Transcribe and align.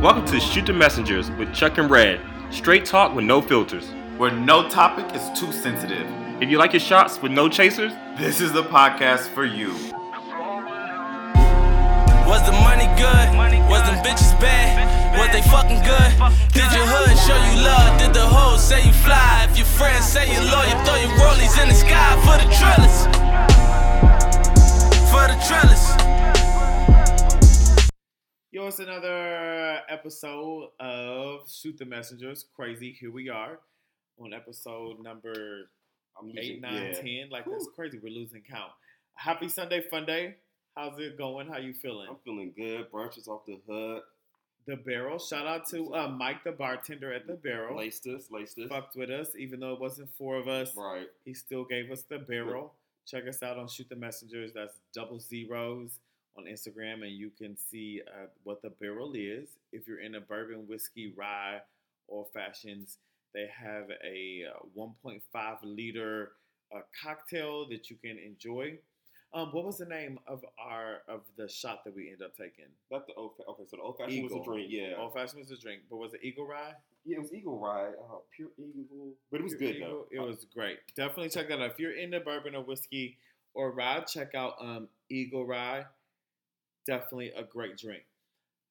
Welcome 0.00 0.24
to 0.26 0.38
Shoot 0.38 0.66
the 0.66 0.72
Messengers 0.72 1.28
with 1.32 1.52
Chuck 1.52 1.76
and 1.78 1.90
Red. 1.90 2.20
Straight 2.50 2.84
talk 2.84 3.16
with 3.16 3.24
no 3.24 3.42
filters. 3.42 3.90
Where 4.16 4.30
no 4.30 4.68
topic 4.68 5.12
is 5.12 5.28
too 5.38 5.50
sensitive. 5.50 6.06
If 6.40 6.48
you 6.48 6.56
like 6.56 6.72
your 6.72 6.78
shots 6.80 7.20
with 7.20 7.32
no 7.32 7.48
chasers, 7.48 7.92
This 8.16 8.40
is 8.40 8.52
the 8.52 8.62
podcast 8.62 9.26
for 9.34 9.44
you. 9.44 9.70
Was 12.30 12.46
the 12.46 12.52
money 12.62 12.86
good? 12.94 13.26
Was 13.68 13.82
them 13.90 13.98
bitches 14.04 14.38
bad? 14.40 15.18
Was 15.18 15.30
they 15.34 15.42
fucking 15.50 15.82
good? 15.82 16.10
Did 16.54 16.70
your 16.70 16.86
hood 16.86 17.18
show 17.26 17.34
you 17.50 17.64
love? 17.66 17.98
Did 17.98 18.14
the 18.14 18.22
hoes 18.24 18.62
say 18.62 18.86
you 18.86 18.92
fly? 18.92 19.48
If 19.50 19.58
your 19.58 19.66
friends 19.66 20.04
say 20.06 20.30
you 20.32 20.38
loyal, 20.46 20.78
throw 20.86 20.94
your 20.94 21.10
rollies 21.18 21.60
in 21.60 21.68
the 21.68 21.74
sky 21.74 22.14
for 22.22 22.38
the 22.38 22.46
trellis. 22.54 23.06
For 25.10 25.26
the 25.26 25.38
trellis. 25.42 25.90
Yo, 28.50 28.66
it's 28.66 28.78
another 28.78 29.82
episode 29.90 30.70
of 30.80 31.50
Shoot 31.50 31.76
the 31.76 31.84
Messengers. 31.84 32.46
Crazy. 32.56 32.96
Here 32.98 33.10
we 33.12 33.28
are 33.28 33.58
on 34.18 34.32
episode 34.32 35.02
number 35.02 35.68
I'm 36.18 36.32
eight, 36.38 36.62
nine, 36.62 36.94
ten. 36.94 37.28
Like 37.30 37.44
that's 37.44 37.68
crazy. 37.76 38.00
We're 38.02 38.08
losing 38.08 38.40
count. 38.40 38.72
Happy 39.16 39.50
Sunday, 39.50 39.82
fun 39.90 40.06
day. 40.06 40.36
How's 40.74 40.98
it 40.98 41.18
going? 41.18 41.46
How 41.46 41.58
you 41.58 41.74
feeling? 41.74 42.06
I'm 42.08 42.16
feeling 42.24 42.54
good. 42.56 42.90
Branches 42.90 43.28
off 43.28 43.44
the 43.44 43.60
hood. 43.68 44.00
The 44.66 44.76
Barrel. 44.76 45.18
Shout 45.18 45.46
out 45.46 45.68
to 45.68 45.94
uh, 45.94 46.08
Mike, 46.08 46.42
the 46.42 46.52
bartender 46.52 47.12
at 47.12 47.26
the 47.26 47.34
Barrel. 47.34 47.76
Laced 47.76 48.06
us, 48.06 48.30
laced 48.30 48.58
us. 48.58 48.70
Fucked 48.70 48.96
with 48.96 49.10
us, 49.10 49.28
even 49.38 49.60
though 49.60 49.74
it 49.74 49.80
wasn't 49.80 50.08
four 50.16 50.36
of 50.36 50.48
us. 50.48 50.74
Right. 50.74 51.08
He 51.26 51.34
still 51.34 51.64
gave 51.64 51.90
us 51.90 52.04
the 52.08 52.18
Barrel. 52.18 52.72
Check 53.06 53.28
us 53.28 53.42
out 53.42 53.58
on 53.58 53.68
Shoot 53.68 53.90
the 53.90 53.96
Messengers. 53.96 54.52
That's 54.54 54.78
double 54.94 55.20
zeros 55.20 55.98
on 56.38 56.44
Instagram, 56.44 57.02
and 57.02 57.12
you 57.12 57.30
can 57.36 57.56
see 57.56 58.00
uh, 58.06 58.26
what 58.44 58.62
the 58.62 58.70
Barrel 58.70 59.12
is. 59.14 59.48
If 59.72 59.86
you're 59.86 60.00
in 60.00 60.14
a 60.14 60.20
bourbon, 60.20 60.66
whiskey, 60.68 61.12
rye, 61.16 61.60
or 62.06 62.26
fashions, 62.32 62.98
they 63.34 63.48
have 63.54 63.90
a 64.04 64.44
uh, 64.54 64.66
1.5 64.76 65.20
liter 65.62 66.32
uh, 66.74 66.80
cocktail 67.02 67.68
that 67.68 67.90
you 67.90 67.96
can 67.96 68.18
enjoy. 68.18 68.78
Um, 69.34 69.50
what 69.52 69.66
was 69.66 69.76
the 69.76 69.84
name 69.84 70.18
of 70.26 70.42
our 70.58 71.02
of 71.06 71.20
the 71.36 71.46
shot 71.48 71.84
that 71.84 71.94
we 71.94 72.04
ended 72.10 72.22
up 72.22 72.34
taking? 72.34 72.64
Not 72.90 73.06
the 73.06 73.12
old. 73.14 73.32
Okay, 73.46 73.64
so 73.68 73.76
the 73.76 73.82
old 73.82 73.98
fashioned 73.98 74.24
was 74.24 74.32
a 74.32 74.42
drink. 74.42 74.68
Yeah. 74.70 74.94
Old 74.98 75.12
fashioned 75.12 75.40
was 75.40 75.50
a 75.50 75.60
drink, 75.60 75.82
but 75.90 75.98
was 75.98 76.14
it 76.14 76.20
Eagle 76.22 76.46
Rye? 76.46 76.72
Yeah, 77.04 77.16
it 77.18 77.20
was 77.20 77.32
Eagle 77.34 77.58
Rye, 77.58 77.88
Uh, 77.88 78.18
pure 78.34 78.48
Eagle. 78.56 79.12
But 79.30 79.40
it 79.40 79.44
was 79.44 79.54
Pure 79.54 79.72
good 79.72 79.76
Eagle, 79.76 80.06
though. 80.10 80.22
It 80.22 80.26
was 80.26 80.46
great. 80.54 80.78
Definitely 80.96 81.28
check 81.28 81.48
that 81.48 81.60
out. 81.60 81.72
If 81.72 81.78
you're 81.78 81.92
into 81.96 82.20
bourbon 82.20 82.54
or 82.54 82.62
whiskey 82.62 83.18
or 83.52 83.72
rye, 83.72 84.00
check 84.00 84.34
out 84.34 84.54
um, 84.60 84.88
Eagle 85.10 85.44
Rye. 85.44 85.84
Definitely 86.92 87.32
a 87.36 87.42
great 87.42 87.76
drink. 87.76 88.02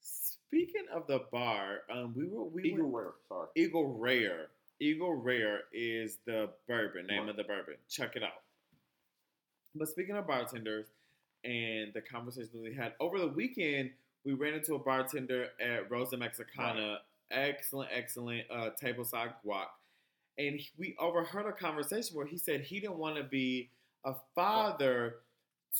Speaking 0.02 0.86
of 0.92 1.06
the 1.06 1.20
bar, 1.32 1.82
um, 1.94 2.16
we 2.18 2.26
were 2.26 2.46
we 2.46 2.64
Eagle 2.64 2.90
were, 2.90 3.02
Rare. 3.04 3.12
Sorry. 3.30 3.48
Eagle 3.56 3.96
Rare. 3.96 4.48
Eagle 4.80 5.14
Rare 5.14 5.60
is 5.72 6.18
the 6.26 6.50
bourbon 6.68 7.06
name 7.06 7.22
Right. 7.22 7.30
of 7.30 7.36
the 7.38 7.44
bourbon. 7.44 7.76
Check 7.88 8.16
it 8.16 8.24
out. 8.24 8.42
But 9.76 9.88
speaking 9.88 10.16
of 10.16 10.26
bartenders 10.26 10.88
and 11.44 11.94
the 11.94 12.02
conversation 12.02 12.60
we 12.64 12.74
had 12.74 12.94
over 13.00 13.20
the 13.20 13.28
weekend, 13.28 13.92
we 14.26 14.34
ran 14.34 14.56
into 14.56 14.74
a 14.74 14.80
bartender 14.80 15.50
at 15.62 15.92
Rosa 15.92 16.18
Mexicana. 16.18 17.02
Excellent, 17.30 17.92
excellent 17.94 18.50
uh, 18.50 18.72
tableside 18.82 19.34
guac. 19.46 19.68
And 20.40 20.60
we 20.80 20.96
overheard 20.98 21.46
a 21.46 21.52
conversation 21.52 22.18
where 22.18 22.26
he 22.26 22.38
said 22.40 22.62
he 22.62 22.80
didn't 22.80 22.98
want 22.98 23.18
to 23.18 23.24
be 23.24 23.70
a 24.06 24.16
father 24.34 25.18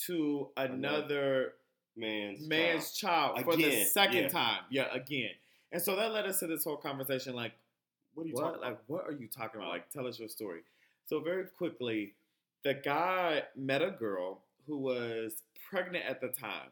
to 0.06 0.50
another 0.56 1.54
Man's. 1.98 2.48
man's 2.48 2.94
child, 2.94 3.42
for 3.44 3.56
the 3.56 3.84
second 3.86 4.24
yeah. 4.24 4.30
time. 4.30 4.60
Yeah, 4.70 4.94
again. 4.94 5.32
And 5.72 5.82
so 5.82 5.96
that 5.96 6.12
led 6.14 6.26
us 6.26 6.40
to 6.40 6.48
this 6.48 6.64
whole 6.64 6.78
conversation 6.78 7.36
like, 7.36 7.54
What 8.14 8.24
are 8.24 8.28
you 8.28 8.34
what? 8.36 8.42
talking 8.42 8.62
Like, 8.62 8.80
what 8.88 9.06
are 9.06 9.12
you 9.12 9.28
talking 9.28 9.60
about? 9.60 9.72
Like, 9.72 9.90
tell 9.90 10.08
us 10.08 10.20
your 10.20 10.30
story. 10.30 10.62
So 11.08 11.20
very 11.20 11.46
quickly, 11.58 12.14
the 12.64 12.74
guy 12.74 13.44
met 13.56 13.82
a 13.82 13.92
girl 13.92 14.42
who 14.68 14.78
was 14.78 15.42
pregnant 15.70 16.06
at 16.06 16.22
the 16.22 16.28
time, 16.28 16.70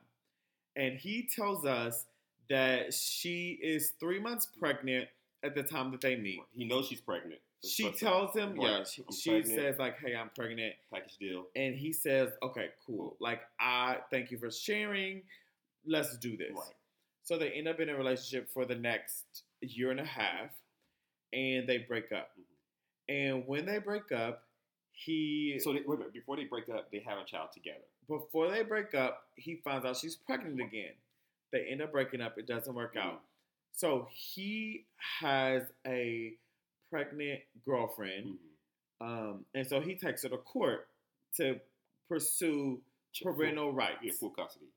and 0.75 0.97
he 0.97 1.28
tells 1.34 1.66
us 1.66 2.06
that 2.50 2.94
she 2.94 3.58
is 3.62 3.94
three 4.00 4.19
months 4.19 4.46
pregnant 4.46 5.08
at 5.44 5.56
the 5.56 5.64
time 5.64 5.91
that 5.91 6.02
they 6.02 6.16
meet. 6.16 6.41
He 6.52 6.66
knows 6.66 6.88
she's 6.88 7.02
pregnant. 7.02 7.40
She 7.64 7.92
tells 7.92 8.36
him, 8.36 8.56
yeah, 8.60 8.84
she, 8.84 9.04
she 9.12 9.44
says 9.44 9.78
like, 9.80 10.00
"Hey, 10.00 10.16
I'm 10.16 10.30
pregnant," 10.36 10.76
package 10.94 11.18
deal. 11.18 11.46
and 11.56 11.76
he 11.76 11.94
says, 11.94 12.30
"Okay, 12.44 12.70
cool. 12.86 13.18
Like, 13.20 13.42
I 13.60 13.98
thank 14.12 14.30
you 14.32 14.38
for 14.38 14.52
sharing. 14.52 15.24
Let's 15.86 16.18
do 16.18 16.38
this." 16.38 16.52
Right. 16.54 16.76
So 17.24 17.40
they 17.40 17.50
end 17.52 17.68
up 17.68 17.80
in 17.80 17.90
a 17.90 17.96
relationship 17.96 18.52
for 18.54 18.66
the 18.66 18.76
next 18.76 19.24
year 19.62 19.90
and 19.90 20.00
a 20.00 20.06
half, 20.06 20.52
and 21.34 21.68
they 21.68 21.80
break 21.80 22.12
up. 22.12 22.30
Mm-hmm. 22.40 23.14
And 23.14 23.48
when 23.48 23.66
they 23.66 23.80
break 23.80 24.12
up, 24.12 24.44
he 24.92 25.60
So 25.60 25.74
they, 25.74 25.80
wait 25.86 25.96
a 25.96 25.98
minute. 25.98 26.14
Before 26.14 26.36
they 26.38 26.46
break 26.46 26.70
up, 26.70 26.92
they 26.92 27.00
have 27.00 27.18
a 27.18 27.26
child 27.26 27.50
together. 27.54 27.84
before 28.08 28.50
they 28.50 28.64
break 28.64 28.94
up, 28.94 29.24
he 29.36 29.56
finds 29.64 29.86
out 29.86 29.98
she's 29.98 30.16
pregnant 30.16 30.60
again. 30.62 30.94
They 31.52 31.66
end 31.70 31.82
up 31.82 31.92
breaking 31.92 32.22
up. 32.22 32.38
It 32.38 32.48
doesn't 32.48 32.74
work 32.74 32.96
out. 32.96 33.14
Mm-hmm. 33.14 33.24
So 33.74 34.08
he 34.12 34.86
has 35.20 35.64
a 35.86 36.34
pregnant 36.96 37.42
girlfriend, 37.66 38.40
Mhm. 39.02 39.06
um, 39.06 39.46
and 39.54 39.68
so 39.68 39.82
he 39.82 39.96
takes 39.96 40.24
her 40.24 40.30
to 40.30 40.38
court 40.38 40.88
to 41.36 41.60
pursue 42.08 42.82
Full- 43.22 43.34
parental 43.34 43.74
rights. 43.74 44.00
Yeah, 44.02 44.14
full 44.14 44.30
custody. 44.30 44.68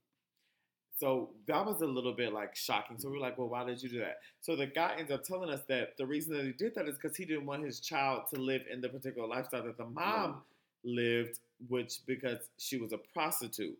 So 0.96 1.32
that 1.46 1.64
was 1.64 1.80
a 1.80 1.86
little 1.86 2.12
bit 2.12 2.32
like 2.32 2.56
shocking. 2.56 2.98
So 2.98 3.08
we 3.08 3.18
are 3.18 3.20
like, 3.20 3.38
well, 3.38 3.48
why 3.48 3.62
did 3.64 3.80
you 3.80 3.88
do 3.88 4.00
that? 4.00 4.20
So 4.40 4.56
the 4.56 4.66
guy 4.66 4.96
ends 4.98 5.12
up 5.12 5.22
telling 5.22 5.48
us 5.48 5.62
that 5.66 5.96
the 5.96 6.04
reason 6.06 6.36
that 6.36 6.44
he 6.44 6.52
did 6.52 6.74
that 6.74 6.88
is 6.88 6.96
because 6.96 7.16
he 7.16 7.24
didn't 7.24 7.46
want 7.46 7.64
his 7.64 7.78
child 7.78 8.26
to 8.34 8.40
live 8.40 8.66
in 8.66 8.80
the 8.80 8.88
particular 8.88 9.28
lifestyle 9.28 9.62
that 9.62 9.76
the 9.76 9.84
mom 9.86 10.44
lived, 10.82 11.38
which 11.68 12.04
because 12.04 12.50
she 12.58 12.78
was 12.78 12.92
a 12.92 12.98
prostitute. 12.98 13.78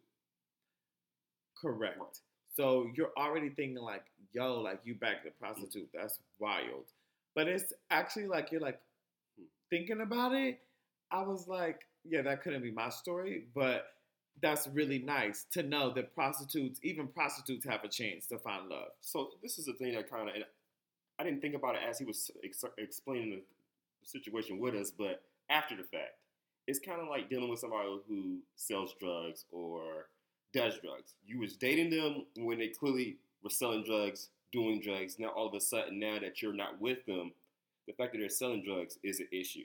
Correct. 1.57 1.99
Right. 1.99 2.21
So 2.55 2.89
you're 2.95 3.13
already 3.17 3.51
thinking 3.51 3.79
like, 3.83 4.05
yo, 4.33 4.61
like 4.61 4.81
you 4.85 4.95
back 4.95 5.25
the 5.25 5.31
prostitute. 5.33 5.91
That's 5.93 6.21
wild. 6.39 6.85
But 7.35 7.49
it's 7.49 7.73
actually 7.91 8.27
like 8.27 8.51
you're 8.51 8.61
like 8.61 8.81
thinking 9.71 10.01
about 10.01 10.33
it. 10.33 10.61
I 11.11 11.23
was 11.23 11.49
like, 11.49 11.81
yeah, 12.05 12.23
that 12.23 12.43
couldn't 12.43 12.63
be 12.63 12.71
my 12.71 12.91
story, 12.91 13.45
but 13.55 13.87
that's 14.41 14.69
really 14.69 14.99
nice 15.01 15.47
to 15.53 15.63
know 15.63 15.93
that 15.95 16.15
prostitutes, 16.15 16.81
even 16.83 17.09
prostitutes, 17.09 17.67
have 17.67 17.85
a 17.85 17.89
chance 17.89 18.27
to 18.29 18.39
find 18.39 18.69
love. 18.69 18.89
So 19.01 19.31
this 19.43 19.59
is 19.59 19.67
the 19.67 19.73
thing 19.73 19.95
that 19.95 20.11
kind 20.11 20.29
of, 20.29 20.35
I 21.19 21.25
didn't 21.25 21.41
think 21.41 21.55
about 21.55 21.75
it 21.75 21.81
as 21.89 21.99
he 21.99 22.05
was 22.05 22.31
ex- 22.45 22.65
explaining 22.77 23.31
the 23.31 23.43
situation 24.07 24.59
with 24.59 24.75
us, 24.75 24.91
but 24.91 25.23
after 25.51 25.77
the 25.77 25.83
fact, 25.83 26.15
it's 26.67 26.79
kind 26.79 27.01
of 27.01 27.09
like 27.09 27.31
dealing 27.31 27.49
with 27.49 27.59
somebody 27.59 27.89
who 28.07 28.39
sells 28.57 28.95
drugs 29.01 29.47
or 29.51 30.09
does 30.53 30.79
drugs. 30.79 31.15
You 31.27 31.41
was 31.41 31.57
dating 31.57 31.91
them 31.91 32.27
when 32.37 32.59
they 32.59 32.69
clearly 32.69 33.17
were 33.43 33.51
selling 33.51 33.85
drugs, 33.85 34.29
doing 34.53 34.81
drugs. 34.81 35.19
Now 35.19 35.29
all 35.29 35.47
of 35.47 35.55
a 35.55 35.61
sudden, 35.61 35.99
now 35.99 36.19
that 36.21 36.43
you're 36.43 36.53
not 36.53 36.81
with 36.81 37.05
them, 37.07 37.33
the 37.87 37.93
fact 37.95 38.13
that 38.13 38.19
they're 38.19 38.29
selling 38.29 38.63
drugs 38.65 38.99
is 39.03 39.21
an 39.21 39.29
issue. 39.33 39.65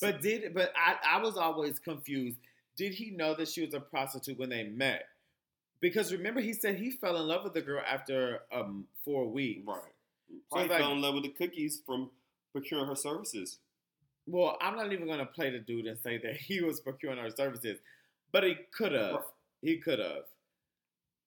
But 0.00 0.20
did 0.22 0.54
but 0.54 0.72
I, 0.76 1.16
I 1.18 1.22
was 1.22 1.36
always 1.36 1.78
confused. 1.78 2.38
Did 2.76 2.94
he 2.94 3.10
know 3.10 3.34
that 3.34 3.48
she 3.48 3.64
was 3.64 3.74
a 3.74 3.80
prostitute 3.80 4.38
when 4.38 4.48
they 4.48 4.64
met? 4.64 5.04
Because 5.80 6.12
remember, 6.12 6.40
he 6.40 6.52
said 6.52 6.76
he 6.76 6.90
fell 6.90 7.16
in 7.20 7.26
love 7.26 7.44
with 7.44 7.54
the 7.54 7.60
girl 7.60 7.82
after 7.86 8.40
um 8.52 8.86
four 9.04 9.28
weeks. 9.28 9.66
right, 9.66 9.80
probably 10.50 10.68
like- 10.68 10.78
fell 10.80 10.92
in 10.92 11.02
love 11.02 11.14
with 11.14 11.24
the 11.24 11.30
cookies 11.30 11.82
from 11.84 12.10
procuring 12.52 12.86
her 12.86 12.96
services. 12.96 13.58
Well, 14.26 14.56
I'm 14.60 14.76
not 14.76 14.92
even 14.92 15.08
gonna 15.08 15.26
play 15.26 15.50
the 15.50 15.58
dude 15.58 15.86
and 15.86 15.98
say 15.98 16.18
that 16.18 16.36
he 16.36 16.60
was 16.62 16.80
procuring 16.80 17.18
her 17.18 17.30
services, 17.30 17.78
but 18.32 18.44
he 18.44 18.56
could 18.76 18.92
have. 18.92 19.14
Right. 19.14 19.24
He 19.62 19.76
could 19.78 19.98
have. 19.98 20.24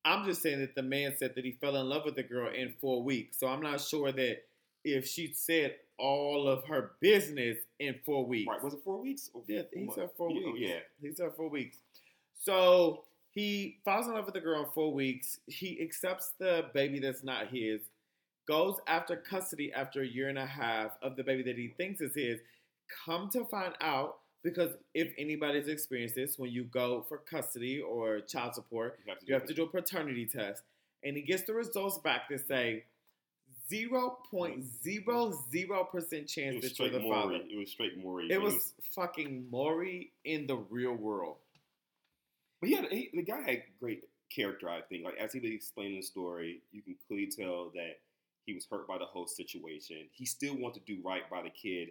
I'm 0.06 0.24
just 0.24 0.42
saying 0.42 0.60
that 0.62 0.76
the 0.76 0.84
man 0.84 1.16
said 1.18 1.34
that 1.36 1.44
he 1.44 1.54
fell 1.54 1.76
in 1.76 1.90
love 1.90 2.04
with 2.06 2.16
the 2.16 2.24
girl 2.24 2.50
in 2.54 2.74
four 2.80 3.04
weeks. 3.04 3.38
So 3.40 3.48
I'm 3.48 3.62
not 3.62 3.82
sure 3.82 4.12
that 4.12 4.44
if 4.84 5.08
she 5.08 5.34
said 5.34 5.76
all 5.98 6.48
of 6.48 6.64
her 6.66 6.92
business 7.02 7.58
in 7.80 7.96
four 8.06 8.26
weeks. 8.26 8.48
Right? 8.48 8.64
Was 8.64 8.76
it 8.76 8.82
four 8.84 9.02
weeks? 9.02 9.30
Or 9.34 9.44
Yeah, 9.48 9.64
he 9.74 9.90
said 9.94 10.10
four 10.16 10.30
Yeah, 10.32 10.52
weeks. 10.52 10.60
Yeah. 10.60 10.80
He 11.02 11.16
said 11.16 11.32
four 11.36 11.50
weeks. 11.50 11.78
So 12.40 13.06
he 13.32 13.80
falls 13.84 14.08
in 14.08 14.14
love 14.14 14.26
with 14.26 14.36
the 14.36 14.42
girl 14.42 14.62
in 14.62 14.70
four 14.74 14.94
weeks. 14.94 15.40
He 15.48 15.82
accepts 15.82 16.34
the 16.40 16.66
baby 16.74 17.00
that's 17.00 17.24
not 17.24 17.48
his, 17.48 17.82
goes 18.48 18.78
after 18.88 19.16
custody 19.16 19.74
after 19.74 20.02
a 20.04 20.08
year 20.08 20.30
and 20.30 20.38
a 20.38 20.46
half 20.46 20.92
of 21.02 21.16
the 21.16 21.24
baby 21.24 21.44
that 21.44 21.58
he 21.58 21.70
thinks 21.78 22.00
is 22.02 22.14
his. 22.16 22.40
Come 23.06 23.30
to 23.32 23.46
find 23.46 23.74
out, 23.82 24.18
because 24.46 24.72
if 24.94 25.12
anybody's 25.18 25.68
experienced 25.68 26.16
this, 26.16 26.38
when 26.38 26.52
you 26.52 26.66
go 26.66 27.04
for 27.10 27.18
custody 27.18 27.82
or 27.82 28.20
child 28.22 28.54
support, 28.54 29.00
You 29.06 29.12
have 29.12 29.20
to, 29.20 29.26
you 29.26 29.34
have 29.34 29.46
to 29.46 29.54
do 29.56 29.64
a 29.64 29.68
paternity 29.68 30.28
test. 30.28 30.62
And 31.04 31.18
he 31.18 31.24
gets 31.24 31.44
the 31.44 31.54
results 31.54 31.98
back 31.98 32.30
that 32.30 32.48
say 32.48 32.84
0.00% 33.72 36.28
chance 36.28 36.62
that 36.62 36.80
you're 36.80 36.90
the 36.90 37.00
Maury. 37.00 37.10
father. 37.10 37.40
It 37.50 37.58
was 37.58 37.72
straight 37.72 37.98
Maury. 37.98 38.28
It 38.30 38.38
When 38.38 38.54
was 38.54 38.74
fucking 38.94 39.48
Maury 39.50 40.12
in 40.24 40.46
the 40.46 40.58
real 40.58 40.94
world. 40.94 41.38
But 42.62 42.70
yeah, 42.70 42.84
he, 42.90 43.10
the 43.14 43.24
guy 43.24 43.42
had 43.42 43.64
great 43.80 44.04
character. 44.34 44.70
I 44.70 44.82
think, 44.82 45.04
like 45.04 45.18
as 45.18 45.34
he 45.34 45.40
was 45.40 45.52
explaining 45.52 45.98
the 45.98 46.04
story, 46.04 46.62
you 46.72 46.84
can 46.84 46.96
clearly 47.08 47.32
tell 47.36 47.72
that 47.74 47.96
He 48.46 48.54
was 48.54 48.68
hurt 48.70 48.88
by 48.88 49.00
the 49.00 49.06
whole 49.06 49.28
situation. 49.28 50.08
He 50.12 50.26
still 50.26 50.56
wanted 50.56 50.86
to 50.86 50.96
do 50.96 51.02
right 51.04 51.28
by 51.32 51.42
the 51.42 51.50
kid, 51.50 51.90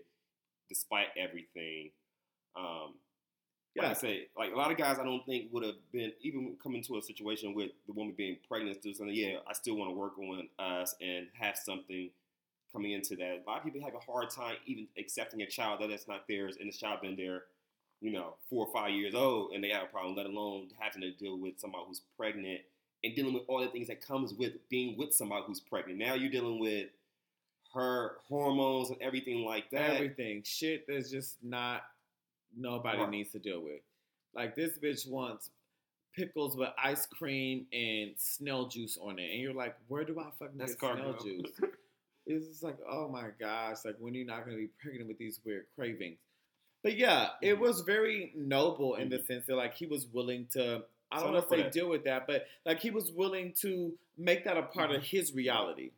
despite 0.69 1.09
everything. 1.17 1.91
Um, 2.57 2.95
like 3.77 3.87
I 3.87 3.89
Yeah. 3.89 3.93
say, 3.95 4.29
like 4.37 4.53
a 4.53 4.57
lot 4.57 4.71
of 4.71 4.77
guys, 4.79 4.99
I 4.99 5.05
don't 5.05 5.25
think 5.27 5.53
would 5.53 5.65
have 5.65 5.91
been 5.91 6.13
even 6.21 6.57
coming 6.63 6.83
to 6.85 6.97
a 6.99 7.03
situation 7.03 7.55
with 7.55 7.73
the 7.87 7.93
woman 7.93 8.15
being 8.15 8.39
pregnant, 8.47 8.77
still 8.79 8.95
saying, 8.95 9.11
"Yeah, 9.15 9.41
I 9.47 9.53
still 9.53 9.75
want 9.77 9.91
to 9.91 9.97
work 9.97 10.17
on 10.19 10.49
us 10.59 10.95
and 11.01 11.29
have 11.35 11.57
something 11.57 12.11
coming 12.73 12.93
into 12.93 13.17
that." 13.17 13.43
A 13.45 13.51
lot 13.51 13.59
of 13.59 13.65
people 13.65 13.81
have 13.83 13.95
a 13.95 13.99
hard 13.99 14.31
time 14.31 14.57
even 14.67 14.89
accepting 14.97 15.43
a 15.43 15.47
child 15.47 15.81
that 15.81 15.89
that 15.89 15.95
is 15.95 16.07
not 16.07 16.29
theirs, 16.29 16.57
and 16.57 16.69
the 16.73 16.77
child 16.77 17.01
been 17.01 17.17
there, 17.17 17.47
you 18.01 18.13
know, 18.13 18.37
four 18.49 18.67
or 18.67 18.73
five 18.73 18.93
years 18.95 19.15
old, 19.15 19.53
and 19.53 19.65
they 19.65 19.71
have 19.71 19.85
a 19.85 19.87
problem. 19.87 20.15
Let 20.15 20.27
alone 20.27 20.71
having 20.79 21.03
to 21.03 21.11
deal 21.11 21.37
with 21.37 21.59
somebody 21.59 21.85
who's 21.89 22.01
pregnant 22.17 22.61
and 23.03 23.15
dealing 23.17 23.35
with 23.35 23.43
all 23.49 23.61
the 23.61 23.69
things 23.69 23.89
that 23.89 24.01
comes 24.01 24.33
with 24.35 24.69
being 24.69 24.97
with 24.97 25.13
somebody 25.13 25.45
who's 25.47 25.61
pregnant. 25.61 25.99
Now 25.99 26.15
you're 26.15 26.31
dealing 26.31 26.61
with 26.61 26.91
her 27.75 28.19
hormones 28.29 28.91
and 28.91 29.03
everything 29.03 29.45
like 29.45 29.69
that. 29.71 29.91
everything 29.97 30.43
shit 30.45 30.87
that's 30.87 31.11
just 31.11 31.43
not 31.43 31.83
nobody 32.57 32.99
Right. 32.99 33.11
needs 33.11 33.33
to 33.33 33.39
deal 33.39 33.61
with. 33.61 33.81
Like 34.35 34.55
this 34.57 34.79
bitch 34.79 35.09
wants 35.09 35.51
pickles 36.15 36.57
with 36.57 36.69
ice 36.83 37.07
cream 37.07 37.67
and 37.73 38.15
snail 38.19 38.69
juice 38.69 38.97
on 39.01 39.19
it, 39.19 39.31
and 39.33 39.41
you're 39.41 39.53
like, 39.55 39.77
where 39.89 40.05
do 40.05 40.19
I 40.21 40.31
fucking 40.39 40.59
That's 40.59 40.75
get 40.75 40.95
snail 40.95 41.17
juice? 41.23 41.51
It's 42.27 42.47
just 42.49 42.63
like, 42.63 42.79
oh 42.89 43.07
my 43.09 43.29
gosh, 43.39 43.85
like 43.85 43.97
when 43.99 44.15
you're 44.15 44.25
not 44.25 44.47
gonna 44.47 44.57
be 44.57 44.69
pregnant 44.81 45.09
with 45.09 45.19
these 45.19 45.41
weird 45.45 45.67
cravings. 45.75 46.17
But 46.83 46.97
yeah, 46.97 47.33
it 47.43 47.57
Mhm. 47.57 47.59
was 47.59 47.83
very 47.83 48.33
noble 48.35 48.95
in 48.95 49.11
the 49.11 49.19
Mhm. 49.19 49.27
sense 49.27 49.47
that 49.47 49.57
like 49.57 49.75
he 49.75 49.85
was 49.85 50.07
willing 50.07 50.47
to. 50.53 50.87
I 51.13 51.21
don't 51.21 51.35
want 51.35 51.49
to 51.51 51.57
say 51.65 51.69
deal 51.69 51.89
with 51.91 52.05
that, 52.05 52.27
but 52.27 52.47
like 52.65 52.81
he 52.81 52.91
was 52.91 53.13
willing 53.13 53.53
to 53.61 53.99
make 54.17 54.45
that 54.45 54.57
a 54.57 54.63
part 54.63 54.91
of 54.91 55.03
Mm-hmm. 55.03 55.17
his 55.17 55.35
reality. 55.35 55.91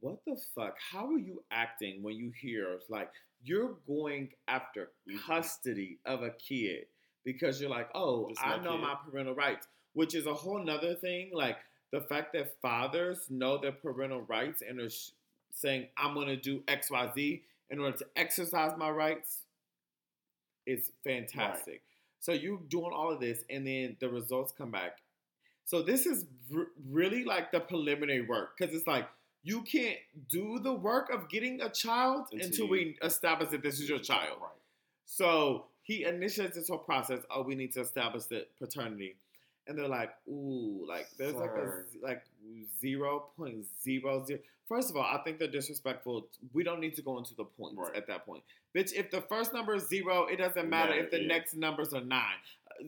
What 0.00 0.22
the 0.26 0.36
fuck? 0.54 0.76
How 0.78 1.06
are 1.10 1.18
you 1.18 1.42
acting 1.50 2.02
when 2.02 2.14
you 2.16 2.30
hear 2.30 2.80
like 2.90 3.10
you're 3.42 3.74
going 3.86 4.32
after 4.48 4.90
Mhm. 5.08 5.20
custody 5.20 5.98
of 6.04 6.22
a 6.22 6.30
kid 6.30 6.86
because 7.24 7.60
you're 7.60 7.70
like, 7.70 7.88
oh, 7.94 8.32
I 8.38 8.56
know 8.58 8.72
kid. 8.72 8.80
my 8.82 8.94
parental 8.94 9.34
rights, 9.34 9.66
which 9.92 10.14
is 10.14 10.26
a 10.26 10.34
whole 10.34 10.58
nother 10.62 10.94
thing. 10.94 11.30
Like 11.32 11.58
the 11.90 12.00
fact 12.02 12.32
that 12.34 12.60
fathers 12.60 13.30
know 13.30 13.58
their 13.58 13.72
parental 13.72 14.22
rights 14.22 14.62
and 14.62 14.80
are 14.80 14.90
sh- 14.90 15.10
saying, 15.52 15.88
I'm 15.96 16.14
going 16.14 16.28
to 16.28 16.36
do 16.36 16.62
X, 16.68 16.90
Y, 16.90 17.12
Z 17.14 17.42
in 17.70 17.78
order 17.80 17.96
to 17.98 18.06
exercise 18.16 18.76
my 18.78 18.90
rights 18.90 19.44
is 20.66 20.90
fantastic. 21.04 21.82
So 22.20 22.32
you're 22.32 22.58
doing 22.68 22.92
all 22.92 23.12
of 23.12 23.20
this, 23.20 23.44
and 23.48 23.66
then 23.66 23.96
the 24.00 24.08
results 24.08 24.52
come 24.52 24.70
back. 24.70 24.98
So 25.64 25.82
this 25.82 26.06
is 26.06 26.26
r- 26.54 26.66
really 26.90 27.24
like 27.24 27.52
the 27.52 27.60
preliminary 27.60 28.22
work 28.22 28.56
because 28.58 28.74
it's 28.74 28.86
like 28.86 29.08
you 29.48 29.62
can't 29.62 29.98
do 30.28 30.58
the 30.58 30.72
work 30.72 31.06
of 31.10 31.28
getting 31.28 31.60
a 31.62 31.70
child 31.70 32.26
Until 32.32 32.46
until, 32.46 32.68
we 32.68 32.96
establish 33.02 33.48
that 33.50 33.62
this 33.62 33.80
is 33.80 33.88
your 33.88 33.98
child. 33.98 34.36
Right. 34.40 34.50
So 35.06 35.64
he 35.82 36.04
initiates 36.04 36.54
this 36.56 36.68
whole 36.68 36.78
process. 36.78 37.20
Oh, 37.30 37.42
we 37.42 37.54
need 37.54 37.72
to 37.72 37.80
establish 37.80 38.24
the 38.24 38.46
paternity, 38.58 39.16
and 39.66 39.78
they're 39.78 39.88
like, 39.88 40.10
"Ooh, 40.28 40.84
like 40.86 41.06
there's 41.18 41.34
like 41.34 41.50
a 41.52 41.66
Sir. 41.66 41.86
like 42.02 42.22
zero 42.80 43.12
point 43.36 43.64
zero 43.82 44.24
zero. 44.26 44.40
First 44.68 44.90
of 44.90 44.96
all, 44.96 45.02
I 45.04 45.18
think 45.24 45.38
they're 45.38 45.48
disrespectful. 45.60 46.28
We 46.52 46.62
don't 46.62 46.80
need 46.80 46.94
to 46.96 47.02
go 47.02 47.16
into 47.16 47.34
the 47.34 47.44
points 47.44 47.78
Right. 47.78 47.96
at 47.96 48.06
that 48.08 48.26
point, 48.26 48.42
bitch. 48.76 48.92
If 48.92 49.10
the 49.10 49.22
first 49.22 49.54
number 49.54 49.74
is 49.76 49.88
zero, 49.88 50.26
it 50.26 50.36
doesn't 50.36 50.68
matter 50.68 50.94
Yeah, 50.94 51.04
if 51.04 51.10
the 51.10 51.22
yeah. 51.22 51.26
next 51.34 51.54
numbers 51.56 51.94
are 51.94 52.04
nine. 52.04 52.36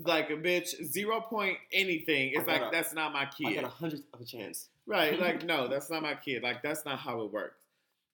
Like, 0.04 0.30
a 0.30 0.34
bitch, 0.34 0.82
zero 0.84 1.20
point 1.20 1.58
anything. 1.72 2.32
It's 2.34 2.46
like 2.46 2.62
a- 2.62 2.68
that's 2.72 2.94
not 2.94 3.12
my 3.12 3.26
kid. 3.26 3.48
I 3.48 3.54
got 3.54 3.64
a 3.64 3.68
hundredth 3.68 4.04
of 4.12 4.20
a 4.20 4.24
chance. 4.24 4.68
Right, 4.86 5.18
like 5.18 5.44
no, 5.46 5.68
that's 5.68 5.90
not 5.90 6.02
my 6.02 6.14
kid. 6.14 6.42
Like 6.42 6.62
that's 6.62 6.84
not 6.84 6.98
how 6.98 7.20
it 7.22 7.32
works. 7.32 7.64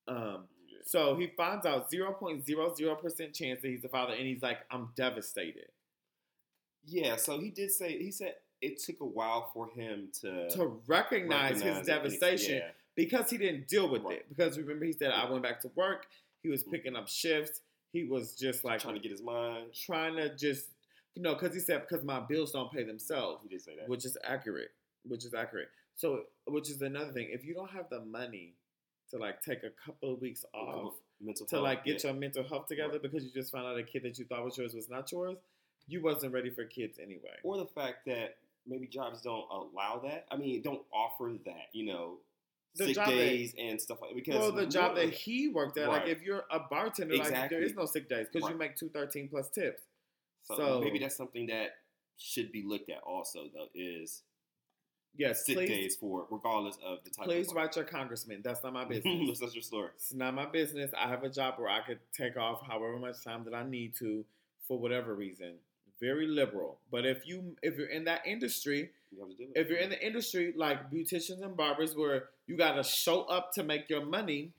Um, 0.08 0.44
so 0.84 1.16
he 1.16 1.26
finds 1.36 1.66
out 1.66 1.90
zero 1.90 2.12
point 2.12 2.44
zero 2.46 2.74
zero 2.74 2.94
percent 2.94 3.34
chance 3.34 3.60
that 3.62 3.68
he's 3.68 3.82
the 3.82 3.88
father, 3.88 4.12
and 4.14 4.26
he's 4.26 4.42
like, 4.42 4.58
I'm 4.70 4.90
devastated. 4.96 5.66
Yeah, 6.84 7.16
so 7.16 7.38
he 7.40 7.50
did 7.50 7.72
say 7.72 7.98
he 7.98 8.10
said 8.10 8.34
it 8.62 8.78
took 8.82 9.00
a 9.00 9.04
while 9.04 9.50
for 9.52 9.68
him 9.68 10.08
to 10.22 10.48
To 10.50 10.80
recognize, 10.86 11.54
recognize 11.56 11.78
his 11.78 11.78
it, 11.78 11.86
devastation 11.90 12.54
yeah. 12.56 12.68
because 12.94 13.28
he 13.30 13.36
didn't 13.36 13.68
deal 13.68 13.88
with 13.88 14.02
Right. 14.02 14.18
it. 14.18 14.28
Because 14.28 14.56
remember, 14.58 14.84
he 14.86 14.92
said, 14.92 15.10
I 15.10 15.28
went 15.30 15.42
back 15.42 15.60
to 15.62 15.68
work. 15.74 16.06
He 16.42 16.48
was 16.48 16.62
Mhm. 16.64 16.70
picking 16.70 16.96
up 16.96 17.08
shifts. 17.08 17.60
He 17.92 18.04
was 18.04 18.34
just 18.34 18.64
like 18.64 18.80
trying 18.80 18.94
to 18.94 19.00
get 19.00 19.10
his 19.10 19.22
mind. 19.22 19.72
trying 19.74 20.16
to 20.16 20.34
just, 20.36 20.66
you 21.16 21.22
know, 21.22 21.34
because 21.34 21.52
he 21.54 21.60
said, 21.60 21.80
because 21.88 22.04
my 22.04 22.20
bills 22.20 22.52
don't 22.52 22.70
pay 22.70 22.84
themselves. 22.84 23.42
He 23.42 23.48
did 23.48 23.62
say 23.62 23.72
that. 23.78 23.88
which 23.88 24.04
is 24.04 24.16
accurate 24.22 24.68
which 25.08 25.24
is 25.24 25.34
accurate 25.34 25.68
so 25.94 26.22
which 26.48 26.68
is 26.68 26.82
another 26.82 27.12
thing 27.12 27.28
if 27.30 27.44
you 27.44 27.54
don't 27.54 27.70
have 27.70 27.88
the 27.90 28.00
money 28.00 28.54
to 29.10 29.16
like 29.18 29.40
take 29.40 29.62
a 29.62 29.70
couple 29.84 30.14
of 30.14 30.20
weeks 30.20 30.44
off 30.52 30.94
mental 31.20 31.46
to 31.46 31.54
health, 31.56 31.62
like 31.64 31.84
get 31.84 32.02
yeah. 32.02 32.10
your 32.10 32.18
mental 32.20 32.42
health 32.42 32.66
together 32.66 32.94
Right. 32.94 33.02
because 33.02 33.24
you 33.24 33.30
just 33.32 33.52
found 33.52 33.66
out 33.66 33.78
a 33.78 33.84
kid 33.84 34.02
that 34.02 34.18
you 34.18 34.24
thought 34.24 34.44
was 34.44 34.58
yours 34.58 34.74
was 34.74 34.90
not 34.90 35.10
yours 35.12 35.38
you 35.86 36.02
wasn't 36.02 36.32
ready 36.32 36.50
for 36.50 36.64
kids 36.64 36.98
anyway 37.00 37.36
or 37.44 37.56
the 37.58 37.66
fact 37.66 37.98
that 38.06 38.36
maybe 38.66 38.88
jobs 38.88 39.22
don't 39.22 39.44
allow 39.48 40.00
that. 40.02 40.26
I 40.28 40.36
mean, 40.36 40.60
don't 40.60 40.82
offer 40.92 41.32
that. 41.44 41.68
You 41.72 41.86
know, 41.86 42.16
The 42.74 42.86
sick 42.86 42.94
job 42.96 43.06
that- 43.06 43.14
days 43.14 43.54
and 43.56 43.80
stuff 43.80 43.98
like 44.02 44.16
because 44.16 44.34
well 44.40 44.50
the 44.50 44.66
job 44.66 44.96
that 44.96 45.10
he 45.14 45.46
worked 45.46 45.78
at 45.78 45.86
like 45.88 46.08
if 46.08 46.20
you're 46.20 46.44
a 46.50 46.58
bartender 46.58 47.14
like 47.14 47.26
Exactly. 47.28 47.56
there 47.58 47.64
is 47.64 47.76
no 47.76 47.86
sick 47.86 48.08
days 48.08 48.26
because 48.32 48.50
you 48.50 48.56
make 48.56 48.74
213 48.74 49.28
plus 49.28 49.48
tips 49.50 49.82
so, 50.46 50.54
uh, 50.54 50.56
so- 50.56 50.80
maybe 50.80 50.98
that's 50.98 51.16
something 51.16 51.46
that 51.46 51.76
should 52.18 52.50
be 52.50 52.62
looked 52.62 52.88
at 52.88 53.02
also 53.02 53.44
though 53.54 53.68
is 53.74 54.22
yes 55.16 55.44
sick 55.44 55.56
please 55.56 55.68
days 55.68 55.96
for 55.96 56.26
regardless 56.30 56.76
of 56.84 56.98
the 57.04 57.10
type 57.10 57.26
please 57.26 57.52
write 57.54 57.74
your 57.76 57.84
congressman 57.84 58.40
that's 58.42 58.62
not 58.62 58.72
my 58.72 58.84
business 58.94 59.38
that's 59.38 59.54
your 59.54 59.62
story. 59.62 59.90
It's 59.96 60.14
not 60.14 60.34
my 60.34 60.46
business. 60.46 60.90
I 60.98 61.08
have 61.08 61.24
a 61.24 61.28
job 61.30 61.54
where 61.58 61.68
I 61.68 61.80
could 61.80 61.98
take 62.12 62.36
off 62.36 62.62
however 62.66 62.98
much 62.98 63.22
time 63.22 63.44
that 63.44 63.54
I 63.54 63.64
need 63.68 63.94
to 63.96 64.24
for 64.66 64.78
whatever 64.78 65.14
reason. 65.14 65.54
Very 66.00 66.26
liberal. 66.26 66.78
But 66.90 67.06
if 67.06 67.26
you 67.26 67.56
if 67.62 67.76
you're 67.76 67.88
in 67.88 68.04
that 68.04 68.26
industry, 68.26 68.90
You 69.10 69.20
have 69.20 69.28
to 69.30 69.34
do 69.36 69.44
it. 69.54 69.58
if 69.60 69.68
you're 69.68 69.78
in 69.78 69.90
the 69.90 70.06
industry 70.06 70.52
like 70.56 70.90
beauticians 70.90 71.42
and 71.42 71.56
barbers 71.56 71.94
where 71.96 72.24
you 72.46 72.56
gotta 72.56 72.82
show 72.82 73.22
up 73.22 73.52
to 73.54 73.62
make 73.62 73.88
your 73.88 74.04
money, 74.04 74.52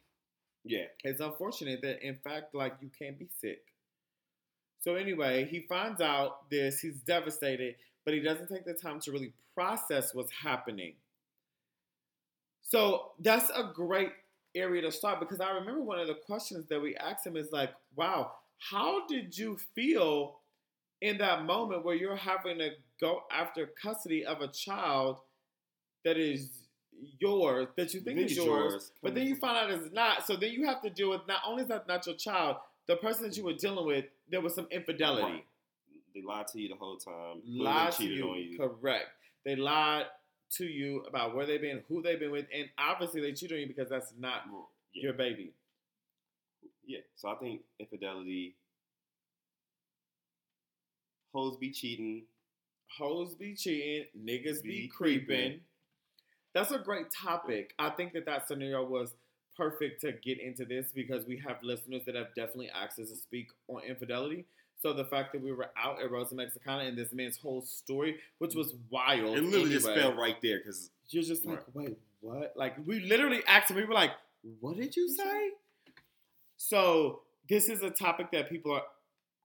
yeah, 0.63 0.86
it's 1.04 1.22
unfortunate 1.22 1.81
that 1.81 2.06
in 2.06 2.16
fact 2.16 2.54
like 2.56 2.74
you 2.81 2.90
can't 2.98 3.18
be 3.19 3.28
sick. 3.40 3.62
So 4.88 4.95
anyway, 4.95 5.44
he 5.51 5.66
finds 5.68 6.00
out 6.00 6.50
this, 6.50 6.80
he's 6.80 7.01
devastated, 7.01 7.75
but 8.06 8.13
he 8.13 8.22
doesn't 8.22 8.48
take 8.48 8.63
the 8.63 8.74
time 8.74 9.01
to 9.01 9.12
really 9.12 9.34
process 9.54 10.16
what's 10.16 10.31
happening. 10.31 10.94
So 12.62 13.12
that's 13.19 13.50
a 13.50 13.69
great 13.75 14.12
area 14.56 14.81
to 14.84 14.92
start 14.94 15.19
because 15.19 15.42
I 15.42 15.50
remember 15.50 15.81
one 15.81 16.00
of 16.00 16.07
the 16.07 16.14
questions 16.14 16.68
that 16.69 16.81
we 16.81 16.95
asked 16.95 17.28
him 17.28 17.35
is 17.35 17.52
like, 17.52 17.71
wow, 17.97 18.31
how 18.59 19.06
did 19.07 19.38
you 19.38 19.57
feel 19.76 20.38
in 21.02 21.18
that 21.18 21.44
moment 21.44 21.83
where 21.83 21.95
you're 21.95 22.16
having 22.16 22.59
to 22.59 22.69
go 23.02 23.23
after 23.30 23.69
custody 23.83 24.26
of 24.26 24.40
a 24.40 24.47
child 24.47 25.18
that 26.06 26.16
is 26.16 26.50
yours, 27.19 27.68
that 27.76 27.94
you 27.94 28.00
think 28.00 28.19
is 28.19 28.38
yours, 28.38 28.71
yours. 28.71 28.92
but 29.04 29.16
then 29.16 29.28
you 29.28 29.33
mm-hmm. 29.33 29.42
find 29.42 29.57
out 29.57 29.69
it's 29.69 29.94
not. 29.94 30.26
So 30.26 30.38
then 30.38 30.52
you 30.52 30.66
have 30.66 30.81
to 30.83 30.90
deal 30.90 31.09
with 31.09 31.28
not 31.28 31.42
only 31.45 31.64
is 31.64 31.68
that 31.68 31.90
not 31.90 32.07
your 32.07 32.16
child, 32.16 32.56
the 32.87 32.95
person 32.97 33.23
that 33.23 33.35
you 33.37 33.44
were 33.44 33.53
dealing 33.53 33.85
with, 33.85 34.06
there 34.29 34.41
was 34.41 34.56
some 34.56 34.67
infidelity. 34.71 35.23
Right. 35.23 35.45
They 36.15 36.21
lied 36.21 36.47
to 36.47 36.59
you 36.61 36.69
the 36.69 36.75
whole 36.75 36.97
time. 36.97 37.41
Lied 37.45 37.91
to 37.94 38.03
you, 38.06 38.29
on 38.29 38.37
you. 38.37 38.57
correct. 38.57 39.07
They 39.45 39.56
lied 39.56 40.06
to 40.57 40.65
you 40.65 41.01
about 41.07 41.35
where 41.35 41.45
they've 41.45 41.61
been, 41.61 41.83
who 41.89 42.01
they've 42.01 42.19
been 42.19 42.31
with, 42.31 42.45
and 42.53 42.69
obviously 42.77 43.21
they 43.21 43.33
cheated 43.33 43.56
on 43.56 43.61
you 43.61 43.67
because 43.67 43.89
that's 43.89 44.13
not 44.17 44.44
Yeah. 44.94 45.03
your 45.03 45.13
baby. 45.13 45.53
yeah. 46.85 46.99
So 47.17 47.27
I 47.29 47.35
think 47.35 47.61
infidelity, 47.79 48.56
hoes 51.33 51.57
be 51.57 51.71
cheating. 51.71 52.23
Hoes 52.97 53.35
be 53.35 53.53
cheating, 53.56 54.06
niggas 54.17 54.63
be, 54.63 54.69
Be 54.83 54.87
creeping. 54.87 55.25
creeping. 55.25 55.59
That's 56.53 56.71
a 56.71 56.79
great 56.79 57.07
topic. 57.11 57.73
I 57.77 57.89
think 57.89 58.13
that 58.13 58.25
that 58.25 58.47
scenario 58.47 58.83
was 58.85 59.13
perfect 59.57 60.02
to 60.02 60.11
get 60.11 60.40
into 60.40 60.66
this 60.66 60.92
because 60.94 61.26
we 61.26 61.42
have 61.45 61.57
listeners 61.64 62.04
that 62.06 62.16
have 62.16 62.28
definitely 62.35 62.69
asked 62.69 62.99
us 62.99 63.09
to 63.09 63.16
speak 63.16 63.49
on 63.68 63.81
infidelity. 63.83 64.45
So 64.80 64.94
the 64.94 65.06
fact 65.06 65.33
that 65.33 65.42
we 65.42 65.52
were 65.52 65.69
out 65.76 66.02
at 66.02 66.11
Rosa 66.11 66.35
Mexicana 66.35 66.83
and 66.83 66.97
this 66.97 67.11
man's 67.11 67.37
whole 67.37 67.61
story, 67.61 68.18
which 68.37 68.54
was 68.54 68.76
wild, 68.92 69.37
It 69.37 69.44
literally 69.44 69.71
just 69.71 69.87
fell 69.87 70.14
right 70.14 70.40
there 70.42 70.59
because 70.59 70.92
You're 71.09 71.23
just 71.23 71.45
like, 71.45 71.64
Right. 71.73 71.90
wait, 71.90 71.97
what? 72.21 72.54
Like 72.56 72.76
we 72.85 72.99
literally 72.99 73.42
asked 73.47 73.71
him. 73.71 73.78
We 73.78 73.85
were 73.85 73.94
like, 73.94 74.11
what 74.59 74.78
did 74.78 74.95
you 74.95 75.09
say? 75.09 75.52
So 76.57 77.21
this 77.49 77.69
is 77.69 77.81
a 77.81 77.90
topic 77.90 78.31
that 78.31 78.49
people 78.49 78.71
are 78.71 78.83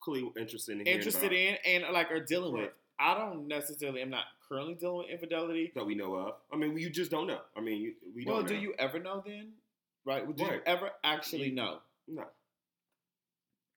clearly 0.00 0.32
interested 0.38 0.80
in 0.80 0.86
interested 0.86 1.26
about, 1.26 1.36
in 1.36 1.56
and 1.64 1.84
like 1.92 2.10
are 2.10 2.20
dealing 2.20 2.52
with. 2.52 2.70
I 2.98 3.14
don't 3.14 3.48
necessarily. 3.48 4.02
I'm 4.02 4.10
not 4.10 4.24
currently 4.48 4.74
dealing 4.74 4.98
with 4.98 5.08
infidelity. 5.08 5.72
that 5.74 5.84
we 5.84 5.94
know 5.94 6.14
of. 6.14 6.34
I 6.52 6.56
mean, 6.56 6.76
you 6.76 6.90
just 6.90 7.10
don't 7.10 7.26
know. 7.26 7.40
I 7.56 7.60
mean, 7.60 7.80
you, 7.80 7.94
we 8.14 8.24
well, 8.24 8.36
don't. 8.36 8.44
Well, 8.44 8.54
do 8.54 8.60
you 8.60 8.74
ever 8.78 8.98
know 8.98 9.22
then? 9.24 9.52
Right? 10.04 10.36
Do 10.36 10.44
you 10.44 10.60
ever 10.66 10.90
actually 11.04 11.48
You- 11.48 11.54
know? 11.54 11.78
No. 12.08 12.24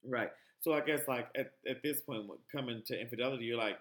Right. 0.08 0.30
So 0.62 0.74
I 0.74 0.82
guess 0.82 1.08
like 1.08 1.28
at, 1.36 1.52
at 1.68 1.84
this 1.84 2.02
point, 2.02 2.26
coming 2.52 2.82
to 2.88 3.00
infidelity, 3.00 3.46
you're 3.46 3.58
like, 3.58 3.78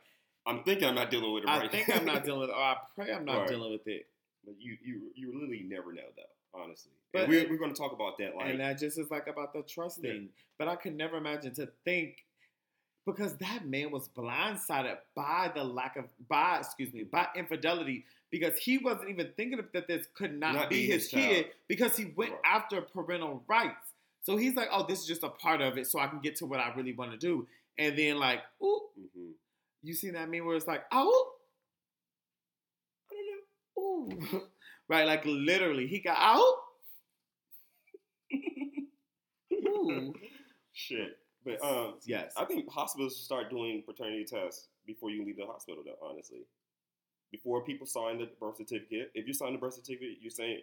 I'm 0.47 0.63
thinking 0.65 0.87
I'm 0.87 0.95
not 0.95 1.11
dealing 1.11 1.33
with 1.33 1.45
it 1.45 1.49
I 1.49 1.61
right. 1.61 1.71
think 1.71 1.89
I'm 1.95 2.05
not 2.05 2.25
dealing 2.25 2.41
with, 2.41 2.51
it, 2.51 2.53
or 2.53 2.63
I 2.63 2.77
pray 2.95 3.13
I'm 3.13 3.25
not 3.25 3.39
Right. 3.41 3.49
dealing 3.49 3.73
with 3.73 3.87
it. 3.87 4.07
But 4.45 4.57
you 4.61 4.77
you 4.85 5.01
you 5.15 5.33
really 5.41 5.63
never 5.67 5.93
know 5.93 6.03
though, 6.17 6.61
honestly. 6.61 6.93
But- 7.13 7.23
and 7.23 7.29
we're 7.31 7.49
we're 7.49 7.57
going 7.59 7.73
to 7.73 7.79
talk 7.79 7.93
about 7.93 8.19
that 8.19 8.37
like 8.37 8.51
and 8.51 8.61
that 8.61 8.79
just 8.79 8.99
is 8.99 9.11
like 9.11 9.27
about 9.27 9.55
the 9.55 9.63
trust 9.63 10.01
Yeah. 10.03 10.13
thing. 10.13 10.29
But 10.59 10.69
I 10.69 10.77
could 10.77 10.95
never 10.97 11.17
imagine 11.17 11.55
to 11.55 11.69
think 11.85 12.27
because 13.07 13.37
that 13.37 13.67
man 13.67 13.91
was 13.91 14.09
blindsided 14.09 14.97
by 15.15 15.51
the 15.55 15.63
lack 15.65 15.97
of 15.97 16.05
by 16.29 16.59
excuse 16.59 16.93
me 16.93 17.03
by 17.05 17.27
infidelity 17.37 18.05
because 18.31 18.59
he 18.59 18.79
wasn't 18.79 19.09
even 19.11 19.31
thinking 19.37 19.59
of 19.59 19.67
that 19.73 19.87
this 19.87 20.07
could 20.15 20.35
not, 20.39 20.55
Not 20.55 20.71
be 20.71 20.87
be 20.87 20.93
his, 20.93 21.09
kid 21.09 21.45
child. 21.45 21.47
because 21.69 21.97
he 21.97 22.07
went 22.17 22.33
Right. 22.33 22.41
after 22.45 22.81
parental 22.81 23.43
rights. 23.47 23.93
So 24.23 24.37
he's 24.37 24.57
like, 24.57 24.69
oh, 24.73 24.87
this 24.87 25.01
is 25.01 25.07
just 25.07 25.23
a 25.23 25.29
part 25.29 25.61
of 25.61 25.77
it, 25.79 25.87
so 25.87 25.99
I 26.01 26.07
can 26.07 26.21
get 26.21 26.37
to 26.37 26.47
what 26.47 26.59
I 26.59 26.73
really 26.75 26.95
want 26.95 27.13
to 27.13 27.19
do. 27.19 27.47
And 27.79 27.97
then 27.97 28.19
like, 28.19 28.41
ooh, 28.63 28.81
hmm 29.15 29.31
you 29.83 29.93
see 29.93 30.11
that 30.11 30.31
meme 30.31 30.47
where 30.47 30.57
it's 30.57 30.67
like, 30.67 30.85
oh, 30.93 31.33
I 33.11 33.15
don't 33.77 34.17
know, 34.31 34.39
ooh, 34.39 34.43
right? 34.89 35.07
Like 35.07 35.25
literally, 35.27 35.87
he 35.87 35.99
got 36.01 36.17
out. 36.19 36.55
Ooh. 39.53 40.15
shit. 40.73 41.19
But 41.45 41.63
um, 41.63 41.95
Yes. 42.07 42.33
I 42.37 42.45
think 42.45 42.69
hospitals 42.71 43.17
should 43.17 43.25
start 43.25 43.51
doing 43.51 43.83
paternity 43.85 44.25
tests 44.25 44.69
before 44.87 45.11
you 45.11 45.25
leave 45.25 45.37
the 45.37 45.47
hospital. 45.47 45.83
Though, 45.85 45.97
honestly, 46.07 46.47
before 47.31 47.65
people 47.65 47.87
sign 47.87 48.19
the 48.19 48.29
birth 48.41 48.57
certificate, 48.57 49.11
if 49.15 49.27
you 49.27 49.35
sign 49.35 49.53
the 49.53 49.59
birth 49.59 49.75
certificate, 49.75 50.19
you're 50.21 50.31
saying 50.31 50.61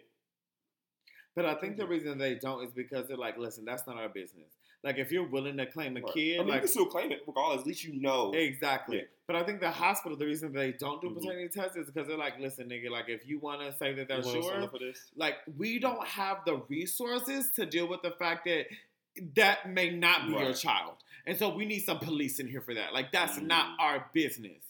But 1.34 1.46
I 1.46 1.54
think 1.54 1.78
the 1.78 1.86
reason 1.86 2.18
they 2.18 2.34
don't 2.34 2.62
is 2.62 2.72
because 2.72 3.08
they're 3.08 3.16
like, 3.16 3.38
listen, 3.38 3.64
that's 3.64 3.86
not 3.86 3.96
our 3.96 4.08
business. 4.10 4.52
Like, 4.84 4.98
if 4.98 5.10
you're 5.12 5.26
willing 5.26 5.56
to 5.58 5.64
claim 5.66 5.96
a 5.96 6.00
Right. 6.00 6.12
kid, 6.12 6.34
I 6.34 6.38
mean, 6.40 6.46
you 6.48 6.52
like, 6.52 6.60
can 6.62 6.68
still 6.68 6.84
claim 6.86 7.10
it 7.12 7.22
regardless. 7.26 7.60
At 7.62 7.66
least 7.68 7.84
you 7.84 7.94
know. 8.00 8.32
exactly. 8.34 8.98
Yeah. 8.98 9.04
But 9.26 9.36
I 9.36 9.44
think 9.44 9.60
the 9.60 9.70
hospital, 9.70 10.18
the 10.18 10.26
reason 10.26 10.52
they 10.52 10.72
don't 10.72 11.00
do 11.00 11.08
Mhm. 11.08 11.14
paternity 11.22 11.48
tests 11.48 11.76
is 11.76 11.86
because 11.86 12.06
they're 12.08 12.18
like, 12.18 12.38
listen, 12.38 12.68
nigga, 12.68 12.90
like, 12.90 13.08
if 13.08 13.26
you 13.26 13.38
want 13.38 13.60
to 13.62 13.72
say 13.78 13.94
that 13.94 14.08
they're 14.08 14.18
You 14.18 14.26
wanna 14.26 14.42
sign 14.42 14.52
sure, 14.52 14.62
up 14.64 14.70
for 14.72 14.78
this? 14.80 15.10
like, 15.16 15.36
we 15.56 15.78
don't 15.78 16.06
have 16.06 16.44
the 16.44 16.56
resources 16.68 17.50
to 17.52 17.64
deal 17.64 17.86
with 17.86 18.02
the 18.02 18.10
fact 18.10 18.44
that 18.44 18.66
that 19.34 19.68
may 19.70 19.90
not 19.90 20.26
be 20.26 20.34
your 20.34 20.52
child. 20.54 20.94
And 21.26 21.38
so 21.38 21.54
we 21.54 21.64
need 21.64 21.80
some 21.80 21.98
police 21.98 22.40
in 22.40 22.48
here 22.48 22.60
for 22.60 22.74
that. 22.74 22.92
Like, 22.92 23.12
that's 23.12 23.38
Mhm. 23.38 23.46
not 23.46 23.76
our 23.78 24.10
business. 24.12 24.64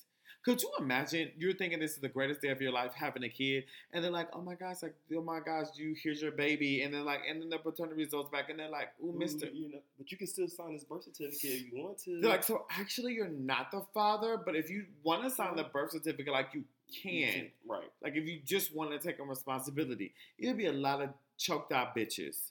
Could 0.44 0.60
you 0.60 0.72
imagine 0.80 1.30
you're 1.38 1.54
thinking 1.54 1.78
this 1.78 1.92
is 1.92 2.00
the 2.00 2.08
greatest 2.08 2.40
day 2.42 2.48
of 2.48 2.60
your 2.60 2.72
life 2.72 2.92
having 2.94 3.22
a 3.22 3.28
kid, 3.28 3.64
and 3.92 4.02
they're 4.02 4.10
like, 4.10 4.28
"Oh 4.32 4.42
my 4.42 4.56
gosh, 4.56 4.82
like, 4.82 4.96
oh 5.14 5.22
my 5.22 5.38
gosh, 5.38 5.68
you 5.76 5.94
here's 5.94 6.20
your 6.20 6.32
baby," 6.32 6.82
and 6.82 6.92
then 6.92 7.04
like, 7.04 7.20
and 7.28 7.40
then 7.40 7.48
the 7.48 7.58
paternity 7.58 7.94
results 8.02 8.28
back, 8.28 8.50
and 8.50 8.58
they're 8.58 8.68
like, 8.68 8.88
"Ooh, 9.00 9.12
Mister," 9.12 9.46
you 9.46 9.68
know, 9.68 9.80
but 9.96 10.10
you 10.10 10.18
can 10.18 10.26
still 10.26 10.48
sign 10.48 10.72
this 10.72 10.82
birth 10.82 11.04
certificate 11.04 11.44
if 11.44 11.72
you 11.72 11.80
want 11.84 11.96
to. 11.98 12.20
They're 12.20 12.28
like, 12.28 12.42
so 12.42 12.66
actually, 12.70 13.14
you're 13.14 13.28
not 13.28 13.70
the 13.70 13.82
father, 13.94 14.36
but 14.36 14.56
if 14.56 14.68
you 14.68 14.86
want 15.04 15.22
to 15.22 15.30
sign 15.30 15.54
the 15.54 15.62
birth 15.62 15.92
certificate, 15.92 16.32
like 16.32 16.52
you 16.54 16.64
You 16.88 17.26
can. 17.26 17.52
right? 17.64 17.90
Like 18.02 18.16
if 18.16 18.26
you 18.26 18.40
just 18.44 18.74
want 18.74 18.90
to 18.90 18.98
take 18.98 19.20
on 19.20 19.28
responsibility, 19.28 20.12
it'd 20.38 20.56
be 20.58 20.66
a 20.66 20.72
lot 20.72 21.00
of 21.02 21.10
choked 21.38 21.70
out 21.72 21.94
bitches. 21.96 22.50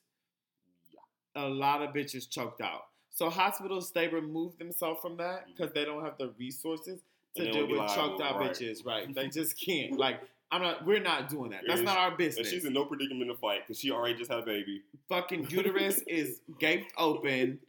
A 1.36 1.48
lot 1.48 1.82
of 1.82 1.94
bitches 1.94 2.30
choked 2.30 2.62
out. 2.62 2.86
So 3.10 3.30
hospitals 3.30 3.92
they 3.92 4.08
remove 4.08 4.58
themselves 4.58 5.02
from 5.02 5.18
that 5.18 5.48
mm. 5.48 5.56
because 5.56 5.74
they 5.74 5.86
don't 5.86 6.04
have 6.04 6.18
the 6.18 6.34
resources 6.40 7.02
to 7.36 7.52
deal 7.52 7.68
with 7.68 7.94
choked 7.94 8.22
out 8.22 8.40
right. 8.40 8.52
bitches. 8.52 8.86
Right? 8.86 9.14
They 9.14 9.28
just 9.34 9.60
can't. 9.60 9.98
Like 9.98 10.22
I'm 10.52 10.62
not. 10.62 10.86
We're 10.86 11.02
not 11.02 11.30
doing 11.30 11.52
that. 11.52 11.62
That's 11.66 11.80
Yeah, 11.80 11.86
not 11.86 11.98
our 11.98 12.10
And 12.10 12.18
business. 12.18 12.50
she's 12.50 12.66
in 12.66 12.74
no 12.74 12.86
predicament 12.86 13.30
to 13.32 13.38
fight 13.38 13.62
because 13.66 13.80
she 13.80 13.92
already 13.92 14.16
just 14.16 14.30
had 14.30 14.40
a 14.40 14.46
baby. 14.46 14.82
Fucking 15.08 15.50
uterus 15.50 16.00
is 16.08 16.42
gaped 16.60 16.92
open. 16.98 17.60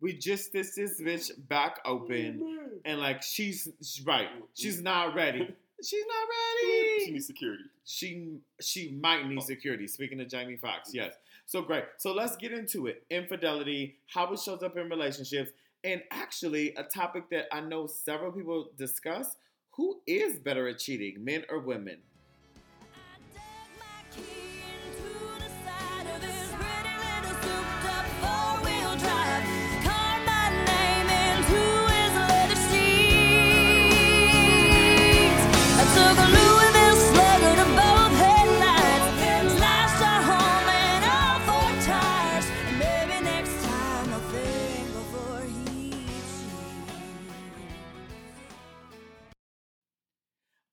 We 0.00 0.14
just 0.14 0.52
this 0.52 0.74
this 0.74 1.00
bitch 1.00 1.30
back 1.48 1.80
open. 1.84 2.40
Mm-hmm. 2.40 2.76
and 2.84 3.00
like 3.00 3.22
she's, 3.22 3.68
she's 3.82 4.04
right. 4.06 4.28
She's 4.54 4.76
mm-hmm. 4.76 4.84
not 4.84 5.14
ready. 5.14 5.54
She's 5.82 6.04
not 6.06 6.68
ready. 6.68 7.04
She 7.06 7.10
needs 7.12 7.26
security. 7.26 7.64
She 7.86 8.36
she 8.60 8.98
might 9.00 9.26
need 9.26 9.38
oh. 9.38 9.40
security. 9.40 9.86
Speaking 9.86 10.20
of 10.20 10.28
Jamie 10.28 10.56
Foxx, 10.56 10.90
yes. 10.92 11.14
So 11.50 11.62
great. 11.62 11.82
So 11.96 12.12
let's 12.12 12.36
get 12.36 12.52
into 12.52 12.86
it. 12.86 13.02
Infidelity, 13.10 13.96
how 14.06 14.32
it 14.32 14.38
shows 14.38 14.62
up 14.62 14.76
in 14.76 14.88
relationships, 14.88 15.50
and 15.82 16.00
actually 16.12 16.72
a 16.76 16.84
topic 16.84 17.28
that 17.30 17.46
I 17.50 17.60
know 17.60 17.88
several 17.88 18.30
people 18.30 18.70
discuss. 18.78 19.34
Who 19.72 20.00
is 20.06 20.38
better 20.38 20.68
at 20.68 20.78
cheating, 20.78 21.24
men 21.24 21.44
or 21.50 21.58
women? 21.58 21.96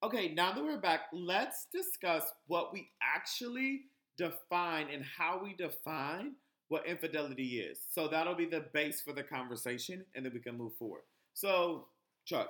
Okay, 0.08 0.32
now 0.34 0.54
that 0.54 0.64
we're 0.64 0.80
back, 0.80 1.02
let's 1.12 1.68
discuss 1.70 2.24
what 2.46 2.72
we 2.72 2.88
actually 3.04 3.82
define 4.18 4.88
and 4.90 5.04
how 5.04 5.38
we 5.44 5.54
define 5.54 6.32
what 6.70 6.88
infidelity 6.88 7.60
is. 7.60 7.80
So 7.92 8.08
that'll 8.08 8.34
be 8.34 8.46
the 8.46 8.68
base 8.74 9.02
for 9.02 9.12
the 9.12 9.22
conversation, 9.22 10.06
and 10.16 10.26
then 10.26 10.32
we 10.34 10.40
can 10.40 10.58
move 10.58 10.76
forward. 10.80 11.02
So, 11.34 11.88
Chuck, 12.24 12.48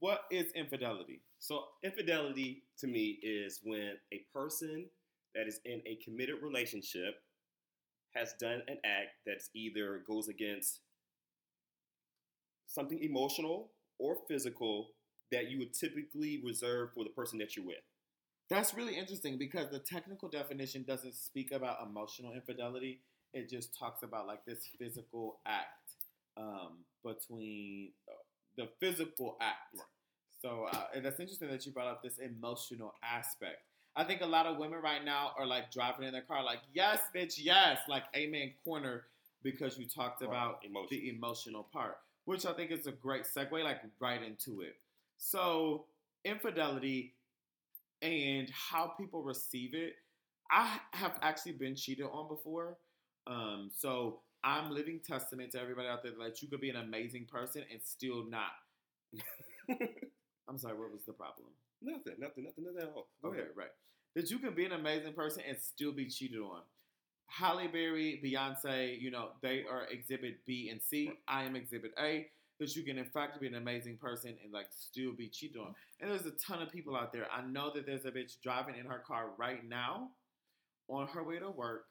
what 0.00 0.24
is 0.30 0.52
infidelity? 0.54 1.22
So 1.38 1.64
infidelity 1.82 2.64
to 2.80 2.86
me 2.86 3.18
is 3.22 3.60
when 3.64 3.92
a 4.12 4.26
person 4.34 4.84
that 5.34 5.48
is 5.48 5.60
in 5.64 5.80
a 5.86 5.98
committed 6.04 6.42
relationship 6.42 7.14
has 8.14 8.34
done 8.38 8.60
an 8.68 8.76
act 8.84 9.12
that's 9.26 9.48
either 9.54 10.02
goes 10.06 10.28
against 10.28 10.80
something 12.66 13.02
emotional 13.02 13.70
or 13.98 14.18
physical 14.28 14.88
that 15.32 15.50
you 15.50 15.58
would 15.58 15.74
typically 15.74 16.40
reserve 16.44 16.92
for 16.94 17.04
the 17.04 17.10
person 17.10 17.38
that 17.38 17.56
you're 17.56 17.66
with. 17.66 17.82
That's 18.48 18.74
really 18.74 18.96
interesting 18.96 19.38
because 19.38 19.70
the 19.70 19.78
technical 19.78 20.28
definition 20.28 20.84
doesn't 20.84 21.14
speak 21.14 21.52
about 21.52 21.78
emotional 21.86 22.32
infidelity. 22.32 23.00
It 23.34 23.50
just 23.50 23.76
talks 23.78 24.02
about 24.02 24.26
like 24.26 24.44
this 24.46 24.66
physical 24.78 25.38
act 25.46 25.92
um, 26.36 26.84
between 27.04 27.92
uh, 28.08 28.12
the 28.56 28.68
physical 28.80 29.36
act. 29.40 29.84
So 30.40 30.66
uh, 30.72 30.86
and 30.94 31.04
that's 31.04 31.20
interesting 31.20 31.50
that 31.50 31.66
you 31.66 31.72
brought 31.72 31.88
up 31.88 32.02
this 32.02 32.18
emotional 32.18 32.94
aspect. 33.02 33.58
I 33.96 34.04
think 34.04 34.20
a 34.22 34.26
lot 34.26 34.46
of 34.46 34.56
women 34.58 34.80
right 34.82 35.04
now 35.04 35.32
are 35.38 35.46
like 35.46 35.70
driving 35.72 36.06
in 36.06 36.12
their 36.12 36.22
car, 36.22 36.42
like 36.44 36.60
yes, 36.72 37.00
bitch, 37.14 37.34
yes, 37.38 37.78
like 37.88 38.04
amen 38.16 38.52
corner, 38.64 39.04
because 39.42 39.78
you 39.78 39.86
talked 39.86 40.22
Right, 40.24 40.44
about 40.60 40.60
the 40.88 41.10
emotional 41.10 41.64
part, 41.72 41.98
which 42.24 42.46
I 42.46 42.52
think 42.52 42.70
is 42.70 42.86
a 42.86 42.92
great 42.92 43.24
segue, 43.24 43.62
like 43.64 43.80
right 44.00 44.22
into 44.22 44.62
it. 44.62 44.76
So 45.18 45.86
infidelity 46.24 47.14
and 48.02 48.50
how 48.50 48.88
people 48.98 49.22
receive 49.22 49.74
it. 49.74 49.94
I 50.50 50.80
have 50.92 51.18
actually 51.22 51.52
been 51.52 51.76
cheated 51.76 52.06
on 52.10 52.28
before. 52.28 52.78
Um, 53.26 53.70
so 53.74 54.20
I'm 54.44 54.70
living 54.70 55.00
testament 55.06 55.52
to 55.52 55.60
everybody 55.60 55.88
out 55.88 56.02
there 56.02 56.12
that 56.22 56.42
you 56.42 56.48
could 56.48 56.60
be 56.60 56.70
an 56.70 56.76
amazing 56.76 57.26
person 57.30 57.64
and 57.70 57.80
still 57.82 58.24
not. 58.28 58.52
I'm 60.48 60.58
sorry, 60.58 60.78
what 60.78 60.92
was 60.92 61.02
the 61.06 61.12
problem? 61.12 61.48
Nothing, 61.82 62.14
nothing, 62.18 62.44
nothing, 62.44 62.64
nothing 62.64 62.82
at 62.88 62.94
all. 62.94 63.08
Go 63.22 63.28
Okay, 63.28 63.40
ahead. 63.40 63.50
right. 63.54 63.70
That 64.14 64.30
you 64.30 64.38
can 64.38 64.54
be 64.54 64.64
an 64.64 64.72
amazing 64.72 65.12
person 65.12 65.42
and 65.48 65.58
still 65.60 65.92
be 65.92 66.06
cheated 66.06 66.40
on. 66.40 66.62
Halle 67.26 67.68
Berry, 67.68 68.20
Beyonce, 68.24 69.00
you 69.00 69.10
know, 69.10 69.30
they 69.42 69.64
are 69.70 69.84
exhibit 69.90 70.44
B 70.46 70.70
and 70.70 70.80
C. 70.82 71.10
I 71.28 71.44
am 71.44 71.56
exhibit 71.56 71.92
A. 71.98 72.28
That 72.58 72.74
you 72.74 72.82
can 72.82 72.98
in 72.98 73.04
fact 73.04 73.40
be 73.40 73.46
an 73.46 73.54
amazing 73.54 73.98
person 73.98 74.34
and 74.42 74.52
like 74.52 74.66
still 74.70 75.12
be 75.12 75.28
cheated 75.28 75.58
on. 75.58 75.74
And 76.00 76.10
there's 76.10 76.26
a 76.26 76.32
ton 76.32 76.60
of 76.60 76.70
people 76.72 76.96
out 76.96 77.12
there. 77.12 77.26
I 77.32 77.42
know 77.42 77.70
that 77.74 77.86
there's 77.86 78.04
a 78.04 78.10
bitch 78.10 78.40
driving 78.42 78.74
in 78.76 78.86
her 78.86 78.98
car 79.06 79.30
right 79.38 79.66
now 79.66 80.10
on 80.88 81.06
her 81.08 81.22
way 81.22 81.38
to 81.38 81.50
work 81.50 81.84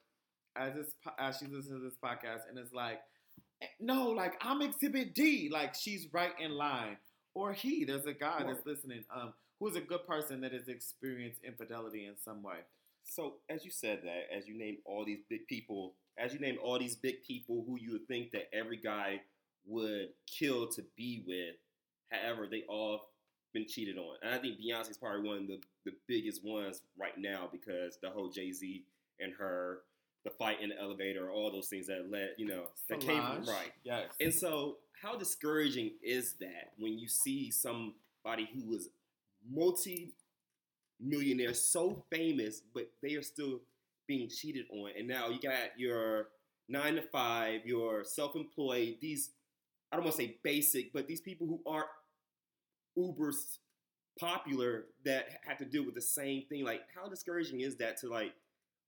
as 0.58 0.74
this 0.74 0.94
as 1.20 1.38
she's 1.38 1.50
listening 1.50 1.80
to 1.80 1.86
this 1.86 1.98
podcast 2.04 2.50
and 2.50 2.58
it's 2.58 2.74
like, 2.74 3.00
"Eh, 3.62 3.68
no, 3.80 4.10
like 4.10 4.34
I'm 4.42 4.62
exhibit 4.62 5.14
D. 5.14 5.50
Like 5.52 5.76
she's 5.76 6.08
right 6.12 6.34
in 6.40 6.52
line. 6.52 6.98
Or 7.34 7.54
he, 7.54 7.86
there's 7.86 8.06
a 8.08 8.14
guy 8.14 8.44
that's 8.44 8.66
listening, 8.66 9.04
um, 9.16 9.32
who's 9.60 9.76
a 9.76 9.82
good 9.82 10.08
person 10.08 10.42
that 10.42 10.54
has 10.54 10.68
experienced 10.68 11.40
infidelity 11.44 12.06
in 12.08 12.16
some 12.26 12.42
way. 12.42 12.58
So 13.04 13.36
as 13.48 13.64
you 13.64 13.70
said 13.70 14.00
that, 14.04 14.36
as 14.36 14.48
you 14.48 14.58
name 14.58 14.78
all 14.86 15.06
these 15.06 15.22
big 15.30 15.48
people, 15.48 15.94
as 16.18 16.34
you 16.34 16.40
name 16.40 16.58
all 16.64 16.80
these 16.80 16.96
big 16.96 17.24
people 17.24 17.64
who 17.68 17.78
you 17.80 17.92
would 17.92 18.08
think 18.08 18.32
that 18.32 18.50
every 18.54 18.78
guy 18.78 19.22
would 19.68 20.10
kill 20.26 20.68
to 20.68 20.84
be 20.96 21.24
with, 21.28 21.56
however, 22.12 22.48
they 22.50 22.64
all 22.70 23.10
been 23.54 23.68
cheated 23.68 23.98
on. 23.98 24.16
And 24.22 24.34
I 24.34 24.38
think 24.38 24.58
Beyonce's 24.60 24.98
probably 24.98 25.28
one 25.28 25.38
of 25.40 25.48
the, 25.48 25.60
the 25.86 25.92
biggest 26.08 26.44
ones 26.44 26.82
right 26.98 27.18
now 27.18 27.50
because 27.52 27.98
the 28.02 28.10
whole 28.10 28.30
Jay 28.30 28.52
Z 28.52 28.86
and 29.20 29.34
her, 29.38 29.80
the 30.24 30.32
fight 30.32 30.62
in 30.62 30.70
the 30.70 30.80
elevator, 30.80 31.32
all 31.32 31.52
those 31.52 31.68
things 31.68 31.88
that 31.88 32.12
led, 32.12 32.32
you 32.38 32.48
know, 32.48 32.66
that 32.90 33.00
came 33.00 33.22
from 33.22 33.46
right. 33.46 33.72
Yes. 33.84 34.10
And 34.20 34.34
so, 34.34 34.78
how 35.02 35.16
discouraging 35.16 35.92
is 36.02 36.34
that 36.40 36.74
when 36.78 36.98
you 36.98 37.08
see 37.08 37.52
somebody 37.52 38.50
who 38.54 38.74
is 38.74 38.90
multi 39.50 40.14
millionaires, 41.00 41.62
so 41.62 42.04
famous, 42.12 42.62
but 42.74 42.90
they 43.02 43.16
are 43.16 43.22
still 43.22 43.62
being 44.08 44.30
cheated 44.30 44.66
on. 44.72 44.92
And 44.98 45.08
now 45.08 45.30
you 45.30 45.40
got 45.40 45.78
your 45.78 46.30
nine 46.68 46.96
to 46.96 47.02
five, 47.02 47.66
your 47.66 48.04
self-employed. 48.04 48.98
These 49.02 49.32
I 49.92 49.96
don't 49.96 50.06
want 50.06 50.18
to 50.18 50.22
say 50.24 50.38
basic, 50.44 50.94
but 50.94 51.08
these 51.08 51.22
people 51.22 51.48
who 51.48 51.62
aren't 51.66 51.88
uber 52.96 53.32
popular 54.20 54.86
that 55.06 55.28
have 55.46 55.58
to 55.60 55.66
deal 55.66 55.86
with 55.86 55.96
the 55.96 56.02
same 56.02 56.44
thing. 56.50 56.64
Like, 56.64 56.82
how 56.96 57.08
discouraging 57.08 57.62
is 57.62 57.78
that 57.78 57.98
to 57.98 58.10
like? 58.10 58.34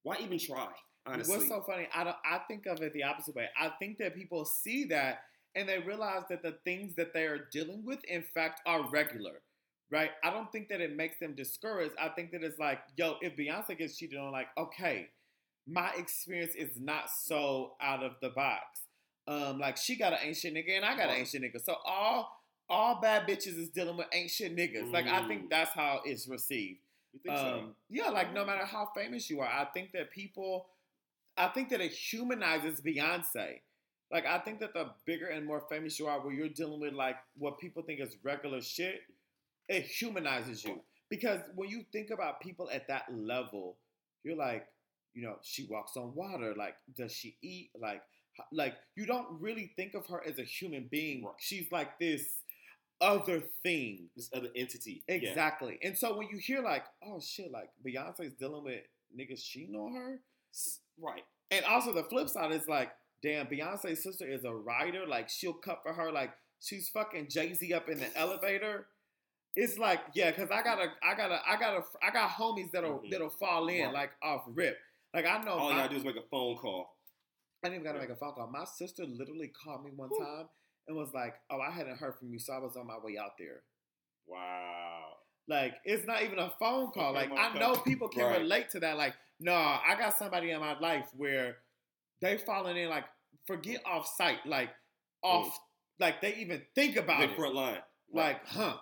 Why 0.02 0.16
even 0.20 0.38
try? 0.38 0.68
Honestly, 1.06 1.36
What's 1.36 1.48
so 1.48 1.62
funny? 1.62 1.88
I 1.94 2.04
don't. 2.04 2.16
I 2.24 2.40
think 2.48 2.66
of 2.66 2.82
it 2.82 2.92
the 2.92 3.04
opposite 3.04 3.34
way. 3.34 3.48
I 3.58 3.70
think 3.78 3.98
that 3.98 4.14
people 4.14 4.44
see 4.44 4.84
that 4.86 5.20
and 5.54 5.68
they 5.68 5.78
realize 5.78 6.22
that 6.30 6.42
the 6.42 6.56
things 6.64 6.94
that 6.96 7.12
they 7.12 7.24
are 7.24 7.48
dealing 7.52 7.84
with, 7.84 8.02
in 8.04 8.22
fact, 8.22 8.60
are 8.66 8.88
regular, 8.90 9.42
right? 9.90 10.10
I 10.22 10.30
don't 10.30 10.50
think 10.52 10.68
that 10.68 10.80
it 10.80 10.96
makes 10.96 11.18
them 11.18 11.34
discouraged. 11.34 11.94
I 12.00 12.08
think 12.08 12.30
that 12.32 12.44
it's 12.44 12.58
like, 12.58 12.80
yo, 12.96 13.16
if 13.20 13.36
Beyonce 13.36 13.76
gets 13.76 13.96
cheated 13.98 14.18
on, 14.18 14.30
like, 14.30 14.48
okay, 14.56 15.08
my 15.66 15.90
experience 15.96 16.54
is 16.54 16.78
not 16.78 17.10
so 17.10 17.72
out 17.80 18.02
of 18.02 18.12
the 18.22 18.30
box. 18.30 18.82
Um, 19.30 19.58
like 19.60 19.76
she 19.76 19.96
got 19.96 20.12
an 20.12 20.18
ancient 20.22 20.56
nigga 20.56 20.76
and 20.76 20.84
I 20.84 20.96
got 20.96 21.08
an 21.08 21.16
ancient 21.16 21.44
nigga. 21.44 21.64
So 21.64 21.76
all 21.86 22.36
all 22.68 23.00
bad 23.00 23.26
bitches 23.28 23.58
is 23.58 23.68
dealing 23.68 23.96
with 23.96 24.06
ancient 24.12 24.56
niggas. 24.56 24.92
Like 24.92 25.06
I 25.06 25.20
Mm. 25.22 25.28
think 25.28 25.50
that's 25.50 25.70
how 25.72 26.00
it's 26.04 26.26
received. 26.28 26.80
you 27.12 27.18
think 27.20 27.36
so? 27.36 27.58
Um, 27.58 27.74
yeah, 27.88 28.08
like 28.10 28.32
no 28.32 28.44
matter 28.44 28.64
how 28.64 28.90
famous 28.94 29.28
you 29.30 29.40
are, 29.40 29.48
I 29.48 29.64
think 29.74 29.90
that 29.92 30.10
people, 30.12 30.68
I 31.36 31.48
think 31.48 31.68
that 31.70 31.80
it 31.80 31.90
humanizes 31.92 32.80
Beyonce. 32.80 33.60
Like 34.12 34.26
I 34.26 34.38
think 34.38 34.60
that 34.60 34.72
the 34.74 34.90
bigger 35.06 35.26
and 35.26 35.44
more 35.46 35.60
famous 35.68 35.98
you 35.98 36.06
are, 36.06 36.20
where 36.20 36.32
you're 36.32 36.48
dealing 36.48 36.80
with 36.80 36.92
like 36.92 37.16
what 37.36 37.58
people 37.58 37.82
think 37.82 38.00
is 38.00 38.16
regular 38.22 38.60
shit, 38.60 39.00
it 39.68 39.84
humanizes 39.84 40.64
you. 40.64 40.80
Because 41.08 41.40
when 41.56 41.68
you 41.68 41.84
think 41.92 42.10
about 42.10 42.40
people 42.40 42.68
at 42.72 42.86
that 42.88 43.04
level, 43.12 43.76
you're 44.22 44.36
like, 44.36 44.66
you 45.14 45.22
know, 45.22 45.36
she 45.42 45.66
walks 45.68 45.96
on 45.96 46.14
water. 46.14 46.54
Like, 46.56 46.76
does 46.96 47.12
she 47.12 47.36
eat? 47.42 47.70
Like, 47.80 48.02
like 48.52 48.74
you 48.96 49.06
don't 49.06 49.26
really 49.40 49.72
think 49.76 49.94
of 49.94 50.06
her 50.06 50.22
as 50.26 50.38
a 50.38 50.44
human 50.44 50.88
being. 50.90 51.24
Right. 51.24 51.34
She's 51.38 51.70
like 51.72 51.98
this 51.98 52.22
other 53.00 53.42
thing. 53.62 54.08
this 54.16 54.28
other 54.34 54.48
entity. 54.54 55.02
Yeah. 55.08 55.14
Exactly. 55.16 55.78
And 55.82 55.96
so 55.96 56.16
when 56.16 56.28
you 56.28 56.38
hear 56.38 56.62
like, 56.62 56.84
oh 57.06 57.20
shit, 57.20 57.50
like 57.50 57.70
Beyonce's 57.86 58.34
dealing 58.34 58.64
with 58.64 58.82
niggas 59.18 59.42
cheating 59.44 59.74
on 59.74 59.94
her, 59.94 60.20
Right. 61.00 61.24
and 61.50 61.64
also 61.64 61.92
the 61.94 62.04
flip 62.04 62.28
side 62.28 62.52
is 62.52 62.68
like, 62.68 62.90
damn, 63.22 63.46
Beyonce's 63.46 64.02
sister 64.02 64.26
is 64.26 64.44
a 64.44 64.52
writer. 64.54 65.06
Like 65.06 65.28
she'll 65.30 65.52
cut 65.54 65.80
for 65.82 65.92
her. 65.92 66.12
Like 66.12 66.32
she's 66.60 66.88
fucking 66.90 67.28
Jay 67.30 67.54
Z 67.54 67.72
up 67.72 67.88
in 67.88 67.98
the 68.00 68.16
elevator. 68.18 68.86
It's 69.56 69.78
like, 69.78 70.00
yeah, 70.14 70.30
cause 70.30 70.48
I 70.52 70.62
gotta, 70.62 70.92
I 71.02 71.14
gotta, 71.16 71.40
I 71.44 71.58
gotta, 71.58 71.82
I 72.06 72.10
got 72.12 72.30
homies 72.30 72.70
that'll 72.70 72.98
Mhm. 73.00 73.10
that'll 73.10 73.30
fall 73.30 73.66
in 73.68 73.86
Right. 73.86 73.94
like 73.94 74.10
off 74.22 74.42
rip. 74.46 74.78
Like 75.12 75.26
I 75.26 75.42
know, 75.42 75.52
All 75.52 75.70
you 75.70 75.74
my- 75.76 75.82
gotta 75.82 75.90
do 75.94 75.96
is 75.96 76.04
make 76.04 76.16
a 76.16 76.22
phone 76.30 76.56
call. 76.56 76.94
I 77.62 77.68
didn't 77.68 77.82
even 77.82 77.84
gotta 77.92 77.98
make 78.00 78.10
a 78.10 78.16
phone 78.16 78.32
call. 78.34 78.46
My 78.48 78.64
sister 78.64 79.04
literally 79.04 79.48
called 79.48 79.84
me 79.84 79.90
one 79.94 80.08
Whew. 80.10 80.24
time 80.24 80.48
and 80.88 80.96
was 80.96 81.12
like, 81.12 81.34
"Oh, 81.50 81.60
I 81.60 81.70
hadn't 81.70 81.98
heard 81.98 82.18
from 82.18 82.32
you, 82.32 82.38
so 82.38 82.52
I 82.52 82.58
was 82.58 82.76
on 82.76 82.86
my 82.86 82.98
way 82.98 83.18
out 83.18 83.32
there." 83.38 83.62
Wow. 84.26 85.16
Like 85.48 85.74
it's 85.84 86.06
not 86.06 86.22
even 86.22 86.38
a 86.38 86.52
phone 86.58 86.90
call. 86.92 87.12
Like 87.12 87.30
I 87.32 87.58
know 87.58 87.76
people 87.76 88.08
can 88.08 88.24
Right. 88.24 88.40
relate 88.40 88.70
to 88.70 88.80
that. 88.80 88.96
Like, 88.96 89.14
no, 89.40 89.52
I 89.54 89.94
got 89.98 90.16
somebody 90.16 90.50
in 90.50 90.60
my 90.60 90.78
life 90.78 91.08
where 91.16 91.58
they 92.20 92.38
falling 92.38 92.76
in 92.76 92.88
like 92.88 93.04
forget 93.46 93.82
off 93.84 94.06
site, 94.16 94.46
like 94.46 94.70
off, 95.22 95.58
like 95.98 96.20
they 96.20 96.34
even 96.36 96.62
think 96.74 96.96
about 96.96 97.20
The 97.20 97.32
it. 97.32 97.36
front 97.36 97.54
line. 97.54 97.82
Like, 98.12 98.46
huh? 98.46 98.76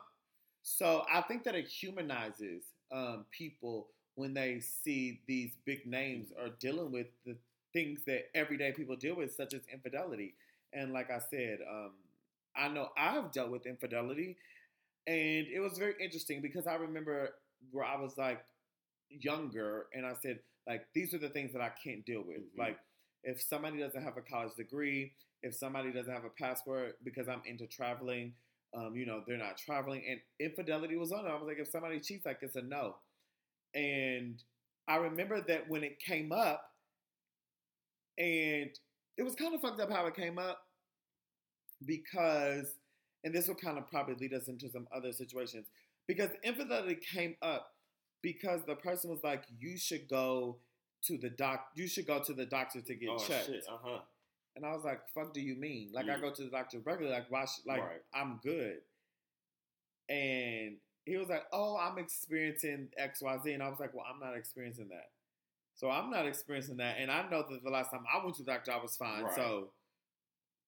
So 0.63 1.05
I 1.13 1.23
think 1.23 1.45
that 1.45 1.55
it 1.55 1.67
humanizes 1.67 2.65
um, 2.93 3.25
people 3.31 3.89
when 4.15 4.35
they 4.35 4.61
see 4.61 5.21
these 5.27 5.53
big 5.65 5.87
names 5.87 6.33
are 6.39 6.51
dealing 6.61 6.91
with 6.93 7.07
the 7.25 7.37
things 7.79 8.01
that 8.07 8.31
everyday 8.35 8.73
people 8.73 8.97
deal 8.97 9.17
with, 9.17 9.35
such 9.35 9.55
as 9.55 9.63
infidelity. 9.73 10.35
And 10.73 10.93
like 10.93 11.11
I 11.11 11.21
said, 11.31 11.59
um, 11.71 11.93
I 12.57 12.69
know 12.69 12.89
I've 12.97 13.33
dealt 13.33 13.51
with 13.51 13.67
infidelity, 13.67 14.37
and 15.07 15.47
it 15.49 15.61
was 15.61 15.79
very 15.79 15.95
interesting 16.01 16.43
because 16.43 16.67
I 16.67 16.75
remember 16.77 17.31
where 17.73 17.85
I 17.85 18.01
was 18.01 18.17
like 18.19 18.45
younger, 19.11 19.87
and 19.95 20.07
I 20.07 20.15
said 20.23 20.41
like 20.67 20.87
these 20.95 21.15
are 21.15 21.19
the 21.19 21.31
things 21.31 21.53
that 21.53 21.63
I 21.63 21.71
can't 21.83 22.05
deal 22.05 22.23
with. 22.23 22.39
Mhm. 22.55 22.59
Like 22.59 22.79
if 23.25 23.41
somebody 23.41 23.79
doesn't 23.79 24.03
have 24.03 24.17
a 24.17 24.23
college 24.23 24.55
degree, 24.57 25.15
if 25.43 25.55
somebody 25.55 25.93
doesn't 25.93 26.13
have 26.13 26.25
a 26.25 26.31
passport 26.31 26.99
because 27.05 27.29
I'm 27.29 27.43
into 27.47 27.67
traveling, 27.67 28.35
um, 28.75 28.97
you 28.97 29.07
know, 29.07 29.23
they're 29.27 29.39
not 29.39 29.57
traveling, 29.59 30.05
and 30.09 30.21
infidelity 30.39 30.97
was 30.97 31.13
on 31.13 31.27
it. 31.27 31.31
I 31.31 31.35
was 31.37 31.47
like, 31.47 31.59
if 31.59 31.69
somebody 31.69 32.01
cheats, 32.01 32.27
like 32.27 32.39
it's 32.43 32.57
a 32.57 32.63
no. 32.63 32.97
And 33.75 34.43
I 34.89 34.97
remember 34.97 35.41
that 35.43 35.69
when 35.69 35.85
it 35.85 36.01
came 36.01 36.33
up, 36.33 36.68
and 38.19 38.71
it 39.17 39.23
was 39.23 39.35
kind 39.35 39.55
of 39.55 39.61
fucked 39.61 39.81
up 39.81 39.91
how 39.91 40.07
it 40.07 40.15
came 40.17 40.39
up 40.39 40.59
because, 41.87 42.75
and 43.25 43.35
this 43.35 43.49
will 43.49 43.55
kind 43.55 43.79
of 43.79 43.87
probably 43.89 44.15
lead 44.17 44.35
us 44.35 44.49
into 44.49 44.69
some 44.69 44.87
other 44.95 45.13
situations 45.13 45.67
because 46.07 46.31
infidelity 46.43 46.97
came 46.97 47.37
up 47.43 47.73
because 48.23 48.61
the 48.67 48.75
person 48.75 49.11
was 49.11 49.21
like, 49.23 49.45
you 49.59 49.79
should 49.79 50.09
go 50.09 50.57
to 51.05 51.17
the 51.19 51.31
doc, 51.31 51.67
you 51.77 51.87
should 51.87 52.07
go 52.07 52.21
to 52.23 52.33
the 52.33 52.47
doctor 52.47 52.81
to 52.81 52.95
get 52.95 53.09
oh 53.11 53.19
checked. 53.19 53.47
shit. 53.47 53.65
Uh 53.71 53.77
huh. 53.83 53.99
And 54.57 54.67
I 54.67 54.73
was 54.73 54.83
like, 54.85 55.03
"Fuck, 55.15 55.33
do 55.33 55.41
you 55.41 55.55
mean? 55.55 55.91
Like 55.93 56.07
I 56.09 56.17
Mm. 56.17 56.21
go 56.21 56.33
to 56.33 56.43
the 56.43 56.51
doctor 56.51 56.81
regularly? 56.81 57.17
Like 57.17 57.31
why? 57.31 57.45
Should, 57.45 57.65
like 57.67 57.81
Right. 57.83 58.03
I'm 58.13 58.41
good." 58.43 58.79
And 60.09 60.79
he 61.05 61.17
was 61.17 61.29
like, 61.29 61.45
"Oh, 61.53 61.77
I'm 61.77 61.97
experiencing 61.99 62.89
X, 62.97 63.23
Y, 63.23 63.39
Z," 63.45 63.53
and 63.53 63.63
I 63.63 63.69
was 63.69 63.79
like, 63.79 63.95
"Well, 63.95 64.05
I'm 64.13 64.19
not 64.19 64.37
experiencing 64.37 64.89
that. 64.89 65.11
So 65.79 65.89
I'm 65.89 66.11
not 66.11 66.27
experiencing 66.27 66.79
that, 66.79 66.97
and 66.99 67.09
I 67.09 67.23
know 67.31 67.45
that 67.49 67.63
the 67.63 67.71
last 67.71 67.93
time 67.93 68.03
I 68.13 68.21
went 68.25 68.35
to 68.39 68.43
the 68.43 68.51
doctor, 68.51 68.73
I 68.73 68.83
was 68.83 68.97
fine. 68.97 69.23
Right. 69.23 69.35
So, 69.37 69.71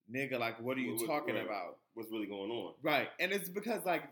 nigga, 0.09 0.39
like, 0.39 0.61
what 0.61 0.77
are 0.77 0.81
you 0.81 0.93
What- 0.93 1.01
what- 1.01 1.07
talking 1.09 1.35
right. 1.35 1.45
about? 1.45 1.79
What's 1.95 2.13
really 2.13 2.29
going 2.29 2.49
on? 2.53 2.77
Right? 2.81 3.11
And 3.19 3.33
it's 3.33 3.49
because 3.49 3.85
like 3.85 4.05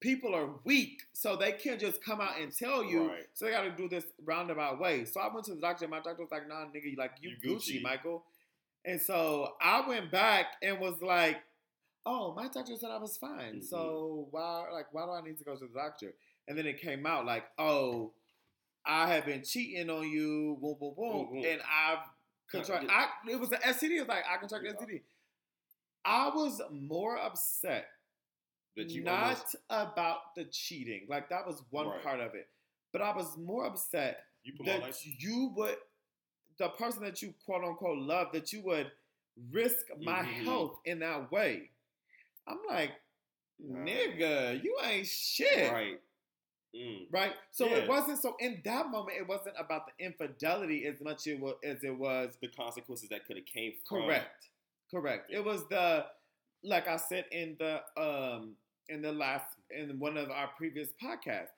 people 0.00 0.34
are 0.34 0.48
weak, 0.64 1.00
so 1.12 1.36
they 1.36 1.52
can't 1.52 1.80
just 1.80 2.02
come 2.02 2.20
out 2.20 2.40
and 2.40 2.52
tell 2.52 2.82
you. 2.82 3.08
Right. 3.08 3.24
So 3.34 3.44
they 3.44 3.52
got 3.52 3.62
to 3.62 3.70
do 3.70 3.88
this 3.88 4.04
roundabout 4.24 4.80
way. 4.80 5.04
So 5.04 5.20
I 5.20 5.32
went 5.32 5.46
to 5.46 5.54
the 5.54 5.60
doctor, 5.60 5.84
and 5.84 5.92
my 5.92 6.00
doctor 6.00 6.22
was 6.22 6.32
like, 6.32 6.48
"Nah, 6.48 6.66
nigga, 6.66 6.90
you 6.90 6.96
like 6.96 7.12
you, 7.20 7.30
You 7.30 7.36
Gucci, 7.56 7.76
Gucci. 7.78 7.82
Michael." 7.82 8.26
And 8.84 9.00
so 9.00 9.56
I 9.60 9.86
went 9.86 10.10
back 10.10 10.56
and 10.60 10.80
was 10.80 11.00
like, 11.02 11.40
"Oh, 12.04 12.34
my 12.34 12.48
doctor 12.48 12.74
said 12.76 12.90
I 12.90 12.98
was 12.98 13.16
fine. 13.16 13.60
Mhm. 13.60 13.64
So 13.64 14.26
why, 14.32 14.68
like, 14.72 14.92
why 14.92 15.04
do 15.06 15.12
I 15.12 15.20
need 15.22 15.38
to 15.38 15.44
go 15.44 15.54
to 15.56 15.66
the 15.68 15.72
doctor?" 15.72 16.16
And 16.48 16.58
then 16.58 16.66
it 16.66 16.80
came 16.80 17.06
out 17.06 17.24
like, 17.26 17.44
"Oh, 17.58 18.12
I 18.86 19.08
have 19.08 19.26
been 19.26 19.42
cheating 19.42 19.90
on 19.90 20.08
you, 20.08 20.56
boom, 20.60 20.76
boom, 20.78 20.94
boom, 20.94 21.26
Mhm. 21.42 21.52
and 21.52 21.62
I've 21.62 22.08
contracted. 22.48 22.88
I 22.90 23.08
it 23.28 23.36
was 23.40 23.50
the 23.50 23.56
STD. 23.66 23.96
It 23.96 24.00
was 24.00 24.08
like 24.08 24.24
I 24.26 24.36
contracted 24.38 24.74
Yeah. 24.78 24.86
STD. 24.86 25.02
I 26.04 26.28
was 26.28 26.60
more 26.70 27.18
upset 27.18 27.88
That 28.76 28.90
you 28.90 29.02
not 29.02 29.22
almost 29.22 29.56
about 29.70 30.34
the 30.36 30.44
cheating. 30.44 31.06
Like 31.08 31.30
that 31.30 31.46
was 31.46 31.62
one 31.70 31.88
Right. 31.88 32.02
part 32.02 32.20
of 32.20 32.34
it. 32.34 32.48
But 32.92 33.00
I 33.02 33.14
was 33.16 33.36
more 33.38 33.64
upset 33.64 34.24
you 34.44 34.52
that 34.64 35.04
you 35.04 35.48
would 35.56 35.78
the 36.58 36.68
person 36.70 37.02
that 37.02 37.20
you 37.22 37.32
quote 37.44 37.64
unquote 37.64 37.98
love 37.98 38.32
that 38.32 38.52
you 38.52 38.60
would 38.62 38.92
risk 39.50 39.86
my 39.98 40.22
Mhm. 40.22 40.44
health 40.44 40.80
in 40.84 40.98
that 41.00 41.30
way. 41.32 41.70
I'm 42.46 42.62
like, 42.66 42.92
Nah. 43.58 43.78
nigga, 43.80 44.62
you 44.62 44.78
ain't 44.82 45.06
shit. 45.06 45.72
Right. 45.72 46.00
Mm. 46.76 47.06
Right? 47.12 47.32
So 47.52 47.66
Yeah. 47.66 47.76
it 47.76 47.88
wasn't 47.88 48.18
so 48.20 48.36
in 48.38 48.60
that 48.64 48.88
moment 48.88 49.16
it 49.18 49.26
wasn't 49.26 49.56
about 49.58 49.86
the 49.86 50.04
infidelity 50.04 50.84
as 50.86 51.00
much 51.00 51.26
it 51.26 51.40
was, 51.40 51.56
as 51.64 51.82
it 51.84 51.96
was 51.96 52.36
The 52.40 52.48
consequences 52.48 53.08
that 53.08 53.24
could 53.26 53.36
have 53.36 53.46
came 53.46 53.72
from. 53.88 54.02
Correct. 54.02 54.48
Correct. 54.90 55.30
It 55.30 55.44
was 55.44 55.66
the 55.68 56.06
like 56.62 56.88
I 56.88 56.96
said 56.96 57.26
in 57.30 57.56
the 57.58 57.80
um 58.00 58.56
in 58.88 59.02
the 59.02 59.12
last 59.12 59.46
in 59.70 59.98
one 59.98 60.16
of 60.16 60.30
our 60.30 60.48
previous 60.56 60.88
podcasts. 61.02 61.48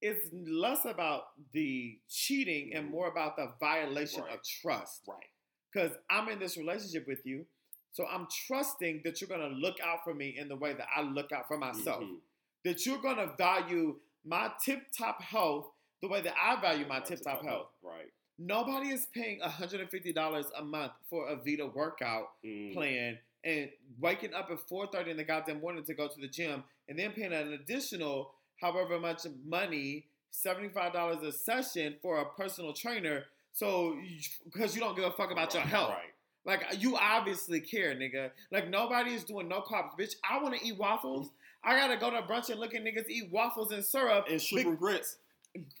It's 0.00 0.28
less 0.32 0.84
about 0.84 1.24
the 1.52 1.98
cheating 2.08 2.72
and 2.74 2.86
Mhm. 2.88 2.90
more 2.92 3.08
about 3.08 3.36
the 3.36 3.52
violation 3.58 4.22
Right. 4.22 4.34
of 4.34 4.42
trust. 4.44 5.02
Right. 5.08 5.26
Because 5.72 5.96
I'm 6.08 6.28
in 6.28 6.38
this 6.38 6.56
relationship 6.56 7.06
with 7.08 7.26
you, 7.26 7.46
so 7.90 8.06
I'm 8.06 8.28
trusting 8.46 9.02
that 9.02 9.20
you're 9.20 9.28
gonna 9.28 9.48
look 9.48 9.80
out 9.80 10.04
for 10.04 10.14
me 10.14 10.36
in 10.38 10.48
the 10.48 10.54
way 10.56 10.72
that 10.72 10.88
I 10.94 11.00
look 11.02 11.32
out 11.32 11.48
for 11.48 11.58
myself. 11.58 12.04
Mhm. 12.04 12.20
That 12.64 12.86
you're 12.86 12.98
gonna 13.02 13.26
value 13.36 14.00
my 14.28 14.50
tip 14.64 14.82
top 14.96 15.22
health 15.22 15.66
the 16.02 16.08
way 16.08 16.20
that 16.20 16.34
I 16.40 16.60
value 16.60 16.86
my 16.86 17.00
tip 17.00 17.20
top 17.22 17.42
health. 17.44 17.68
Right. 17.82 18.12
Nobody 18.38 18.90
is 18.90 19.06
paying 19.12 19.40
$150 19.40 20.44
a 20.56 20.62
month 20.64 20.92
for 21.10 21.28
a 21.28 21.36
Vita 21.36 21.66
workout 21.66 22.30
Mm. 22.44 22.72
plan 22.74 23.18
and 23.44 23.68
waking 24.00 24.34
up 24.34 24.48
at 24.50 24.58
4.30 24.68 25.08
in 25.10 25.16
the 25.16 25.24
goddamn 25.24 25.60
morning 25.60 25.82
to 25.84 25.94
go 25.94 26.06
to 26.08 26.20
the 26.20 26.28
gym 26.28 26.62
and 26.88 26.98
then 26.98 27.12
paying 27.12 27.32
an 27.32 27.52
additional 27.52 28.32
however 28.60 28.98
much 29.00 29.26
money 29.44 30.04
$75 30.32 31.22
a 31.22 31.32
session 31.32 31.96
for 32.02 32.18
a 32.20 32.24
personal 32.36 32.72
trainer 32.72 33.24
so 33.52 33.96
because 34.44 34.74
you 34.74 34.80
don't 34.80 34.94
give 34.96 35.04
a 35.04 35.10
fuck 35.12 35.30
about 35.30 35.54
your 35.54 35.62
health 35.62 35.90
Right. 36.44 36.60
like 36.60 36.82
you 36.82 36.96
obviously 36.96 37.60
care 37.60 37.94
nigga 37.94 38.30
like 38.52 38.68
nobody 38.68 39.12
is 39.12 39.24
doing 39.24 39.48
no 39.48 39.60
carbs 39.62 39.96
bitch 39.98 40.14
i 40.28 40.40
want 40.42 40.54
to 40.58 40.64
eat 40.66 40.76
waffles 40.76 41.30
i 41.64 41.76
gotta 41.76 41.96
go 41.96 42.10
to 42.10 42.22
brunch 42.22 42.48
and 42.50 42.60
look 42.60 42.74
at 42.74 42.82
niggas 42.84 43.08
eat 43.08 43.30
waffles 43.30 43.72
and 43.72 43.84
syrup 43.84 44.26
And 44.30 44.40
sugar 44.40 44.74
grits. 44.76 45.16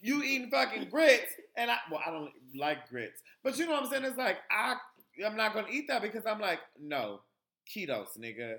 you 0.00 0.22
eating 0.22 0.50
fucking 0.50 0.88
grits, 0.90 1.32
and 1.56 1.70
I 1.70 1.76
well, 1.90 2.00
I 2.04 2.10
don't 2.10 2.32
like 2.56 2.88
grits, 2.88 3.22
but 3.44 3.58
you 3.58 3.66
know 3.66 3.72
what 3.72 3.84
I'm 3.84 3.90
saying? 3.90 4.04
It's 4.04 4.16
like 4.16 4.38
I 4.50 4.76
I'm 5.24 5.36
not 5.36 5.54
gonna 5.54 5.68
eat 5.70 5.88
that 5.88 6.02
because 6.02 6.24
I'm 6.26 6.40
like 6.40 6.60
no 6.80 7.20
ketos, 7.68 8.18
nigga. 8.18 8.56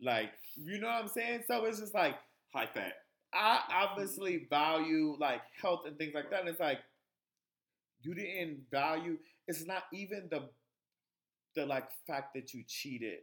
Like 0.00 0.30
you 0.56 0.78
know 0.80 0.86
what 0.88 1.02
I'm 1.02 1.08
saying? 1.08 1.42
So 1.46 1.64
it's 1.64 1.80
just 1.80 1.94
like 1.94 2.14
High 2.54 2.66
fat. 2.66 2.92
I 3.34 3.60
obviously 3.72 4.46
value 4.50 5.16
like 5.18 5.40
health 5.60 5.86
and 5.86 5.96
things 5.96 6.12
like 6.14 6.30
that. 6.30 6.40
And 6.40 6.48
it's 6.50 6.60
like 6.60 6.78
you 8.02 8.14
didn't 8.14 8.60
value. 8.70 9.16
It's 9.48 9.66
not 9.66 9.84
even 9.92 10.28
the 10.30 10.48
the 11.54 11.66
like 11.66 11.88
fact 12.06 12.34
that 12.34 12.54
you 12.54 12.62
cheated. 12.66 13.18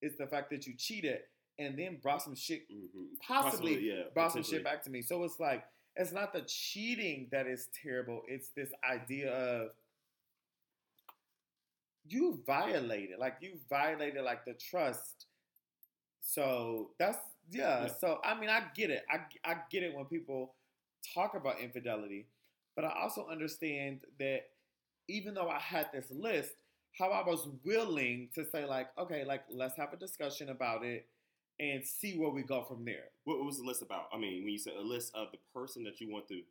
It's 0.00 0.16
the 0.16 0.26
fact 0.26 0.50
that 0.50 0.66
you 0.66 0.74
cheated 0.76 1.20
and 1.62 1.78
then 1.78 1.98
brought 2.02 2.22
some 2.22 2.34
shit 2.34 2.62
Mm-hmm. 2.70 3.14
possibly, 3.26 3.88
yeah. 3.88 4.04
brought 4.14 4.32
some 4.32 4.42
shit 4.42 4.64
back 4.64 4.82
to 4.84 4.90
me. 4.90 5.02
So 5.02 5.22
it's 5.24 5.40
like 5.40 5.64
it's 5.96 6.12
not 6.12 6.32
the 6.32 6.42
cheating 6.42 7.28
that 7.32 7.46
is 7.46 7.68
terrible. 7.82 8.22
It's 8.28 8.48
this 8.56 8.70
idea 8.88 9.32
of 9.32 9.70
you 12.06 12.40
violated, 12.46 13.18
like 13.18 13.36
you 13.40 13.58
violated 13.68 14.22
like 14.24 14.44
the 14.44 14.54
trust. 14.54 15.26
So 16.20 16.90
that's 16.98 17.18
yeah. 17.50 17.82
Yeah. 17.84 17.92
So 18.00 18.18
I 18.24 18.38
mean, 18.38 18.48
I 18.50 18.62
get 18.74 18.90
it. 18.90 19.04
I 19.10 19.20
I 19.50 19.56
get 19.70 19.82
it 19.82 19.94
when 19.94 20.06
people 20.06 20.54
talk 21.14 21.34
about 21.34 21.60
infidelity, 21.60 22.26
but 22.74 22.84
I 22.84 22.92
also 23.02 23.26
understand 23.30 24.00
that 24.18 24.42
even 25.08 25.34
though 25.34 25.48
I 25.48 25.58
had 25.58 25.88
this 25.92 26.06
list, 26.10 26.52
how 26.98 27.10
I 27.10 27.26
was 27.26 27.48
willing 27.64 28.28
to 28.34 28.44
say 28.44 28.64
like, 28.64 28.88
okay, 28.98 29.24
like 29.24 29.42
let's 29.50 29.76
have 29.76 29.92
a 29.92 29.96
discussion 29.96 30.48
about 30.50 30.84
it 30.84 31.06
and 31.60 31.84
see 31.84 32.18
where 32.18 32.30
we 32.30 32.42
go 32.42 32.64
from 32.64 32.84
there. 32.84 33.04
What, 33.24 33.38
what 33.38 33.46
was 33.46 33.58
the 33.58 33.64
list 33.64 33.82
about? 33.82 34.06
I 34.12 34.18
mean, 34.18 34.42
when 34.42 34.52
you 34.52 34.58
said 34.58 34.74
a 34.78 34.82
list 34.82 35.12
of 35.14 35.28
the 35.32 35.38
person 35.54 35.84
that 35.84 36.00
you 36.00 36.10
want 36.10 36.28
to 36.28 36.42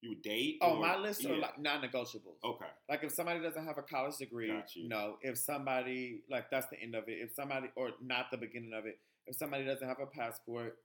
you 0.00 0.14
date. 0.22 0.58
Oh, 0.62 0.76
or- 0.76 0.80
my 0.80 0.96
list 0.96 1.24
are 1.24 1.34
yeah. 1.34 1.42
like 1.42 1.58
non-negotiables. 1.58 2.38
Okay. 2.44 2.66
Like 2.88 3.02
if 3.02 3.12
somebody 3.12 3.40
doesn't 3.40 3.64
have 3.64 3.78
a 3.78 3.82
college 3.82 4.16
degree, 4.16 4.52
you. 4.74 4.88
no. 4.88 5.16
If 5.22 5.38
somebody 5.38 6.22
like 6.30 6.50
that's 6.50 6.66
the 6.68 6.80
end 6.80 6.94
of 6.94 7.08
it. 7.08 7.18
If 7.20 7.32
somebody 7.34 7.68
or 7.76 7.90
not 8.02 8.26
the 8.30 8.36
beginning 8.36 8.72
of 8.74 8.86
it. 8.86 8.98
If 9.26 9.36
somebody 9.36 9.64
doesn't 9.64 9.86
have 9.86 9.98
a 10.00 10.06
passport, 10.06 10.76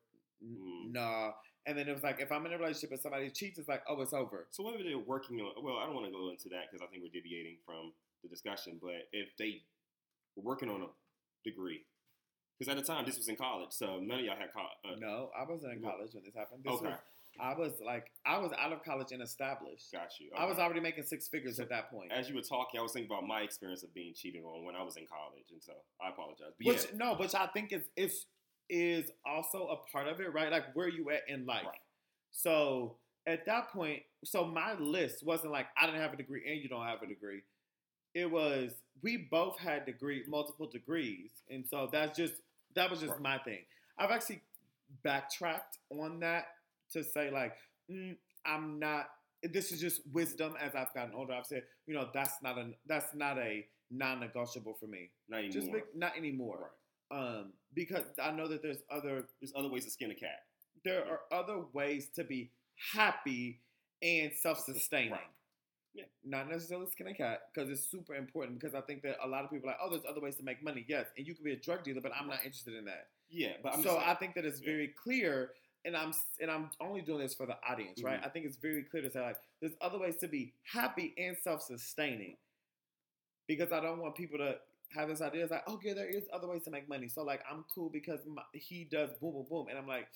Mm. 0.43 0.91
nah. 0.91 1.31
And 1.65 1.77
then 1.77 1.88
it 1.88 1.93
was 1.93 2.03
like 2.03 2.19
if 2.19 2.31
I'm 2.31 2.45
in 2.45 2.51
a 2.51 2.57
relationship 2.57 2.91
and 2.91 2.99
somebody 2.99 3.29
cheats, 3.29 3.57
it's 3.57 3.69
like 3.69 3.83
oh 3.88 4.01
it's 4.01 4.13
over. 4.13 4.47
So 4.51 4.63
what 4.63 4.73
whether 4.73 4.83
they're 4.83 4.97
working 4.97 5.39
on, 5.39 5.63
well, 5.63 5.77
I 5.77 5.86
don't 5.86 5.95
want 5.95 6.07
to 6.07 6.12
go 6.12 6.29
into 6.29 6.49
that 6.49 6.67
because 6.69 6.86
I 6.86 6.91
think 6.91 7.03
we're 7.03 7.13
deviating 7.13 7.57
from 7.65 7.93
the 8.23 8.29
discussion. 8.29 8.79
But 8.81 9.07
if 9.13 9.29
they 9.38 9.62
were 10.36 10.43
working 10.43 10.69
on 10.69 10.81
a 10.81 10.88
degree, 11.45 11.81
because 12.57 12.71
at 12.71 12.77
the 12.77 12.83
time 12.83 13.05
this 13.05 13.17
was 13.17 13.27
in 13.27 13.35
college, 13.35 13.71
so 13.71 13.99
none 14.01 14.19
of 14.19 14.25
y'all 14.25 14.35
had 14.37 14.53
college. 14.53 14.77
Uh, 14.85 14.99
No, 14.99 15.29
I 15.37 15.49
wasn't 15.49 15.73
in 15.73 15.81
college 15.81 16.13
when 16.13 16.23
this 16.23 16.35
happened. 16.35 16.63
This 16.63 16.73
okay. 16.73 16.87
was 16.87 16.97
I 17.39 17.53
was 17.57 17.73
like 17.83 18.11
I 18.25 18.37
was 18.37 18.51
out 18.59 18.71
of 18.71 18.83
college 18.83 19.11
and 19.11 19.21
established. 19.21 19.91
Got 19.91 20.19
you. 20.19 20.29
I 20.37 20.45
was 20.45 20.59
already 20.59 20.79
making 20.79 21.03
six 21.03 21.27
figures 21.27 21.59
at 21.59 21.69
that 21.69 21.89
point. 21.91 22.11
As 22.11 22.29
you 22.29 22.35
were 22.35 22.41
talking, 22.41 22.79
I 22.79 22.83
was 22.83 22.93
thinking 22.93 23.11
about 23.11 23.27
my 23.27 23.41
experience 23.41 23.83
of 23.83 23.93
being 23.93 24.13
cheated 24.13 24.43
on 24.43 24.65
when 24.65 24.75
I 24.75 24.83
was 24.83 24.97
in 24.97 25.05
college, 25.07 25.45
and 25.51 25.61
so 25.61 25.73
I 26.01 26.09
apologize. 26.09 26.53
But 26.59 26.67
Which 26.67 26.85
yeah, 26.85 26.97
no, 26.97 27.15
which 27.15 27.33
I 27.33 27.47
think 27.47 27.73
is 27.73 27.83
is 27.97 28.25
is 28.69 29.11
also 29.25 29.67
a 29.67 29.91
part 29.91 30.07
of 30.07 30.19
it, 30.19 30.33
right? 30.33 30.51
Like 30.51 30.75
where 30.75 30.87
you 30.87 31.09
at 31.09 31.21
in 31.27 31.45
life. 31.45 31.65
Right. 31.65 31.79
So 32.31 32.97
at 33.25 33.45
that 33.45 33.69
point, 33.71 34.01
so 34.23 34.45
my 34.45 34.73
list 34.79 35.25
wasn't 35.25 35.51
like 35.51 35.67
I 35.77 35.85
didn't 35.85 36.01
have 36.01 36.13
a 36.13 36.17
degree 36.17 36.43
and 36.49 36.61
you 36.61 36.69
don't 36.69 36.85
have 36.85 37.01
a 37.01 37.07
degree. 37.07 37.41
It 38.13 38.30
was 38.30 38.73
we 39.02 39.17
both 39.32 39.60
had 39.60 39.86
degree 39.86 40.23
multiple 40.28 40.67
degrees, 40.67 41.32
and 41.49 41.65
so 41.67 41.89
that's 41.91 42.17
just 42.17 42.36
that 42.76 42.89
was 42.89 42.99
just 42.99 43.13
Right. 43.13 43.21
my 43.21 43.38
thing. 43.39 43.60
I've 43.97 44.12
actually 44.12 44.41
backtracked 45.04 45.78
on 45.89 46.19
that 46.21 46.45
to 46.91 47.04
say 47.04 47.30
like 47.32 47.54
mm, 47.89 48.15
I'm 48.45 48.80
not. 48.80 49.10
This 49.52 49.71
is 49.73 49.82
just 49.82 50.02
wisdom 50.13 50.56
as 50.62 50.73
I've 50.73 50.93
gotten 50.93 51.13
older. 51.13 51.34
I've 51.34 51.45
said, 51.45 51.63
you 51.86 51.93
know, 51.93 52.10
that's 52.13 52.41
not 52.41 52.58
a 52.58 52.69
that's 52.88 53.13
not 53.13 53.38
a 53.38 53.65
non-negotiable 53.91 54.73
for 54.80 54.88
me. 54.88 55.10
not 55.30 55.39
anymore. 55.39 55.54
Just 55.54 55.71
make, 55.71 55.95
not 55.95 56.17
anymore. 56.17 56.71
Right. 57.12 57.19
Um, 57.19 57.54
because 57.76 58.04
I 58.21 58.32
know 58.32 58.47
that 58.47 58.62
there's 58.63 58.82
other 58.89 59.28
There's 59.41 59.52
other 59.56 59.69
ways 59.69 59.86
to 59.86 59.91
skin 59.91 60.12
a 60.12 60.15
cat. 60.15 60.45
there 60.86 61.06
Yeah. 61.06 61.12
are 61.12 61.19
other 61.32 61.60
ways 61.73 62.08
to 62.15 62.23
be 62.23 62.52
happy 62.93 63.60
and 64.02 64.32
self-sustaining. 64.34 65.12
Right. 65.12 65.21
Yeah. 65.93 66.06
Not 66.25 66.49
necessarily 66.49 66.88
skin 66.89 67.08
a 67.08 67.13
cat 67.13 67.49
because 67.53 67.69
it's 67.69 67.84
super 67.84 68.15
important 68.15 68.60
because 68.60 68.73
I 68.73 68.82
think 68.82 69.03
that 69.03 69.17
a 69.23 69.27
lot 69.27 69.43
of 69.43 69.51
people 69.51 69.69
are 69.69 69.73
like, 69.73 69.79
oh, 69.82 69.89
there's 69.91 70.06
other 70.10 70.19
ways 70.21 70.36
to 70.38 70.43
make 70.43 70.63
money. 70.63 70.86
Yes, 70.88 71.06
and 71.17 71.27
you 71.27 71.36
can 71.36 71.43
be 71.43 71.51
a 71.53 71.56
drug 71.56 71.84
dealer, 71.84 72.01
but 72.01 72.12
I'm 72.19 72.27
not 72.27 72.39
interested 72.43 72.73
in 72.75 72.86
that. 72.86 73.08
Yeah, 73.29 73.53
but 73.62 73.75
I'm 73.75 73.84
so 73.84 73.97
I 73.97 74.15
think 74.15 74.34
that 74.36 74.45
it's 74.45 74.60
Yeah. 74.60 74.65
very 74.71 74.88
clear, 74.88 75.51
and 75.86 75.95
I'm 75.95 76.13
and 76.39 76.49
I'm 76.49 76.71
only 76.79 77.01
doing 77.01 77.19
this 77.19 77.34
for 77.36 77.45
the 77.45 77.58
audience, 77.67 78.01
right? 78.01 78.19
Mhm. 78.21 78.25
I 78.25 78.29
think 78.29 78.45
it's 78.45 78.58
very 78.58 78.84
clear 78.84 79.03
to 79.03 79.10
say 79.12 79.21
like, 79.21 79.38
there's 79.60 79.75
other 79.82 79.99
ways 79.99 80.17
to 80.17 80.27
be 80.27 80.53
happy 80.63 81.13
and 81.17 81.38
self-sustaining, 81.38 82.38
because 83.47 83.71
I 83.71 83.79
don't 83.79 83.99
want 83.99 84.15
people 84.15 84.38
to 84.39 84.60
have 84.95 85.10
this 85.10 85.21
idea. 85.21 85.43
It's 85.43 85.51
like, 85.51 85.67
okay, 85.67 85.93
there 85.93 86.08
is 86.08 86.23
other 86.32 86.47
ways 86.47 86.63
to 86.63 86.71
make 86.71 86.88
money. 86.88 87.08
So 87.08 87.23
like, 87.23 87.43
I'm 87.49 87.65
cool 87.73 87.89
because 87.89 88.19
my, 88.25 88.43
he 88.53 88.84
does 88.84 89.12
boom, 89.19 89.34
boom, 89.34 89.45
boom, 89.49 89.67
and 89.67 89.77
I'm 89.77 89.88
like, 89.88 90.08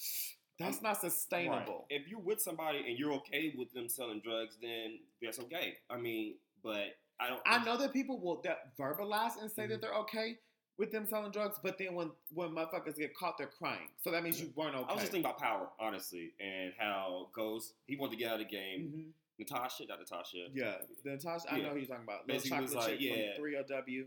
that's 0.60 0.82
not 0.82 1.00
sustainable. 1.00 1.86
Right. 1.89 2.02
If 2.02 2.08
you're 2.08 2.20
with 2.20 2.41
somebody 2.41 2.80
and 2.88 2.98
you're 2.98 3.13
okay 3.13 3.54
with 3.58 3.72
them 3.74 3.88
selling 3.89 4.22
drugs, 4.24 4.58
then 4.62 5.00
that's 5.22 5.39
okay. 5.39 5.76
I 5.89 5.98
mean, 5.98 6.36
but 6.63 6.98
I 7.20 7.28
don't. 7.30 7.41
I 7.46 7.63
know 7.63 7.78
that 7.78 7.93
people 7.93 8.20
will 8.20 8.41
that 8.43 8.76
verbalize 8.78 9.41
and 9.41 9.52
say 9.52 9.63
Mm-hmm. 9.63 9.72
that 9.74 9.82
they're 9.82 9.93
okay 9.96 10.38
with 10.78 10.91
them 10.91 11.06
selling 11.08 11.32
drugs, 11.32 11.58
but 11.63 11.78
then 11.78 11.93
when 11.96 12.12
when 12.34 12.50
motherfuckers 12.50 12.98
get 12.98 13.15
caught, 13.15 13.38
they're 13.38 13.48
crying. 13.48 13.88
So 14.04 14.12
that 14.12 14.24
means 14.24 14.39
you 14.39 14.52
weren't 14.56 14.76
okay. 14.76 14.86
I 14.89 14.93
was 14.93 15.02
just 15.02 15.12
thinking 15.12 15.30
about 15.30 15.39
power, 15.39 15.70
honestly, 15.80 16.34
and 16.39 16.74
how 16.78 17.30
Ghost 17.34 17.74
he 17.88 17.96
wanted 17.96 18.12
to 18.12 18.17
get 18.17 18.28
out 18.32 18.41
of 18.41 18.48
the 18.48 18.56
game. 18.56 18.93
Mhm. 18.96 19.12
Natasha, 19.39 19.86
not 19.88 20.00
Natasha. 20.00 20.48
Yeah, 20.54 20.78
the 21.04 21.12
Natasha. 21.12 21.52
I 21.52 21.60
know 21.62 21.70
who 21.70 21.78
you're 21.78 21.86
talking 21.88 22.04
about. 22.04 22.28
Little 22.28 22.41
chocolate 22.41 22.62
was 22.63 22.76
like, 22.76 23.00
yeah. 23.00 23.36
from 23.36 23.43
3LW. 23.46 24.06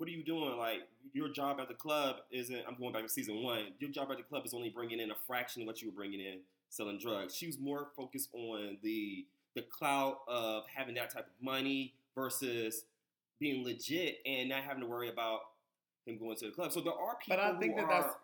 What 0.00 0.08
are 0.08 0.12
you 0.12 0.24
doing? 0.24 0.56
Like 0.56 0.88
your 1.12 1.28
job 1.28 1.60
at 1.60 1.68
the 1.68 1.74
club 1.74 2.16
isn't. 2.30 2.62
I'm 2.66 2.74
going 2.76 2.94
back 2.94 3.02
to 3.02 3.08
season 3.10 3.42
one. 3.42 3.66
Your 3.80 3.90
job 3.90 4.08
at 4.10 4.16
the 4.16 4.22
club 4.22 4.46
is 4.46 4.54
only 4.54 4.70
bringing 4.70 4.98
in 4.98 5.10
a 5.10 5.14
fraction 5.26 5.60
of 5.60 5.66
what 5.66 5.82
you 5.82 5.90
were 5.90 5.94
bringing 5.94 6.20
in 6.20 6.38
selling 6.70 6.98
drugs. 6.98 7.36
She 7.36 7.46
was 7.46 7.58
more 7.58 7.88
focused 7.94 8.30
on 8.32 8.78
the 8.82 9.26
the 9.54 9.60
clout 9.60 10.20
of 10.26 10.64
having 10.74 10.94
that 10.94 11.10
type 11.10 11.26
of 11.26 11.44
money 11.44 11.92
versus 12.14 12.84
being 13.38 13.62
legit 13.62 14.20
and 14.24 14.48
not 14.48 14.62
having 14.62 14.80
to 14.80 14.86
worry 14.88 15.10
about 15.10 15.40
him 16.06 16.16
going 16.18 16.36
to 16.36 16.46
the 16.46 16.52
club. 16.52 16.72
So 16.72 16.80
there 16.80 16.94
are 16.94 17.16
people. 17.22 17.36
But 17.36 17.40
I 17.40 17.58
think 17.58 17.76
that 17.76 17.84
are, 17.84 18.16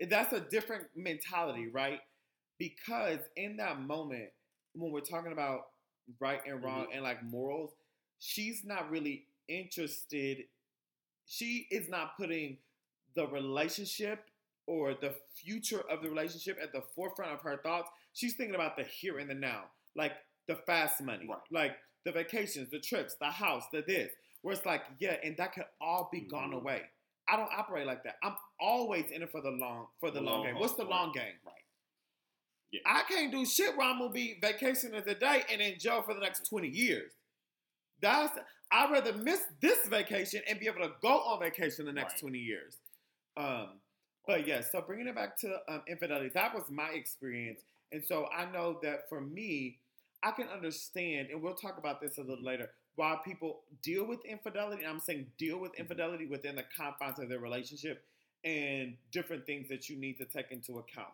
that's 0.00 0.10
that's 0.10 0.32
a 0.32 0.40
different 0.40 0.84
mentality, 0.94 1.66
right? 1.66 2.00
Because 2.56 3.18
in 3.36 3.56
that 3.56 3.80
moment, 3.80 4.30
when 4.74 4.92
we're 4.92 5.00
talking 5.00 5.32
about 5.32 5.70
right 6.20 6.40
and 6.46 6.62
wrong 6.62 6.84
Mm-hmm. 6.84 6.92
and 6.92 7.02
like 7.02 7.24
morals, 7.24 7.72
she's 8.20 8.62
not 8.64 8.90
really 8.90 9.26
interested. 9.48 10.44
She 11.32 11.68
is 11.70 11.88
not 11.88 12.16
putting 12.16 12.58
the 13.14 13.28
relationship 13.28 14.28
or 14.66 14.94
the 14.94 15.14
future 15.36 15.82
of 15.88 16.02
the 16.02 16.08
relationship 16.10 16.58
at 16.60 16.72
the 16.72 16.82
forefront 16.96 17.32
of 17.32 17.40
her 17.42 17.56
thoughts. 17.62 17.88
She's 18.14 18.34
thinking 18.34 18.56
about 18.56 18.76
the 18.76 18.82
here 18.82 19.20
and 19.20 19.30
the 19.30 19.34
now, 19.34 19.66
like 19.94 20.12
the 20.48 20.56
fast 20.56 21.00
money, 21.00 21.28
Right. 21.28 21.38
like 21.52 21.76
the 22.04 22.10
vacations, 22.10 22.68
the 22.70 22.80
trips, 22.80 23.14
the 23.14 23.30
house, 23.30 23.62
the 23.70 23.82
this. 23.82 24.12
Where 24.42 24.54
it's 24.54 24.66
like, 24.66 24.82
yeah, 24.98 25.20
and 25.22 25.36
that 25.36 25.52
could 25.52 25.66
all 25.80 26.08
be 26.10 26.22
gone 26.22 26.50
Mhm. 26.50 26.56
away. 26.62 26.90
I 27.28 27.36
don't 27.36 27.52
operate 27.52 27.86
like 27.86 28.02
that. 28.02 28.18
I'm 28.24 28.36
always 28.58 29.08
in 29.12 29.22
it 29.22 29.30
for 29.30 29.40
the 29.40 29.50
long 29.52 29.86
for 30.00 30.10
the, 30.10 30.20
long, 30.20 30.38
long 30.38 30.46
game. 30.46 30.58
What's 30.58 30.74
the 30.74 30.84
long 30.84 31.12
game? 31.12 31.38
Right. 31.44 31.54
Yeah. 32.72 32.80
I 32.86 33.02
can't 33.04 33.30
do 33.30 33.46
shit 33.46 33.76
where 33.76 33.86
I'm 33.86 33.98
gonna 34.00 34.10
be 34.12 34.34
vacationing 34.40 35.00
today 35.04 35.44
and 35.48 35.60
in 35.62 35.78
jail 35.78 36.02
for 36.02 36.12
the 36.14 36.20
next 36.20 36.46
20 36.48 36.68
years. 36.68 37.12
That's 38.00 38.36
I'd 38.72 38.90
rather 38.90 39.12
miss 39.12 39.40
this 39.60 39.86
vacation 39.88 40.42
and 40.48 40.58
be 40.60 40.66
able 40.66 40.80
to 40.86 40.92
go 41.02 41.08
on 41.08 41.40
vacation 41.40 41.86
the 41.86 41.92
next 41.92 42.14
Right. 42.14 42.20
20 42.20 42.38
years. 42.38 42.76
Um, 43.36 43.80
but 44.26 44.46
yeah, 44.46 44.60
so 44.60 44.80
bringing 44.82 45.08
it 45.08 45.14
back 45.14 45.36
to 45.40 45.58
um, 45.68 45.82
infidelity, 45.88 46.30
that 46.34 46.54
was 46.54 46.64
my 46.70 46.90
experience, 46.90 47.62
and 47.92 48.04
so 48.04 48.26
I 48.36 48.44
know 48.50 48.78
that 48.82 49.08
for 49.08 49.20
me, 49.20 49.78
I 50.22 50.30
can 50.32 50.48
understand, 50.48 51.28
and 51.30 51.42
we'll 51.42 51.54
talk 51.54 51.78
about 51.78 52.00
this 52.00 52.18
a 52.18 52.22
little 52.22 52.44
later, 52.44 52.70
why 52.96 53.18
people 53.24 53.62
deal 53.82 54.06
with 54.06 54.24
infidelity. 54.24 54.82
And 54.84 54.92
I'm 54.92 55.00
saying 55.00 55.26
deal 55.38 55.58
with 55.58 55.72
Mm-hmm. 55.72 55.80
infidelity 55.82 56.26
within 56.26 56.56
the 56.56 56.64
confines 56.76 57.18
of 57.18 57.28
their 57.28 57.38
relationship 57.40 58.04
and 58.44 58.96
different 59.12 59.46
things 59.46 59.68
that 59.68 59.88
you 59.88 59.96
need 59.96 60.18
to 60.18 60.24
take 60.26 60.50
into 60.52 60.78
account. 60.78 61.12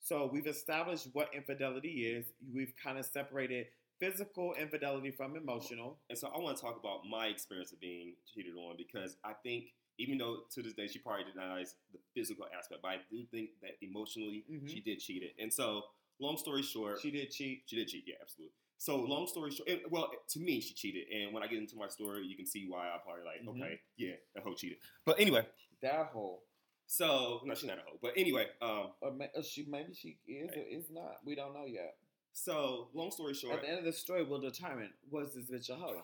So 0.00 0.28
we've 0.32 0.46
established 0.46 1.08
what 1.12 1.30
infidelity 1.34 2.06
is. 2.06 2.26
We've 2.54 2.72
kind 2.82 2.98
of 2.98 3.06
separated 3.06 3.66
physical 3.98 4.54
infidelity 4.54 5.10
from 5.10 5.36
emotional. 5.36 5.98
And 6.10 6.18
so 6.18 6.28
I 6.28 6.38
want 6.38 6.56
to 6.56 6.62
talk 6.62 6.78
about 6.78 7.00
my 7.08 7.26
experience 7.26 7.72
of 7.72 7.80
being 7.80 8.14
cheated 8.32 8.54
on 8.56 8.76
because 8.76 9.16
I 9.24 9.32
think, 9.42 9.66
even 9.98 10.18
though 10.18 10.40
to 10.52 10.62
this 10.62 10.74
day 10.74 10.86
she 10.86 10.98
probably 10.98 11.24
denies 11.32 11.74
the 11.92 11.98
physical 12.14 12.46
aspect, 12.56 12.82
but 12.82 12.88
I 12.88 12.96
do 13.10 13.24
think 13.30 13.50
that 13.62 13.72
emotionally 13.80 14.44
Mhm. 14.50 14.68
she 14.68 14.80
did 14.80 14.98
cheat 15.00 15.22
it. 15.22 15.34
And 15.38 15.52
so, 15.52 15.84
long 16.18 16.36
story 16.36 16.62
short, 16.62 17.00
She 17.00 17.10
did 17.10 17.30
cheat. 17.30 17.62
she 17.66 17.76
did 17.76 17.88
cheat. 17.88 18.04
Yeah, 18.06 18.16
absolutely. 18.20 18.54
So, 18.78 18.96
long 18.96 19.26
story 19.26 19.50
short, 19.52 19.68
it- 19.70 19.90
well, 19.90 20.12
to 20.28 20.38
me, 20.38 20.60
she 20.60 20.74
cheated. 20.74 21.08
And 21.08 21.32
when 21.32 21.42
I 21.42 21.46
get 21.46 21.58
into 21.58 21.76
my 21.76 21.88
story, 21.88 22.26
you 22.26 22.36
can 22.36 22.44
see 22.44 22.66
why 22.68 22.90
I'm 22.90 23.00
probably 23.00 23.24
like, 23.24 23.40
Mhm. 23.40 23.48
okay, 23.62 23.80
yeah, 23.96 24.16
that 24.34 24.42
hoe 24.42 24.54
cheated. 24.54 24.78
But 25.06 25.18
anyway, 25.18 25.48
That 25.80 26.08
whole. 26.08 26.44
so 26.86 27.40
no, 27.46 27.54
she's 27.54 27.64
not 27.68 27.78
a 27.78 27.82
hoe. 27.82 27.98
But 28.02 28.18
anyway, 28.18 28.50
um, 28.60 28.92
Or 29.00 29.12
ma- 29.12 29.28
or 29.34 29.42
she 29.42 29.64
maybe 29.64 29.94
she 29.94 30.18
is 30.26 30.50
or 30.54 30.66
is 30.66 30.90
not. 30.90 31.24
We 31.24 31.34
don't 31.34 31.54
know 31.54 31.64
yet. 31.64 31.98
So, 32.38 32.88
long 32.92 33.10
story 33.10 33.32
short, 33.32 33.54
At 33.54 33.62
the 33.62 33.68
end 33.70 33.78
of 33.78 33.84
the 33.86 33.92
story, 33.94 34.22
we'll 34.22 34.42
determine 34.42 34.90
was 35.10 35.34
this 35.34 35.50
bitch 35.50 35.70
a 35.70 35.74
hoe. 35.74 36.02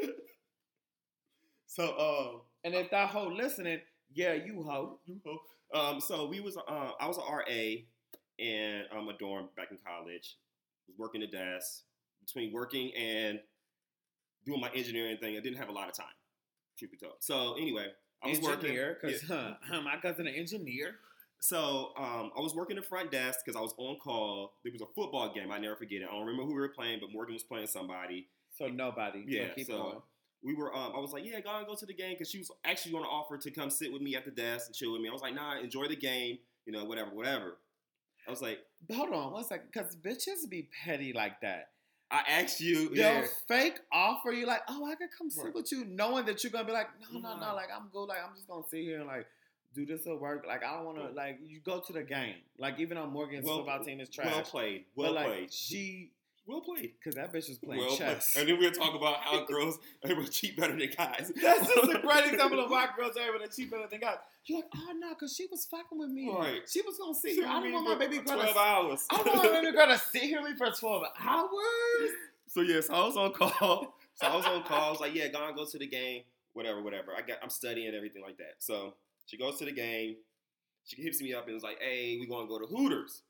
so 1.66 1.98
um, 1.98 2.40
And 2.64 2.74
if 2.74 2.90
that 2.90 3.10
hoe 3.10 3.28
listening, 3.28 3.80
yeah, 4.14 4.32
you 4.32 4.62
hoe. 4.62 4.98
you 5.04 5.20
um, 5.74 6.00
so 6.00 6.26
we 6.26 6.40
was 6.40 6.56
uh, 6.56 6.92
I 6.98 7.06
was 7.06 7.18
a 7.18 7.20
RA 7.20 7.82
in 8.38 8.82
um, 8.96 9.10
a 9.10 9.18
dorm 9.18 9.50
back 9.58 9.70
in 9.70 9.78
college. 9.86 10.38
Was 10.88 10.96
working 10.96 11.20
the 11.20 11.26
desk 11.26 11.82
between 12.24 12.50
working 12.50 12.90
and 12.96 13.40
doing 14.46 14.60
my 14.60 14.70
engineering 14.74 15.18
thing. 15.20 15.36
I 15.36 15.40
didn't 15.40 15.58
have 15.58 15.68
a 15.68 15.72
lot 15.72 15.90
of 15.90 15.94
time, 15.94 16.06
truth 16.78 16.92
be 16.92 16.96
told. 16.96 17.16
So 17.20 17.56
anyway, 17.58 17.88
I 18.24 18.28
was 18.28 18.38
engineer, 18.38 18.96
working. 19.02 19.18
because 19.20 19.28
yeah. 19.70 19.80
my 19.80 19.98
cousin 20.00 20.26
an 20.26 20.34
engineer. 20.34 20.94
So 21.42 21.92
um, 21.96 22.30
I 22.36 22.40
was 22.40 22.54
working 22.54 22.76
the 22.76 22.82
front 22.82 23.10
desk 23.10 23.40
because 23.44 23.56
I 23.56 23.62
was 23.62 23.74
on 23.78 23.96
call. 23.98 24.52
There 24.62 24.72
was 24.72 24.82
a 24.82 24.86
football 24.94 25.32
game. 25.34 25.50
I 25.50 25.58
never 25.58 25.74
forget 25.74 26.02
it. 26.02 26.08
I 26.08 26.12
don't 26.12 26.26
remember 26.26 26.42
who 26.44 26.50
we 26.54 26.60
were 26.60 26.68
playing, 26.68 26.98
but 27.00 27.10
Morgan 27.12 27.32
was 27.34 27.42
playing 27.42 27.66
somebody. 27.66 28.26
So 28.58 28.66
nobody. 28.68 29.24
Yeah, 29.26 29.48
So 29.64 29.72
going. 29.76 29.96
we 30.42 30.54
were 30.54 30.74
um 30.76 30.92
I 30.94 30.98
was 30.98 31.12
like, 31.12 31.24
yeah, 31.24 31.40
go 31.40 31.56
and 31.56 31.66
go 31.66 31.74
to 31.74 31.86
the 31.86 31.94
game 31.94 32.12
because 32.12 32.30
she 32.30 32.38
was 32.38 32.50
actually 32.64 32.92
gonna 32.92 33.06
offer 33.08 33.38
to 33.38 33.50
come 33.50 33.70
sit 33.70 33.90
with 33.90 34.02
me 34.02 34.16
at 34.16 34.26
the 34.26 34.30
desk 34.30 34.66
and 34.66 34.74
chill 34.74 34.92
with 34.92 35.00
me. 35.00 35.08
I 35.08 35.12
was 35.12 35.22
like, 35.22 35.34
nah, 35.34 35.58
enjoy 35.58 35.88
the 35.88 35.96
game, 35.96 36.38
you 36.66 36.72
know, 36.72 36.84
whatever, 36.84 37.10
whatever. 37.14 37.56
I 38.28 38.30
was 38.30 38.42
like, 38.42 38.58
Hold 38.92 39.12
on 39.14 39.32
one 39.32 39.44
second, 39.44 39.68
because 39.72 39.96
bitches 39.96 40.48
be 40.48 40.68
petty 40.84 41.12
like 41.14 41.40
that. 41.40 41.68
I 42.10 42.22
asked 42.28 42.60
you, 42.60 42.88
They'll 42.90 42.96
yeah, 43.22 43.26
fake 43.48 43.78
offer 43.92 44.30
you 44.32 44.44
like, 44.44 44.62
oh, 44.68 44.84
I 44.84 44.94
could 44.96 45.08
come 45.16 45.30
sit 45.30 45.44
Right. 45.44 45.54
with 45.54 45.72
you, 45.72 45.84
knowing 45.86 46.26
that 46.26 46.42
you're 46.44 46.50
gonna 46.50 46.64
be 46.66 46.72
like, 46.72 46.88
no, 47.12 47.18
no, 47.20 47.38
no, 47.38 47.54
like 47.54 47.68
I'm 47.74 47.88
good, 47.90 48.04
like 48.06 48.18
I'm 48.22 48.34
just 48.34 48.46
gonna 48.48 48.62
sit 48.68 48.80
here 48.82 48.98
and 48.98 49.06
like 49.06 49.26
do 49.74 49.86
this 49.86 50.06
at 50.06 50.18
work. 50.18 50.44
Like 50.46 50.64
I 50.64 50.74
don't 50.76 50.84
wanna 50.86 51.10
like 51.14 51.38
you 51.44 51.60
go 51.60 51.80
to 51.80 51.92
the 51.92 52.02
game. 52.02 52.34
Like 52.58 52.78
even 52.80 52.96
on 52.96 53.10
Morgan's 53.12 53.44
Well- 53.46 53.58
football 53.58 53.84
team 53.84 54.00
is 54.00 54.08
trash. 54.08 54.32
well 54.32 54.42
played, 54.42 54.84
but 54.96 55.02
well 55.02 55.12
like 55.14 55.26
played, 55.26 55.52
she 55.52 56.10
well 56.46 56.60
played, 56.62 56.92
cause 57.04 57.14
that 57.14 57.32
bitch 57.32 57.48
was 57.48 57.58
playing 57.58 57.80
well 57.80 57.96
chess. 57.96 58.32
played. 58.32 58.40
And 58.42 58.50
then 58.50 58.58
we'll 58.58 58.72
talk 58.72 58.94
about 58.94 59.18
how 59.18 59.44
girls 59.44 59.78
are 60.04 60.10
able 60.10 60.24
to 60.24 60.30
cheat 60.30 60.56
better 60.56 60.76
than 60.76 60.90
guys. 60.96 61.30
That's 61.42 61.66
just 61.74 61.92
a 61.92 61.98
great 62.00 62.26
example 62.32 62.58
of 62.64 62.70
why 62.70 62.88
girls 62.96 63.16
are 63.16 63.28
able 63.34 63.44
to 63.46 63.54
cheat 63.54 63.70
better 63.70 63.86
than 63.88 64.00
guys. 64.00 64.16
You're 64.46 64.58
like, 64.58 64.68
oh 64.74 64.92
no, 64.98 65.14
cause 65.14 65.34
she 65.36 65.46
was 65.50 65.66
fucking 65.66 65.96
with 65.98 66.10
me. 66.10 66.28
Right. 66.32 66.62
She 66.68 66.80
was 66.82 66.98
gonna 66.98 67.14
sit 67.14 67.32
here. 67.32 67.46
I 67.46 67.60
don't 67.62 67.72
want 67.72 67.86
my 67.86 67.94
baby 68.06 68.16
girl 68.24 68.36
twelve 68.38 68.54
to 68.54 68.58
hours. 68.58 69.06
I 69.10 69.16
don't 69.18 69.26
want 69.36 69.52
my 69.52 69.60
baby 69.60 69.76
girl 69.76 69.86
to 69.86 69.98
sit 69.98 70.22
here 70.22 70.40
with 70.42 70.52
me 70.52 70.56
for 70.56 70.70
12 70.70 71.02
hours. 71.20 72.10
So 72.48 72.62
yes, 72.62 72.90
I 72.90 73.04
was 73.06 73.16
on 73.16 73.32
call. 73.32 73.94
So 74.14 74.26
I 74.26 74.34
was 74.36 74.44
on 74.46 74.62
call. 74.64 74.88
I 74.88 74.90
was 74.90 75.00
like, 75.00 75.14
yeah, 75.14 75.28
go 75.28 75.46
and 75.46 75.56
go 75.56 75.64
to 75.64 75.78
the 75.78 75.86
game, 75.86 76.22
whatever, 76.52 76.82
whatever. 76.82 77.12
I 77.16 77.20
got, 77.20 77.38
I'm 77.42 77.50
studying 77.50 77.94
everything 77.94 78.22
like 78.22 78.38
that. 78.38 78.54
So 78.58 78.94
she 79.30 79.36
goes 79.36 79.58
to 79.58 79.64
the 79.64 79.72
game. 79.72 80.16
She 80.82 81.00
hits 81.00 81.22
me 81.22 81.32
up 81.32 81.46
and 81.46 81.54
was 81.54 81.62
like, 81.62 81.78
hey, 81.80 82.18
we 82.18 82.26
gonna 82.26 82.48
go 82.48 82.58
to 82.58 82.66
Hooters 82.66 83.22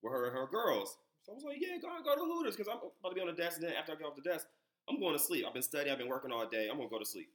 with 0.00 0.12
her 0.12 0.26
and 0.26 0.36
her 0.36 0.46
girls. 0.46 0.96
So 1.24 1.32
I 1.32 1.34
was 1.34 1.42
like, 1.42 1.56
yeah, 1.58 1.78
go 1.82 1.88
go 2.04 2.14
to 2.14 2.20
Hooters 2.20 2.54
because 2.54 2.70
I'm 2.70 2.78
about 2.78 3.08
to 3.08 3.14
be 3.16 3.20
on 3.20 3.26
the 3.26 3.32
desk. 3.32 3.58
And 3.58 3.66
then 3.66 3.74
after 3.76 3.90
I 3.90 3.96
get 3.96 4.06
off 4.06 4.14
the 4.14 4.22
desk, 4.22 4.46
I'm 4.88 5.00
going 5.00 5.14
to 5.14 5.18
sleep. 5.18 5.44
I've 5.46 5.52
been 5.52 5.62
studying. 5.62 5.92
I've 5.92 5.98
been 5.98 6.08
working 6.08 6.30
all 6.30 6.46
day. 6.48 6.68
I'm 6.70 6.76
gonna 6.76 6.88
go 6.88 7.00
to 7.00 7.04
sleep. 7.04 7.28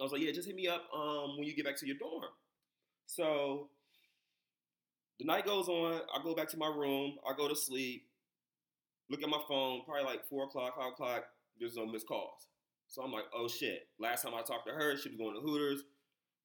I 0.00 0.02
was 0.02 0.12
like, 0.12 0.22
yeah, 0.22 0.32
just 0.32 0.46
hit 0.46 0.56
me 0.56 0.66
up 0.66 0.84
um, 0.94 1.36
when 1.36 1.46
you 1.46 1.54
get 1.54 1.66
back 1.66 1.76
to 1.76 1.86
your 1.86 1.96
dorm. 1.98 2.24
So 3.06 3.68
the 5.18 5.26
night 5.26 5.44
goes 5.44 5.68
on. 5.68 6.00
I 6.14 6.22
go 6.22 6.34
back 6.34 6.48
to 6.50 6.56
my 6.56 6.68
room. 6.68 7.16
I 7.28 7.36
go 7.36 7.48
to 7.48 7.56
sleep. 7.56 8.06
Look 9.10 9.22
at 9.22 9.28
my 9.28 9.40
phone. 9.46 9.82
Probably 9.84 10.04
like 10.04 10.26
four 10.26 10.44
o'clock, 10.44 10.76
five 10.76 10.92
o'clock. 10.92 11.24
There's 11.60 11.76
no 11.76 11.84
missed 11.84 12.08
calls. 12.08 12.48
So 12.88 13.02
I'm 13.02 13.12
like, 13.12 13.24
oh 13.34 13.46
shit. 13.48 13.88
Last 13.98 14.22
time 14.22 14.32
I 14.34 14.42
talked 14.42 14.66
to 14.68 14.74
her, 14.74 14.96
she 14.96 15.10
was 15.10 15.18
going 15.18 15.34
to 15.34 15.40
Hooters. 15.40 15.84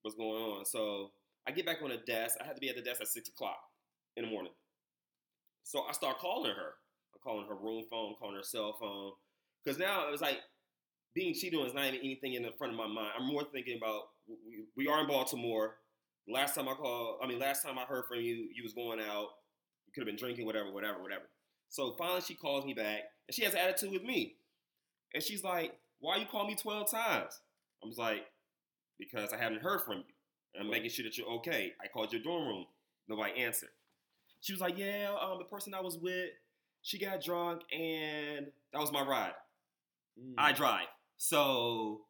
What's 0.01 0.17
going 0.17 0.41
on? 0.41 0.65
So 0.65 1.11
I 1.47 1.51
get 1.51 1.65
back 1.65 1.77
on 1.83 1.89
the 1.89 1.97
desk. 1.97 2.37
I 2.41 2.45
had 2.45 2.55
to 2.55 2.59
be 2.59 2.69
at 2.69 2.75
the 2.75 2.81
desk 2.81 3.01
at 3.01 3.07
six 3.07 3.29
o'clock 3.29 3.59
in 4.17 4.25
the 4.25 4.31
morning. 4.31 4.53
So 5.63 5.83
I 5.87 5.91
start 5.91 6.19
calling 6.19 6.51
her. 6.51 6.73
I'm 7.13 7.21
calling 7.23 7.47
her 7.47 7.55
room 7.55 7.85
phone, 7.89 8.15
calling 8.19 8.35
her 8.35 8.43
cell 8.43 8.75
phone. 8.79 9.11
Because 9.63 9.79
now 9.79 10.07
it 10.07 10.11
was 10.11 10.21
like 10.21 10.39
being 11.13 11.33
cheated 11.33 11.59
on 11.59 11.67
is 11.67 11.73
not 11.73 11.85
even 11.85 11.99
anything 11.99 12.33
in 12.33 12.43
the 12.43 12.51
front 12.57 12.73
of 12.73 12.77
my 12.77 12.87
mind. 12.87 13.11
I'm 13.17 13.27
more 13.27 13.43
thinking 13.43 13.77
about 13.77 14.03
we, 14.27 14.65
we 14.75 14.87
are 14.87 15.01
in 15.01 15.07
Baltimore. 15.07 15.75
Last 16.27 16.55
time 16.55 16.69
I 16.69 16.73
called, 16.73 17.19
I 17.23 17.27
mean, 17.27 17.39
last 17.39 17.63
time 17.63 17.77
I 17.77 17.83
heard 17.83 18.05
from 18.05 18.17
you, 18.17 18.49
you 18.53 18.63
was 18.63 18.73
going 18.73 18.99
out. 18.99 19.29
You 19.85 19.93
could 19.93 20.01
have 20.01 20.07
been 20.07 20.15
drinking, 20.15 20.45
whatever, 20.45 20.71
whatever, 20.71 21.01
whatever. 21.01 21.25
So 21.69 21.93
finally, 21.97 22.21
she 22.21 22.35
calls 22.35 22.65
me 22.65 22.73
back, 22.73 22.99
and 23.27 23.35
she 23.35 23.43
has 23.43 23.53
an 23.53 23.59
attitude 23.59 23.91
with 23.91 24.03
me. 24.03 24.35
And 25.13 25.23
she's 25.23 25.43
like, 25.43 25.73
"Why 25.99 26.17
you 26.17 26.25
call 26.25 26.47
me 26.47 26.55
twelve 26.55 26.89
times?" 26.91 27.39
I 27.83 27.87
was 27.87 27.97
like, 27.97 28.25
"Because 29.01 29.33
I 29.33 29.37
haven't 29.37 29.61
heard 29.61 29.81
from 29.81 29.97
you. 29.97 30.13
And 30.53 30.63
I'm 30.63 30.69
making 30.69 30.91
sure 30.91 31.03
that 31.03 31.17
you're 31.17 31.27
okay. 31.39 31.73
I 31.83 31.87
called 31.87 32.13
your 32.13 32.21
dorm 32.21 32.47
room. 32.47 32.65
Nobody 33.09 33.41
answered." 33.41 33.69
She 34.39 34.53
was 34.53 34.61
like, 34.61 34.77
"Yeah, 34.77 35.15
um, 35.19 35.39
the 35.39 35.45
person 35.45 35.73
I 35.73 35.81
was 35.81 35.97
with, 35.97 36.29
she 36.81 36.97
got 36.97 37.23
drunk, 37.23 37.61
and 37.71 38.47
that 38.73 38.79
was 38.79 38.91
my 38.91 39.01
ride. 39.05 39.33
Mm. 40.19 40.33
I 40.37 40.51
drive. 40.51 40.87
So, 41.17 42.01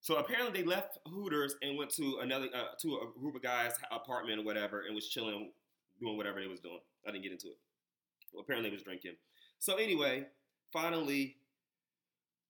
so 0.00 0.16
apparently 0.16 0.62
they 0.62 0.66
left 0.66 0.98
Hooters 1.06 1.54
and 1.62 1.76
went 1.76 1.90
to 1.90 2.20
another 2.22 2.48
uh, 2.54 2.74
to 2.80 2.96
a 2.96 3.20
group 3.20 3.34
of 3.36 3.42
guys' 3.42 3.74
apartment 3.90 4.40
or 4.40 4.44
whatever, 4.44 4.82
and 4.86 4.94
was 4.94 5.08
chilling, 5.08 5.52
doing 6.00 6.16
whatever 6.16 6.40
they 6.40 6.46
was 6.46 6.60
doing. 6.60 6.80
I 7.06 7.10
didn't 7.10 7.24
get 7.24 7.32
into 7.32 7.48
it. 7.48 7.58
Well, 8.32 8.42
apparently 8.42 8.70
they 8.70 8.74
was 8.74 8.82
drinking. 8.82 9.16
So 9.58 9.76
anyway, 9.76 10.26
finally, 10.72 11.36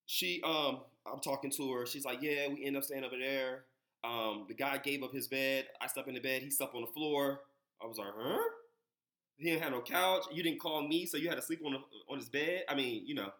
she 0.05 0.41
um, 0.43 0.81
I'm 1.05 1.19
talking 1.19 1.51
to 1.51 1.73
her. 1.73 1.85
She's 1.85 2.05
like, 2.05 2.21
"Yeah, 2.21 2.47
we 2.49 2.65
end 2.65 2.77
up 2.77 2.83
staying 2.83 3.03
over 3.03 3.17
there." 3.17 3.65
Um, 4.03 4.45
the 4.47 4.53
guy 4.53 4.77
gave 4.77 5.03
up 5.03 5.13
his 5.13 5.27
bed. 5.27 5.67
I 5.81 5.87
slept 5.87 6.07
in 6.07 6.15
the 6.15 6.21
bed. 6.21 6.41
He 6.41 6.49
slept 6.51 6.75
on 6.75 6.81
the 6.81 6.87
floor. 6.87 7.41
I 7.81 7.87
was 7.87 7.97
like, 7.97 8.09
"Huh?" 8.15 8.39
He 9.37 9.45
didn't 9.45 9.63
have 9.63 9.71
no 9.71 9.81
couch. 9.81 10.23
You 10.33 10.43
didn't 10.43 10.59
call 10.59 10.87
me, 10.87 11.05
so 11.05 11.17
you 11.17 11.29
had 11.29 11.35
to 11.35 11.41
sleep 11.41 11.61
on 11.65 11.73
the, 11.73 11.79
on 12.09 12.19
his 12.19 12.29
bed. 12.29 12.63
I 12.69 12.75
mean, 12.75 13.03
you 13.07 13.15
know. 13.15 13.31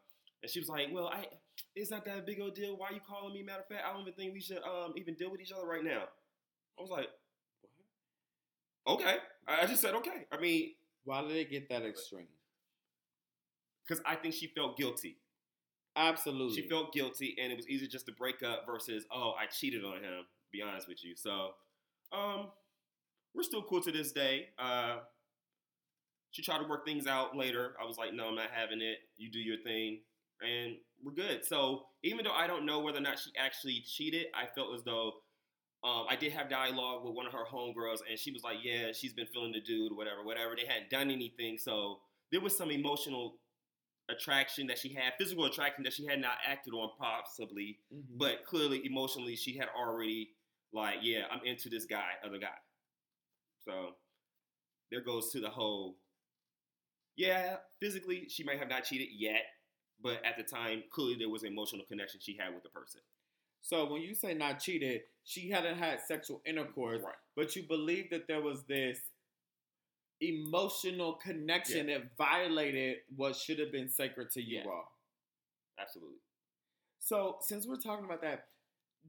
And 0.41 0.49
she 0.51 0.59
was 0.59 0.69
like, 0.69 0.87
"Well, 0.91 1.07
I 1.09 1.27
it's 1.75 1.91
not 1.91 2.05
that 2.05 2.25
big 2.25 2.39
of 2.41 2.47
a 2.47 2.51
deal. 2.51 2.77
Why 2.77 2.91
you 2.91 3.01
calling 3.07 3.33
me? 3.33 3.43
Matter 3.43 3.61
of 3.61 3.67
fact, 3.67 3.83
I 3.87 3.91
don't 3.93 4.01
even 4.01 4.13
think 4.13 4.33
we 4.33 4.41
should 4.41 4.63
um 4.63 4.93
even 4.97 5.15
deal 5.15 5.31
with 5.31 5.41
each 5.41 5.51
other 5.51 5.65
right 5.67 5.83
now." 5.83 6.03
I 6.79 6.81
was 6.81 6.91
like, 6.91 7.09
"What?" 8.83 9.01
Okay. 9.01 9.17
I 9.47 9.61
I 9.61 9.65
just 9.65 9.81
said 9.81 9.95
okay. 9.95 10.25
I 10.31 10.39
mean, 10.39 10.73
Why 11.03 11.21
did 11.21 11.31
it 11.35 11.49
get 11.49 11.69
that 11.69 11.83
extreme? 11.83 12.27
because 13.87 14.01
I 14.05 14.15
think 14.15 14.33
she 14.33 14.47
felt 14.47 14.77
guilty. 14.77 15.17
Absolutely. 15.95 16.55
She 16.61 16.67
felt 16.69 16.93
guilty, 16.93 17.35
and 17.41 17.51
it 17.51 17.55
was 17.55 17.67
easier 17.67 17.87
just 17.87 18.05
to 18.05 18.11
break 18.13 18.41
up 18.43 18.65
versus, 18.65 19.05
oh, 19.11 19.33
I 19.39 19.47
cheated 19.47 19.83
on 19.83 19.97
him. 19.97 20.25
Be 20.51 20.61
honest 20.61 20.87
with 20.87 21.03
you, 21.03 21.15
so 21.15 21.49
um, 22.11 22.47
we're 23.35 23.43
still 23.43 23.61
cool 23.61 23.81
to 23.81 23.91
this 23.91 24.11
day. 24.11 24.47
Uh, 24.57 24.97
she 26.31 26.41
tried 26.41 26.59
to 26.59 26.67
work 26.67 26.85
things 26.85 27.05
out 27.05 27.35
later. 27.35 27.75
I 27.81 27.85
was 27.85 27.97
like, 27.97 28.13
no, 28.13 28.27
I'm 28.27 28.35
not 28.35 28.49
having 28.51 28.81
it. 28.81 28.97
You 29.17 29.29
do 29.31 29.39
your 29.39 29.57
thing, 29.63 29.99
and 30.41 30.75
we're 31.03 31.13
good. 31.13 31.45
So 31.45 31.83
even 32.03 32.23
though 32.23 32.33
I 32.33 32.47
don't 32.47 32.65
know 32.65 32.79
whether 32.79 32.97
or 32.97 33.01
not 33.01 33.19
she 33.19 33.31
actually 33.37 33.83
cheated, 33.85 34.27
I 34.33 34.45
felt 34.53 34.73
as 34.75 34.83
though 34.83 35.13
um, 35.83 36.05
I 36.09 36.15
did 36.15 36.31
have 36.33 36.49
dialogue 36.49 37.03
with 37.05 37.13
one 37.13 37.25
of 37.27 37.33
her 37.33 37.45
homegirls, 37.45 37.99
and 38.09 38.17
she 38.17 38.31
was 38.31 38.43
like, 38.43 38.57
yeah, 38.63 38.91
she's 38.93 39.13
been 39.13 39.27
feeling 39.27 39.51
the 39.51 39.61
dude, 39.61 39.95
whatever, 39.95 40.23
whatever. 40.23 40.55
They 40.55 40.65
hadn't 40.67 40.89
done 40.89 41.11
anything, 41.11 41.57
so 41.57 41.99
there 42.31 42.41
was 42.41 42.57
some 42.57 42.71
emotional 42.71 43.35
attraction 44.09 44.67
that 44.67 44.77
she 44.77 44.93
had, 44.93 45.13
physical 45.17 45.45
attraction 45.45 45.83
that 45.83 45.93
she 45.93 46.05
had 46.05 46.19
not 46.19 46.37
acted 46.45 46.73
on, 46.73 46.89
possibly 46.97 47.79
Mhm. 47.93 48.17
but 48.17 48.43
clearly 48.45 48.85
emotionally 48.85 49.35
she 49.35 49.55
had 49.57 49.69
already 49.69 50.35
like 50.71 50.99
yeah 51.01 51.25
i'm 51.31 51.43
into 51.45 51.69
this 51.69 51.85
guy 51.85 52.11
other 52.23 52.37
guy. 52.37 52.57
So 53.65 53.95
there 54.91 55.01
goes 55.01 55.31
to 55.31 55.39
the 55.39 55.49
whole 55.49 55.97
yeah 57.15 57.57
physically 57.79 58.27
she 58.29 58.43
might 58.43 58.59
have 58.59 58.69
not 58.69 58.83
cheated 58.83 59.09
yet 59.11 59.43
but 60.01 60.23
at 60.23 60.37
the 60.37 60.43
time 60.43 60.83
clearly 60.91 61.15
there 61.15 61.29
was 61.29 61.43
an 61.43 61.49
emotional 61.49 61.85
connection 61.85 62.19
she 62.21 62.37
had 62.37 62.53
with 62.53 62.63
the 62.63 62.69
person. 62.69 63.01
So 63.61 63.91
when 63.91 64.01
you 64.01 64.15
say 64.15 64.33
not 64.33 64.59
cheated, 64.61 65.01
she 65.25 65.49
hadn't 65.49 65.77
had 65.77 65.99
sexual 65.99 66.41
intercourse, 66.45 67.01
right. 67.03 67.13
but 67.35 67.53
you 67.57 67.63
believe 67.63 68.09
that 68.11 68.25
there 68.27 68.41
was 68.41 68.63
this 68.63 68.99
emotional 70.21 71.13
connection 71.13 71.87
that 71.87 72.15
violated 72.17 72.97
what 73.15 73.35
should 73.35 73.59
have 73.59 73.71
been 73.71 73.89
sacred 73.89 74.31
to 74.31 74.41
you 74.41 74.59
Yeah. 74.59 74.69
all. 74.71 74.91
absolutely 75.79 76.17
So 76.99 77.37
since 77.41 77.67
we're 77.67 77.77
talking 77.77 78.05
about 78.05 78.21
that, 78.21 78.47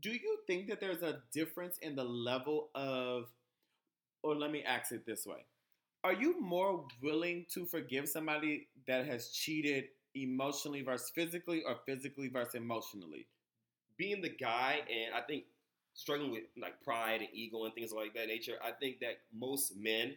do 0.01 0.11
you 0.11 0.39
think 0.47 0.69
that 0.69 0.81
there's 0.81 1.03
a 1.03 1.23
difference 1.33 1.79
in 1.79 1.97
the 1.97 2.05
level 2.05 2.71
of, 2.75 3.29
or 4.23 4.35
let 4.35 4.51
me 4.51 4.63
ask 4.65 4.93
it 4.93 5.07
this 5.07 5.27
way: 5.27 5.45
Are 6.05 6.13
you 6.13 6.41
more 6.41 6.87
willing 7.03 7.47
to 7.55 7.67
forgive 7.67 8.09
somebody 8.09 8.69
that 8.87 9.07
has 9.07 9.31
cheated 9.31 9.87
emotionally 10.15 10.83
versus 10.83 11.11
physically, 11.11 11.63
or 11.65 11.77
physically 11.87 12.29
versus 12.29 12.55
emotionally? 12.55 13.27
being 13.97 14.23
the 14.23 14.29
guy 14.31 14.81
and 14.91 15.15
i 15.15 15.21
think 15.21 15.45
struggling 15.95 16.31
with 16.31 16.45
like 16.61 16.81
pride 16.83 17.21
and 17.21 17.29
ego 17.33 17.65
and 17.65 17.75
things 17.75 17.93
like 17.93 18.15
that 18.15 18.29
nature 18.29 18.55
i 18.65 18.71
think 18.71 19.01
that 19.01 19.19
most 19.35 19.77
men 19.77 20.15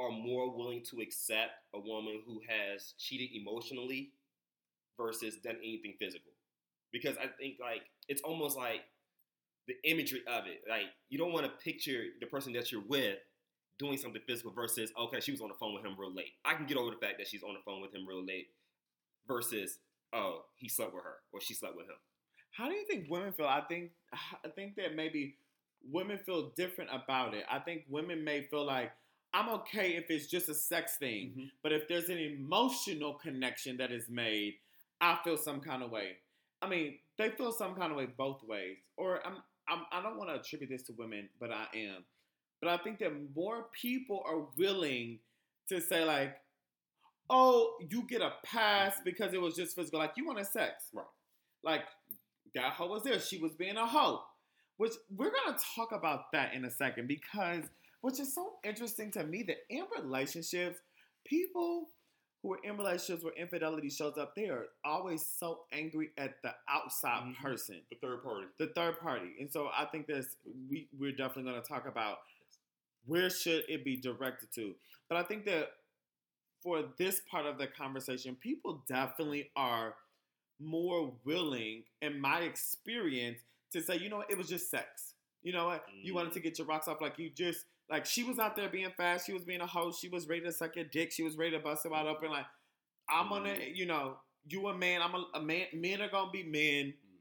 are 0.00 0.10
more 0.10 0.56
willing 0.56 0.82
to 0.82 1.00
accept 1.00 1.52
a 1.74 1.80
woman 1.80 2.20
who 2.26 2.40
has 2.48 2.94
cheated 2.98 3.30
emotionally 3.34 4.12
versus 4.96 5.36
done 5.36 5.56
anything 5.62 5.94
physical 5.98 6.32
because 6.92 7.16
i 7.18 7.26
think 7.38 7.56
like 7.60 7.82
it's 8.08 8.22
almost 8.22 8.56
like 8.56 8.82
the 9.68 9.74
imagery 9.84 10.22
of 10.26 10.46
it 10.46 10.62
like 10.68 10.86
you 11.08 11.18
don't 11.18 11.32
want 11.32 11.44
to 11.44 11.52
picture 11.64 12.04
the 12.20 12.26
person 12.26 12.52
that 12.52 12.72
you're 12.72 12.82
with 12.88 13.18
doing 13.80 13.96
something 13.96 14.20
physical 14.26 14.52
versus 14.52 14.92
okay, 14.96 15.20
she 15.20 15.32
was 15.32 15.40
on 15.40 15.48
the 15.48 15.54
phone 15.54 15.74
with 15.74 15.84
him 15.84 15.96
real 15.98 16.14
late. 16.14 16.32
I 16.44 16.54
can 16.54 16.66
get 16.66 16.76
over 16.76 16.90
the 16.90 16.98
fact 16.98 17.14
that 17.18 17.26
she's 17.26 17.42
on 17.42 17.54
the 17.54 17.60
phone 17.64 17.80
with 17.80 17.94
him 17.94 18.06
real 18.06 18.24
late 18.24 18.48
versus 19.26 19.78
oh 20.12 20.42
he 20.56 20.68
slept 20.68 20.94
with 20.94 21.02
her 21.02 21.16
or 21.32 21.40
she 21.40 21.54
slept 21.54 21.76
with 21.76 21.86
him. 21.86 21.96
How 22.52 22.68
do 22.68 22.74
you 22.74 22.84
think 22.86 23.06
women 23.08 23.32
feel? 23.32 23.46
I 23.46 23.62
think 23.62 23.92
I 24.12 24.48
think 24.54 24.76
that 24.76 24.94
maybe 24.94 25.36
women 25.90 26.18
feel 26.18 26.52
different 26.56 26.90
about 26.92 27.32
it. 27.34 27.44
I 27.50 27.58
think 27.58 27.84
women 27.88 28.22
may 28.22 28.42
feel 28.42 28.66
like 28.66 28.92
I'm 29.32 29.48
okay 29.50 29.94
if 29.96 30.10
it's 30.10 30.26
just 30.26 30.48
a 30.48 30.54
sex 30.54 30.96
thing, 30.96 31.34
Mhm. 31.36 31.50
but 31.62 31.72
if 31.72 31.86
there's 31.88 32.08
an 32.08 32.18
emotional 32.18 33.14
connection 33.14 33.76
that 33.76 33.92
is 33.92 34.08
made, 34.08 34.58
I 35.00 35.20
feel 35.22 35.36
some 35.36 35.60
kind 35.60 35.82
of 35.82 35.90
way. 35.90 36.18
I 36.62 36.68
mean, 36.68 36.98
they 37.16 37.30
feel 37.30 37.52
some 37.52 37.74
kind 37.74 37.90
of 37.92 37.96
way 37.96 38.06
both 38.06 38.42
ways. 38.42 38.78
Or 38.96 39.24
I'm, 39.26 39.42
I'm 39.68 39.86
I 39.92 40.02
don't 40.02 40.16
want 40.18 40.30
to 40.30 40.36
attribute 40.40 40.70
this 40.70 40.82
to 40.84 40.92
women, 40.94 41.28
but 41.38 41.50
I 41.52 41.66
am. 41.74 42.04
But 42.60 42.70
I 42.70 42.82
think 42.82 42.98
that 42.98 43.12
more 43.34 43.68
people 43.72 44.22
are 44.26 44.40
willing 44.56 45.20
to 45.68 45.80
say 45.80 46.04
like, 46.04 46.36
"Oh, 47.30 47.78
you 47.88 48.02
get 48.02 48.20
a 48.20 48.34
pass 48.42 49.00
because 49.04 49.32
it 49.32 49.40
was 49.40 49.54
just 49.54 49.76
physical. 49.76 50.00
Like 50.00 50.16
you 50.16 50.26
wanted 50.26 50.46
sex, 50.46 50.90
Right. 50.92 51.06
Like 51.62 51.84
that 52.54 52.72
hoe 52.72 52.88
was 52.88 53.04
there. 53.04 53.20
She 53.20 53.38
was 53.38 53.54
being 53.54 53.76
a 53.76 53.86
hoe. 53.86 54.24
Which 54.76 54.94
we're 55.10 55.30
gonna 55.30 55.58
talk 55.76 55.92
about 55.92 56.32
that 56.32 56.54
in 56.54 56.64
a 56.64 56.70
second 56.70 57.06
because 57.06 57.64
which 58.00 58.18
is 58.20 58.34
so 58.34 58.54
interesting 58.64 59.10
to 59.12 59.24
me 59.24 59.42
that 59.44 59.58
in 59.68 59.84
relationships, 59.96 60.78
people 61.24 61.88
who 62.42 62.54
are 62.54 62.58
in 62.64 62.76
relationships 62.78 63.22
where 63.22 63.34
infidelity 63.34 63.90
shows 63.90 64.16
up, 64.16 64.34
they 64.34 64.46
are 64.48 64.66
always 64.84 65.26
so 65.26 65.64
angry 65.72 66.10
at 66.16 66.40
the 66.42 66.54
outside 66.68 67.22
Mhm. 67.24 67.36
person, 67.36 67.84
The 67.90 67.96
third 67.96 68.22
party. 68.22 68.46
the 68.58 68.68
third 68.68 68.98
party. 68.98 69.36
And 69.40 69.52
so 69.52 69.68
I 69.68 69.84
think 69.86 70.06
this 70.06 70.36
we 70.68 70.88
we're 70.98 71.12
definitely 71.12 71.50
gonna 71.52 71.62
talk 71.62 71.86
about 71.86 72.18
where 73.04 73.28
should 73.30 73.64
it 73.68 73.84
be 73.84 73.96
directed 73.96 74.50
to. 74.52 74.74
But 75.08 75.18
I 75.18 75.22
think 75.24 75.44
that 75.46 75.72
for 76.62 76.82
this 76.98 77.20
part 77.20 77.46
of 77.46 77.58
the 77.58 77.66
conversation, 77.66 78.36
people 78.36 78.84
definitely 78.86 79.50
are 79.56 79.96
more 80.58 81.18
willing, 81.24 81.84
in 82.02 82.20
my 82.20 82.40
experience, 82.42 83.40
to 83.72 83.80
say, 83.82 83.96
you 83.96 84.08
know 84.10 84.18
what, 84.18 84.30
it 84.30 84.36
was 84.36 84.48
just 84.48 84.70
sex. 84.70 85.14
You 85.42 85.52
know 85.52 85.66
what? 85.66 85.86
You 85.92 86.12
wanted 86.14 86.32
to 86.34 86.40
get 86.40 86.58
your 86.58 86.66
rocks 86.66 86.86
off 86.86 87.00
like 87.00 87.18
you 87.18 87.30
just 87.30 87.64
like 87.90 88.06
she 88.06 88.22
was 88.22 88.38
out 88.38 88.56
there 88.56 88.68
being 88.68 88.90
fast, 88.96 89.26
she 89.26 89.32
was 89.32 89.44
being 89.44 89.60
a 89.60 89.66
hoe, 89.66 89.92
she 89.92 90.08
was 90.08 90.28
ready 90.28 90.42
to 90.42 90.52
suck 90.52 90.76
your 90.76 90.84
dick, 90.84 91.12
she 91.12 91.22
was 91.22 91.36
ready 91.36 91.52
to 91.52 91.58
bust 91.58 91.84
it 91.84 91.90
wide 91.90 92.06
open. 92.06 92.30
Like, 92.30 92.46
I'm 93.08 93.28
gonna, 93.28 93.50
mm-hmm. 93.50 93.74
you 93.74 93.86
know, 93.86 94.16
you 94.48 94.68
a 94.68 94.76
man, 94.76 95.02
I'm 95.02 95.14
a, 95.14 95.24
a 95.34 95.42
man, 95.42 95.66
men 95.74 96.00
are 96.00 96.08
gonna 96.08 96.30
be 96.30 96.44
men. 96.44 96.92
Mm-hmm. 96.92 97.16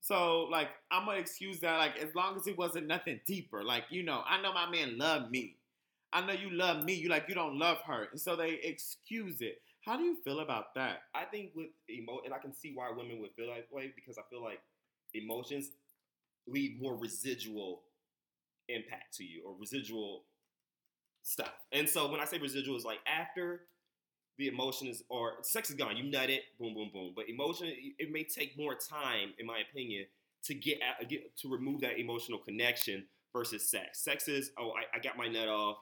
So 0.00 0.44
like 0.50 0.68
I'm 0.90 1.04
gonna 1.06 1.18
excuse 1.18 1.60
that, 1.60 1.76
like 1.76 1.98
as 1.98 2.14
long 2.14 2.36
as 2.36 2.46
it 2.46 2.56
wasn't 2.56 2.86
nothing 2.86 3.20
deeper. 3.26 3.62
Like, 3.62 3.84
you 3.90 4.02
know, 4.02 4.22
I 4.26 4.40
know 4.40 4.52
my 4.52 4.68
man 4.68 4.98
loved 4.98 5.30
me. 5.30 5.56
I 6.12 6.24
know 6.24 6.32
you 6.32 6.50
love 6.50 6.84
me, 6.84 6.94
you 6.94 7.08
like 7.08 7.26
you 7.28 7.34
don't 7.34 7.58
love 7.58 7.78
her. 7.86 8.08
And 8.10 8.20
so 8.20 8.36
they 8.36 8.60
excuse 8.62 9.40
it. 9.40 9.60
How 9.84 9.98
do 9.98 10.04
you 10.04 10.16
feel 10.24 10.40
about 10.40 10.74
that? 10.76 11.02
I 11.14 11.24
think 11.24 11.50
with 11.54 11.66
emo, 11.90 12.20
and 12.24 12.32
I 12.32 12.38
can 12.38 12.54
see 12.54 12.72
why 12.74 12.90
women 12.96 13.20
would 13.20 13.32
feel 13.36 13.48
that 13.48 13.66
way 13.70 13.92
because 13.94 14.16
I 14.16 14.22
feel 14.30 14.42
like 14.42 14.60
emotions 15.12 15.70
leave 16.46 16.80
more 16.80 16.96
residual 16.96 17.82
impact 18.68 19.14
to 19.16 19.24
you 19.24 19.42
or 19.46 19.54
residual 19.58 20.24
stuff. 21.22 21.54
And 21.72 21.88
so 21.88 22.10
when 22.10 22.20
I 22.20 22.24
say 22.24 22.38
residual, 22.38 22.76
is 22.76 22.84
like 22.84 23.00
after 23.06 23.62
the 24.38 24.48
emotion 24.48 24.88
is 24.88 25.02
or 25.08 25.34
sex 25.42 25.70
is 25.70 25.76
gone, 25.76 25.96
you 25.96 26.04
nut 26.04 26.30
it, 26.30 26.42
boom, 26.58 26.74
boom, 26.74 26.90
boom. 26.92 27.12
But 27.14 27.28
emotion, 27.28 27.72
it 27.98 28.10
may 28.12 28.24
take 28.24 28.56
more 28.58 28.74
time, 28.74 29.32
in 29.38 29.46
my 29.46 29.60
opinion, 29.68 30.06
to 30.44 30.54
get, 30.54 30.78
at, 30.82 31.08
get 31.08 31.36
to 31.38 31.48
remove 31.48 31.80
that 31.80 31.98
emotional 31.98 32.38
connection 32.38 33.06
versus 33.32 33.68
sex. 33.68 34.02
Sex 34.02 34.28
is 34.28 34.50
oh, 34.58 34.70
I, 34.70 34.96
I 34.96 35.00
got 35.00 35.16
my 35.16 35.28
nut 35.28 35.48
off, 35.48 35.78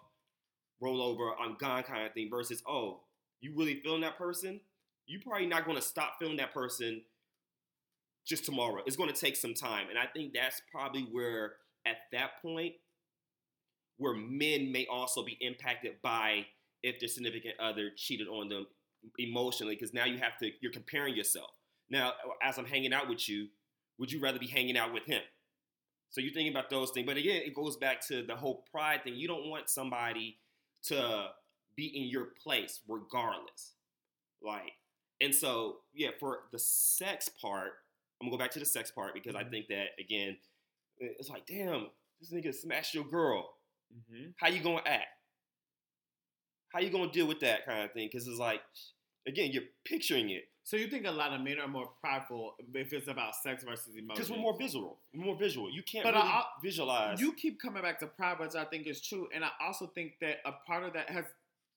roll 0.80 1.02
over, 1.02 1.32
I'm 1.40 1.56
gone 1.58 1.82
kind 1.82 2.06
of 2.06 2.12
thing. 2.12 2.28
Versus 2.30 2.62
oh, 2.68 3.00
you 3.40 3.52
really 3.56 3.80
feeling 3.80 4.02
that 4.02 4.18
person? 4.18 4.60
You 5.06 5.18
probably 5.20 5.46
not 5.46 5.64
going 5.64 5.76
to 5.76 5.82
stop 5.82 6.14
feeling 6.18 6.36
that 6.36 6.54
person 6.54 7.02
just 8.24 8.44
tomorrow. 8.44 8.82
It's 8.86 8.96
going 8.96 9.12
to 9.12 9.20
take 9.20 9.36
some 9.36 9.54
time, 9.54 9.88
and 9.88 9.98
I 9.98 10.06
think 10.06 10.32
that's 10.32 10.62
probably 10.70 11.08
where 11.10 11.54
at 11.86 11.96
that 12.12 12.42
point 12.42 12.74
where 13.98 14.14
men 14.14 14.72
may 14.72 14.86
also 14.86 15.24
be 15.24 15.36
impacted 15.40 15.94
by 16.02 16.46
if 16.82 16.98
their 16.98 17.08
significant 17.08 17.54
other 17.60 17.90
cheated 17.96 18.28
on 18.28 18.48
them 18.48 18.66
emotionally 19.18 19.74
because 19.74 19.94
now 19.94 20.04
you 20.04 20.18
have 20.18 20.36
to 20.38 20.50
you're 20.60 20.72
comparing 20.72 21.14
yourself. 21.14 21.50
Now 21.90 22.12
as 22.42 22.58
i'm 22.58 22.64
hanging 22.64 22.92
out 22.92 23.08
with 23.08 23.28
you 23.28 23.48
would 23.98 24.10
you 24.10 24.20
rather 24.20 24.38
be 24.38 24.46
hanging 24.46 24.76
out 24.76 24.92
with 24.92 25.04
him? 25.04 25.22
So 26.10 26.20
you're 26.20 26.32
thinking 26.32 26.52
about 26.52 26.70
those 26.70 26.90
things 26.90 27.06
but 27.06 27.16
again 27.16 27.42
it 27.44 27.54
goes 27.54 27.76
back 27.76 28.06
to 28.08 28.22
the 28.22 28.36
whole 28.36 28.64
pride 28.70 29.04
thing. 29.04 29.14
You 29.14 29.28
don't 29.28 29.48
want 29.48 29.68
somebody 29.68 30.38
to 30.84 31.28
be 31.76 31.86
in 31.86 32.08
your 32.08 32.28
place 32.42 32.80
regardless 32.88 33.72
like 34.42 34.72
and 35.20 35.34
so 35.34 35.76
yeah 35.94 36.10
for 36.18 36.40
the 36.52 36.58
sex 36.58 37.28
part 37.28 37.72
i'm 38.20 38.28
gonna 38.28 38.36
go 38.36 38.38
back 38.38 38.50
to 38.50 38.58
the 38.58 38.66
sex 38.66 38.90
part 38.90 39.14
because 39.14 39.34
i 39.34 39.42
mm-hmm. 39.42 39.50
think 39.50 39.68
that 39.68 39.86
again 39.98 40.36
it's 41.18 41.28
like 41.28 41.46
damn 41.46 41.86
this 42.20 42.32
nigga 42.32 42.54
smashed 42.54 42.94
your 42.94 43.04
girl 43.04 43.48
Mm-hmm. 43.94 44.30
how 44.38 44.48
you 44.48 44.62
gonna 44.62 44.80
act? 44.86 45.04
How 46.72 46.80
you 46.80 46.90
gonna 46.90 47.10
deal 47.12 47.26
with 47.26 47.40
that 47.40 47.66
kind 47.66 47.84
of 47.84 47.92
thing? 47.92 48.08
Because 48.10 48.26
it's 48.26 48.38
like, 48.38 48.60
again, 49.26 49.50
you're 49.52 49.64
picturing 49.84 50.30
it 50.30 50.44
So 50.64 50.76
you 50.78 50.86
think 50.88 51.06
a 51.06 51.10
lot 51.10 51.32
of 51.34 51.42
men 51.42 51.58
are 51.58 51.68
more 51.68 51.90
prideful 52.00 52.54
if 52.74 52.92
it's 52.94 53.08
about 53.08 53.34
sex 53.36 53.62
versus 53.64 53.88
emotion? 53.94 54.08
because 54.14 54.30
we're 54.30 54.38
more 54.38 54.56
visual. 54.58 54.98
We're 55.14 55.26
more 55.26 55.36
visual. 55.36 55.70
You 55.70 55.82
can't 55.82 56.04
But 56.04 56.14
really 56.14 56.26
I- 56.26 56.44
visualize. 56.62 57.20
You 57.20 57.34
keep 57.34 57.60
coming 57.60 57.82
back 57.82 57.98
to 58.00 58.06
pride, 58.06 58.38
which 58.38 58.54
I 58.54 58.64
think 58.64 58.86
is 58.86 59.02
true, 59.02 59.28
and 59.34 59.44
I 59.44 59.50
also 59.60 59.88
think 59.88 60.14
that 60.22 60.36
a 60.46 60.52
part 60.66 60.84
of 60.84 60.94
that 60.94 61.10
has, 61.10 61.26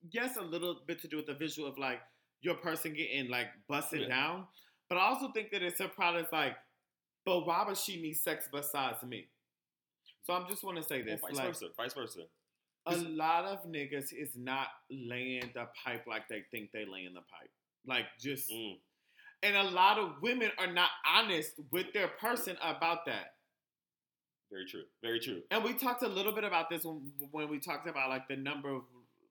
yes, 0.09 0.38
a 0.38 0.41
little 0.41 0.79
bit 0.88 1.01
to 1.01 1.09
do 1.09 1.17
with 1.17 1.25
the 1.25 1.33
visual 1.33 1.67
of 1.67 1.77
like 1.77 1.99
your 2.41 2.55
person 2.55 2.93
getting 2.93 3.29
like 3.29 3.47
busted 3.67 4.01
Yeah. 4.03 4.07
down, 4.07 4.47
but 4.88 4.97
I 4.97 5.01
also 5.01 5.31
think 5.33 5.51
that 5.51 5.61
it's 5.61 5.81
a 5.81 5.89
pride 5.89 6.15
is 6.23 6.31
like, 6.31 6.55
but 7.25 7.45
why 7.45 7.63
would 7.67 7.77
she 7.77 8.01
need 8.01 8.13
sex 8.15 8.47
besides 8.51 9.03
me? 9.03 9.27
So 10.23 10.33
I'm 10.33 10.47
just 10.47 10.63
want 10.63 10.77
to 10.77 10.83
say 10.83 11.01
this, 11.01 11.21
vice 11.21 11.35
like, 11.35 11.47
versa. 11.47 11.65
Vice 11.77 11.93
versa. 11.93 12.21
a 12.88 12.95
lot 12.95 13.45
of 13.45 13.65
niggas 13.65 14.13
is 14.13 14.31
not 14.35 14.67
laying 14.91 15.49
the 15.53 15.67
pipe 15.83 16.05
like 16.07 16.27
they 16.29 16.43
think 16.51 16.71
they 16.71 16.85
laying 16.85 17.13
the 17.13 17.21
pipe, 17.21 17.49
like 17.88 18.05
just, 18.19 18.49
Mm. 18.51 18.77
and 19.43 19.55
a 19.55 19.63
lot 19.63 19.97
of 19.99 20.21
women 20.21 20.51
are 20.57 20.71
not 20.71 20.89
honest 21.07 21.53
with 21.71 21.93
their 21.93 22.07
person 22.07 22.57
about 22.61 23.05
that. 23.07 23.33
Very 24.51 24.65
true. 24.67 24.83
Very 25.01 25.19
true. 25.19 25.41
And 25.51 25.63
we 25.63 25.73
talked 25.73 26.03
a 26.03 26.07
little 26.07 26.31
bit 26.31 26.43
about 26.43 26.69
this 26.69 26.83
when, 26.83 27.11
when 27.31 27.49
we 27.49 27.59
talked 27.59 27.88
about 27.88 28.09
like 28.09 28.27
the 28.27 28.35
number 28.35 28.69
of 28.69 28.83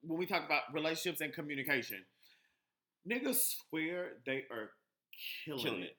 when 0.03 0.19
we 0.19 0.27
talked 0.27 0.45
about 0.45 0.63
relationships 0.73 1.21
and 1.21 1.33
communication. 1.33 2.05
Niggas 3.09 3.55
swear 3.69 4.13
they 4.27 4.45
are 4.51 4.71
killing, 5.45 5.63
Killing 5.65 5.81
it. 5.83 5.85
it. 5.85 5.97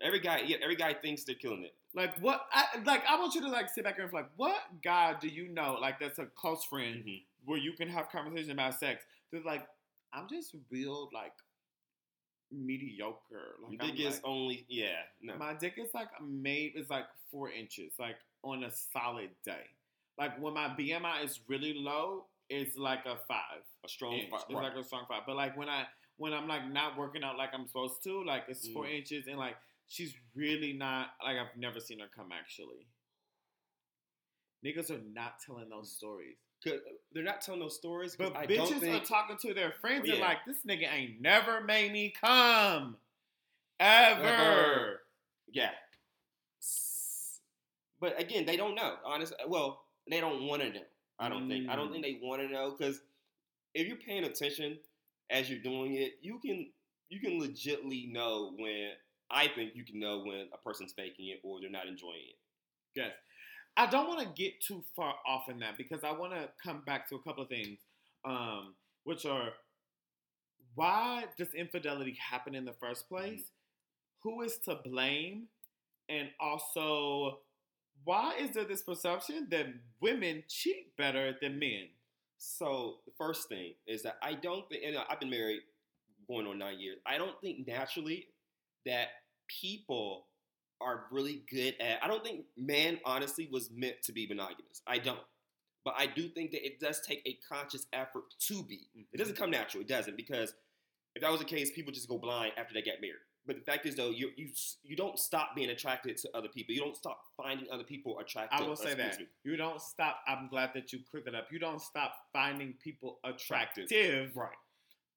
Every 0.00 0.20
guy, 0.20 0.42
yeah, 0.46 0.58
every 0.62 0.76
guy 0.76 0.94
thinks 0.94 1.24
they're 1.24 1.34
killing 1.34 1.64
it. 1.64 1.74
Like 1.94 2.16
what? 2.20 2.46
I, 2.52 2.64
like 2.84 3.02
I 3.08 3.18
want 3.18 3.34
you 3.34 3.40
to 3.42 3.48
like 3.48 3.68
sit 3.68 3.82
back 3.84 3.98
and 3.98 4.12
like, 4.12 4.28
what 4.36 4.56
guy 4.82 5.14
do 5.20 5.26
you 5.28 5.48
know? 5.48 5.76
Like 5.80 5.98
that's 5.98 6.18
a 6.18 6.26
close 6.26 6.64
friend 6.64 7.02
Mhm. 7.04 7.22
where 7.44 7.58
you 7.58 7.72
can 7.72 7.88
have 7.88 8.08
conversation 8.10 8.52
about 8.52 8.78
sex. 8.78 9.04
That's 9.32 9.44
like, 9.44 9.66
I'm 10.12 10.28
just 10.28 10.54
real 10.70 11.08
like 11.12 11.32
mediocre. 12.50 13.56
Like 13.62 13.72
Your 13.72 13.82
I'm, 13.82 13.88
dick 13.96 14.06
is 14.06 14.14
like- 14.14 14.22
only, 14.24 14.64
yeah, 14.68 15.02
no. 15.22 15.36
My 15.36 15.54
dick 15.54 15.74
is 15.78 15.92
like 15.94 16.08
made 16.22 16.72
is 16.76 16.88
like 16.90 17.06
four 17.30 17.50
inches, 17.50 17.92
like 17.98 18.16
on 18.42 18.64
a 18.64 18.70
solid 18.70 19.30
day. 19.44 19.64
Like 20.18 20.40
when 20.40 20.54
my 20.54 20.68
BMI 20.68 21.24
is 21.24 21.40
really 21.48 21.74
low, 21.74 22.26
it's 22.48 22.76
like 22.76 23.04
a 23.06 23.16
five. 23.28 23.62
a 23.84 23.88
strong 23.88 24.14
inch. 24.14 24.30
fight. 24.30 24.40
It's 24.48 24.54
like 24.54 24.74
a 24.74 24.84
strong 24.84 25.04
five. 25.08 25.22
But 25.26 25.36
like 25.36 25.56
when 25.56 25.68
I 25.68 25.86
when 26.16 26.32
I'm 26.32 26.48
like 26.48 26.66
not 26.68 26.96
working 26.98 27.22
out 27.22 27.36
like 27.38 27.50
I'm 27.52 27.66
supposed 27.66 28.02
to, 28.04 28.24
like 28.24 28.44
it's 28.48 28.66
four 28.68 28.84
Mm. 28.84 28.98
inches 28.98 29.26
and 29.28 29.38
like 29.38 29.56
she's 29.88 30.14
really 30.34 30.72
not 30.72 31.08
like 31.24 31.36
I've 31.36 31.56
never 31.56 31.80
seen 31.80 32.00
her 32.00 32.06
come 32.14 32.28
actually. 32.32 32.86
Niggas 34.64 34.90
are 34.90 35.00
not 35.12 35.34
telling 35.44 35.68
those 35.68 35.92
stories. 35.92 36.36
They're 37.12 37.24
not 37.24 37.40
telling 37.40 37.60
those 37.60 37.76
stories. 37.76 38.16
But 38.16 38.36
I 38.36 38.46
bitches 38.46 38.56
don't 38.56 38.80
think, 38.80 39.02
are 39.02 39.06
talking 39.06 39.36
to 39.42 39.54
their 39.54 39.72
friends 39.80 40.08
and 40.08 40.18
oh, 40.18 40.20
like, 40.20 40.38
this 40.46 40.58
nigga 40.68 40.92
ain't 40.92 41.20
never 41.20 41.62
made 41.62 41.92
me 41.92 42.12
come. 42.20 42.96
Ever. 43.78 45.00
Yeah. 45.52 45.70
But 48.00 48.20
again, 48.20 48.44
they 48.46 48.56
don't 48.56 48.74
know. 48.74 48.94
Honestly, 49.04 49.36
Well, 49.46 49.84
they 50.10 50.20
don't 50.20 50.44
want 50.44 50.62
to 50.62 50.70
know. 50.70 50.80
I 51.20 51.28
don't 51.28 51.48
think. 51.48 51.68
I 51.68 51.76
don't 51.76 51.92
think 51.92 52.04
they 52.04 52.18
want 52.22 52.42
to 52.42 52.48
know 52.48 52.74
because 52.76 53.00
if 53.74 53.86
you're 53.86 53.96
paying 53.96 54.24
attention 54.24 54.78
as 55.30 55.50
you're 55.50 55.60
doing 55.60 55.94
it, 55.94 56.14
you 56.22 56.38
can 56.38 56.70
you 57.08 57.20
can 57.20 57.40
legitly 57.40 58.12
know 58.12 58.52
when. 58.58 58.90
I 59.30 59.48
think 59.48 59.72
you 59.74 59.84
can 59.84 60.00
know 60.00 60.20
when 60.24 60.48
a 60.52 60.58
person's 60.58 60.92
faking 60.92 61.28
it 61.28 61.40
or 61.42 61.60
they're 61.60 61.70
not 61.70 61.86
enjoying 61.86 62.28
it. 62.28 62.38
Yes. 62.94 63.12
I 63.76 63.86
don't 63.86 64.08
want 64.08 64.20
to 64.20 64.42
get 64.42 64.60
too 64.60 64.82
far 64.96 65.14
off 65.26 65.48
in 65.48 65.60
that 65.60 65.76
because 65.76 66.02
I 66.02 66.10
want 66.12 66.32
to 66.32 66.48
come 66.62 66.82
back 66.84 67.08
to 67.10 67.16
a 67.16 67.22
couple 67.22 67.44
of 67.44 67.48
things, 67.48 67.78
um, 68.24 68.74
which 69.04 69.24
are 69.24 69.50
why 70.74 71.24
does 71.36 71.54
infidelity 71.54 72.16
happen 72.18 72.54
in 72.54 72.64
the 72.64 72.72
first 72.72 73.08
place? 73.08 73.42
Who 74.22 74.42
is 74.42 74.58
to 74.64 74.78
blame? 74.84 75.48
And 76.08 76.30
also, 76.40 77.40
why 78.04 78.34
is 78.40 78.50
there 78.50 78.64
this 78.64 78.82
perception 78.82 79.48
that 79.50 79.66
women 80.00 80.44
cheat 80.48 80.96
better 80.96 81.36
than 81.40 81.58
men? 81.58 81.88
So 82.38 82.98
the 83.04 83.12
first 83.18 83.48
thing 83.48 83.74
is 83.86 84.02
that 84.04 84.16
I 84.22 84.34
don't 84.34 84.68
think, 84.68 84.82
and 84.84 84.96
I've 85.10 85.20
been 85.20 85.30
married 85.30 85.60
going 86.28 86.46
on 86.46 86.58
nine 86.58 86.78
years. 86.78 86.98
I 87.06 87.18
don't 87.18 87.40
think 87.40 87.66
naturally 87.66 88.26
that 88.88 89.08
people 89.48 90.24
are 90.80 91.04
really 91.10 91.42
good 91.50 91.74
at. 91.80 92.02
I 92.02 92.08
don't 92.08 92.24
think 92.24 92.44
man 92.56 92.98
honestly 93.04 93.48
was 93.50 93.70
meant 93.70 94.02
to 94.04 94.12
be 94.12 94.26
monogamous. 94.26 94.82
I 94.86 94.98
don't. 94.98 95.18
But 95.84 95.94
I 95.96 96.06
do 96.06 96.28
think 96.28 96.50
that 96.52 96.66
it 96.66 96.80
does 96.80 97.00
take 97.00 97.22
a 97.24 97.38
conscious 97.48 97.86
effort 97.92 98.24
to 98.40 98.62
be. 98.62 98.88
It 98.94 98.98
mm-hmm. 98.98 99.18
doesn't 99.18 99.36
come 99.36 99.50
natural. 99.50 99.82
It 99.82 99.88
doesn't 99.88 100.16
because 100.16 100.52
if 101.14 101.22
that 101.22 101.30
was 101.30 101.40
the 101.40 101.46
case, 101.46 101.70
people 101.70 101.92
just 101.92 102.08
go 102.08 102.18
blind 102.18 102.52
after 102.56 102.74
they 102.74 102.82
get 102.82 103.00
married. 103.00 103.16
But 103.46 103.56
the 103.56 103.62
fact 103.62 103.86
is, 103.86 103.94
though, 103.94 104.10
you 104.10 104.30
you 104.36 104.50
you 104.82 104.94
don't 104.94 105.18
stop 105.18 105.56
being 105.56 105.70
attracted 105.70 106.18
to 106.18 106.28
other 106.36 106.48
people. 106.48 106.74
You 106.74 106.82
don't 106.82 106.96
stop 106.96 107.20
finding 107.34 107.66
other 107.72 107.84
people 107.84 108.18
attractive. 108.18 108.60
I 108.60 108.62
will 108.62 108.76
say 108.76 108.92
that 108.94 109.18
me. 109.18 109.26
you 109.42 109.56
don't 109.56 109.80
stop. 109.80 110.20
I'm 110.28 110.48
glad 110.48 110.70
that 110.74 110.92
you 110.92 110.98
cleared 111.10 111.24
that 111.26 111.34
up. 111.34 111.46
You 111.50 111.58
don't 111.58 111.80
stop 111.80 112.12
finding 112.32 112.74
people 112.84 113.18
Attractive. 113.24 113.88
Right. 114.36 114.50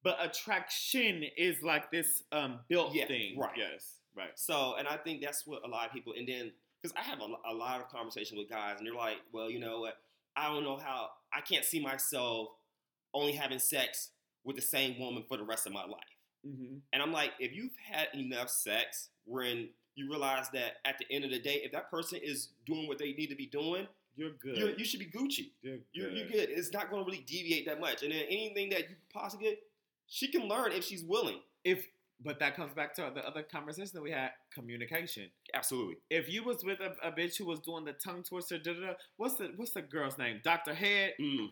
But 0.03 0.17
attraction 0.23 1.23
is 1.37 1.61
like 1.63 1.91
this 1.91 2.23
um 2.31 2.59
built 2.67 2.93
Yeah, 2.93 3.07
thing. 3.07 3.37
right. 3.37 3.51
Yes. 3.57 3.95
Right. 4.15 4.31
So, 4.35 4.75
and 4.77 4.87
I 4.87 4.97
think 4.97 5.21
that's 5.21 5.47
what 5.47 5.63
a 5.65 5.69
lot 5.69 5.85
of 5.87 5.93
people, 5.93 6.13
and 6.17 6.27
then, 6.27 6.51
because 6.81 6.93
I 6.97 7.01
have 7.01 7.19
a, 7.21 7.49
a 7.49 7.53
lot 7.53 7.79
of 7.79 7.87
conversations 7.87 8.37
with 8.37 8.49
guys, 8.49 8.75
and 8.77 8.85
they're 8.85 8.93
like, 8.93 9.17
well, 9.31 9.49
you 9.49 9.57
know 9.59 9.79
what? 9.79 9.93
I 10.35 10.49
don't 10.49 10.65
know 10.65 10.75
how, 10.77 11.09
I 11.33 11.39
can't 11.39 11.63
see 11.63 11.79
myself 11.81 12.49
only 13.13 13.31
having 13.31 13.59
sex 13.59 14.09
with 14.43 14.57
the 14.57 14.61
same 14.61 14.99
woman 14.99 15.23
for 15.29 15.37
the 15.37 15.43
rest 15.45 15.65
of 15.65 15.71
my 15.71 15.83
life. 15.85 16.17
Mm-hmm. 16.45 16.77
And 16.91 17.01
I'm 17.01 17.13
like, 17.13 17.31
if 17.39 17.53
you've 17.55 17.71
had 17.89 18.07
enough 18.13 18.49
sex 18.49 19.09
when 19.25 19.69
you 19.95 20.09
realize 20.09 20.49
that 20.53 20.77
at 20.83 20.97
the 20.97 21.05
end 21.09 21.23
of 21.23 21.31
the 21.31 21.39
day, 21.39 21.61
if 21.63 21.71
that 21.71 21.89
person 21.89 22.19
is 22.21 22.49
doing 22.65 22.89
what 22.89 22.97
they 22.97 23.13
need 23.13 23.27
to 23.27 23.35
be 23.35 23.45
doing, 23.45 23.87
You're 24.17 24.31
good. 24.43 24.57
you're, 24.57 24.71
you 24.71 24.83
should 24.83 24.99
be 24.99 25.05
Gucci. 25.05 25.51
You're 25.61 25.77
You're, 25.93 26.09
good. 26.09 26.17
you're 26.17 26.27
good. 26.27 26.49
It's 26.49 26.73
not 26.73 26.89
going 26.89 27.05
to 27.05 27.09
really 27.09 27.23
deviate 27.25 27.65
that 27.67 27.79
much. 27.79 28.03
And 28.03 28.11
then 28.11 28.23
anything 28.27 28.71
that 28.71 28.89
you 28.89 28.95
possibly 29.13 29.51
get, 29.51 29.59
she 30.13 30.27
can 30.29 30.47
learn 30.49 30.73
if 30.73 30.83
she's 30.83 31.03
willing. 31.05 31.39
If 31.63 31.87
but 32.23 32.37
that 32.39 32.55
comes 32.55 32.73
back 32.73 32.93
to 32.95 33.11
the 33.15 33.25
other 33.25 33.41
conversation 33.43 33.91
that 33.95 34.03
we 34.03 34.11
had: 34.11 34.31
communication. 34.53 35.29
Absolutely. 35.55 35.95
If 36.09 36.29
you 36.29 36.43
was 36.43 36.63
with 36.63 36.79
a, 36.81 36.91
a 37.07 37.11
bitch 37.11 37.37
who 37.37 37.45
was 37.45 37.59
doing 37.61 37.85
the 37.85 37.93
tongue 37.93 38.23
twister, 38.23 38.57
da, 38.59 38.73
da, 38.73 38.79
da, 38.79 38.93
what's 39.17 39.35
the 39.35 39.51
what's 39.55 39.71
the 39.71 39.81
girl's 39.81 40.17
name? 40.17 40.41
Doctor 40.43 40.73
Head. 40.73 41.13
Mm. 41.19 41.47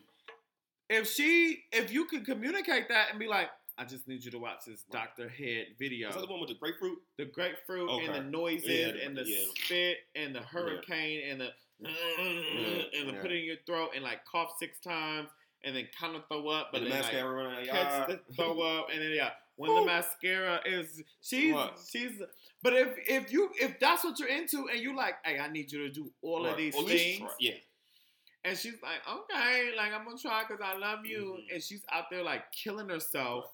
If 0.90 1.08
she, 1.10 1.62
if 1.72 1.92
you 1.92 2.04
could 2.04 2.26
communicate 2.26 2.88
that 2.88 3.10
and 3.10 3.18
be 3.18 3.28
like, 3.28 3.48
I 3.78 3.84
just 3.84 4.06
need 4.08 4.24
you 4.24 4.30
to 4.32 4.38
watch 4.38 4.64
this 4.66 4.84
Doctor 4.90 5.28
Head 5.28 5.66
video. 5.78 6.08
Is 6.10 6.16
that 6.16 6.20
the 6.20 6.30
one 6.30 6.40
with 6.40 6.50
the 6.50 6.56
grapefruit? 6.56 6.98
the 7.16 7.24
grapefruit 7.26 7.88
Okay. 7.88 8.06
and 8.06 8.14
the 8.14 8.30
noises 8.30 8.68
Yeah, 8.68 8.92
the- 8.92 9.04
and 9.06 9.16
the 9.16 9.24
yeah. 9.24 9.44
spit 9.54 9.96
and 10.14 10.34
the 10.34 10.40
hurricane 10.40 11.22
and 11.30 11.40
the 11.40 11.48
and 11.80 13.08
the 13.08 13.12
yeah. 13.14 13.22
put 13.22 13.30
it 13.32 13.38
in 13.38 13.44
your 13.44 13.56
throat 13.66 13.90
and 13.94 14.04
like 14.04 14.20
cough 14.30 14.50
six 14.58 14.78
times 14.80 15.30
and 15.64 15.76
then 15.76 15.88
kind 15.98 16.16
of 16.16 16.22
throw 16.28 16.48
up, 16.48 16.68
but 16.72 16.82
the 16.82 16.88
then 16.88 17.00
mascara 17.00 17.48
out. 17.50 17.64
catch 17.66 18.08
the 18.08 18.20
throw 18.34 18.60
up 18.78 18.88
and 18.92 19.00
then 19.02 19.12
yeah, 19.12 19.30
when 19.56 19.74
the 19.74 19.84
mascara 19.84 20.60
is 20.64 21.02
she's 21.20 21.54
Right. 21.54 21.70
she's. 21.90 22.12
But 22.62 22.74
if 22.74 22.88
if 23.08 23.32
you 23.32 23.50
if 23.60 23.78
that's 23.80 24.04
what 24.04 24.18
you're 24.18 24.28
into 24.28 24.68
and 24.70 24.80
you 24.80 24.94
like, 24.96 25.14
hey, 25.24 25.38
I 25.38 25.48
need 25.50 25.70
you 25.72 25.80
to 25.86 25.90
do 25.90 26.10
all 26.22 26.46
of 26.46 26.56
these 26.56 26.74
least 26.76 26.88
things, 26.88 27.18
try- 27.20 27.28
Yeah. 27.40 27.52
and 28.44 28.56
she's 28.58 28.74
like, 28.82 29.00
okay, 29.08 29.70
like 29.76 29.92
I'm 29.92 30.04
gonna 30.04 30.18
try 30.18 30.44
because 30.48 30.62
I 30.64 30.76
love 30.78 31.04
you. 31.06 31.38
Mhm. 31.40 31.54
And 31.54 31.62
she's 31.62 31.82
out 31.92 32.04
there 32.10 32.22
like 32.22 32.50
killing 32.52 32.88
herself, 32.88 33.44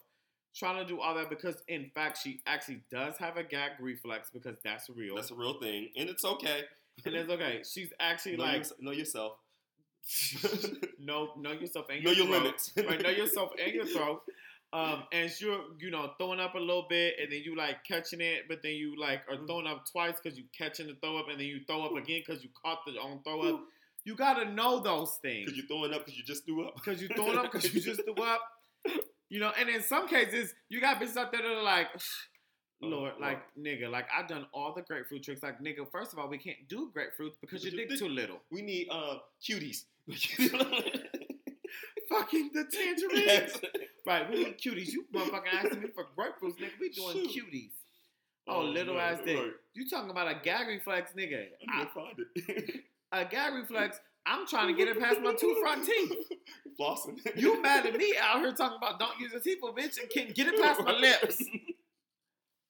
trying 0.55 0.83
to 0.83 0.89
do 0.93 1.01
all 1.01 1.15
that 1.17 1.29
because 1.31 1.63
in 1.69 1.91
fact 1.95 2.19
she 2.23 2.41
actually 2.47 2.83
does 2.91 3.17
have 3.19 3.37
a 3.37 3.43
gag 3.45 3.73
reflex 3.81 4.31
because 4.33 4.57
that's 4.65 4.89
real. 4.91 5.15
That's 5.17 5.31
a 5.31 5.35
real 5.35 5.61
thing. 5.61 5.91
And 5.97 6.09
it's 6.09 6.25
okay. 6.25 6.63
and 7.05 7.15
it's 7.15 7.31
okay. 7.31 7.63
She's 7.69 7.93
actually 8.01 8.37
know, 8.37 8.45
like 8.45 8.65
your- 8.65 8.77
know 8.81 8.91
yourself. 8.93 9.39
know 11.01 11.31
know 11.37 11.53
yourself 11.53 11.87
and 11.91 12.03
know 12.05 12.11
your 12.11 12.27
your 12.27 12.35
throat. 12.35 12.43
limits. 12.45 12.73
right, 12.77 13.03
know 13.03 13.11
yourself 13.11 13.51
and 13.63 13.73
your 13.75 13.87
throat. 13.87 14.23
Um, 14.73 15.05
and 15.13 15.31
you're, 15.41 15.61
you 15.79 15.91
know, 15.91 16.11
throwing 16.19 16.41
up 16.41 16.55
a 16.55 16.59
little 16.59 16.87
bit, 16.89 17.15
and 17.23 17.31
then 17.33 17.41
you 17.45 17.57
like 17.57 17.85
catching 17.85 18.21
it, 18.21 18.43
but 18.49 18.59
then 18.63 18.73
you 18.73 18.99
like 19.01 19.21
are 19.31 19.37
Mm. 19.37 19.47
throwing 19.47 19.67
up 19.67 19.85
twice 19.91 20.15
because 20.23 20.37
you 20.37 20.45
catching 20.57 20.89
the 20.89 20.95
throw 21.01 21.17
up, 21.19 21.27
and 21.31 21.39
then 21.41 21.47
you 21.47 21.61
throw 21.67 21.83
up 21.87 21.93
again 21.93 22.23
because 22.27 22.43
you 22.43 22.51
caught 22.63 22.81
the 22.85 22.99
own 23.01 23.21
throw 23.23 23.43
up. 23.55 23.61
You 24.05 24.15
gotta 24.17 24.45
know 24.53 24.81
those 24.81 25.19
things 25.23 25.47
Because 25.47 25.57
you're 25.57 25.67
throwing 25.67 25.93
up 25.95 26.05
because 26.05 26.19
you 26.19 26.25
just 26.25 26.45
threw 26.45 26.67
up. 26.67 26.75
because 26.75 27.01
you 27.01 27.09
throwing 27.09 27.39
up 27.39 27.51
because 27.51 27.73
you 27.75 27.81
just 27.81 28.03
threw 28.05 28.25
up. 28.25 28.41
You 29.29 29.41
know, 29.41 29.51
and 29.59 29.69
in 29.69 29.83
some 29.83 30.07
cases, 30.07 30.55
you 30.69 30.81
got 30.81 31.01
bitches 31.01 31.17
out 31.17 31.33
there 31.33 31.43
that 31.43 31.51
are 31.51 31.61
like, 31.61 31.89
Lord, 32.81 33.15
Oh, 33.17 33.21
like 33.21 33.43
nigga, 33.59 33.91
like 33.91 34.07
I've 34.17 34.29
done 34.29 34.47
all 34.55 34.73
the 34.73 34.83
grapefruit 34.83 35.25
tricks. 35.25 35.43
Like 35.43 35.59
nigga, 35.61 35.91
first 35.91 36.13
of 36.13 36.21
all, 36.21 36.29
we 36.29 36.39
can't 36.39 36.59
do 36.69 36.93
grapefruits 36.97 37.33
because 37.41 37.65
your 37.65 37.73
dick 37.73 37.89
dick- 37.89 37.99
too 37.99 38.09
little. 38.09 38.37
We 38.53 38.63
need 38.63 38.87
uh, 38.89 39.17
cuties. 39.43 39.87
Fucking 42.09 42.51
the 42.55 42.65
tangerines. 42.71 43.53
Right, 44.07 44.31
we 44.31 44.45
need 44.45 44.59
cuties. 44.59 44.93
You 44.93 45.05
motherfucking 45.13 45.53
asking 45.53 45.81
me 45.83 45.89
for 45.95 46.05
grapefruits, 46.17 46.57
nigga. 46.59 46.79
We 46.81 46.91
doing 46.91 47.29
Shoot. 47.29 47.31
cuties. 47.53 47.71
Oh, 48.49 48.59
oh 48.61 48.63
little 48.63 48.95
man, 48.95 49.15
ass 49.15 49.21
dick. 49.25 49.37
right. 49.37 49.51
You 49.75 49.89
talking 49.89 50.11
about 50.11 50.29
a 50.29 50.37
gag 50.43 50.69
reflex, 50.69 51.13
nigga? 51.19 51.47
I'm 51.69 51.79
gonna 51.79 51.91
find 51.93 52.17
it. 52.37 52.81
a 53.13 53.25
gag 53.25 53.55
reflex. 53.55 53.99
I'm 54.25 54.47
trying 54.47 54.69
to 54.69 54.75
get 54.75 54.89
it 54.89 55.01
past 55.01 55.21
my 55.21 55.35
two 55.35 55.57
front 55.61 55.85
teeth. 55.85 56.13
Flossing. 56.81 57.19
You 57.37 57.61
mad 57.63 57.87
at 57.87 57.97
me 57.97 58.15
out 58.21 58.41
here 58.41 58.53
talking 58.53 58.77
about 58.77 58.99
don't 59.01 59.19
use 59.19 59.33
a 59.33 59.41
teeth, 59.41 59.59
bitch, 59.63 60.01
and 60.01 60.09
can't 60.11 60.35
get 60.35 60.47
it 60.49 60.61
past 60.61 60.81
my 60.85 60.93
lips. 60.93 61.43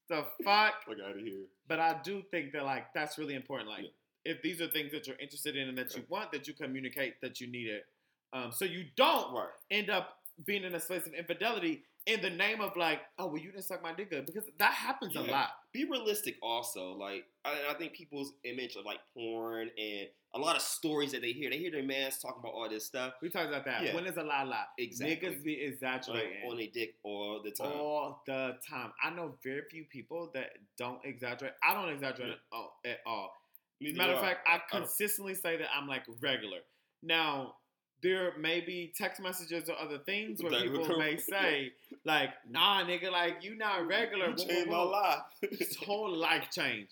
The 0.09 0.25
fuck? 0.45 0.85
Fuck 0.87 0.97
out 1.05 1.17
of 1.17 1.23
here. 1.23 1.45
But 1.69 1.81
I 1.81 1.97
do 2.03 2.23
think 2.31 2.53
that 2.53 2.65
like 2.65 2.95
that's 2.95 3.19
really 3.19 3.35
important. 3.35 3.69
Like 3.69 3.83
Yeah. 3.85 3.89
If 4.27 4.43
these 4.43 4.61
are 4.61 4.69
things 4.69 4.93
that 4.93 5.07
you're 5.07 5.17
interested 5.17 5.57
in 5.57 5.69
and 5.69 5.79
that 5.79 5.95
you 5.97 6.05
want, 6.09 6.33
that 6.33 6.47
you 6.49 6.55
communicate 6.55 7.21
that 7.23 7.41
you 7.41 7.47
need 7.47 7.69
it. 7.69 7.85
Um, 8.33 8.53
so 8.53 8.65
you 8.65 8.85
don't 8.97 9.33
Right. 9.33 9.49
end 9.71 9.89
up 9.91 10.19
being 10.45 10.65
in 10.65 10.75
a 10.75 10.81
space 10.81 11.07
of 11.07 11.15
infidelity 11.15 11.83
in 12.07 12.21
the 12.21 12.31
name 12.31 12.61
of 12.61 12.77
like, 12.77 13.01
oh 13.19 13.27
well, 13.27 13.39
you 13.39 13.51
didn't 13.51 13.65
suck 13.65 13.83
my 13.83 13.93
dick 13.93 14.11
good 14.11 14.27
because 14.27 14.45
that 14.59 14.73
happens 14.73 15.17
a 15.17 15.21
lot. 15.23 15.51
Be 15.73 15.85
realistic 15.85 16.37
also. 16.43 16.93
Like 16.93 17.25
I, 17.45 17.55
I 17.71 17.75
think 17.75 17.95
people's 17.95 18.33
image 18.45 18.77
of 18.77 18.85
like 18.85 18.99
porn 19.15 19.71
and 19.79 20.09
a 20.35 20.39
lot 20.39 20.55
of 20.55 20.63
stories 20.63 21.13
that 21.13 21.23
they 21.23 21.33
hear. 21.33 21.49
They 21.51 21.57
hear 21.59 21.71
their 21.71 21.83
mans 21.83 22.19
talking 22.19 22.41
about 22.41 22.53
all 22.53 22.69
this 22.69 22.85
stuff. 22.85 23.15
We 23.23 23.31
talked 23.31 23.49
about 23.49 23.65
that. 23.65 23.83
Yeah. 23.83 23.95
When 23.95 24.07
is 24.07 24.19
a 24.19 24.23
lie 24.23 24.43
lie? 24.45 24.65
Exactly. 24.79 25.17
Niggas 25.17 25.43
be 25.43 25.55
Like, 25.65 25.73
exaggerating 25.73 26.49
on 26.49 26.57
their 26.59 26.67
dick 26.73 26.95
all 27.03 27.41
the 27.43 27.51
time. 27.53 27.73
all 27.73 28.23
the 28.27 28.57
time. 28.69 28.93
I 29.03 29.11
know 29.11 29.35
very 29.43 29.63
few 29.71 29.85
people 29.85 30.31
that 30.35 30.51
don't 30.77 31.01
exaggerate. 31.05 31.55
I 31.67 31.73
don't 31.75 31.89
exaggerate 31.89 32.33
at 32.33 32.39
all. 32.53 32.79
At 32.85 32.99
all. 33.07 33.33
Matter 33.81 34.13
of 34.15 34.21
fact, 34.21 34.47
I 34.49 34.59
don't- 34.59 34.83
consistently 34.83 35.35
say 35.35 35.57
that 35.57 35.69
I'm 35.75 35.87
like 35.87 36.05
regular. 36.21 36.61
Now, 37.03 37.57
there 38.03 38.37
may 38.39 38.61
be 38.61 38.93
text 38.97 39.21
messages 39.21 39.69
or 39.69 39.79
other 39.79 39.99
things 39.99 40.43
where 40.43 40.53
people 40.53 40.99
may 40.99 41.17
say, 41.17 41.73
like, 42.05 42.31
nah, 42.49 42.85
nigga, 42.85 43.11
like, 43.11 43.43
you 43.43 43.57
not 43.57 43.87
regular. 43.87 44.31
You 44.31 44.37
changed 44.37 44.71
my 44.71 44.83
life. 44.83 45.23
It's 45.43 45.77
whole 45.85 46.15
life 46.15 46.49
change. 46.51 46.91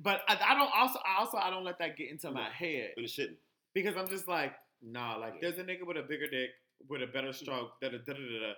But 0.00 0.20
I, 0.28 0.38
I 0.46 0.54
don't 0.54 0.70
also, 0.74 1.00
I 1.04 1.20
also, 1.20 1.36
I 1.38 1.50
don't 1.50 1.64
let 1.64 1.78
that 1.80 1.96
get 1.96 2.10
into 2.10 2.30
my 2.30 2.48
head 2.50 2.92
But 2.94 3.04
it 3.04 3.10
shouldn't. 3.10 3.38
because 3.74 3.96
I'm 3.96 4.08
just 4.08 4.28
like, 4.28 4.52
nah, 4.80 5.16
like, 5.16 5.40
there's 5.40 5.58
a 5.58 5.64
nigga 5.64 5.84
with 5.86 5.96
a 5.96 6.02
bigger 6.02 6.28
dick, 6.28 6.50
with 6.88 7.02
a 7.02 7.06
better 7.06 7.28
hmm. 7.28 7.32
stroke, 7.32 7.80
da 7.80 7.88
da 7.88 7.98
da 7.98 8.12
da 8.12 8.20
da, 8.20 8.52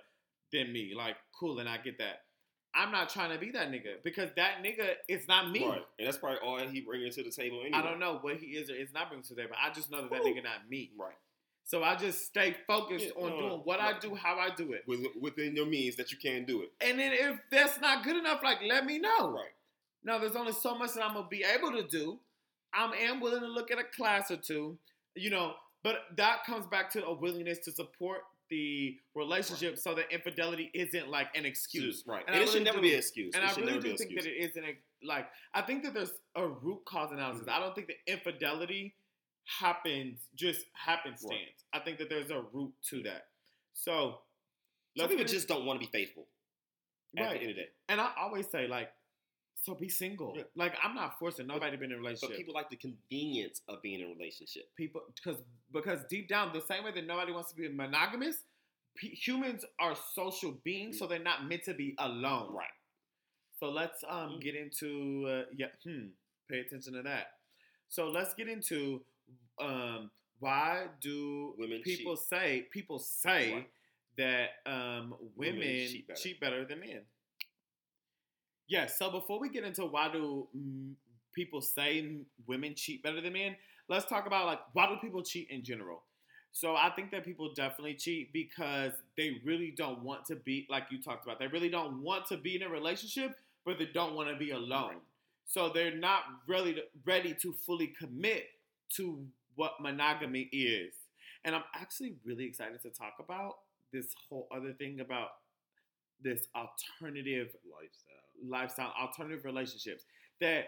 than 0.53 0.71
me. 0.71 0.93
Like, 0.95 1.15
cool, 1.37 1.59
and 1.59 1.67
I 1.67 1.77
get 1.77 1.97
that. 1.97 2.21
I'm 2.77 2.91
not 2.91 3.09
trying 3.09 3.31
to 3.31 3.39
be 3.39 3.49
that 3.51 3.71
nigga 3.71 4.03
because 4.03 4.29
that 4.35 4.63
nigga 4.63 4.93
is 5.09 5.27
not 5.27 5.49
me. 5.49 5.65
Right. 5.65 5.81
And 5.97 6.07
that's 6.07 6.17
probably 6.17 6.37
all 6.39 6.59
he 6.59 6.81
bringing 6.81 7.11
to 7.11 7.23
the 7.23 7.31
table 7.31 7.61
anyway. 7.61 7.77
I 7.77 7.81
don't 7.81 7.99
know 7.99 8.19
what 8.21 8.37
he 8.37 8.47
is 8.47 8.69
or 8.69 8.75
is 8.75 8.93
not 8.93 9.09
bringing 9.09 9.23
to 9.23 9.33
the 9.33 9.41
table. 9.41 9.55
I 9.61 9.73
just 9.73 9.89
know 9.89 10.03
that 10.03 10.11
that 10.11 10.21
nigga 10.21 10.43
not 10.43 10.69
me. 10.69 10.91
Right. 10.97 11.15
So 11.65 11.83
I 11.83 11.95
just 11.95 12.25
stay 12.25 12.55
focused 12.67 13.07
Yeah, 13.07 13.23
on 13.23 13.31
no, 13.31 13.39
doing 13.39 13.61
what 13.65 13.81
I 13.81 13.97
do, 13.99 14.15
how 14.15 14.37
I 14.37 14.51
do 14.55 14.71
it. 14.73 14.83
With, 14.87 15.01
within 15.19 15.55
your 15.55 15.65
means 15.65 15.95
that 15.97 16.11
you 16.11 16.17
can 16.17 16.45
do 16.45 16.61
it. 16.61 16.71
And 16.79 16.97
then 16.99 17.11
if 17.13 17.39
that's 17.51 17.81
not 17.81 18.03
good 18.05 18.15
enough, 18.15 18.41
like 18.43 18.59
let 18.65 18.85
me 18.85 18.99
know. 18.99 19.31
Right. 19.31 19.49
Now 20.03 20.19
there's 20.19 20.35
only 20.35 20.53
so 20.53 20.77
much 20.77 20.93
that 20.93 21.03
I'm 21.03 21.15
gonna 21.15 21.27
be 21.27 21.43
able 21.43 21.71
to 21.71 21.83
do. 21.83 22.19
I 22.73 22.85
am 23.01 23.19
willing 23.19 23.41
to 23.41 23.47
look 23.47 23.71
at 23.71 23.79
a 23.79 23.83
class 23.83 24.29
or 24.29 24.37
two, 24.37 24.77
you 25.15 25.29
know, 25.29 25.53
but 25.83 25.95
that 26.15 26.45
comes 26.45 26.67
back 26.67 26.91
to 26.93 27.05
a 27.05 27.13
willingness 27.13 27.59
to 27.59 27.71
support 27.71 28.21
the 28.49 28.97
relationship 29.15 29.77
so 29.77 29.93
that 29.95 30.11
infidelity 30.11 30.71
isn't 30.73 31.09
like 31.09 31.27
an 31.35 31.45
excuse. 31.45 32.03
Right. 32.07 32.23
And 32.27 32.35
And, 32.35 32.43
it 32.43 32.49
should 32.49 32.63
never 32.63 32.77
do- 32.77 32.83
be 32.83 32.93
an 32.93 32.99
excuse. 32.99 33.33
And 33.35 33.43
it 33.43 33.49
I 33.49 33.55
really 33.55 33.73
never 33.73 33.81
do 33.87 33.97
think 33.97 34.15
that 34.15 34.25
it 34.25 34.37
isn't 34.37 34.65
like 35.03 35.29
I 35.53 35.61
think 35.61 35.83
that 35.83 35.93
there's 35.93 36.11
a 36.35 36.47
root 36.47 36.83
cause 36.85 37.11
analysis. 37.11 37.45
Mhm. 37.45 37.51
I 37.51 37.59
don't 37.59 37.75
think 37.75 37.87
that 37.87 37.97
infidelity 38.07 38.95
happens 39.45 40.19
just 40.35 40.65
happenstance. 40.73 41.65
I 41.73 41.79
think 41.79 41.97
that 41.99 42.09
there's 42.09 42.31
a 42.31 42.41
root 42.41 42.73
to 42.89 43.03
that. 43.03 43.29
So 43.73 44.21
Some 44.97 45.09
people 45.09 45.25
just 45.25 45.47
don't 45.47 45.65
want 45.65 45.79
to 45.79 45.85
be 45.87 45.91
faithful 45.91 46.27
at 47.15 47.23
right. 47.23 47.33
the 47.33 47.39
end 47.41 47.49
of 47.51 47.55
the 47.55 47.61
day. 47.63 47.69
And 47.89 48.01
I 48.01 48.11
always 48.17 48.49
say 48.49 48.67
like, 48.67 48.91
so 49.67 49.75
be 49.75 49.89
single. 49.89 50.33
Yeah. 50.35 50.43
Like 50.55 50.73
I'm 50.83 50.95
not 50.95 51.19
forcing 51.19 51.45
nobody 51.47 51.71
to 51.71 51.77
be 51.77 51.85
in 51.85 51.91
a 51.91 51.97
relationship. 51.97 52.29
But 52.29 52.37
people 52.37 52.53
like 52.55 52.69
the 52.69 52.75
convenience 52.77 53.61
of 53.67 53.81
being 53.81 53.99
in 53.99 54.07
a 54.07 54.09
relationship. 54.09 54.65
people 54.75 55.01
because 55.15 55.37
because 55.71 55.99
deep 56.09 56.27
down 56.27 56.51
the 56.53 56.61
same 56.61 56.83
way 56.83 56.91
that 56.91 57.05
nobody 57.05 57.31
wants 57.31 57.49
to 57.51 57.55
be 57.55 57.67
monogamous 57.69 58.37
p- 58.95 59.09
humans 59.09 59.63
are 59.79 59.95
social 60.15 60.53
beings 60.63 60.97
so 60.97 61.05
they're 61.07 61.19
not 61.31 61.47
meant 61.47 61.63
to 61.65 61.73
be 61.73 61.95
alone 61.99 62.53
Right. 62.53 62.75
so 63.59 63.69
let's 63.69 64.03
um 64.07 64.31
Mhm. 64.31 64.41
get 64.41 64.55
into 64.55 65.25
uh, 65.27 65.43
yeah 65.55 65.67
hmm 65.83 66.07
pay 66.49 66.59
attention 66.61 66.93
to 66.93 67.01
that 67.03 67.27
so 67.89 68.09
let's 68.09 68.33
get 68.35 68.47
into 68.47 69.03
um 69.59 70.09
Why 70.39 70.87
do 71.01 71.55
Women 71.57 71.81
people 71.81 72.15
cheat. 72.15 72.27
say 72.27 72.67
people 72.71 72.99
say 72.99 73.51
Why? 73.53 73.65
that 74.17 74.49
um, 74.65 75.13
women, 75.35 75.59
Women 75.59 75.87
cheat, 75.87 76.15
cheat 76.15 76.39
better. 76.39 76.63
better. 76.63 76.65
than 76.65 76.79
men? 76.79 77.01
Yes. 78.67 78.97
so 78.97 79.09
before 79.09 79.39
we 79.39 79.49
get 79.49 79.63
into 79.63 79.85
why 79.85 80.11
do 80.11 80.47
people 81.33 81.61
say 81.61 82.17
women 82.47 82.73
cheat 82.75 83.03
better 83.03 83.21
than 83.21 83.33
men, 83.33 83.55
let's 83.87 84.05
talk 84.05 84.27
about 84.27 84.45
like 84.45 84.59
why 84.73 84.87
do 84.87 84.97
people 84.97 85.23
cheat 85.23 85.49
in 85.49 85.63
general. 85.63 86.03
So 86.51 86.75
I 86.75 86.91
think 86.95 87.11
that 87.11 87.23
people 87.23 87.53
definitely 87.53 87.93
cheat 87.93 88.33
because 88.33 88.93
they 89.15 89.41
really 89.45 89.73
don't 89.77 90.01
want 90.01 90.25
to 90.25 90.35
be 90.35 90.65
like 90.69 90.85
you 90.89 91.01
talked 91.01 91.25
about. 91.25 91.39
They 91.39 91.47
really 91.47 91.69
don't 91.69 92.01
want 92.01 92.25
to 92.27 92.37
be 92.37 92.55
in 92.55 92.63
a 92.63 92.69
relationship, 92.69 93.35
but 93.65 93.77
they 93.77 93.89
don't 93.93 94.15
want 94.15 94.29
to 94.29 94.35
be 94.35 94.51
alone. 94.51 94.89
Right. 94.89 95.01
So 95.45 95.69
they're 95.69 95.95
not 95.95 96.23
really 96.47 96.81
ready 97.05 97.35
to 97.41 97.53
fully 97.53 97.87
commit 97.87 98.45
to 98.95 99.25
what 99.55 99.73
monogamy 99.79 100.49
is. 100.51 100.93
And 101.45 101.55
I'm 101.55 101.63
actually 101.75 102.15
really 102.25 102.45
excited 102.45 102.81
to 102.81 102.89
talk 102.89 103.13
about 103.19 103.57
this 103.93 104.13
whole 104.29 104.47
other 104.53 104.73
thing 104.73 104.99
about 104.99 105.29
this 106.21 106.47
alternative 106.55 107.49
Lifestyle. 107.71 108.26
Lifestyle, 108.43 108.93
alternative 108.99 109.45
relationships. 109.45 110.05
That 110.41 110.65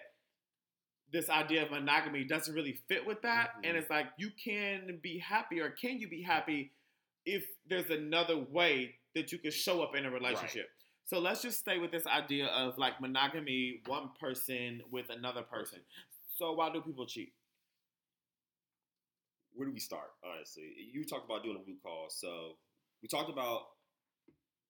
this 1.11 1.29
idea 1.29 1.63
of 1.63 1.71
monogamy 1.71 2.23
doesn't 2.23 2.53
really 2.53 2.73
fit 2.87 3.05
with 3.05 3.21
that. 3.23 3.55
And 3.63 3.75
Mhm. 3.75 3.81
it's 3.81 3.89
like 3.89 4.07
you 4.17 4.31
can 4.31 4.97
be 4.97 5.17
happy 5.17 5.59
or 5.59 5.71
can 5.71 5.99
you 5.99 6.07
be 6.07 6.21
happy 6.21 6.71
if 7.25 7.45
there's 7.65 7.89
another 7.89 8.37
way 8.37 8.99
that 9.15 9.31
you 9.31 9.39
can 9.39 9.51
show 9.51 9.81
up 9.81 9.95
in 9.95 10.05
a 10.05 10.11
relationship. 10.11 10.69
So 11.05 11.19
let's 11.19 11.41
just 11.41 11.59
stay 11.59 11.79
with 11.79 11.91
this 11.91 12.05
idea 12.05 12.47
of 12.47 12.77
like 12.77 13.01
monogamy, 13.01 13.81
one 13.87 14.13
person 14.19 14.83
with 14.91 15.09
another 15.09 15.41
person. 15.41 15.83
So 16.35 16.53
why 16.53 16.71
do 16.71 16.81
people 16.81 17.07
cheat? 17.07 17.33
where 19.53 19.67
do 19.67 19.73
we 19.73 19.79
start? 19.79 20.11
Honestly, 20.23 20.73
you 20.93 21.03
talked 21.03 21.25
about 21.25 21.43
doing 21.43 21.57
a 21.57 21.59
root 21.59 21.79
cause. 21.83 22.15
So 22.15 22.57
we 23.01 23.09
talked 23.09 23.29
about 23.29 23.63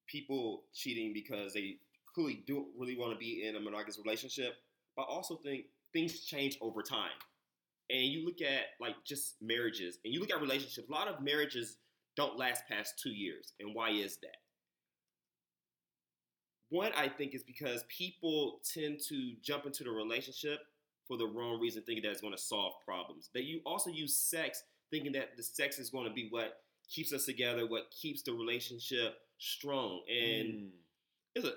people 0.07 0.63
cheating 0.73 1.13
because 1.13 1.53
they 1.53 1.77
clearly 2.19 2.43
don't 2.47 2.67
really 2.77 2.97
want 2.97 3.13
to 3.13 3.17
be 3.17 3.47
in 3.47 3.55
a 3.55 3.59
monogamous 3.59 3.99
relationship, 4.03 4.55
but 4.95 5.03
I 5.03 5.05
also 5.05 5.37
think 5.37 5.65
things 5.93 6.21
change 6.21 6.57
over 6.61 6.81
time. 6.81 7.11
And 7.89 8.03
you 8.03 8.25
look 8.25 8.41
at 8.41 8.65
like 8.79 8.95
just 9.05 9.35
marriages, 9.41 9.97
and 10.03 10.13
you 10.13 10.19
look 10.19 10.31
at 10.31 10.41
relationships. 10.41 10.87
A 10.87 10.91
lot 10.91 11.07
of 11.07 11.23
marriages 11.23 11.77
don't 12.15 12.37
last 12.37 12.63
past 12.69 12.99
two 13.01 13.11
years, 13.11 13.53
and 13.59 13.73
why 13.73 13.89
is 13.89 14.17
that? 14.17 14.35
One, 16.69 16.91
I 16.95 17.07
think, 17.07 17.33
is 17.33 17.41
because 17.43 17.83
people 17.87 18.59
tend 18.73 18.99
to 19.07 19.33
jump 19.41 19.65
into 19.65 19.83
the 19.83 19.89
relationship 19.89 20.59
for 21.07 21.17
the 21.17 21.25
wrong 21.25 21.59
reason, 21.59 21.81
thinking 21.81 22.03
that 22.03 22.11
it's 22.11 22.21
going 22.21 22.35
to 22.35 22.41
solve 22.41 22.73
problems. 22.85 23.31
That 23.33 23.45
you 23.45 23.61
also 23.65 23.89
use 23.89 24.15
sex 24.15 24.61
thinking 24.91 25.11
that 25.13 25.37
the 25.37 25.43
sex 25.43 25.79
is 25.79 25.89
going 25.89 26.07
to 26.07 26.13
be 26.13 26.27
what 26.29 26.61
keeps 26.89 27.13
us 27.13 27.25
together, 27.25 27.67
what 27.67 27.89
keeps 27.91 28.21
the 28.23 28.33
relationship 28.33 29.17
strong, 29.37 30.03
and 30.09 30.47
Mm. 30.49 30.71
it's 31.35 31.45
a 31.45 31.53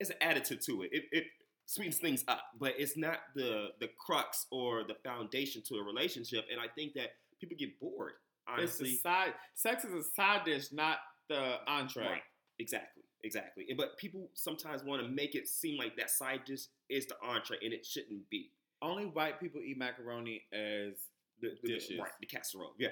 it's 0.00 0.10
an 0.10 0.16
attitude 0.20 0.60
to 0.66 0.82
it. 0.82 0.90
It 0.92 1.04
it 1.12 1.24
sweetens 1.66 1.98
things 1.98 2.24
up, 2.28 2.42
but 2.58 2.74
it's 2.78 2.96
not 2.96 3.18
the 3.34 3.68
the 3.80 3.88
crux 3.98 4.46
or 4.50 4.84
the 4.84 4.94
foundation 5.04 5.62
to 5.68 5.76
a 5.76 5.82
relationship. 5.82 6.44
And 6.50 6.60
I 6.60 6.66
think 6.74 6.94
that 6.94 7.10
people 7.40 7.56
get 7.58 7.78
bored. 7.80 8.14
Honestly, 8.48 8.96
side 8.96 9.34
sex 9.54 9.84
is 9.84 9.92
a 9.92 10.02
side 10.16 10.44
dish, 10.44 10.72
not 10.72 10.98
the 11.28 11.56
entree. 11.66 12.04
Right. 12.04 12.22
Exactly. 12.58 13.02
Exactly. 13.24 13.66
But 13.76 13.98
people 13.98 14.30
sometimes 14.34 14.84
want 14.84 15.02
to 15.02 15.08
make 15.08 15.34
it 15.34 15.46
seem 15.48 15.78
like 15.78 15.96
that 15.96 16.08
side 16.10 16.40
dish 16.46 16.62
is 16.88 17.06
the 17.06 17.16
entree, 17.22 17.58
and 17.62 17.72
it 17.74 17.84
shouldn't 17.84 18.28
be. 18.30 18.50
Only 18.80 19.04
white 19.06 19.40
people 19.40 19.60
eat 19.60 19.76
macaroni 19.76 20.42
as 20.52 20.94
The, 21.40 21.50
the 21.62 21.68
Dishes. 21.74 21.98
right, 21.98 22.12
the 22.20 22.26
casserole. 22.26 22.74
Yeah. 22.78 22.88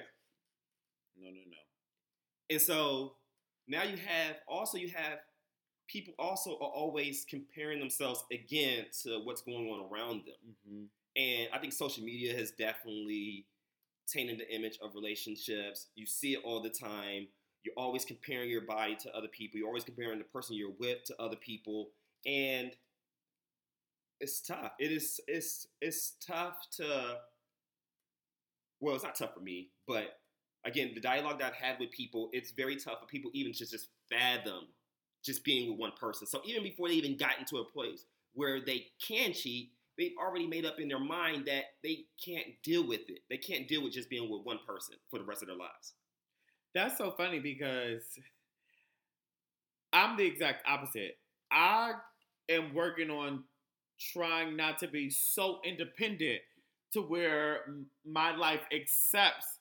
no 1.17 1.29
no 1.29 1.35
no. 1.49 1.57
And 2.49 2.61
so 2.61 3.15
now 3.67 3.83
you 3.83 3.97
have 3.97 4.35
also 4.47 4.77
you 4.77 4.89
have 4.89 5.19
people 5.87 6.13
also 6.19 6.53
are 6.55 6.69
always 6.69 7.25
comparing 7.29 7.79
themselves 7.79 8.23
again 8.31 8.85
to 9.03 9.19
what's 9.23 9.41
going 9.41 9.67
on 9.69 9.89
around 9.91 10.23
them. 10.25 10.55
hmm 10.67 10.83
And 11.15 11.49
I 11.53 11.59
think 11.59 11.73
social 11.73 12.03
media 12.03 12.35
has 12.37 12.51
definitely 12.51 13.45
tainted 14.07 14.39
the 14.39 14.55
image 14.55 14.79
of 14.81 14.95
relationships. 14.95 15.87
You 15.95 16.05
see 16.05 16.33
it 16.33 16.41
all 16.45 16.61
the 16.61 16.69
time. 16.69 17.27
You're 17.63 17.75
always 17.77 18.05
comparing 18.05 18.49
your 18.49 18.61
body 18.61 18.95
to 19.01 19.15
other 19.15 19.27
people. 19.27 19.59
You're 19.59 19.67
always 19.67 19.83
comparing 19.83 20.19
the 20.19 20.25
person 20.25 20.55
you're 20.55 20.71
with 20.79 21.03
to 21.05 21.15
other 21.21 21.35
people. 21.37 21.89
And 22.25 22.71
it's 24.19 24.41
tough. 24.41 24.71
It 24.79 24.91
is 24.91 25.19
it's 25.27 25.67
it's 25.81 26.13
tough 26.25 26.55
to 26.77 27.17
well, 28.79 28.95
it's 28.95 29.03
not 29.03 29.15
tough 29.15 29.33
for 29.33 29.39
me, 29.39 29.71
but 29.87 30.19
again, 30.65 30.91
the 30.93 31.01
dialogue 31.01 31.39
that 31.39 31.47
I've 31.47 31.53
had 31.53 31.79
with 31.79 31.91
people, 31.91 32.29
it's 32.31 32.51
very 32.51 32.75
tough 32.75 32.99
for 32.99 33.07
people 33.07 33.31
even 33.33 33.51
to 33.53 33.65
just 33.65 33.89
fathom 34.09 34.67
just 35.27 35.43
being 35.43 35.69
with 35.69 35.79
one 35.79 35.91
person. 35.99 36.27
So 36.27 36.41
even 36.45 36.63
before 36.63 36.89
they 36.89 36.95
even 36.95 37.17
got 37.17 37.39
into 37.39 37.57
a 37.57 37.65
place 37.65 38.05
where 38.33 38.61
they 38.65 38.87
can 39.05 39.33
cheat, 39.33 39.73
they've 39.97 40.15
already 40.19 40.47
made 40.47 40.65
up 40.65 40.79
in 40.79 40.87
their 40.87 40.99
mind 40.99 41.45
that 41.47 41.65
they 41.83 42.05
can't 42.23 42.47
deal 42.63 42.87
with 42.87 43.01
it. 43.09 43.21
They 43.29 43.37
can't 43.37 43.67
deal 43.67 43.83
with 43.83 43.93
just 43.93 44.09
being 44.09 44.29
with 44.31 44.43
one 44.45 44.59
person 44.67 44.95
for 45.11 45.19
the 45.19 45.25
rest 45.25 45.43
of 45.43 45.49
their 45.49 45.57
lives. 45.57 45.93
That's 46.73 46.97
so 46.97 47.11
funny 47.11 47.39
because 47.39 48.03
I'm 49.93 50.17
the 50.17 50.25
exact 50.25 50.67
opposite. 50.67 51.17
I 51.51 51.93
am 52.49 52.73
working 52.73 53.09
on 53.09 53.45
trying 53.99 54.55
not 54.55 54.79
to 54.79 54.87
be 54.87 55.09
so 55.09 55.59
independent 55.65 56.41
to 56.93 57.01
where 57.01 57.61
my 58.05 58.35
life 58.35 58.61
accepts, 58.71 59.59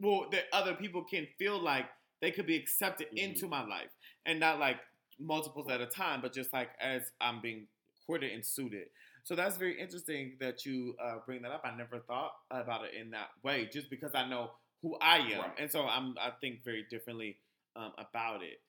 well, 0.00 0.28
that 0.32 0.44
other 0.52 0.74
people 0.74 1.04
can 1.04 1.26
feel 1.38 1.58
like 1.60 1.86
they 2.20 2.32
could 2.32 2.46
be 2.46 2.56
accepted 2.56 3.08
Mhm. 3.12 3.18
into 3.18 3.48
my 3.48 3.64
life 3.64 3.90
and 4.26 4.40
not 4.40 4.58
like 4.58 4.80
multiples 5.18 5.68
at 5.70 5.80
a 5.80 5.86
time, 5.86 6.20
but 6.20 6.32
just 6.32 6.52
like 6.52 6.70
as 6.80 7.12
I'm 7.20 7.40
being 7.40 7.66
courted 8.06 8.32
and 8.32 8.44
suited. 8.44 8.88
So 9.24 9.34
that's 9.34 9.56
very 9.56 9.78
interesting 9.78 10.36
that 10.40 10.64
you 10.64 10.96
uh, 11.02 11.16
bring 11.26 11.42
that 11.42 11.50
up. 11.52 11.62
I 11.64 11.76
never 11.76 11.98
thought 11.98 12.32
about 12.50 12.84
it 12.86 12.94
in 12.98 13.10
that 13.10 13.28
way, 13.42 13.68
just 13.70 13.90
because 13.90 14.12
I 14.14 14.26
know 14.28 14.52
who 14.82 14.96
I 15.00 15.18
am, 15.18 15.40
Right. 15.40 15.50
and 15.58 15.70
so 15.70 15.86
I'm 15.86 16.14
I 16.20 16.30
think 16.40 16.64
very 16.64 16.84
differently 16.88 17.36
um, 17.76 17.92
about 17.98 18.42
it. 18.42 18.60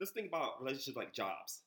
Let's 0.00 0.12
think 0.12 0.28
about 0.28 0.60
relationships 0.60 0.96
like 0.96 1.12
jobs. 1.12 1.60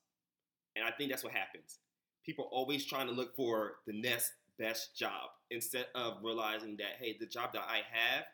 And 0.76 0.86
I 0.86 0.92
think 0.92 1.12
that's 1.12 1.24
what 1.24 1.34
happens. 1.34 1.80
People 2.26 2.46
are 2.46 2.50
always 2.50 2.86
trying 2.86 3.08
to 3.08 3.14
look 3.14 3.36
for 3.36 3.76
the 3.88 3.94
next 3.94 4.34
best 4.60 4.96
job 4.98 5.30
instead 5.52 5.88
of 5.96 6.18
realizing 6.24 6.78
that, 6.78 6.98
hey, 7.00 7.18
the 7.20 7.26
job 7.26 7.54
that 7.54 7.64
I 7.68 7.78
have, 7.92 8.26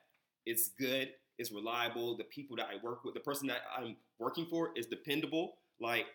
it's 0.46 0.70
good, 0.70 1.12
it's 1.38 1.52
reliable, 1.52 2.18
the 2.18 2.24
people 2.24 2.58
that 2.58 2.68
I 2.68 2.84
work 2.84 3.04
with, 3.04 3.14
the 3.14 3.20
person 3.20 3.48
that 3.48 3.62
I'm 3.76 3.96
working 4.20 4.46
for 4.46 4.72
is 4.76 4.86
dependable. 4.86 5.56
Like 5.80 6.06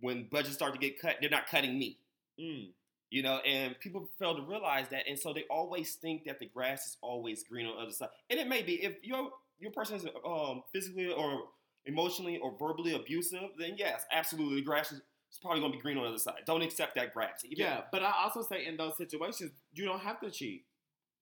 when 0.00 0.28
budgets 0.30 0.54
start 0.54 0.72
to 0.74 0.78
get 0.78 1.00
cut, 1.00 1.16
they're 1.20 1.30
not 1.30 1.46
cutting 1.46 1.78
me. 1.78 1.98
Mm. 2.40 2.70
You 3.10 3.22
know, 3.22 3.38
and 3.38 3.78
people 3.80 4.08
fail 4.18 4.36
to 4.36 4.42
realize 4.42 4.86
that, 4.90 5.08
and 5.08 5.18
so 5.18 5.32
they 5.32 5.44
always 5.50 5.94
think 5.94 6.24
that 6.24 6.38
the 6.38 6.46
grass 6.46 6.86
is 6.86 6.96
always 7.02 7.42
green 7.42 7.66
on 7.66 7.76
the 7.76 7.82
other 7.82 7.92
side. 7.92 8.08
And 8.30 8.38
it 8.38 8.46
may 8.46 8.62
be 8.62 8.74
if 8.84 8.94
your 9.02 9.30
your 9.58 9.72
person 9.72 9.96
is 9.96 10.06
um, 10.24 10.62
physically 10.72 11.12
or 11.12 11.42
emotionally 11.86 12.38
or 12.38 12.54
verbally 12.58 12.94
abusive, 12.94 13.50
then 13.58 13.74
yes, 13.76 14.04
absolutely, 14.12 14.56
the 14.56 14.62
grass 14.62 14.92
is 14.92 15.00
it's 15.28 15.38
probably 15.38 15.60
going 15.60 15.72
to 15.72 15.78
be 15.78 15.82
green 15.82 15.96
on 15.96 16.02
the 16.04 16.08
other 16.08 16.18
side. 16.18 16.42
Don't 16.44 16.62
accept 16.62 16.96
that 16.96 17.14
grass. 17.14 17.42
Even- 17.44 17.64
Yeah, 17.64 17.82
but 17.92 18.02
I 18.02 18.12
also 18.24 18.42
say 18.42 18.66
in 18.66 18.76
those 18.76 18.96
situations, 18.96 19.52
you 19.72 19.84
don't 19.84 20.00
have 20.00 20.20
to 20.20 20.30
cheat. 20.30 20.64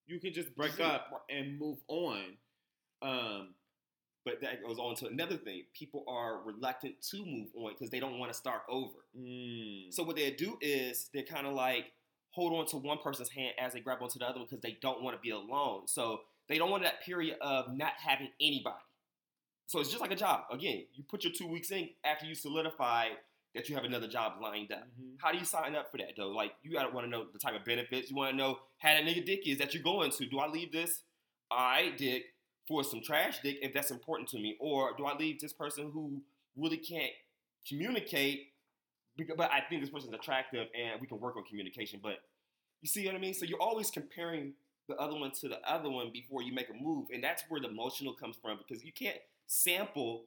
You 0.06 0.18
can 0.18 0.32
just 0.32 0.56
break 0.56 0.80
up 0.80 1.26
and 1.28 1.58
move 1.58 1.78
on. 1.88 2.38
Um, 3.02 3.54
But 4.24 4.40
that 4.42 4.62
goes 4.62 4.78
on 4.78 4.94
to 4.96 5.06
another 5.06 5.36
thing. 5.38 5.64
People 5.72 6.04
are 6.06 6.42
reluctant 6.42 7.00
to 7.10 7.24
move 7.24 7.48
on 7.56 7.72
because 7.72 7.88
they 7.90 8.00
don't 8.00 8.18
want 8.18 8.30
to 8.32 8.36
start 8.38 8.62
over. 8.68 8.98
mm, 9.18 9.92
So 9.92 10.02
what 10.02 10.16
they 10.16 10.30
do 10.32 10.58
is 10.60 11.08
they 11.14 11.22
kind 11.22 11.46
of 11.46 11.54
like 11.54 11.92
hold 12.30 12.52
on 12.52 12.66
to 12.66 12.76
one 12.76 12.98
person's 12.98 13.30
hand 13.30 13.54
as 13.58 13.72
they 13.72 13.80
grab 13.80 14.02
onto 14.02 14.18
the 14.18 14.26
other 14.28 14.40
because 14.40 14.60
they 14.60 14.76
don't 14.82 15.02
want 15.02 15.16
to 15.16 15.20
be 15.22 15.30
alone. 15.30 15.86
So 15.88 16.20
they 16.48 16.58
don't 16.58 16.70
want 16.70 16.82
that 16.82 17.00
period 17.02 17.38
of 17.40 17.74
not 17.74 17.92
having 17.98 18.28
anybody. 18.40 18.76
So 19.66 19.80
it's 19.80 19.90
just 19.90 20.00
like 20.00 20.10
a 20.12 20.16
job. 20.16 20.44
Again, 20.50 20.84
you 20.94 21.04
put 21.04 21.24
your 21.24 21.32
two 21.32 21.46
weeks 21.46 21.70
in 21.70 21.90
after 22.04 22.26
you 22.26 22.34
solidify 22.34 23.08
that 23.54 23.68
you 23.68 23.74
have 23.74 23.84
another 23.84 24.08
job 24.08 24.34
lined 24.42 24.72
up. 24.72 24.86
mhm. 25.00 25.16
How 25.18 25.32
do 25.32 25.38
you 25.38 25.44
sign 25.44 25.74
up 25.74 25.90
for 25.90 25.98
that 25.98 26.12
though? 26.16 26.28
Like 26.30 26.52
you 26.62 26.70
gotta 26.72 26.90
want 26.94 27.06
to 27.06 27.10
know 27.10 27.24
the 27.32 27.38
type 27.38 27.54
of 27.54 27.64
benefits. 27.64 28.10
You 28.10 28.16
want 28.16 28.30
to 28.32 28.36
know 28.36 28.58
how 28.78 28.90
that 28.94 29.04
nigga 29.04 29.24
dick 29.24 29.46
is 29.46 29.58
that 29.58 29.72
you're 29.74 29.82
going 29.82 30.10
to. 30.10 30.26
Do 30.26 30.38
I 30.38 30.48
leave 30.48 30.72
this 30.72 31.02
I 31.50 31.94
dick 31.96 32.24
for 32.68 32.84
some 32.84 33.00
trash 33.02 33.40
dick 33.42 33.58
if 33.62 33.72
that's 33.72 33.90
important 33.90 34.28
to 34.28 34.36
me, 34.38 34.56
or 34.60 34.92
do 34.96 35.06
I 35.06 35.16
leave 35.16 35.40
this 35.40 35.52
person 35.52 35.90
who 35.90 36.20
really 36.56 36.76
can't 36.76 37.10
communicate? 37.66 38.52
Because, 39.16 39.34
but 39.36 39.50
I 39.50 39.62
think 39.68 39.80
this 39.80 39.90
person's 39.90 40.12
attractive 40.12 40.68
and 40.78 41.00
we 41.00 41.06
can 41.06 41.18
work 41.18 41.36
on 41.36 41.44
communication. 41.44 41.98
But 42.00 42.18
you 42.82 42.88
see 42.88 43.04
what 43.06 43.14
I 43.14 43.18
mean? 43.18 43.34
So 43.34 43.46
you're 43.46 43.60
always 43.60 43.90
comparing 43.90 44.52
the 44.88 44.94
other 44.96 45.18
one 45.18 45.32
to 45.32 45.48
the 45.48 45.60
other 45.68 45.90
one 45.90 46.10
before 46.12 46.42
you 46.42 46.52
make 46.52 46.68
a 46.70 46.74
move, 46.74 47.06
and 47.12 47.24
that's 47.24 47.42
where 47.48 47.60
the 47.60 47.68
emotional 47.68 48.12
comes 48.12 48.36
from 48.40 48.58
because 48.58 48.84
you 48.84 48.92
can't 48.92 49.18
sample 49.46 50.26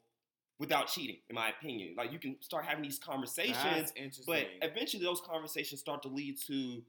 without 0.59 0.87
cheating, 0.87 1.17
in 1.29 1.35
my 1.35 1.49
opinion. 1.49 1.95
Like 1.97 2.11
you 2.11 2.19
can 2.19 2.35
start 2.41 2.65
having 2.65 2.83
these 2.83 2.99
conversations 2.99 3.91
but 4.27 4.47
eventually, 4.61 5.03
those 5.03 5.21
conversations 5.21 5.79
start 5.79 6.03
to 6.03 6.09
lead 6.09 6.37
to 6.47 6.83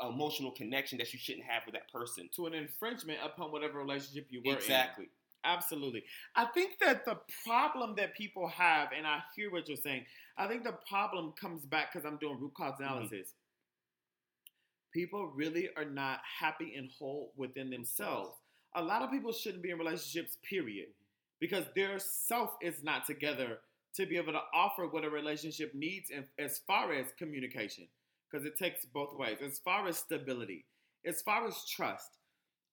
emotional 0.00 0.50
connection 0.50 0.98
that 0.98 1.12
you 1.12 1.18
shouldn't 1.18 1.44
have 1.44 1.62
with 1.66 1.74
that 1.74 1.90
person. 1.92 2.28
to 2.36 2.46
an 2.46 2.54
infringement 2.54 3.18
upon 3.24 3.52
whatever 3.52 3.78
relationship 3.78 4.26
you 4.30 4.42
were 4.44 4.52
in. 4.52 4.58
Exactly. 4.58 5.08
Absolutely. 5.44 6.02
I 6.34 6.46
think 6.46 6.78
that 6.80 7.04
the 7.04 7.18
problem 7.46 7.94
that 7.96 8.14
people 8.14 8.48
have, 8.48 8.88
and 8.96 9.06
I 9.06 9.20
hear 9.36 9.50
what 9.50 9.68
you're 9.68 9.76
saying, 9.76 10.04
I 10.36 10.46
think 10.48 10.64
the 10.64 10.76
problem 10.88 11.32
comes 11.40 11.64
back 11.64 11.92
because 11.92 12.06
I'm 12.06 12.18
doing 12.18 12.38
root 12.40 12.54
cause 12.54 12.74
mm-hmm. 12.74 12.84
analysis. 12.84 13.34
People 14.92 15.30
really 15.34 15.68
are 15.76 15.84
not 15.84 16.20
happy 16.40 16.74
and 16.76 16.90
whole 16.98 17.32
within 17.36 17.70
themselves. 17.70 18.34
A 18.74 18.82
lot 18.82 19.02
of 19.02 19.10
people 19.10 19.32
shouldn't 19.32 19.62
be 19.62 19.70
in 19.70 19.78
relationships, 19.78 20.38
period, 20.42 20.88
because 21.40 21.64
their 21.74 21.98
self 21.98 22.50
is 22.62 22.82
not 22.82 23.06
together 23.06 23.58
to 23.94 24.06
be 24.06 24.16
able 24.16 24.32
to 24.32 24.40
offer 24.54 24.86
what 24.86 25.04
a 25.04 25.10
relationship 25.10 25.74
needs 25.74 26.10
in, 26.10 26.24
as 26.38 26.60
far 26.66 26.92
as 26.92 27.06
communication, 27.18 27.86
because 28.30 28.46
it 28.46 28.58
takes 28.58 28.84
both 28.86 29.16
ways. 29.16 29.38
As 29.44 29.58
far 29.58 29.86
as 29.88 29.98
stability, 29.98 30.64
as 31.06 31.22
far 31.22 31.46
as 31.46 31.64
trust, 31.64 32.18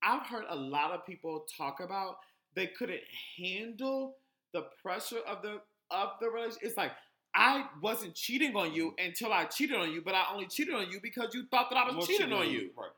I've 0.04 0.26
heard 0.28 0.46
a 0.50 0.56
lot 0.56 0.92
of 0.92 1.06
people 1.06 1.46
talk 1.58 1.80
about 1.80 2.18
they 2.56 2.68
couldn't 2.68 3.02
handle 3.38 4.16
the 4.54 4.64
pressure 4.82 5.20
of 5.28 5.42
the 5.42 5.62
of 5.92 6.10
the 6.22 6.30
relationship. 6.30 6.64
It's 6.64 6.78
like 6.78 6.92
I 7.36 7.66
wasn't 7.82 8.16
cheating 8.16 8.56
on 8.56 8.74
you 8.74 8.92
mm-hmm. 8.92 9.08
until 9.08 9.34
I 9.34 9.46
cheated 9.46 9.78
on 9.78 9.92
you, 9.92 10.02
but 10.04 10.16
I 10.16 10.26
only 10.32 10.48
cheated 10.48 10.74
on 10.74 10.90
you 10.90 11.00
because 11.02 11.34
you 11.34 11.46
thought 11.52 11.70
that 11.70 11.78
I 11.78 11.86
was 11.86 11.96
Well, 11.96 12.08
cheating 12.08 12.32
on 12.32 12.50
you. 12.50 12.72
Right. 12.78 12.90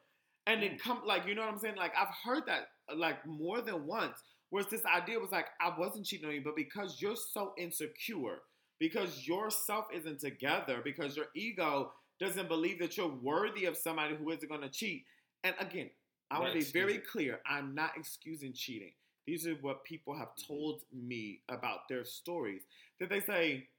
And 0.45 0.63
it 0.63 0.73
mm. 0.73 0.79
come 0.79 1.01
like 1.05 1.27
you 1.27 1.35
know 1.35 1.41
what 1.41 1.53
I'm 1.53 1.59
saying? 1.59 1.75
Like 1.75 1.93
I've 1.99 2.13
heard 2.23 2.43
that 2.47 2.69
like 2.95 3.25
more 3.25 3.61
than 3.61 3.85
once. 3.85 4.17
Whereas 4.49 4.69
this 4.69 4.85
idea 4.85 5.19
was 5.19 5.31
like 5.31 5.47
I 5.59 5.73
wasn't 5.77 6.05
cheating 6.05 6.27
on 6.27 6.35
you, 6.35 6.41
but 6.43 6.55
because 6.55 7.01
you're 7.01 7.17
so 7.17 7.53
insecure, 7.57 8.39
because 8.79 9.27
your 9.27 9.49
self 9.49 9.85
isn't 9.93 10.19
together, 10.19 10.81
because 10.83 11.17
your 11.17 11.25
ego 11.35 11.91
doesn't 12.19 12.47
believe 12.47 12.79
that 12.79 12.97
you're 12.97 13.07
worthy 13.07 13.65
of 13.65 13.77
somebody 13.77 14.15
who 14.15 14.29
isn't 14.31 14.47
going 14.49 14.61
to 14.61 14.69
cheat. 14.69 15.05
And 15.43 15.55
again, 15.59 15.89
I 16.31 16.39
want 16.39 16.53
to 16.53 16.59
be 16.59 16.65
very 16.65 16.95
it. 16.95 17.07
clear. 17.07 17.39
I'm 17.45 17.73
not 17.75 17.91
excusing 17.97 18.53
cheating. 18.53 18.93
These 19.25 19.45
are 19.47 19.55
what 19.55 19.83
people 19.83 20.15
have 20.17 20.29
Mhm. 20.35 20.47
told 20.47 20.83
me 20.91 21.41
about 21.49 21.87
their 21.89 22.05
stories. 22.05 22.63
That 22.99 23.09
they 23.09 23.21
say, 23.21 23.69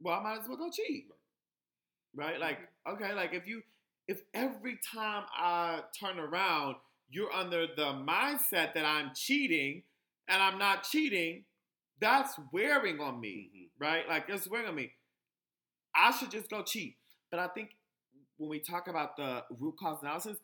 "Well, 0.00 0.18
I 0.20 0.22
might 0.22 0.38
as 0.40 0.48
well 0.48 0.56
go 0.58 0.70
cheat." 0.70 1.10
Right? 2.14 2.38
Like, 2.38 2.58
okay, 2.86 3.12
like 3.14 3.32
if 3.32 3.46
you 3.46 3.62
if 4.06 4.22
every 4.34 4.76
time 4.76 5.24
I 5.32 5.82
turn 5.98 6.18
around, 6.18 6.76
you're 7.08 7.32
under 7.32 7.66
the 7.66 7.92
mindset 8.06 8.74
that 8.74 8.84
I'm 8.84 9.14
cheating 9.14 9.82
and 10.28 10.42
I'm 10.42 10.58
not 10.58 10.84
cheating, 10.84 11.46
that's 12.00 12.38
wearing 12.52 13.00
on 13.00 13.18
me, 13.18 13.50
Mhm. 13.54 13.70
right? 13.78 14.06
Like 14.06 14.28
it's 14.28 14.46
wearing 14.46 14.68
on 14.68 14.74
me. 14.74 14.94
I 15.94 16.10
should 16.10 16.30
just 16.30 16.50
go 16.50 16.62
cheat. 16.62 16.98
But 17.34 17.40
I 17.40 17.48
think 17.48 17.70
when 18.36 18.48
we 18.48 18.60
talk 18.60 18.86
about 18.86 19.16
the 19.16 19.42
root 19.58 19.74
cause 19.76 19.98
analysis, 20.02 20.38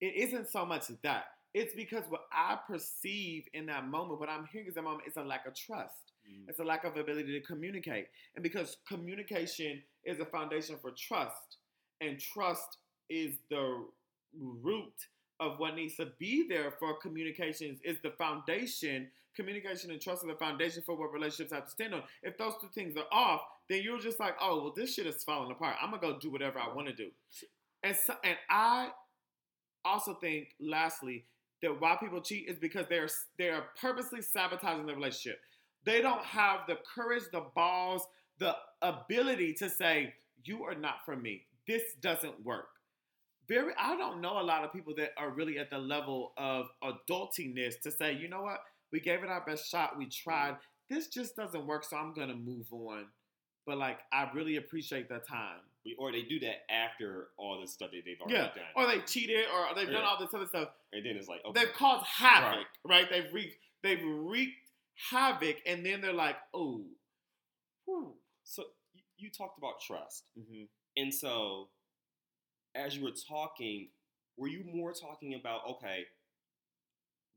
it 0.00 0.12
isn't 0.16 0.48
so 0.48 0.66
much 0.66 0.88
that. 1.04 1.26
It's 1.54 1.72
because 1.72 2.02
what 2.08 2.22
I 2.32 2.58
perceive 2.66 3.44
in 3.54 3.66
that 3.66 3.86
moment, 3.86 4.18
what 4.18 4.28
I'm 4.28 4.48
hearing 4.50 4.66
in 4.66 4.74
that 4.74 4.82
moment, 4.82 5.06
is 5.06 5.16
a 5.16 5.22
lack 5.22 5.46
of 5.46 5.54
trust. 5.54 6.14
Mhm. 6.28 6.48
It's 6.48 6.58
a 6.58 6.64
lack 6.64 6.82
of 6.82 6.96
ability 6.96 7.38
to 7.38 7.46
communicate. 7.46 8.08
And 8.34 8.42
because 8.42 8.78
communication 8.88 9.84
is 10.02 10.18
a 10.18 10.26
foundation 10.26 10.80
for 10.80 10.90
trust, 10.90 11.58
and 12.00 12.18
trust 12.18 12.78
is 13.08 13.38
the 13.48 13.86
root 14.32 15.06
of 15.38 15.60
what 15.60 15.76
needs 15.76 15.94
to 15.98 16.06
be 16.06 16.48
there 16.48 16.72
for 16.72 16.98
communications, 16.98 17.80
is 17.82 18.00
the 18.00 18.10
foundation. 18.10 19.12
Communication 19.36 19.92
and 19.92 20.00
trust 20.00 20.24
are 20.24 20.26
the 20.26 20.34
foundation 20.34 20.82
for 20.82 20.96
what 20.96 21.12
relationships 21.12 21.52
have 21.52 21.66
to 21.66 21.70
stand 21.70 21.94
on. 21.94 22.02
If 22.20 22.36
those 22.36 22.54
two 22.60 22.68
things 22.70 22.96
are 22.96 23.06
off, 23.12 23.42
then 23.70 23.82
you're 23.82 24.00
just 24.00 24.18
like, 24.18 24.34
oh, 24.40 24.60
well, 24.60 24.72
this 24.76 24.94
shit 24.94 25.06
is 25.06 25.22
falling 25.22 25.52
apart. 25.52 25.76
I'm 25.80 25.92
gonna 25.92 26.02
go 26.02 26.18
do 26.18 26.30
whatever 26.30 26.58
I 26.58 26.74
want 26.74 26.88
to 26.88 26.94
do. 26.94 27.08
And 27.84 27.96
so, 27.96 28.14
and 28.24 28.36
I 28.50 28.90
also 29.84 30.14
think, 30.14 30.48
lastly, 30.60 31.24
that 31.62 31.80
why 31.80 31.96
people 32.00 32.20
cheat 32.20 32.48
is 32.48 32.58
because 32.58 32.86
they're 32.88 33.08
they're 33.38 33.66
purposely 33.80 34.22
sabotaging 34.22 34.86
the 34.86 34.94
relationship. 34.94 35.40
They 35.84 36.02
don't 36.02 36.24
have 36.24 36.60
the 36.66 36.78
courage, 36.94 37.22
the 37.32 37.44
balls, 37.54 38.02
the 38.38 38.56
ability 38.82 39.54
to 39.54 39.70
say, 39.70 40.14
"You 40.44 40.64
are 40.64 40.74
not 40.74 41.04
for 41.04 41.14
me. 41.14 41.46
This 41.68 41.82
doesn't 42.02 42.44
work." 42.44 42.66
Very, 43.48 43.72
I 43.78 43.96
don't 43.96 44.20
know 44.20 44.40
a 44.40 44.42
lot 44.42 44.64
of 44.64 44.72
people 44.72 44.94
that 44.96 45.10
are 45.16 45.30
really 45.30 45.58
at 45.58 45.70
the 45.70 45.78
level 45.78 46.32
of 46.36 46.66
adultiness 46.82 47.80
to 47.82 47.92
say, 47.92 48.14
"You 48.14 48.28
know 48.28 48.42
what? 48.42 48.60
We 48.90 48.98
gave 48.98 49.22
it 49.22 49.30
our 49.30 49.44
best 49.44 49.70
shot. 49.70 49.96
We 49.96 50.06
tried. 50.06 50.56
This 50.88 51.06
just 51.06 51.36
doesn't 51.36 51.66
work, 51.66 51.84
so 51.84 51.96
I'm 51.96 52.14
gonna 52.14 52.34
move 52.34 52.72
on." 52.72 53.06
But 53.70 53.78
like, 53.78 54.00
I 54.12 54.28
really 54.34 54.56
appreciate 54.56 55.08
that 55.10 55.28
time. 55.28 55.60
Or 55.96 56.10
they 56.10 56.22
do 56.22 56.40
that 56.40 56.68
after 56.68 57.28
all 57.36 57.60
the 57.60 57.68
stuff 57.68 57.92
that 57.92 58.02
they've 58.04 58.20
already 58.20 58.34
Yeah, 58.34 58.48
done. 58.48 58.64
or 58.74 58.88
they 58.88 58.98
cheated, 59.02 59.46
or 59.46 59.72
they've 59.76 59.86
done 59.88 60.02
all 60.02 60.18
this 60.18 60.34
other 60.34 60.46
stuff. 60.48 60.70
and 60.92 61.06
then 61.06 61.14
it's 61.16 61.28
like, 61.28 61.40
okay. 61.46 61.60
They've 61.60 61.72
caused 61.72 62.04
havoc, 62.04 62.66
right? 62.84 63.08
They've 63.08 63.32
wreaked, 63.32 63.58
they've 63.84 64.02
wreaked 64.04 64.70
havoc, 65.10 65.58
and 65.66 65.86
then 65.86 66.00
they're 66.00 66.12
like, 66.12 66.34
"Oh, 66.52 66.84
whew. 67.84 68.14
So 68.42 68.64
you, 69.18 69.30
talked 69.30 69.56
about 69.58 69.80
trust. 69.80 70.24
Mhm. 70.36 70.66
And 70.96 71.14
so, 71.14 71.68
as 72.74 72.96
you 72.96 73.04
were 73.04 73.12
talking, 73.12 73.90
were 74.36 74.48
you 74.48 74.64
more 74.64 74.92
talking 74.92 75.34
about 75.34 75.64
okay, 75.68 76.06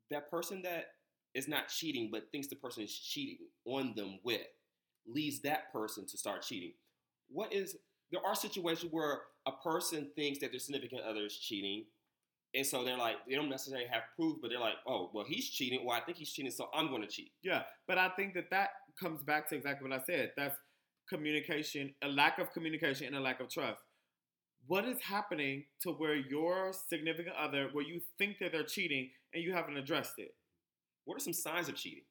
that 0.10 0.32
person 0.32 0.64
that 0.64 0.96
is 1.36 1.48
not 1.48 1.68
cheating 1.68 2.10
but 2.12 2.32
thinks 2.32 2.48
the 2.48 2.56
person 2.56 2.84
is 2.84 2.98
cheating 2.98 3.46
on 3.66 3.94
them 3.96 4.20
with 4.24 4.42
leads 5.08 5.42
that 5.42 5.72
person 5.72 6.06
to 6.08 6.18
start 6.18 6.42
cheating? 6.42 6.74
What 7.30 7.54
is 7.54 7.76
there 8.12 8.22
are 8.26 8.36
situations 8.36 8.92
where 8.92 9.22
a 9.48 9.52
person 9.52 10.12
thinks 10.16 10.40
that 10.40 10.52
their 10.52 10.60
significant 10.60 11.02
other 11.02 11.26
is 11.26 11.38
cheating, 11.38 11.86
and 12.54 12.66
so 12.66 12.84
they're 12.84 12.98
like 12.98 13.16
they 13.28 13.36
don't 13.36 13.50
necessarily 13.50 13.88
have 13.88 14.04
proof, 14.16 14.38
but 14.42 14.50
they're 14.50 14.60
like, 14.60 14.76
oh 14.88 15.10
well, 15.14 15.26
he's 15.28 15.50
cheating. 15.50 15.86
Well, 15.86 15.98
I 15.98 16.02
think 16.02 16.18
he's 16.18 16.32
cheating, 16.32 16.52
so 16.52 16.68
I'm 16.74 16.90
going 16.90 17.02
to 17.02 17.08
cheat. 17.08 17.32
yeah." 17.42 17.64
But 17.88 17.98
I 17.98 18.10
think 18.10 18.34
that 18.36 18.50
that 18.52 18.70
comes 19.00 19.24
back 19.24 19.50
to 19.50 19.56
exactly 19.56 19.90
what 19.90 20.00
I 20.00 20.04
said. 20.04 20.32
That's 20.38 20.56
communication, 21.10 21.94
a 22.04 22.08
lack 22.08 22.40
of 22.40 22.52
communication, 22.54 23.08
and 23.08 23.16
a 23.16 23.20
lack 23.20 23.40
of 23.40 23.50
trust. 23.50 23.80
What 24.68 24.86
is 24.86 25.02
happening 25.02 25.66
to 25.82 25.92
where 25.92 26.16
your 26.16 26.72
significant 26.88 27.36
other, 27.36 27.70
where 27.74 27.84
you 27.84 28.00
think 28.18 28.38
that 28.40 28.52
they're 28.54 28.64
cheating, 28.64 29.10
and 29.34 29.44
you 29.44 29.54
haven't 29.54 29.76
addressed 29.76 30.14
it? 30.18 30.36
What 31.06 31.18
are 31.18 31.20
some 31.20 31.34
signs 31.34 31.68
of 31.68 31.76
cheating 31.76 32.06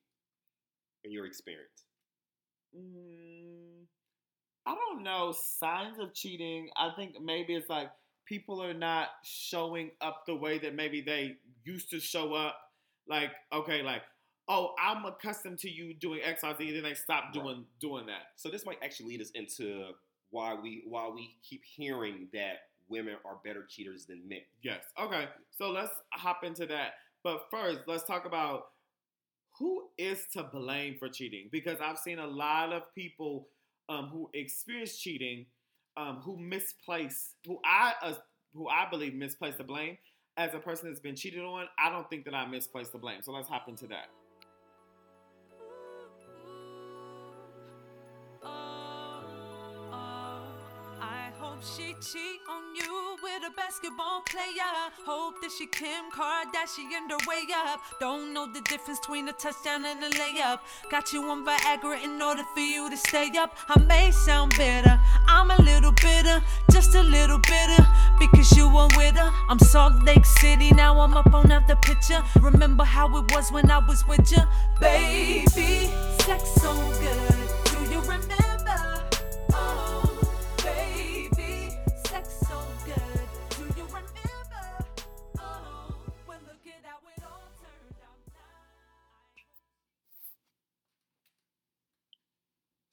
in 1.05 1.13
your 1.13 1.25
experience? 1.25 1.87
Mm, 2.77 3.87
I 4.67 4.75
don't 4.75 5.03
know 5.03 5.33
signs 5.33 5.99
of 5.99 6.15
cheating. 6.15 6.71
I 6.77 6.91
think 6.97 7.21
maybe 7.23 7.55
it's 7.55 7.69
like 7.69 7.91
people 8.27 8.63
are 8.63 8.75
not 8.75 9.09
showing 9.25 9.91
up 10.01 10.25
the 10.27 10.35
way 10.35 10.59
that 10.59 10.75
maybe 10.75 11.01
they 11.01 11.37
used 11.65 11.91
to 11.91 12.01
show 12.01 12.35
up. 12.35 12.57
Like, 13.09 13.31
okay, 13.53 13.83
like, 13.83 14.03
oh, 14.49 14.75
I'm 14.81 15.05
accustomed 15.05 15.59
to 15.61 15.71
you 15.71 15.95
doing 15.95 16.21
X, 16.23 16.43
Y, 16.43 16.55
Z, 16.59 16.69
and 16.69 16.77
then 16.77 16.83
they 16.85 16.95
stop 16.95 17.25
Right. 17.25 17.35
doing 17.35 17.67
doing 17.81 18.07
that. 18.07 18.33
So 18.37 18.49
this 18.51 18.65
might 18.65 18.79
actually 18.83 19.09
lead 19.11 19.21
us 19.21 19.31
into 19.33 19.93
why 20.31 20.55
we 20.55 20.83
why 20.87 21.09
we 21.09 21.37
keep 21.43 21.63
hearing 21.65 22.29
that 22.33 22.69
women 22.89 23.17
are 23.25 23.39
better 23.45 23.65
cheaters 23.69 24.07
than 24.07 24.27
men. 24.29 24.41
Yes. 24.63 24.85
Okay. 24.99 25.29
So 25.51 25.71
let's 25.71 25.93
hop 26.13 26.45
into 26.45 26.67
that. 26.67 26.95
But 27.23 27.47
first, 27.51 27.81
let's 27.87 28.05
talk 28.05 28.25
about 28.27 28.69
who 29.63 29.85
is 29.97 30.27
to 30.33 30.43
blame 30.43 30.97
for 30.99 31.09
cheating 31.09 31.49
because 31.53 31.79
I've 31.81 31.99
seen 31.99 32.19
a 32.19 32.27
lot 32.27 32.73
of 32.73 32.93
people 32.97 33.47
um, 33.89 34.09
who 34.09 34.29
experience 34.35 34.99
cheating 34.99 35.47
um, 35.97 36.17
who 36.17 36.37
misplace 36.37 37.35
who 37.47 37.61
I 37.65 37.93
uh, 38.03 38.15
who 38.55 38.67
I 38.67 38.89
believe 38.91 39.15
misplace 39.15 39.55
the 39.55 39.63
blame 39.63 39.99
as 40.37 40.53
a 40.55 40.59
person 40.59 40.89
that's 40.89 40.99
been 40.99 41.15
cheated 41.15 41.45
on. 41.45 41.67
I 41.79 41.91
don't 41.91 42.11
think 42.11 42.25
that 42.25 42.35
I 42.35 42.45
misplace 42.45 42.89
the 42.89 42.99
blame. 42.99 43.23
So 43.23 43.31
let's 43.31 43.49
hop 43.49 43.69
into 43.69 43.87
that. 43.87 44.07
She 51.63 51.95
cheat 52.01 52.41
on 52.51 52.75
you 52.75 53.17
with 53.23 53.43
a 53.47 53.55
basketball 53.55 54.23
player. 54.23 54.75
Hope 55.07 55.35
that 55.43 55.51
she 55.57 55.67
Kim 55.67 56.11
Kardashian 56.11 57.09
her 57.09 57.19
way 57.29 57.43
up. 57.55 57.81
Don't 58.01 58.35
know 58.35 58.53
the 58.53 58.61
difference 58.63 58.99
between 59.01 59.29
a 59.29 59.33
touchdown 59.33 59.85
and 59.85 60.03
a 60.03 60.11
layup. 60.11 60.59
Got 60.91 61.13
you 61.13 61.23
on 61.31 61.45
Viagra 61.47 62.03
in 62.03 62.21
order 62.21 62.43
for 62.55 62.61
you 62.61 62.91
to 62.91 62.97
stay 62.97 63.31
up. 63.39 63.57
I 63.69 63.79
may 63.81 64.11
sound 64.11 64.55
bitter, 64.57 64.99
I'm 65.29 65.51
a 65.51 65.63
little 65.63 65.93
bitter, 65.93 66.43
just 66.73 66.95
a 66.95 67.03
little 67.03 67.39
bitter. 67.39 67.87
Because 68.19 68.51
you 68.57 68.69
were 68.69 68.89
with 68.97 69.17
her. 69.17 69.31
I'm 69.49 69.59
Salt 69.59 70.03
Lake 70.05 70.27
City, 70.27 70.73
now 70.73 70.99
I'm 71.01 71.17
up 71.17 71.33
on 71.33 71.49
the 71.49 71.77
picture. 71.77 72.23
Remember 72.41 72.85
how 72.85 73.07
it 73.19 73.33
was 73.33 73.53
when 73.53 73.71
I 73.71 73.79
was 73.79 74.07
with 74.09 74.33
you? 74.33 74.43
Baby, 74.81 75.87
sex 76.19 76.51
so 76.55 76.73
good. 77.01 77.42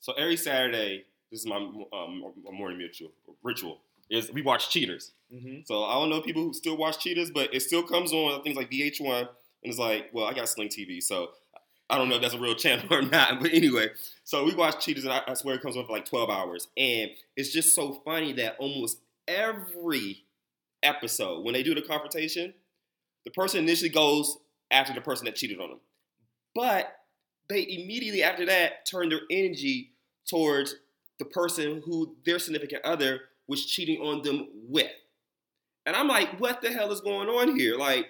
So 0.09 0.15
every 0.15 0.37
Saturday, 0.37 1.05
this 1.29 1.41
is 1.41 1.45
my 1.45 1.57
um, 1.57 2.23
morning 2.51 2.79
ritual. 2.79 3.11
Ritual. 3.43 3.77
is 4.09 4.33
we 4.33 4.41
watch 4.41 4.71
Cheaters. 4.71 5.11
Mm-hmm. 5.31 5.59
So 5.65 5.83
I 5.83 5.93
don't 5.93 6.09
know 6.09 6.19
people 6.19 6.41
who 6.41 6.51
still 6.51 6.75
watch 6.75 6.97
Cheaters, 6.97 7.29
but 7.29 7.53
it 7.53 7.59
still 7.59 7.83
comes 7.83 8.11
on 8.11 8.41
things 8.41 8.57
like 8.57 8.71
VH1, 8.71 9.19
and 9.19 9.27
it's 9.61 9.77
like, 9.77 10.09
well, 10.11 10.25
I 10.25 10.33
got 10.33 10.49
Sling 10.49 10.69
TV, 10.69 10.99
so 11.03 11.29
I 11.91 11.99
don't 11.99 12.09
know 12.09 12.15
if 12.15 12.23
that's 12.23 12.33
a 12.33 12.39
real 12.39 12.55
channel 12.55 12.87
or 12.91 13.03
not. 13.03 13.39
But 13.39 13.53
anyway, 13.53 13.89
so 14.23 14.43
we 14.45 14.55
watch 14.55 14.83
Cheaters, 14.83 15.03
and 15.03 15.13
I, 15.13 15.21
I 15.27 15.35
swear 15.35 15.53
it 15.53 15.61
comes 15.61 15.77
on 15.77 15.85
for 15.85 15.91
like 15.91 16.05
12 16.05 16.27
hours, 16.27 16.69
and 16.75 17.11
it's 17.35 17.51
just 17.51 17.75
so 17.75 18.01
funny 18.03 18.33
that 18.33 18.55
almost 18.57 18.97
every 19.27 20.23
episode 20.81 21.45
when 21.45 21.53
they 21.53 21.61
do 21.61 21.75
the 21.75 21.83
confrontation, 21.83 22.55
the 23.25 23.31
person 23.31 23.59
initially 23.59 23.89
goes 23.89 24.39
after 24.71 24.91
the 24.91 25.01
person 25.01 25.25
that 25.25 25.35
cheated 25.35 25.59
on 25.59 25.69
them, 25.69 25.79
but 26.55 26.95
they 27.47 27.61
immediately 27.61 28.23
after 28.23 28.47
that 28.47 28.87
turn 28.87 29.09
their 29.09 29.21
energy 29.29 29.91
towards 30.29 30.75
the 31.17 31.25
person 31.25 31.81
who 31.85 32.15
their 32.25 32.39
significant 32.39 32.83
other 32.85 33.21
was 33.47 33.65
cheating 33.65 33.99
on 34.01 34.21
them 34.21 34.47
with. 34.67 34.91
And 35.85 35.95
I'm 35.95 36.07
like, 36.07 36.39
what 36.39 36.61
the 36.61 36.71
hell 36.71 36.91
is 36.91 37.01
going 37.01 37.27
on 37.29 37.57
here? 37.57 37.75
Like, 37.77 38.07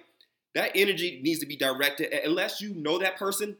that 0.54 0.72
energy 0.74 1.20
needs 1.22 1.40
to 1.40 1.46
be 1.46 1.56
directed, 1.56 2.12
unless 2.24 2.60
you 2.60 2.74
know 2.74 2.98
that 2.98 3.16
person 3.16 3.56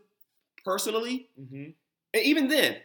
personally. 0.64 1.28
Mm-hmm. 1.40 1.70
And 2.14 2.22
even 2.24 2.48
then, 2.48 2.76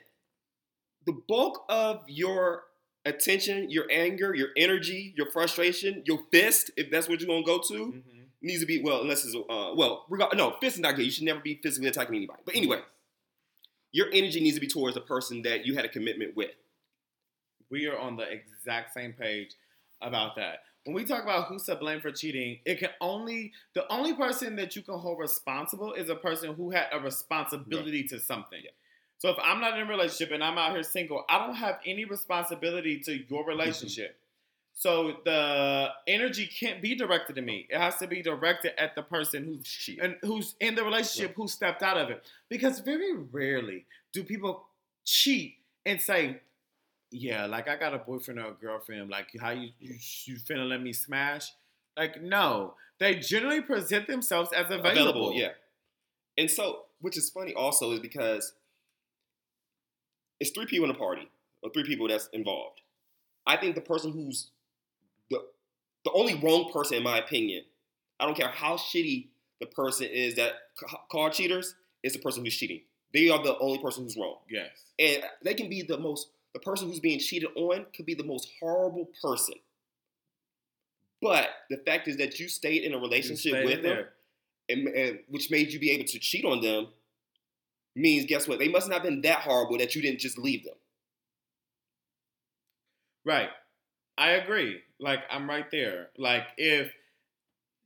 the 1.06 1.14
bulk 1.28 1.66
of 1.70 2.04
your 2.08 2.64
attention, 3.06 3.70
your 3.70 3.86
anger, 3.92 4.34
your 4.36 4.50
energy, 4.56 5.14
your 5.18 5.30
frustration, 5.32 6.04
your 6.06 6.20
fist, 6.32 6.72
if 6.78 6.90
that's 6.90 7.10
what 7.10 7.20
you're 7.20 7.28
gonna 7.28 7.44
go 7.46 7.60
to, 7.68 7.74
Mm-hmm. 7.74 8.22
needs 8.42 8.62
to 8.62 8.66
be 8.68 8.82
well, 8.82 9.02
unless 9.02 9.26
it's 9.26 9.36
uh 9.36 9.74
well, 9.76 10.06
reg- 10.10 10.36
no, 10.36 10.56
fist 10.62 10.76
is 10.78 10.82
not 10.82 10.96
good. 10.96 11.06
You 11.06 11.12
should 11.12 11.24
never 11.26 11.40
be 11.40 11.60
physically 11.62 11.90
attacking 11.90 12.16
anybody. 12.16 12.42
But 12.46 12.56
anyway, 12.56 12.80
your 13.96 14.08
energy 14.12 14.42
needs 14.42 14.56
to 14.56 14.62
be 14.62 14.68
towards 14.68 14.94
the 14.94 15.00
person 15.02 15.42
that 15.44 15.66
you 15.66 15.74
had 15.74 15.86
a 15.86 15.88
commitment 15.88 16.36
with. 16.36 16.52
We 17.70 17.88
are 17.88 17.98
on 17.98 18.18
the 18.18 18.26
exact 18.30 18.94
same 18.94 19.14
page 19.14 19.52
about 20.02 20.36
that. 20.36 20.64
When 20.84 20.94
we 20.94 21.06
talk 21.06 21.24
about 21.24 21.46
who's 21.48 21.64
to 21.64 21.78
blame 21.78 22.02
for 22.02 22.12
cheating, 22.12 22.60
it 22.66 22.78
can 22.80 22.90
only 23.00 23.54
the 23.74 23.90
only 23.90 24.14
person 24.14 24.58
that 24.58 24.76
you 24.76 24.82
can 24.82 25.00
hold 25.00 25.18
responsible 25.18 25.94
is 25.94 26.10
a 26.10 26.16
person 26.16 26.56
who 26.56 26.72
had 26.72 26.88
a 26.92 27.00
responsibility 27.00 28.04
to 28.10 28.20
something. 28.20 28.60
Yeah. 28.66 28.72
So 29.18 29.30
if 29.30 29.38
I'm 29.42 29.62
not 29.62 29.80
in 29.80 29.88
a 29.88 29.90
relationship 29.90 30.34
and 30.34 30.44
I'm 30.44 30.58
out 30.58 30.74
here 30.74 30.84
single, 30.84 31.24
I 31.30 31.40
don't 31.40 31.56
have 31.56 31.80
any 31.86 32.04
responsibility 32.04 33.00
to 33.00 33.12
Mm-hmm. 33.12 33.34
your 33.34 33.46
relationship. 33.46 34.20
So 34.78 35.18
the 35.24 35.90
energy 36.06 36.48
can't 36.48 36.82
be 36.82 36.96
directed 36.96 37.38
to 37.38 37.42
me. 37.42 37.66
It 37.70 37.78
has 37.78 37.96
to 37.98 38.08
be 38.08 38.22
directed 38.22 38.80
at 38.80 38.94
the 38.94 39.02
person 39.04 39.46
who's 39.46 39.64
Cheating. 39.64 40.04
and 40.04 40.16
who's 40.22 40.56
in 40.60 40.76
the 40.76 40.84
relationship 40.84 41.34
who 41.36 41.48
stepped 41.48 41.82
out 41.82 41.98
of 41.98 42.10
it. 42.10 42.24
Because 42.50 42.80
very 42.80 43.16
rarely 43.16 43.86
do 44.12 44.24
people 44.24 44.66
cheat 45.06 45.56
and 45.86 46.02
say, 46.02 46.42
"Yeah, 47.10 47.46
like 47.46 47.70
I 47.70 47.78
got 47.78 47.94
a 47.94 48.00
boyfriend 48.00 48.40
or 48.40 48.50
a 48.50 48.54
girlfriend. 48.54 49.10
Like 49.10 49.30
how 49.40 49.52
you 49.52 49.70
you, 49.80 49.96
you 50.26 50.36
finna 50.36 50.68
let 50.68 50.82
me 50.82 50.92
smash?" 50.92 51.54
Like 51.96 52.22
no, 52.22 52.74
they 53.00 53.16
generally 53.16 53.62
present 53.62 54.08
themselves 54.08 54.52
as 54.52 54.70
available. 54.70 55.32
yeah. 55.34 55.52
And 56.38 56.52
so, 56.52 56.82
which 57.00 57.18
is 57.18 57.30
funny 57.30 57.54
also 57.54 57.94
is 57.94 58.02
because 58.02 58.52
it's 60.42 60.52
three 60.52 60.66
people 60.66 60.90
in 60.90 60.92
a 60.92 60.98
party 61.00 61.30
or 61.64 61.70
three 61.70 61.86
people 61.86 62.10
that's 62.10 62.28
involved. 62.34 62.82
I 63.48 63.56
think 63.56 63.76
the 63.76 63.82
person 63.82 64.12
who's 64.12 64.50
the 66.06 66.12
only 66.14 66.36
wrong 66.36 66.72
person, 66.72 66.98
in 66.98 67.04
my 67.04 67.18
opinion, 67.18 67.64
I 68.20 68.26
don't 68.26 68.38
care 68.38 68.48
how 68.48 68.78
shitty 68.78 69.28
the 69.60 69.66
person 69.66 70.08
is 70.08 70.36
that 70.36 70.54
ca- 70.78 71.02
called 71.12 71.34
cheaters, 71.34 71.76
is 72.04 72.14
the 72.14 72.20
person 72.20 72.44
who's 72.46 72.56
cheating. 72.56 72.82
They 73.14 73.30
are 73.30 73.44
the 73.44 73.58
only 73.60 73.80
person 73.80 74.04
who's 74.04 74.16
wrong, 74.16 74.38
Yes. 74.50 74.70
and 75.00 75.24
they 75.44 75.54
can 75.54 75.70
be 75.70 75.82
the 75.82 75.98
most. 75.98 76.30
The 76.54 76.60
person 76.60 76.88
who's 76.88 77.00
being 77.02 77.20
cheated 77.20 77.50
on 77.56 77.86
could 77.94 78.06
be 78.06 78.14
the 78.14 78.24
most 78.24 78.50
horrible 78.62 79.10
person. 79.22 79.56
But 81.22 81.50
the 81.70 81.78
fact 81.78 82.08
is 82.08 82.16
that 82.18 82.40
you 82.40 82.48
stayed 82.48 82.84
in 82.84 82.94
a 82.94 82.98
relationship 82.98 83.66
with 83.66 83.82
them 83.82 84.06
and, 84.70 84.88
and 84.90 85.20
which 85.28 85.50
made 85.52 85.74
you 85.74 85.80
be 85.80 85.92
able 85.92 86.06
to 86.06 86.20
cheat 86.20 86.46
on 86.46 86.62
them 86.62 86.88
means 87.96 88.26
guess 88.26 88.48
what 88.48 88.60
they 88.60 88.68
must 88.68 88.88
not 88.88 88.96
have 88.96 89.04
been 89.04 89.22
that 89.22 89.40
horrible 89.40 89.78
that 89.80 89.96
you 89.96 90.02
didn't 90.02 90.20
just 90.20 90.38
leave 90.38 90.64
them 90.64 90.76
Right. 93.26 93.50
I 94.18 94.32
agree. 94.32 94.82
Like 95.00 95.24
I'm 95.30 95.50
right 95.50 95.70
there. 95.72 96.10
Like 96.18 96.48
if 96.58 96.92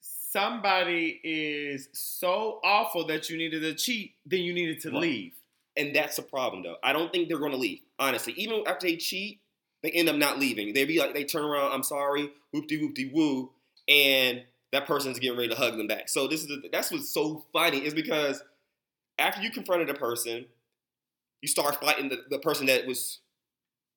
somebody 0.02 1.20
is 1.24 1.90
so 1.94 2.60
awful 2.64 3.08
that 3.08 3.30
you 3.30 3.38
needed 3.38 3.62
to 3.62 3.74
cheat, 3.74 4.14
then 4.26 4.42
you 4.42 4.54
needed 4.54 4.80
to 4.82 4.92
Right. 4.92 5.02
leave. 5.02 5.34
and 5.78 5.96
that's 5.96 6.16
the 6.18 6.22
problem 6.24 6.64
though 6.64 6.76
i 6.84 6.92
don't 6.92 7.12
think 7.12 7.30
they're 7.30 7.38
going 7.40 7.52
to 7.52 7.58
leave 7.58 7.80
honestly 8.00 8.34
even 8.34 8.64
after 8.68 8.88
they 8.88 8.96
cheat 8.98 9.40
they 9.84 9.92
end 9.92 10.10
up 10.10 10.16
not 10.16 10.40
leaving 10.40 10.74
they 10.74 10.84
be 10.84 11.00
like 11.00 11.14
they 11.14 11.24
turn 11.24 11.44
around 11.46 11.72
i'm 11.72 11.84
sorry 11.84 12.30
whoop-de 12.52 12.78
whoop-de 12.78 13.06
woo 13.14 13.52
and 13.88 14.44
that 14.72 14.86
person's 14.88 15.20
getting 15.20 15.38
ready 15.38 15.50
to 15.50 15.56
hug 15.56 15.78
them 15.78 15.88
back 15.88 16.10
so 16.10 16.28
this 16.28 16.42
is 16.42 16.48
the, 16.48 16.70
that's 16.72 16.92
what's 16.92 17.10
so 17.10 17.46
funny 17.54 17.78
is 17.86 17.94
because 17.94 18.44
after 19.20 19.42
you 19.42 19.52
confronted 19.52 19.90
a 19.90 19.94
person 19.94 20.46
you 21.42 21.48
start 21.48 21.80
fighting 21.80 22.10
the, 22.10 22.18
the 22.30 22.40
person 22.40 22.66
that 22.66 22.86
was 22.88 23.20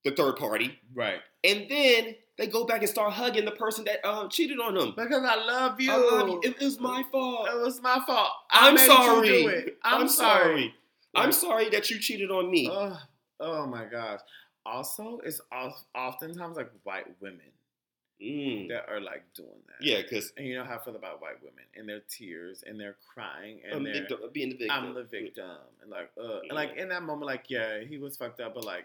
the 0.04 0.10
third 0.10 0.36
party 0.36 0.78
Right. 0.94 1.20
and 1.44 1.66
then 1.68 2.14
they 2.38 2.46
go 2.46 2.64
back 2.64 2.80
and 2.80 2.88
start 2.88 3.12
hugging 3.12 3.44
the 3.44 3.50
person 3.52 3.84
that 3.84 4.04
um, 4.06 4.28
cheated 4.30 4.58
on 4.58 4.74
them 4.74 4.94
Because 4.96 5.22
I 5.24 5.36
love 5.44 5.80
you. 5.80 5.92
I 5.92 5.96
love 5.96 6.28
you. 6.28 6.40
It 6.42 6.58
was 6.60 6.80
my 6.80 7.02
fault. 7.12 7.46
It 7.52 7.60
was 7.60 7.80
my 7.82 8.00
fault. 8.06 8.30
I 8.50 8.70
you 8.70 8.78
sorry. 8.78 9.72
I'm, 9.84 10.02
I'm 10.02 10.08
sorry. 10.08 10.44
sorry. 10.44 10.74
I'm 11.14 11.32
sorry 11.32 11.68
that 11.70 11.90
you 11.90 11.98
cheated 11.98 12.30
on 12.30 12.50
me. 12.50 12.70
Ugh. 12.72 12.96
oh 13.40 13.66
my 13.66 13.84
gosh. 13.84 14.20
Also, 14.64 15.20
it's 15.24 15.40
of- 15.52 15.84
oftentimes 15.94 16.56
like 16.56 16.70
white 16.84 17.06
women 17.20 17.40
Mm. 18.22 18.68
that 18.68 18.84
are 18.88 19.00
like 19.00 19.24
doing 19.34 19.48
that. 19.66 19.84
Yeah, 19.84 20.00
because 20.00 20.32
And 20.36 20.46
you 20.46 20.54
know 20.56 20.62
how 20.62 20.76
I 20.76 20.84
feel 20.84 20.94
about 20.94 21.20
white 21.20 21.42
women 21.42 21.64
and 21.74 21.88
their 21.88 22.02
tears 22.08 22.62
and 22.64 22.78
they're 22.78 22.94
crying 23.12 23.58
and 23.68 23.84
they're 23.84 24.06
being 24.32 24.50
the 24.50 24.56
victim. 24.58 24.70
I'm 24.70 24.94
the 24.94 25.02
victim 25.02 25.50
and 25.82 25.90
like 25.90 26.10
uh 26.16 26.38
and 26.42 26.52
like 26.52 26.76
in 26.76 26.88
that 26.90 27.02
moment 27.02 27.26
like 27.26 27.46
yeah 27.48 27.80
he 27.80 27.98
was 27.98 28.16
fucked 28.16 28.38
up 28.40 28.54
but 28.54 28.64
like 28.64 28.84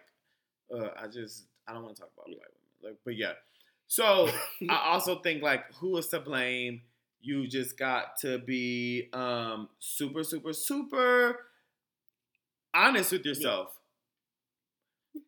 uh 0.73 0.89
I 0.97 1.07
just 1.07 1.45
I 1.67 1.73
don't 1.73 1.83
want 1.83 1.95
to 1.95 2.01
talk 2.01 2.11
about 2.15 2.27
white 2.27 2.37
women 2.37 2.67
like 2.83 2.97
but 3.03 3.15
yeah. 3.15 3.33
So 3.87 4.29
I 4.69 4.91
also 4.91 5.19
think 5.19 5.41
like 5.41 5.73
who 5.75 5.97
is 5.97 6.07
to 6.07 6.19
blame? 6.19 6.81
You 7.21 7.47
just 7.47 7.77
got 7.77 8.19
to 8.21 8.37
be 8.37 9.09
um 9.13 9.69
super 9.79 10.23
super 10.23 10.53
super 10.53 11.39
honest 12.73 13.11
with 13.11 13.25
yourself. 13.25 13.79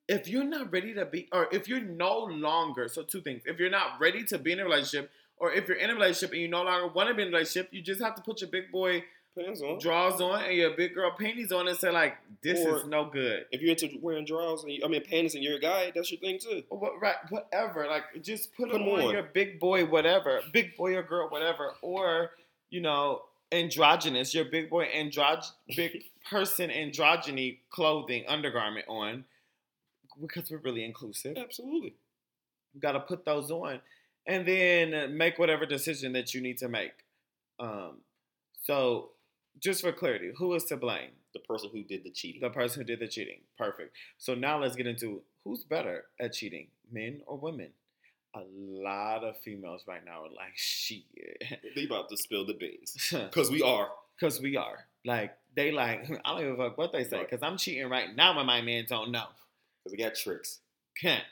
If 0.07 0.27
you're 0.27 0.43
not 0.43 0.71
ready 0.71 0.93
to 0.93 1.05
be 1.05 1.27
or 1.31 1.47
if 1.51 1.67
you're 1.67 1.81
no 1.81 2.19
longer 2.19 2.87
so 2.87 3.03
two 3.03 3.21
things 3.21 3.41
if 3.45 3.59
you're 3.59 3.69
not 3.69 3.99
ready 3.99 4.23
to 4.25 4.37
be 4.37 4.51
in 4.51 4.59
a 4.59 4.63
relationship 4.63 5.11
or 5.37 5.51
if 5.51 5.67
you're 5.67 5.77
in 5.77 5.89
a 5.89 5.93
relationship 5.93 6.31
and 6.31 6.41
you 6.41 6.47
no 6.47 6.63
longer 6.63 6.87
want 6.87 7.09
to 7.09 7.15
be 7.15 7.23
in 7.23 7.29
a 7.29 7.31
relationship 7.31 7.69
you 7.71 7.81
just 7.81 8.01
have 8.01 8.15
to 8.15 8.21
put 8.21 8.41
your 8.41 8.49
big 8.49 8.71
boy 8.71 9.03
Pants 9.37 9.61
on. 9.61 9.79
draws 9.79 10.19
on 10.21 10.43
and 10.43 10.55
your 10.55 10.71
big 10.75 10.93
girl 10.95 11.11
panties 11.17 11.51
on 11.51 11.67
and 11.67 11.77
say 11.77 11.91
like 11.91 12.17
this 12.41 12.65
Or- 12.65 12.77
is 12.79 12.85
no 12.85 13.05
good 13.05 13.45
If 13.51 13.61
you're 13.61 13.71
into 13.71 13.89
wearing 14.01 14.25
drawers, 14.25 14.63
and 14.63 14.71
you, 14.71 14.81
I 14.83 14.87
mean 14.87 15.03
panties, 15.03 15.35
and 15.35 15.43
you're 15.43 15.55
a 15.57 15.59
guy, 15.59 15.91
that's 15.95 16.11
your 16.11 16.19
thing 16.19 16.39
too. 16.39 16.63
What, 16.69 16.99
right 16.99 17.15
whatever 17.29 17.87
like 17.87 18.03
just 18.23 18.53
put, 18.55 18.69
Put 18.69 18.73
them 18.73 18.83
'em 18.83 18.89
on 18.89 19.01
on. 19.01 19.11
your 19.13 19.23
big 19.23 19.59
boy 19.59 19.85
whatever 19.85 20.41
big 20.51 20.75
boy 20.75 20.95
or 20.95 21.03
girl 21.03 21.29
whatever 21.29 21.73
or 21.81 22.31
you 22.69 22.81
know 22.81 23.21
androgynous 23.51 24.33
your 24.33 24.45
big 24.45 24.69
boy 24.69 24.85
androg 24.95 25.43
big 25.75 26.03
person 26.29 26.69
androgyny 26.69 27.59
clothing 27.71 28.23
undergarment 28.27 28.85
on 28.87 29.25
because 30.21 30.51
we're 30.51 30.57
really 30.57 30.83
inclusive 30.83 31.37
Absolutely. 31.37 31.93
you 32.73 32.79
got 32.81 32.91
to 32.91 32.99
put 32.99 33.25
those 33.25 33.49
on 33.51 33.79
and 34.27 34.45
then 34.47 35.17
make 35.17 35.39
whatever 35.39 35.65
decision 35.65 36.13
that 36.13 36.33
you 36.33 36.41
need 36.41 36.57
to 36.57 36.67
make 36.67 36.91
um 37.59 37.97
so 38.63 39.09
just 39.59 39.81
for 39.81 39.91
clarity 39.91 40.31
who 40.37 40.53
is 40.53 40.63
to 40.65 40.77
blame 40.77 41.11
The 41.33 41.39
person 41.41 41.69
who 41.73 41.83
did 41.83 42.03
the 42.03 42.11
cheating. 42.11 42.41
the 42.41 42.49
person 42.49 42.81
who 42.81 42.85
did 42.85 42.99
the 42.99 43.07
cheating. 43.07 43.41
Perfect. 43.57 43.95
So 44.17 44.33
now 44.35 44.59
let's 44.59 44.75
get 44.75 44.87
into 44.87 45.21
who's 45.43 45.63
better 45.63 46.05
at 46.19 46.33
cheating, 46.33 46.67
men 46.91 47.21
or 47.27 47.37
women? 47.37 47.69
A 48.35 48.41
lot 48.53 49.23
of 49.23 49.37
females 49.39 49.83
right 49.87 50.05
now 50.05 50.23
are 50.25 50.29
like, 50.29 50.53
shit. 50.55 51.03
they 51.75 51.85
about 51.85 52.09
to 52.09 52.17
spill 52.17 52.45
the 52.45 52.53
beans 52.53 52.95
because 53.11 53.49
we 53.49 53.61
are. 53.63 53.89
Because 54.19 54.39
we 54.41 54.55
are. 54.57 54.85
Like, 55.05 55.35
they 55.55 55.71
like, 55.71 56.09
I 56.25 56.31
don't 56.39 56.41
give 56.51 56.59
a 56.59 56.69
fuck 56.69 56.77
what 56.77 56.91
they 56.91 57.03
say, 57.05 57.21
because 57.21 57.41
I'm 57.41 57.57
cheating 57.57 57.89
right 57.89 58.15
now 58.15 58.35
when 58.37 58.45
my 58.45 58.61
man 58.61 58.85
don't 58.87 59.11
know. 59.11 59.25
Because 59.83 59.97
we 59.97 60.03
got 60.03 60.15
tricks. 60.15 60.59
Can't. 61.01 61.23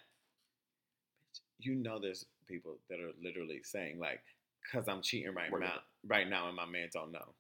You 1.60 1.76
know 1.76 2.00
there's 2.00 2.26
people 2.48 2.78
that 2.90 3.00
are 3.00 3.12
literally 3.22 3.62
saying, 3.64 4.00
like, 4.00 4.22
because 4.64 4.88
I'm 4.88 5.02
cheating 5.02 5.34
right 5.34 5.52
Right. 5.52 5.62
now, 5.62 5.74
right 6.08 6.28
now 6.30 6.48
and 6.48 6.56
my 6.56 6.66
man 6.66 6.90
don't 6.94 7.12
know. 7.12 7.34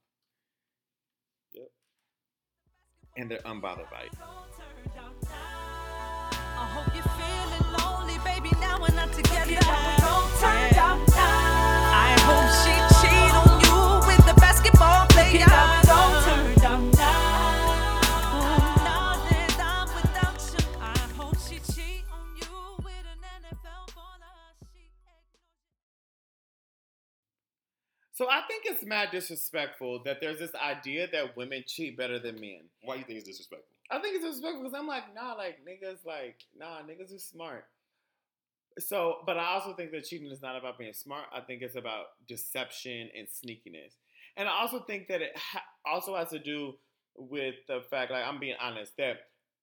And 3.18 3.32
they're 3.32 3.39
unbothered 3.39 3.89
by 3.89 4.01
it. 4.03 4.13
Think 28.62 28.76
it's 28.76 28.86
mad 28.86 29.10
disrespectful 29.12 30.01
that 30.03 30.20
there's 30.22 30.39
this 30.39 30.53
idea 30.55 31.08
that 31.12 31.36
women 31.36 31.64
cheat 31.68 31.97
better 31.97 32.20
than 32.20 32.39
men. 32.39 32.62
Why 32.84 32.95
do 32.95 32.99
you 32.99 33.05
think 33.05 33.20
it's 33.20 33.28
disrespectful? 33.28 33.68
I 33.89 33.99
think 33.99 34.16
it's 34.16 34.26
disrespectful 34.26 34.64
because 34.64 34.78
I'm 34.78 34.88
like, 34.88 35.03
nah, 35.16 35.34
like 35.34 35.60
niggas, 35.68 36.05
like 36.05 36.41
nah, 36.58 36.82
niggas 36.82 37.16
are 37.16 37.20
smart. 37.20 37.66
So, 38.80 39.18
but 39.26 39.38
I 39.38 39.45
also 39.45 39.74
think 39.74 39.91
that 39.91 40.05
cheating 40.05 40.30
is 40.32 40.41
not 40.41 40.55
about 40.55 40.78
being 40.78 40.93
smart. 40.93 41.26
I 41.34 41.41
think 41.41 41.62
it's 41.62 41.76
about 41.76 42.05
deception 42.28 43.10
and 43.18 43.28
sneakiness, 43.28 43.93
and 44.36 44.47
I 44.47 44.51
also 44.51 44.82
think 44.82 45.08
that 45.08 45.22
it 45.22 45.32
ha- 45.36 45.64
also 45.86 46.16
has 46.16 46.30
to 46.30 46.39
do 46.39 46.74
with 47.16 47.55
the 47.68 47.82
fact, 47.89 48.12
like 48.12 48.24
I'm 48.24 48.39
being 48.39 48.55
honest, 48.62 48.95
that 48.97 49.18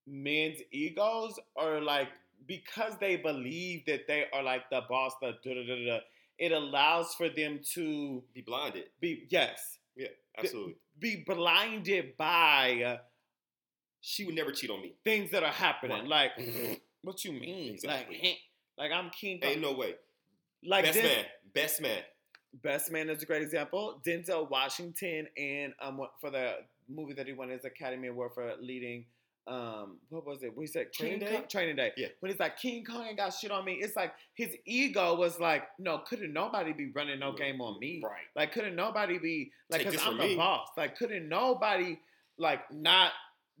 men's 0.05 0.59
egos 0.71 1.39
are 1.55 1.79
like 1.79 2.09
because 2.45 2.93
they 2.99 3.15
believe 3.15 3.85
that 3.85 4.07
they 4.07 4.25
are 4.33 4.43
like 4.43 4.69
the 4.69 4.81
boss, 4.89 5.13
the 5.21 5.33
da 5.43 5.53
da 5.53 5.65
da 5.65 5.85
da. 5.85 5.99
It 6.37 6.51
allows 6.51 7.13
for 7.15 7.29
them 7.29 7.59
to 7.73 8.23
Be 8.33 8.41
blinded. 8.41 8.85
be 8.99 9.25
yes, 9.29 9.79
Yeah, 9.95 10.07
absolutely. 10.37 10.75
be 10.99 11.23
blinded 11.25 12.17
by 12.17 12.81
uh, 12.85 12.97
She 14.01 14.25
would 14.25 14.35
never 14.35 14.51
cheat 14.51 14.69
on 14.69 14.81
me. 14.81 14.93
things 15.03 15.31
that 15.31 15.43
are 15.43 15.51
happening. 15.51 16.09
Right. 16.09 16.31
Like, 16.37 16.81
what 17.01 17.23
you 17.23 17.31
mean? 17.33 17.73
Exactly. 17.73 18.19
Like, 18.77 18.91
like 18.91 18.91
I'm 18.91 19.09
King. 19.11 19.39
Ain't 19.43 19.61
no 19.61 19.73
way. 19.73 19.95
like 20.63 20.83
best 20.85 20.97
man. 21.01 21.25
Best 21.53 21.81
man. 21.81 22.01
Best 22.63 22.91
Man 22.91 23.09
is 23.09 23.21
a 23.21 23.25
great 23.25 23.41
example. 23.41 24.01
Denzel 24.05 24.49
Washington 24.49 25.27
and 25.37 25.73
um 25.81 25.99
for 26.21 26.29
the 26.29 26.53
movie 26.87 27.13
that 27.13 27.27
he 27.27 27.33
won 27.33 27.49
his 27.49 27.65
Academy 27.65 28.07
Award 28.07 28.31
for 28.33 28.53
leading. 28.61 29.05
Um, 29.47 29.97
what 30.09 30.25
was 30.25 30.41
it? 30.41 30.57
We 30.57 30.65
said 30.65 30.91
Training 30.91 31.19
Day? 31.19 31.31
Kong- 31.35 31.45
Training 31.47 31.75
Day. 31.75 31.91
Yeah. 31.97 32.07
When 32.19 32.31
he's 32.31 32.39
like 32.39 32.57
King 32.57 32.83
Kong 32.83 33.05
ain't 33.05 33.17
got 33.17 33.29
shit 33.33 33.51
on 33.51 33.63
me, 33.63 33.73
it's 33.73 33.95
like 33.95 34.13
his 34.33 34.55
ego 34.65 35.15
was 35.15 35.39
like, 35.39 35.63
no, 35.77 35.99
couldn't 35.99 36.33
nobody 36.33 36.73
be 36.73 36.89
running 36.95 37.19
no 37.19 37.31
game 37.31 37.61
on 37.61 37.79
me. 37.79 38.01
Right. 38.03 38.13
Like, 38.35 38.53
couldn't 38.53 38.75
nobody 38.75 39.19
be 39.19 39.51
like, 39.69 39.85
because 39.85 40.01
I'm 40.05 40.17
the 40.17 40.23
me. 40.23 40.35
boss. 40.35 40.69
Like, 40.75 40.97
couldn't 40.97 41.29
nobody 41.29 41.99
like 42.37 42.71
not? 42.71 43.11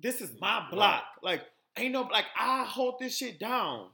This 0.01 0.21
is 0.21 0.31
my 0.41 0.65
block. 0.71 1.03
Like, 1.21 1.43
ain't 1.77 1.93
no 1.93 2.01
like 2.01 2.25
I 2.37 2.63
hold 2.65 2.95
this 2.99 3.15
shit 3.17 3.39
down. 3.39 3.89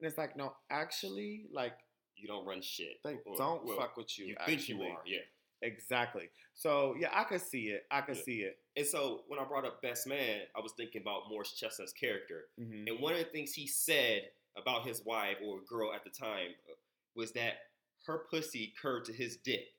And 0.00 0.08
it's 0.08 0.16
like, 0.18 0.36
no, 0.36 0.54
actually, 0.70 1.44
like 1.52 1.74
You 2.16 2.26
don't 2.26 2.46
run 2.46 2.62
shit. 2.62 3.00
they 3.04 3.18
Or, 3.26 3.36
don't 3.36 3.64
well, 3.66 3.76
fuck 3.76 3.96
with 3.96 4.18
you. 4.18 4.26
You 4.26 4.36
think 4.46 4.68
you 4.68 4.80
are, 4.82 4.98
yeah. 5.06 5.18
Exactly. 5.64 6.28
So 6.54 6.94
yeah, 6.98 7.08
I 7.12 7.24
could 7.24 7.40
see 7.40 7.68
it. 7.70 7.86
I 7.90 8.02
could 8.02 8.16
Yeah. 8.16 8.22
see 8.22 8.42
it. 8.42 8.58
And 8.76 8.86
so 8.86 9.24
when 9.28 9.38
I 9.40 9.44
brought 9.44 9.64
up 9.64 9.80
Best 9.82 10.06
Man, 10.06 10.46
I 10.54 10.60
was 10.60 10.72
thinking 10.72 11.00
about 11.00 11.28
Morris 11.28 11.52
Chestnut's 11.58 11.92
character. 11.92 12.50
Mhm. 12.60 12.88
And 12.88 13.00
one 13.00 13.12
of 13.14 13.18
the 13.18 13.24
things 13.24 13.54
he 13.54 13.66
said 13.66 14.30
about 14.56 14.86
his 14.86 15.02
wife 15.04 15.38
or 15.42 15.60
girl 15.62 15.92
at 15.92 16.04
the 16.04 16.10
time 16.10 16.54
uh, 16.70 16.74
was 17.14 17.32
that 17.32 17.70
her 18.06 18.18
pussy 18.30 18.74
curved 18.80 19.06
to 19.06 19.12
his 19.12 19.36
dick. 19.38 19.74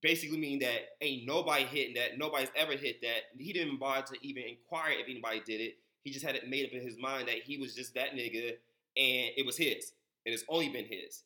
Basically, 0.00 0.36
meaning 0.38 0.58
that 0.60 0.96
ain't 1.00 1.26
nobody 1.26 1.64
hitting 1.64 1.94
that. 1.94 2.18
Nobody's 2.18 2.50
ever 2.56 2.72
hit 2.76 3.00
that. 3.02 3.36
He 3.38 3.52
didn't 3.52 3.78
bother 3.78 4.14
to 4.14 4.26
even 4.26 4.44
inquire 4.44 4.92
if 4.92 5.08
anybody 5.08 5.40
did 5.40 5.60
it. 5.60 5.78
He 6.02 6.10
just 6.10 6.24
had 6.24 6.34
it 6.34 6.48
made 6.48 6.66
up 6.66 6.72
in 6.72 6.82
his 6.82 6.98
mind 6.98 7.28
that 7.28 7.42
he 7.42 7.56
was 7.56 7.74
just 7.74 7.94
that 7.94 8.12
nigga 8.14 8.58
and 8.96 9.32
it 9.36 9.46
was 9.46 9.56
his. 9.56 9.92
And 10.26 10.32
it's 10.34 10.44
only 10.48 10.68
been 10.68 10.86
his. 10.86 11.22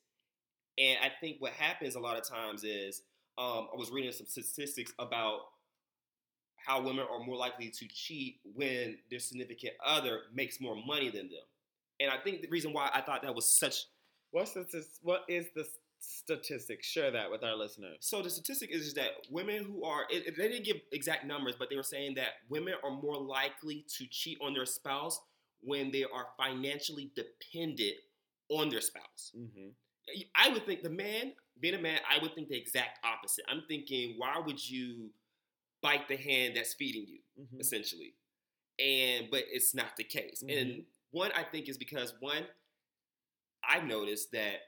And 0.78 0.98
I 1.02 1.10
think 1.20 1.36
what 1.40 1.52
happens 1.52 1.94
a 1.94 2.00
lot 2.00 2.16
of 2.16 2.28
times 2.28 2.64
is 2.64 3.02
um, 3.38 3.68
I 3.72 3.76
was 3.76 3.90
reading 3.90 4.12
some 4.12 4.26
statistics 4.26 4.92
about 4.98 5.40
how 6.56 6.82
women 6.82 7.06
are 7.10 7.24
more 7.24 7.36
likely 7.36 7.70
to 7.70 7.86
cheat 7.88 8.40
when 8.54 8.98
their 9.10 9.20
significant 9.20 9.74
other 9.84 10.22
makes 10.34 10.60
more 10.60 10.76
money 10.76 11.10
than 11.10 11.28
them. 11.28 11.44
And 12.00 12.10
I 12.10 12.18
think 12.18 12.42
the 12.42 12.48
reason 12.48 12.72
why 12.72 12.90
I 12.92 13.00
thought 13.00 13.22
that 13.22 13.34
was 13.34 13.48
such 13.48 13.86
What's 14.32 14.52
the 14.52 14.84
what 15.02 15.22
is 15.28 15.46
the 15.54 15.66
statistic? 15.98 16.82
Share 16.82 17.10
that 17.10 17.30
with 17.30 17.42
our 17.42 17.56
listeners. 17.56 17.96
so 18.00 18.20
the 18.20 18.28
statistic 18.28 18.70
is 18.70 18.92
that 18.94 19.12
women 19.30 19.64
who 19.64 19.84
are 19.84 20.02
it, 20.10 20.36
they 20.36 20.48
didn't 20.48 20.64
give 20.64 20.76
exact 20.92 21.24
numbers, 21.24 21.54
but 21.58 21.70
they 21.70 21.76
were 21.76 21.82
saying 21.82 22.16
that 22.16 22.30
women 22.50 22.74
are 22.84 22.90
more 22.90 23.16
likely 23.16 23.86
to 23.96 24.06
cheat 24.10 24.38
on 24.42 24.52
their 24.52 24.66
spouse 24.66 25.20
when 25.60 25.90
they 25.90 26.04
are 26.04 26.26
financially 26.36 27.10
dependent 27.16 27.96
on 28.50 28.68
their 28.68 28.80
spouse. 28.80 29.32
Mm-hmm. 29.36 29.68
I 30.34 30.48
would 30.50 30.64
think 30.66 30.82
the 30.82 30.90
man, 30.90 31.32
being 31.60 31.74
a 31.74 31.80
man, 31.80 32.00
I 32.08 32.22
would 32.22 32.34
think 32.34 32.48
the 32.48 32.56
exact 32.56 33.04
opposite. 33.04 33.44
I'm 33.48 33.62
thinking, 33.68 34.14
why 34.18 34.38
would 34.44 34.68
you 34.68 35.10
bite 35.82 36.08
the 36.08 36.16
hand 36.16 36.56
that's 36.56 36.74
feeding 36.74 37.06
you? 37.08 37.18
Mm-hmm. 37.40 37.60
essentially. 37.60 38.14
And 38.78 39.28
but 39.30 39.44
it's 39.50 39.74
not 39.74 39.96
the 39.96 40.04
case. 40.04 40.42
And 40.42 40.50
Mhm. 40.70 40.84
one 41.10 41.32
I 41.32 41.42
think 41.44 41.68
is 41.68 41.76
because 41.78 42.14
one, 42.20 42.46
I've 43.68 43.84
noticed 43.84 44.32
that 44.32 44.60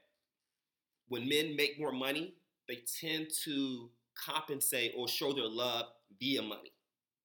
when 1.09 1.28
men 1.28 1.57
make 1.57 1.78
more 1.78 1.93
money, 1.93 2.34
they 2.68 2.76
tend 3.01 3.30
to 3.45 3.91
compensate 4.14 4.93
or 4.97 5.09
show 5.09 5.32
their 5.32 5.49
love 5.49 5.86
via 6.20 6.43
money. 6.43 6.72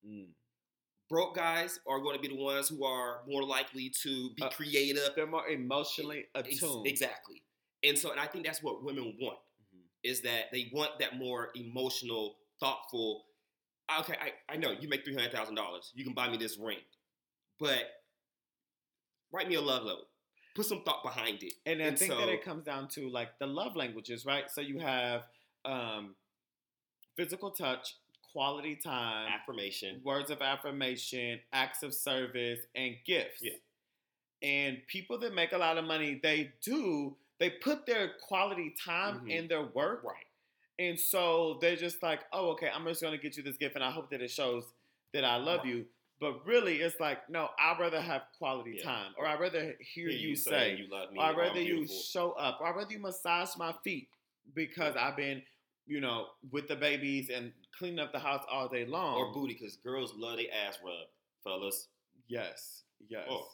Mm. 0.06 0.28
Broke 1.10 1.36
guys 1.36 1.80
are 1.86 2.00
going 2.00 2.16
to 2.16 2.22
be 2.22 2.30
the 2.34 2.42
ones 2.42 2.70
who 2.70 2.86
are 2.86 3.24
more 3.28 3.44
likely 3.44 3.90
to 4.04 4.30
be 4.36 4.42
Uh, 4.44 4.50
creative. 4.50 5.10
They're 5.16 5.28
more 5.28 5.48
emotionally 5.48 6.28
Ex- 6.36 6.58
attuned. 6.58 6.88
Exactly. 6.88 7.44
And 7.84 7.98
so, 7.98 8.12
and 8.12 8.20
I 8.20 8.28
think 8.28 8.46
that's 8.46 8.62
what 8.64 8.84
women 8.84 9.18
want 9.20 9.40
Mhm. 9.76 9.82
is 10.04 10.22
that 10.22 10.52
they 10.52 10.70
want 10.74 11.00
that 11.00 11.18
more 11.18 11.52
emotional, 11.56 12.38
thoughtful. 12.60 13.26
Okay, 14.00 14.16
I, 14.20 14.54
I 14.54 14.58
know 14.58 14.72
you 14.72 14.88
make 14.88 15.04
three 15.04 15.14
hundred 15.14 15.32
thousand 15.34 15.56
dollars. 15.56 15.92
You 15.94 16.04
can 16.06 16.14
buy 16.14 16.30
me 16.30 16.38
this 16.38 16.58
ring, 16.58 16.80
but 17.60 17.84
write 19.32 19.48
me 19.48 19.56
a 19.56 19.62
love 19.62 19.84
letter. 19.84 20.02
Put 20.56 20.66
some 20.68 20.84
thought 20.84 21.04
behind 21.04 21.42
it. 21.44 21.54
And 21.66 21.82
I 21.82 21.88
And 21.88 21.98
think 21.98 22.12
that 22.14 22.30
it 22.30 22.44
comes 22.44 22.64
down 22.64 22.88
to 22.90 23.10
like 23.10 23.40
the 23.40 23.48
love 23.48 23.76
languages, 23.76 24.26
right? 24.26 24.50
So 24.52 24.62
you 24.62 24.80
have 24.80 25.24
um, 25.66 26.16
physical 27.16 27.50
touch, 27.52 27.96
quality 28.32 28.76
time, 28.76 29.32
Affirmation. 29.32 30.02
words 30.04 30.30
of 30.30 30.42
affirmation, 30.42 31.40
acts 31.52 31.82
of 31.84 31.94
service, 31.94 32.60
and 32.76 32.96
gifts. 33.06 33.42
Yeah. 33.42 33.54
And 34.44 34.86
people 34.88 35.18
that 35.20 35.34
make 35.34 35.54
a 35.54 35.58
lot 35.58 35.78
of 35.78 35.86
money, 35.86 36.20
they 36.22 36.52
do, 36.64 37.16
they 37.44 37.50
put 37.50 37.86
their 37.86 38.14
quality 38.22 38.74
time 38.82 39.20
Mhm. 39.26 39.30
in 39.30 39.48
their 39.50 39.64
work. 39.64 40.02
Right. 40.06 40.26
And 40.80 40.98
so 40.98 41.58
they're 41.60 41.76
just 41.76 42.02
like, 42.02 42.22
oh, 42.32 42.52
okay, 42.52 42.70
I'm 42.74 42.86
just 42.86 43.02
going 43.02 43.12
to 43.12 43.22
get 43.22 43.36
you 43.36 43.44
this 43.44 43.58
gift 43.58 43.76
and 43.76 43.84
I 43.84 43.92
hope 43.92 44.10
that 44.12 44.22
it 44.22 44.32
shows 44.32 44.64
that 45.12 45.26
I 45.26 45.36
love 45.36 45.60
Right. 45.60 45.68
you. 45.68 45.86
But 46.22 46.46
really, 46.46 46.80
it's 46.80 47.02
like, 47.02 47.30
no, 47.30 47.50
I'd 47.60 47.78
rather 47.82 48.00
have 48.00 48.24
quality 48.38 48.76
Yeah. 48.78 48.84
time 48.84 49.14
or 49.18 49.28
I'd 49.28 49.42
rather 49.42 49.76
hear 49.82 50.08
Hear 50.10 50.18
you 50.30 50.36
say, 50.38 50.76
you 50.78 50.88
love 50.88 51.12
me. 51.12 51.20
or 51.20 51.24
I'd 51.26 51.36
rather 51.36 51.62
you 51.62 51.86
show 51.86 52.32
up, 52.32 52.62
or 52.62 52.68
I'd 52.68 52.76
rather 52.78 52.94
you 52.94 53.00
massage 53.00 53.58
my 53.58 53.74
feet 53.84 54.08
because 54.54 54.96
I've 54.96 55.18
been, 55.18 55.44
you 55.86 56.00
know, 56.00 56.30
with 56.50 56.70
the 56.70 56.78
babies 56.78 57.30
and 57.30 57.52
cleaning 57.78 58.00
up 58.00 58.14
the 58.14 58.20
house 58.20 58.46
all 58.50 58.70
day 58.70 58.86
long. 58.86 59.18
or 59.18 59.34
booty 59.34 59.54
because 59.56 59.76
girls 59.76 60.14
love 60.14 60.38
their 60.38 60.48
ass 60.54 60.80
rubbed, 60.82 61.10
fellas. 61.44 61.90
Yes, 62.28 62.86
yes. 63.10 63.28
Oh, 63.30 63.52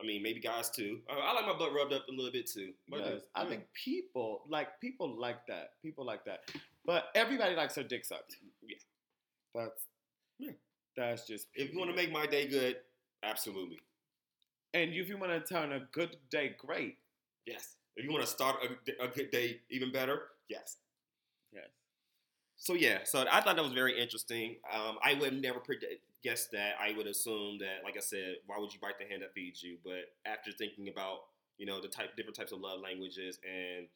I 0.00 0.04
mean, 0.04 0.22
maybe 0.22 0.40
guys 0.40 0.70
too. 0.70 1.00
I, 1.08 1.14
I 1.14 1.32
like 1.34 1.46
my 1.46 1.56
butt 1.58 1.72
rubbed 1.72 1.92
up 1.92 2.06
a 2.08 2.10
little 2.12 2.32
bit 2.32 2.50
too. 2.50 2.72
But 2.88 3.00
Yes, 3.00 3.22
I 3.34 3.44
think 3.44 3.62
people 3.72 4.42
like 4.48 4.80
people 4.80 5.16
like 5.18 5.46
that. 5.46 5.70
People 5.82 6.04
like 6.04 6.24
that. 6.24 6.40
But 6.84 7.04
everybody 7.14 7.54
likes 7.54 7.74
their 7.76 7.84
dick 7.84 8.04
sucked. 8.04 8.36
Yeah. 8.62 8.76
That's 9.54 9.86
Yeah. 10.38 10.50
that's 10.96 11.26
just 11.26 11.46
if 11.54 11.72
you 11.72 11.78
want 11.78 11.90
to 11.90 11.96
make 11.96 12.10
my 12.12 12.26
day 12.26 12.46
good, 12.48 12.76
absolutely. 13.22 13.78
and 14.74 14.92
if 14.92 15.08
you 15.08 15.16
want 15.16 15.32
to 15.32 15.54
turn 15.54 15.72
a 15.72 15.80
good 15.92 16.16
day 16.30 16.54
great, 16.58 16.96
Yes. 17.46 17.76
If 17.96 18.04
you 18.04 18.10
want 18.10 18.24
to 18.24 18.30
start 18.30 18.56
a, 18.64 19.04
a 19.04 19.08
good 19.08 19.30
day 19.30 19.60
even 19.70 19.92
better, 19.92 20.22
yes. 20.48 20.78
yes. 21.52 21.68
So 22.56 22.74
yeah, 22.74 22.98
so 23.04 23.24
I 23.30 23.40
thought 23.40 23.54
that 23.56 23.62
was 23.62 23.72
very 23.72 24.00
interesting. 24.00 24.56
Um, 24.72 24.96
I 25.04 25.14
would 25.14 25.40
never 25.40 25.60
predict, 25.60 26.02
guess 26.24 26.48
that. 26.48 26.74
I 26.80 26.96
would 26.96 27.06
assume 27.06 27.58
that, 27.58 27.84
like 27.84 27.96
I 27.96 28.00
said, 28.00 28.36
why 28.46 28.58
would 28.58 28.72
you 28.72 28.80
bite 28.80 28.98
the 28.98 29.06
hand 29.06 29.22
that 29.22 29.34
feeds 29.34 29.62
you? 29.62 29.78
But 29.84 30.10
after 30.24 30.50
thinking 30.52 30.88
about 30.88 31.18
you 31.58 31.66
know 31.66 31.80
the 31.80 31.88
type, 31.88 32.16
different 32.16 32.36
types 32.36 32.50
of 32.52 32.60
love 32.60 32.80
languages 32.80 33.38
and 33.44 33.86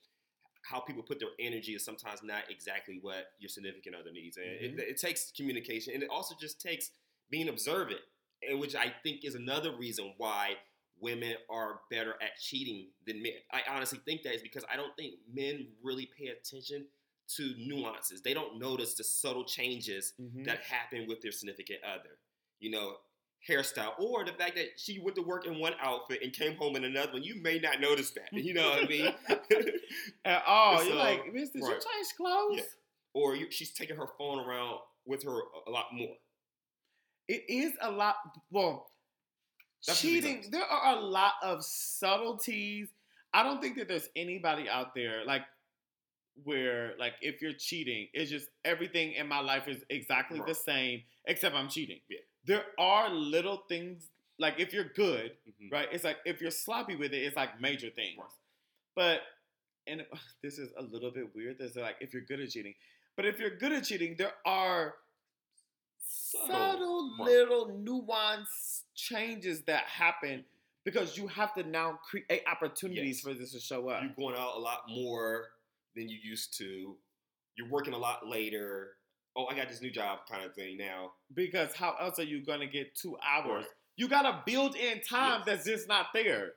how 0.62 0.81
people 0.81 1.03
put 1.03 1.18
their 1.18 1.31
energy 1.41 1.72
is 1.74 1.85
sometimes 1.85 2.22
not 2.22 2.43
exactly 2.51 2.99
what 3.01 3.26
your 3.39 3.49
significant 3.49 3.95
other 3.97 4.12
needs, 4.12 4.37
and 4.37 4.47
Mhm. 4.47 4.79
it, 4.79 4.89
it 4.91 5.01
takes 5.01 5.33
communication, 5.33 5.95
and 5.95 6.03
it 6.03 6.11
also 6.11 6.35
just 6.39 6.61
takes 6.61 6.91
being 7.31 7.49
observant, 7.49 8.01
and 8.43 8.61
which 8.61 8.74
I 8.74 8.91
think 9.03 9.24
is 9.24 9.35
another 9.35 9.76
reason 9.76 10.14
why 10.18 10.57
women 11.01 11.37
are 11.49 11.81
better 11.91 12.14
at 12.20 12.37
cheating 12.41 12.91
than 13.07 13.22
men. 13.22 13.41
I 13.53 13.62
honestly 13.68 14.01
think 14.05 14.22
that 14.22 14.35
is 14.35 14.43
because 14.43 14.64
I 14.70 14.76
don't 14.76 14.95
think 14.97 15.14
men 15.33 15.68
really 15.83 16.07
pay 16.07 16.26
attention 16.26 16.87
to 17.37 17.55
nuances. 17.59 18.22
They 18.22 18.35
don't 18.35 18.59
notice 18.59 18.95
the 18.95 19.05
subtle 19.05 19.45
changes 19.45 20.14
Mhm. 20.20 20.45
that 20.47 20.61
happen 20.61 21.07
with 21.07 21.20
their 21.20 21.33
significant 21.33 21.83
other. 21.85 22.18
You 22.61 22.70
know, 22.70 22.97
hairstyle 23.49 23.99
or 24.01 24.24
the 24.24 24.33
fact 24.33 24.57
that 24.57 24.81
she 24.81 24.99
went 24.99 25.14
to 25.16 25.22
work 25.22 25.47
in 25.47 25.59
one 25.61 25.74
outfit 25.81 26.22
and 26.22 26.33
came 26.33 26.57
home 26.57 26.74
in 26.76 26.85
another 26.85 27.12
one. 27.12 27.22
You 27.22 27.37
may 27.41 27.59
not 27.59 27.81
notice 27.81 28.11
that. 28.12 28.33
You 28.33 28.53
know 28.55 28.68
what 28.70 28.85
I 28.85 28.87
mean? 28.89 29.14
At 30.24 30.43
all. 30.47 30.83
You're 30.85 30.97
like, 30.97 31.33
Miss, 31.33 31.51
did 31.51 31.61
you 31.62 31.68
right. 31.68 31.81
change 31.81 32.09
clothes? 32.16 32.57
Yeah. 32.59 32.62
or 33.14 33.35
you, 33.37 33.51
she's 33.51 33.72
taking 33.72 33.97
her 33.97 34.07
phone 34.18 34.39
around 34.45 34.79
with 35.07 35.22
her 35.24 35.39
a- 35.41 35.68
a 35.68 35.70
lot 35.70 35.87
more. 35.93 36.16
It 37.29 37.45
is 37.49 37.72
a 37.81 37.91
lot. 37.91 38.16
Well, 38.51 38.91
That's 39.87 40.01
cheating. 40.01 40.51
There 40.51 40.64
are 40.64 40.97
a 40.97 41.01
lot 41.01 41.35
of 41.43 41.64
subtleties. 41.64 42.89
I 43.33 43.43
don't 43.43 43.61
think 43.61 43.76
that 43.79 43.89
there's 43.89 44.09
anybody 44.16 44.68
out 44.68 44.95
there 44.95 45.24
like 45.24 45.43
where 46.45 46.95
like 46.99 47.14
if 47.20 47.41
you're 47.43 47.53
cheating, 47.53 48.09
it's 48.12 48.30
just 48.30 48.49
everything 48.64 49.12
in 49.12 49.26
my 49.28 49.41
life 49.41 49.68
is 49.68 49.82
exactly 49.91 50.41
the 50.47 50.55
same 50.55 51.03
except 51.26 51.55
I'm 51.55 51.68
cheating. 51.68 52.01
Yeah. 52.09 52.18
There 52.45 52.64
are 52.78 53.11
little 53.11 53.64
things 53.68 54.09
like 54.39 54.55
if 54.59 54.72
you're 54.72 54.84
good, 54.95 55.32
Mhm. 55.49 55.72
right? 55.72 55.89
It's 55.93 56.05
like 56.05 56.18
if 56.24 56.41
you're 56.41 56.51
sloppy 56.51 56.97
with 56.97 57.12
it, 57.12 57.18
it's 57.22 57.36
like 57.36 57.61
major 57.61 57.91
things. 57.91 58.18
Right. 58.18 58.28
But 58.95 59.22
and 59.86 60.07
this 60.43 60.59
is 60.59 60.70
a 60.76 60.82
little 60.82 61.11
bit 61.11 61.34
weird. 61.34 61.59
This 61.59 61.72
is 61.72 61.76
like 61.76 61.97
if 62.01 62.12
you're 62.12 62.22
good 62.22 62.41
at 62.41 62.51
cheating, 62.51 62.74
but 63.16 63.24
if 63.26 63.39
you're 63.39 63.57
good 63.57 63.72
at 63.72 63.84
cheating, 63.84 64.16
there 64.16 64.32
are 64.45 64.95
subtle, 66.01 66.47
Subtle. 66.49 67.16
Right. 67.18 67.24
little 67.26 67.68
nuance 67.78 68.84
changes 68.95 69.62
that 69.62 69.84
happen 69.84 70.45
because 70.84 71.16
you 71.18 71.26
have 71.26 71.55
to 71.55 71.62
now 71.64 71.99
create 72.09 72.43
opportunities 72.47 73.18
Yes. 73.18 73.20
for 73.20 73.34
this 73.39 73.53
to 73.53 73.61
show 73.61 73.89
up. 73.89 74.03
You're 74.03 74.12
going 74.14 74.36
out 74.36 74.57
a 74.57 74.59
lot 74.61 74.89
more 74.89 75.51
than 75.99 76.09
you 76.09 76.18
used 76.22 76.57
to. 76.59 76.96
You're 77.57 77.68
working 77.68 77.92
a 77.94 77.99
lot 77.99 78.26
later. 78.26 78.90
Oh, 79.36 79.46
I 79.46 79.55
got 79.57 79.68
this 79.68 79.82
new 79.82 79.90
job 79.90 80.20
kind 80.30 80.44
of 80.44 80.55
thing 80.55 80.76
now. 80.78 81.12
because 81.34 81.72
how 81.74 81.94
else 82.01 82.18
are 82.18 82.24
you 82.24 82.44
going 82.44 82.61
to 82.61 82.66
get 82.66 82.94
two 82.94 83.16
hours? 83.26 83.64
Right. 83.64 83.72
You 83.96 84.09
got 84.09 84.22
to 84.22 84.42
build 84.46 84.76
in 84.76 85.01
time 85.03 85.42
Yes. 85.44 85.46
that's 85.46 85.64
just 85.66 85.88
not 85.88 86.07
there. 86.14 86.53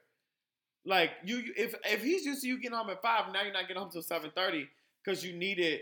Like 0.86 1.12
you, 1.24 1.44
if 1.58 1.76
if 1.86 2.02
he's 2.02 2.26
used 2.26 2.42
to 2.42 2.48
you 2.48 2.60
getting 2.60 2.78
home 2.78 2.90
at 2.90 3.02
five, 3.04 3.32
now 3.34 3.44
you're 3.44 3.54
not 3.54 3.68
getting 3.68 3.82
home 3.82 3.92
till 3.92 4.02
seven 4.02 4.32
thirty 4.36 4.68
because 5.04 5.24
you 5.24 5.34
needed, 5.34 5.82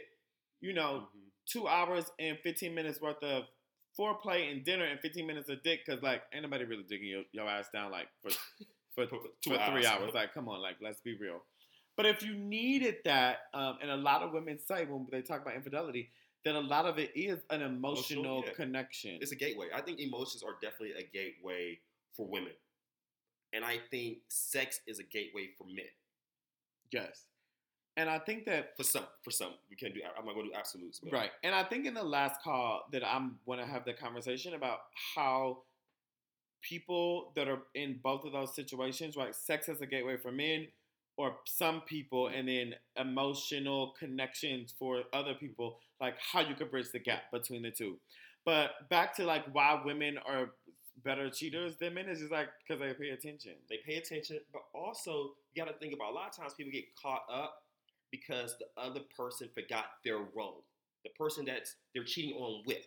you 0.61 0.73
know, 0.73 1.07
Mhm. 1.15 1.29
two 1.45 1.67
hours 1.69 2.05
and 2.19 2.37
fifteen 2.39 2.75
minutes 2.75 2.99
worth 2.99 3.23
of 3.23 3.45
foreplay 3.97 4.51
and 4.51 4.63
dinner 4.65 4.83
and 4.85 4.99
fifteen 4.99 5.25
minutes 5.25 5.47
of 5.49 5.63
dick 5.63 5.81
because 5.85 6.01
like 6.03 6.23
ain't 6.33 6.43
nobody 6.43 6.65
really 6.65 6.83
digging 6.83 7.07
your, 7.07 7.23
your 7.31 7.47
ass 7.47 7.67
down 7.73 7.91
like 7.91 8.07
for 8.21 8.29
for, 8.95 9.07
For 9.07 9.21
three 9.43 9.57
hours. 9.57 9.85
hours. 9.85 10.13
Like 10.13 10.33
come 10.33 10.49
on, 10.49 10.61
like 10.61 10.75
let's 10.81 10.99
be 11.01 11.15
real. 11.17 11.41
But 11.99 12.05
if 12.05 12.23
you 12.23 12.33
needed 12.33 12.95
that, 13.03 13.39
um, 13.53 13.77
and 13.81 13.91
a 13.91 13.97
lot 13.97 14.21
of 14.21 14.31
women 14.31 14.57
say 14.57 14.85
when 14.85 15.05
they 15.11 15.21
talk 15.21 15.41
about 15.41 15.55
infidelity, 15.55 16.11
that 16.45 16.55
a 16.55 16.59
lot 16.61 16.85
of 16.85 16.97
it 16.97 17.11
is 17.13 17.39
an 17.49 17.61
emotional, 17.61 18.23
Emotional, 18.23 18.43
yeah. 18.45 18.53
connection. 18.53 19.17
It's 19.19 19.33
a 19.33 19.35
gateway. 19.35 19.67
I 19.75 19.81
think 19.81 19.99
emotions 19.99 20.41
are 20.41 20.53
definitely 20.61 20.91
a 20.91 21.03
gateway 21.03 21.77
for 22.15 22.25
women. 22.25 22.53
And 23.51 23.65
I 23.65 23.79
think 23.91 24.19
sex 24.29 24.79
is 24.87 24.99
a 24.99 25.03
gateway 25.03 25.49
for 25.57 25.65
men. 25.65 25.91
Yes. 26.93 27.25
And 27.97 28.09
I 28.09 28.19
think 28.19 28.45
that 28.45 28.77
For 28.77 28.83
some. 28.83 29.03
For 29.21 29.31
some. 29.31 29.55
We 29.69 29.75
can't 29.75 29.93
do 29.93 29.99
I'm 30.17 30.25
not 30.25 30.35
gonna 30.35 30.47
do 30.47 30.53
absolutes. 30.57 31.01
But 31.01 31.11
right. 31.11 31.31
And 31.43 31.53
I 31.53 31.65
think 31.65 31.85
in 31.85 31.95
the 31.95 32.01
last 32.01 32.41
call 32.41 32.83
that 32.93 33.05
I'm 33.05 33.39
going 33.45 33.59
to 33.59 33.65
have 33.65 33.83
the 33.83 33.91
conversation 33.91 34.53
about 34.53 34.83
how 35.17 35.63
people 36.61 37.33
that 37.35 37.49
are 37.49 37.63
in 37.75 37.99
both 38.01 38.23
of 38.23 38.31
those 38.31 38.55
situations, 38.55 39.17
right? 39.17 39.35
Sex 39.35 39.67
as 39.67 39.81
a 39.81 39.85
gateway 39.85 40.15
for 40.15 40.31
men 40.31 40.67
or 41.19 41.37
some 41.45 41.81
people 41.81 42.29
and 42.29 42.47
then 42.47 42.75
emotional 42.97 43.93
connections 43.99 44.73
for 44.79 45.03
other 45.13 45.35
people, 45.35 45.79
like 46.01 46.15
how 46.19 46.41
you 46.41 46.55
could 46.55 46.71
bridge 46.71 46.91
the 46.93 46.99
gap 46.99 47.23
between 47.31 47.63
the 47.63 47.71
two. 47.71 47.99
But 48.45 48.89
back 48.89 49.15
to 49.17 49.25
like 49.25 49.45
why 49.53 49.81
women 49.85 50.17
are 50.25 50.51
better 51.03 51.29
cheaters 51.29 51.77
than 51.77 51.93
men 51.95 52.09
is 52.09 52.19
just 52.19 52.31
like 52.31 52.49
because 52.67 52.81
they 52.81 52.93
pay 52.93 53.11
attention. 53.11 53.53
they 53.69 53.77
pay 53.85 53.97
attention, 53.97 54.39
but 54.53 54.63
also 54.75 55.35
you 55.53 55.63
got 55.63 55.71
to 55.71 55.77
think 55.79 55.93
about 55.93 56.11
a 56.11 56.15
lot 56.15 56.29
of 56.29 56.35
times 56.37 56.53
people 56.55 56.71
get 56.73 56.85
caught 57.01 57.23
up 57.33 57.63
because 58.11 58.55
the 58.59 58.81
other 58.81 59.01
person 59.17 59.49
forgot 59.53 59.85
their 60.05 60.19
role, 60.35 60.63
the 61.03 61.09
person 61.17 61.45
that's 61.45 61.75
they're 61.93 62.03
cheating 62.05 62.35
on 62.35 62.63
with. 62.65 62.85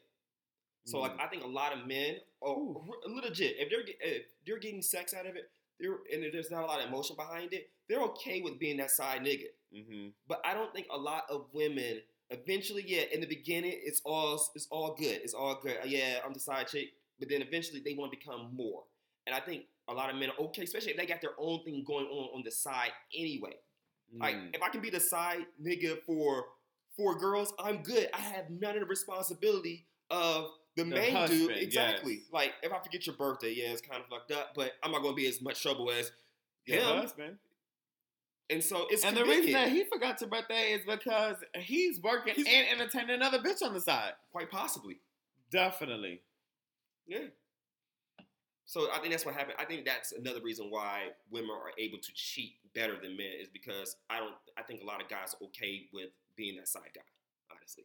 So 0.85 1.01
like 1.01 1.17
Mm. 1.17 1.21
I 1.21 1.29
think 1.29 1.45
a 1.45 1.49
lot 1.49 1.73
of 1.73 1.87
men 1.87 2.17
are 2.43 2.51
r- 2.57 3.09
legit 3.09 3.57
if 3.59 3.71
they're 3.71 3.85
if 4.01 4.25
they're 4.47 4.59
getting 4.59 4.83
sex 4.83 5.15
out 5.15 5.27
of 5.27 5.37
it, 5.37 5.51
they're 5.81 5.99
and 6.13 6.25
there's 6.33 6.51
not 6.51 6.65
a 6.65 6.67
lot 6.67 6.81
of 6.81 6.89
emotion 6.89 7.17
behind 7.17 7.53
it, 7.53 7.71
they're 7.93 8.03
okay 8.05 8.41
with 8.41 8.59
being 8.59 8.79
that 8.79 8.91
side 8.91 9.21
nigga. 9.23 9.47
Mm-hmm. 9.77 10.09
But 10.27 10.41
I 10.45 10.55
don't 10.55 10.73
think 10.75 10.87
a 10.91 10.97
lot 10.97 11.25
of 11.31 11.47
women 11.53 12.01
eventually, 12.31 12.85
yeah, 12.87 13.03
in 13.13 13.21
the 13.21 13.27
beginning 13.27 13.75
it's 13.85 14.01
all 14.05 14.43
it's 14.55 14.67
all 14.71 14.95
good, 14.99 15.21
it's 15.23 15.35
all 15.35 15.59
good. 15.63 15.77
Uh, 15.83 15.87
Yeah, 15.87 16.19
I'm 16.25 16.33
the 16.33 16.41
side 16.41 16.69
chick, 16.69 16.89
but 17.19 17.29
then 17.29 17.43
eventually 17.43 17.81
they 17.85 17.95
want 17.95 18.13
to 18.13 18.19
become 18.19 18.51
more. 18.55 18.85
And 19.27 19.35
I 19.37 19.41
think 19.41 19.65
a 19.89 19.93
lot 19.93 20.09
of 20.11 20.17
men 20.17 20.31
are 20.31 20.45
okay, 20.47 20.63
especially 20.63 20.93
if 20.93 20.97
they 20.97 21.07
got 21.07 21.21
their 21.21 21.35
own 21.39 21.63
thing 21.65 21.85
going 21.87 22.07
on 22.07 22.31
on 22.39 22.43
the 22.45 22.51
side 22.51 22.91
anyway. 23.15 23.57
Like 24.19 24.35
Mm. 24.37 24.55
if 24.55 24.63
I 24.63 24.69
can 24.69 24.81
be 24.83 24.91
the 24.91 25.01
side 25.01 25.47
nigga 25.63 25.99
for 26.07 26.47
four 26.97 27.19
girls, 27.19 27.53
I'm 27.59 27.83
good. 27.83 28.09
I 28.13 28.21
have 28.21 28.51
none 28.51 28.75
of 28.75 28.81
the 28.81 28.87
responsibility 28.87 29.87
of 30.11 30.51
the, 30.77 30.85
The 30.85 30.91
main 30.91 31.15
husband, 31.15 31.49
dude. 31.49 31.57
Exactly. 31.59 32.15
yes. 32.15 32.23
Like 32.33 32.53
if 32.63 32.73
I 32.73 32.79
forget 32.81 33.07
your 33.07 33.17
birthday, 33.17 33.53
yeah, 33.53 33.73
it's 33.73 33.81
kind 33.83 34.03
of 34.03 34.09
fucked 34.09 34.31
up, 34.33 34.55
but 34.55 34.73
I'm 34.83 34.93
not 34.93 35.03
gonna 35.03 35.15
be 35.15 35.27
as 35.27 35.41
much 35.43 35.63
trouble 35.63 35.91
as 35.91 36.11
Your 36.67 36.79
him. 36.81 36.97
husband. 37.03 37.39
And 38.51 38.63
so 38.63 38.87
it's 38.91 39.05
And 39.05 39.17
the 39.17 39.25
reason 39.25 39.53
that 39.53 39.69
he 39.71 39.85
forgot 39.85 40.21
your 40.21 40.29
birthday 40.29 40.73
is 40.73 40.85
because 40.85 41.37
he's 41.59 42.01
working 42.01 42.35
He's- 42.35 42.49
and 42.49 42.81
entertaining 42.81 43.15
another 43.15 43.39
bitch 43.39 43.63
on 43.63 43.73
the 43.73 43.81
side. 43.81 44.15
quite 44.31 44.51
possibly. 44.51 44.99
Definitely. 45.51 46.23
Yeah. 47.07 47.29
So 48.65 48.91
I 48.91 48.99
think 48.99 49.11
that's 49.11 49.27
what 49.27 49.35
happened. 49.35 49.57
I 49.59 49.65
think 49.65 49.85
that's 49.85 50.13
another 50.13 50.41
reason 50.41 50.71
why 50.71 51.11
women 51.31 51.51
are 51.51 51.73
able 51.79 51.99
to 51.99 52.13
cheat 52.15 52.55
better 52.75 52.99
than 53.01 53.17
men 53.17 53.33
is 53.39 53.49
because 53.49 53.97
I 54.09 54.19
don't. 54.19 54.35
I 54.57 54.63
think 54.63 54.83
a 54.83 54.87
lot 54.87 55.03
of 55.03 55.09
guys 55.09 55.35
are 55.35 55.45
okay 55.47 55.89
with 55.93 56.11
being 56.37 56.57
that 56.57 56.69
side 56.69 56.91
guy. 56.95 57.03
Honestly, 57.51 57.85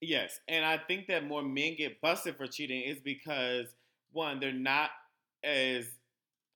Yes. 0.00 0.40
And 0.48 0.64
I 0.64 0.78
think 0.78 1.06
that 1.08 1.26
more 1.26 1.42
men 1.42 1.74
get 1.76 2.00
busted 2.00 2.36
for 2.36 2.46
cheating 2.46 2.82
is 2.82 3.00
because 3.00 3.66
one, 4.12 4.40
they're 4.40 4.52
not 4.52 4.90
as 5.42 5.86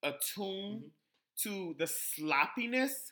attuned 0.02 0.82
mm-hmm. 0.82 1.48
to 1.48 1.74
the 1.78 1.86
sloppiness. 1.86 3.11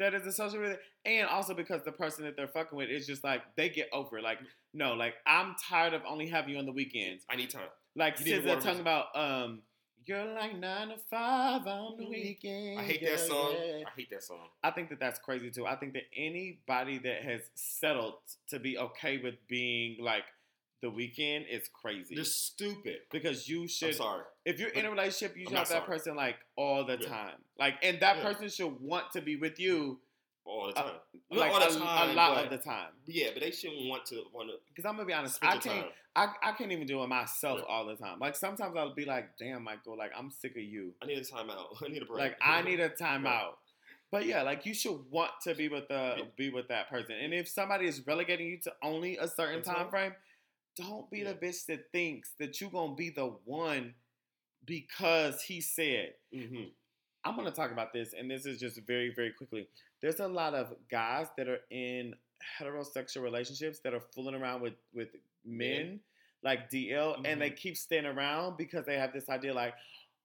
That 0.00 0.14
is 0.14 0.26
associated 0.26 0.62
with 0.62 0.72
it. 0.72 0.80
And 1.04 1.28
also 1.28 1.54
because 1.54 1.82
the 1.84 1.92
person 1.92 2.24
that 2.24 2.34
they're 2.36 2.48
fucking 2.48 2.76
with 2.76 2.88
is 2.88 3.06
just 3.06 3.22
like 3.22 3.42
they 3.56 3.68
get 3.68 3.88
over 3.92 4.18
it. 4.18 4.24
Like, 4.24 4.38
no, 4.74 4.94
like 4.94 5.14
I'm 5.26 5.54
tired 5.68 5.94
of 5.94 6.02
only 6.08 6.26
having 6.26 6.54
you 6.54 6.58
on 6.58 6.66
the 6.66 6.72
weekends. 6.72 7.24
I 7.30 7.36
need 7.36 7.50
time. 7.50 7.68
Like 7.94 8.18
SZA 8.18 8.46
water 8.46 8.60
talking 8.60 8.80
about 8.80 9.06
um 9.14 9.62
you're 10.06 10.24
like 10.24 10.58
nine 10.58 10.88
to 10.88 10.96
five 11.10 11.66
on 11.66 11.98
the 11.98 12.08
weekend. 12.08 12.80
I 12.80 12.82
hate 12.82 13.02
yeah, 13.02 13.10
that 13.10 13.20
song. 13.20 13.54
yeah. 13.54 13.84
I 13.86 13.90
hate 13.96 14.10
that 14.10 14.24
song. 14.24 14.48
I 14.62 14.70
think 14.70 14.88
that 14.88 14.98
that's 14.98 15.18
crazy 15.18 15.50
too. 15.50 15.66
I 15.66 15.76
think 15.76 15.92
that 15.92 16.04
anybody 16.16 16.98
that 16.98 17.22
has 17.22 17.42
settled 17.54 18.14
to 18.48 18.58
be 18.58 18.78
okay 18.78 19.18
with 19.18 19.34
being 19.48 19.98
like 20.02 20.24
the 20.82 20.90
weekend 20.90 21.44
is 21.50 21.68
crazy. 21.72 22.14
They're 22.14 22.24
stupid. 22.24 22.98
because 23.10 23.48
you 23.48 23.62
I'm 23.62 23.68
should, 23.68 23.94
sorry. 23.94 24.22
if 24.44 24.58
you're 24.58 24.70
in 24.70 24.86
a 24.86 24.90
relationship, 24.90 25.36
you 25.36 25.42
I'm 25.46 25.48
should 25.50 25.58
have 25.58 25.68
that 25.68 25.84
sorry. 25.84 25.98
person 25.98 26.16
like 26.16 26.36
all 26.56 26.84
the 26.84 26.98
Yeah. 27.00 27.08
time. 27.08 27.34
Like, 27.58 27.74
and 27.82 28.00
that 28.00 28.16
Yeah. 28.18 28.22
person 28.24 28.48
should 28.48 28.80
want 28.80 29.10
to 29.12 29.20
be 29.20 29.36
with 29.36 29.58
you 29.60 30.00
All 30.46 30.66
the 30.68 30.72
time. 30.72 30.94
Like 31.30 31.52
all 31.52 31.58
a, 31.62 31.70
the 31.70 31.76
a 31.76 31.78
time, 31.78 32.16
lot 32.16 32.34
but- 32.34 32.44
of 32.44 32.50
the 32.50 32.58
time. 32.58 32.92
Yeah, 33.06 33.28
but 33.34 33.42
they 33.42 33.50
shouldn't 33.50 33.86
want 33.88 34.06
to 34.06 34.24
want 34.32 34.48
to 34.48 34.56
Because 34.68 34.86
I'm 34.86 34.96
gonna 34.96 35.06
be 35.06 35.12
honest, 35.12 35.38
I 35.42 35.58
can't. 35.58 35.86
I, 36.16 36.32
I 36.42 36.52
can't 36.52 36.72
even 36.72 36.86
do 36.86 37.02
it 37.04 37.06
myself 37.08 37.58
Yeah. 37.60 37.66
all 37.72 37.84
the 37.86 37.94
time. 37.94 38.18
Like 38.18 38.34
sometimes 38.34 38.74
I'll 38.74 38.94
be 38.94 39.04
like, 39.04 39.36
damn, 39.38 39.62
Michael, 39.62 39.96
like 39.98 40.12
I'm 40.16 40.30
sick 40.30 40.52
of 40.56 40.62
you. 40.62 40.94
I 41.02 41.06
need 41.06 41.18
a 41.18 41.20
timeout. 41.20 41.82
I 41.84 41.88
need 41.88 42.02
a 42.02 42.06
break. 42.06 42.18
Like 42.18 42.38
I 42.42 42.62
need 42.62 42.80
a 42.80 42.88
timeout. 43.04 43.24
Right. 43.24 43.52
But 44.10 44.26
yeah, 44.26 44.42
like 44.42 44.64
you 44.66 44.74
should 44.74 44.98
want 45.10 45.30
to 45.44 45.54
be 45.54 45.68
with 45.68 45.86
the 45.88 46.14
Yeah. 46.18 46.24
be 46.36 46.50
with 46.50 46.66
that 46.68 46.88
person. 46.88 47.14
And 47.16 47.32
if 47.34 47.46
somebody 47.46 47.86
is 47.86 48.04
relegating 48.06 48.46
you 48.48 48.58
to 48.60 48.72
only 48.82 49.18
a 49.18 49.28
certain 49.28 49.62
That's 49.62 49.68
time 49.76 49.88
frame, 49.90 50.14
don't 50.80 51.10
be 51.10 51.20
Yeah. 51.20 51.32
the 51.32 51.46
bitch 51.46 51.66
that 51.66 51.90
thinks 51.92 52.30
that 52.38 52.60
you're 52.60 52.70
gonna 52.70 52.94
be 52.94 53.10
the 53.10 53.26
one 53.44 53.94
because 54.64 55.42
he 55.42 55.60
said. 55.60 56.14
hmm 56.32 56.64
I'm 57.22 57.36
gonna 57.36 57.50
talk 57.50 57.70
about 57.70 57.92
this, 57.92 58.14
and 58.14 58.30
this 58.30 58.46
is 58.46 58.58
just 58.58 58.80
very, 58.86 59.12
very 59.14 59.30
quickly. 59.32 59.68
There's 60.00 60.20
a 60.20 60.28
lot 60.28 60.54
of 60.54 60.74
guys 60.90 61.26
that 61.36 61.48
are 61.48 61.60
in 61.70 62.14
heterosexual 62.58 63.22
relationships 63.22 63.80
that 63.80 63.92
are 63.92 64.00
fooling 64.14 64.34
around 64.34 64.62
with 64.62 64.72
with 64.94 65.08
men, 65.44 66.00
like 66.42 66.70
DL, 66.70 67.16
and 67.16 67.26
Mm-hmm. 67.26 67.40
they 67.40 67.50
keep 67.50 67.76
staying 67.76 68.06
around 68.06 68.56
because 68.56 68.86
they 68.86 68.96
have 68.96 69.12
this 69.12 69.28
idea 69.28 69.52
like, 69.52 69.74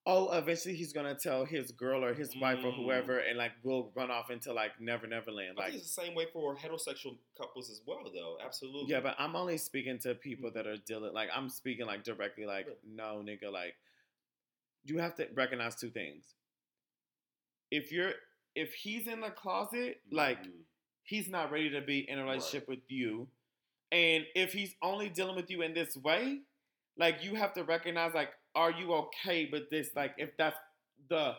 oh, 0.08 0.32
eventually 0.38 0.76
he's 0.76 0.94
gonna 0.94 1.16
tell 1.16 1.46
his 1.46 1.72
girl 1.72 2.04
or 2.04 2.14
his 2.14 2.36
wife 2.38 2.60
or 2.64 2.72
Mm. 2.72 2.76
whoever, 2.76 3.18
and 3.20 3.38
like 3.38 3.54
we'll 3.64 3.92
run 3.96 4.12
off 4.12 4.30
into 4.30 4.54
like 4.54 4.80
Never 4.80 5.08
Never 5.08 5.32
Land. 5.32 5.58
I 5.58 5.64
Like, 5.64 5.72
think 5.72 5.82
it's 5.84 5.96
the 5.96 6.02
same 6.04 6.14
way 6.16 6.28
for 6.32 6.56
heterosexual 6.56 7.18
couples 7.38 7.70
as 7.72 7.82
well, 7.86 8.10
though. 8.14 8.38
Absolutely. 8.40 8.92
yeah, 8.92 9.00
but 9.00 9.16
I'm 9.18 9.36
only 9.36 9.58
speaking 9.58 9.98
to 10.00 10.14
people 10.14 10.52
that 10.52 10.68
are 10.68 10.78
dealing. 10.78 11.14
Like, 11.14 11.30
I'm 11.34 11.50
speaking 11.50 11.86
like 11.88 12.04
directly. 12.04 12.46
Like, 12.46 12.68
Yeah. 12.68 12.74
no, 12.86 13.24
nigga, 13.26 13.52
like 13.52 13.76
you 14.84 15.00
have 15.00 15.16
to 15.16 15.28
recognize 15.34 15.76
two 15.76 15.90
things. 15.90 16.36
If 17.72 17.92
you're 17.92 18.14
if 18.54 18.74
he's 18.74 19.08
in 19.08 19.20
the 19.20 19.32
closet, 19.32 20.02
like 20.12 20.42
Mhm. 20.44 20.64
he's 21.04 21.28
not 21.28 21.52
ready 21.52 21.70
to 21.72 21.82
be 21.82 22.08
in 22.10 22.20
a 22.20 22.24
relationship 22.24 22.68
with 22.70 22.90
you. 22.90 23.28
And 23.92 24.26
if 24.36 24.54
he's 24.54 24.76
only 24.82 25.10
dealing 25.10 25.36
with 25.36 25.50
you 25.50 25.62
in 25.62 25.74
this 25.74 25.98
way, 25.98 26.42
like 26.96 27.24
you 27.24 27.36
have 27.36 27.54
to 27.56 27.64
recognize 27.64 28.14
like 28.14 28.32
are 28.56 28.72
you 28.72 28.94
okay 28.94 29.50
with 29.52 29.70
this 29.70 29.90
like 29.96 30.14
if 30.18 30.36
that's 30.38 30.58
the 31.10 31.36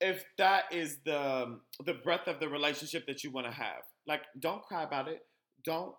if 0.00 0.24
that 0.36 0.64
is 0.72 0.98
the 1.04 1.58
the 1.84 1.94
breadth 1.94 2.28
of 2.28 2.40
the 2.40 2.48
relationship 2.48 3.06
that 3.06 3.24
you 3.24 3.30
want 3.30 3.46
to 3.46 3.52
have. 3.52 3.82
Like 4.06 4.22
don't 4.38 4.62
cry 4.62 4.82
about 4.84 5.08
it. 5.08 5.26
Don't 5.64 5.94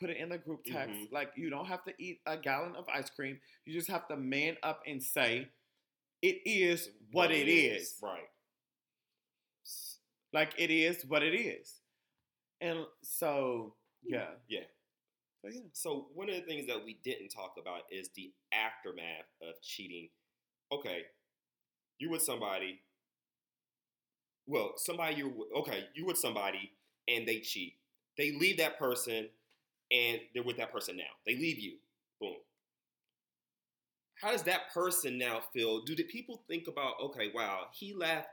put 0.00 0.10
it 0.10 0.16
in 0.16 0.28
the 0.28 0.38
group 0.38 0.64
text. 0.64 0.94
Mhm. 0.94 1.12
Like 1.12 1.32
you 1.36 1.50
don't 1.50 1.66
have 1.66 1.84
to 1.84 1.92
eat 1.98 2.20
a 2.26 2.36
gallon 2.36 2.76
of 2.76 2.88
ice 2.88 3.10
cream. 3.10 3.40
You 3.64 3.74
just 3.74 3.90
have 3.90 4.06
to 4.08 4.16
man 4.16 4.56
up 4.62 4.82
and 4.86 5.02
say 5.02 5.48
it 6.22 6.40
is 6.46 6.88
what 7.12 7.30
it 7.30 7.48
is. 7.48 7.98
Right. 8.00 8.28
Like 10.32 10.54
it 10.58 10.70
is 10.70 11.04
what 11.04 11.22
it 11.22 11.34
is. 11.34 11.80
And 12.60 12.86
so, 13.02 13.74
yeah. 14.02 14.30
Yeah. 14.48 14.60
So, 15.46 15.52
yeah. 15.52 15.60
So 15.72 16.06
one 16.14 16.28
of 16.28 16.34
the 16.34 16.40
things 16.42 16.66
that 16.66 16.84
we 16.84 16.98
didn't 17.04 17.28
talk 17.28 17.54
about 17.60 17.82
is 17.90 18.10
the 18.14 18.32
aftermath 18.52 19.26
of 19.42 19.60
cheating. 19.62 20.08
Okay, 20.72 21.02
you 21.98 22.10
with 22.10 22.22
somebody. 22.22 22.80
Well, 24.46 24.72
somebody 24.76 25.16
you're 25.16 25.32
okay. 25.58 25.84
You 25.94 26.06
with 26.06 26.18
somebody 26.18 26.72
and 27.08 27.26
they 27.26 27.40
cheat. 27.40 27.74
They 28.16 28.32
leave 28.32 28.58
that 28.58 28.78
person 28.78 29.28
and 29.90 30.20
they're 30.34 30.42
with 30.42 30.56
that 30.56 30.72
person 30.72 30.96
now. 30.96 31.04
They 31.26 31.34
leave 31.34 31.58
you. 31.58 31.76
Boom. 32.20 32.36
How 34.20 34.32
does 34.32 34.44
that 34.44 34.72
person 34.72 35.18
now 35.18 35.40
feel? 35.52 35.82
Do 35.84 35.94
the 35.94 36.04
people 36.04 36.42
think 36.48 36.68
about 36.68 36.94
okay, 37.00 37.30
wow, 37.34 37.66
he 37.72 37.92
left 37.92 38.28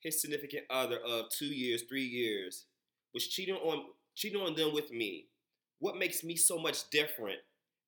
his 0.00 0.20
significant 0.20 0.64
other 0.68 0.98
of 0.98 1.30
two 1.30 1.46
years, 1.46 1.82
three 1.88 2.04
years, 2.04 2.66
was 3.14 3.28
cheating 3.28 3.54
on 3.56 3.84
cheating 4.14 4.42
on 4.42 4.54
them 4.54 4.74
with 4.74 4.90
me 4.90 5.26
what 5.78 5.96
makes 5.96 6.24
me 6.24 6.36
so 6.36 6.58
much 6.58 6.88
different 6.90 7.38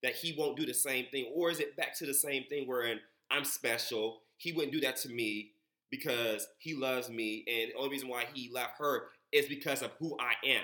that 0.02 0.14
he 0.14 0.34
won't 0.38 0.56
do 0.56 0.66
the 0.66 0.74
same 0.74 1.06
thing? 1.10 1.32
Or 1.34 1.50
is 1.50 1.60
it 1.60 1.76
back 1.76 1.96
to 1.98 2.06
the 2.06 2.14
same 2.14 2.44
thing 2.48 2.66
wherein 2.66 3.00
I'm 3.30 3.44
special, 3.44 4.20
he 4.36 4.52
wouldn't 4.52 4.72
do 4.72 4.80
that 4.80 4.96
to 4.98 5.08
me 5.08 5.52
because 5.90 6.48
he 6.58 6.74
loves 6.74 7.08
me, 7.08 7.44
and 7.46 7.70
the 7.70 7.76
only 7.76 7.90
reason 7.90 8.08
why 8.08 8.24
he 8.32 8.50
left 8.52 8.78
her 8.78 9.04
is 9.32 9.46
because 9.46 9.82
of 9.82 9.92
who 9.98 10.16
I 10.18 10.32
am. 10.46 10.62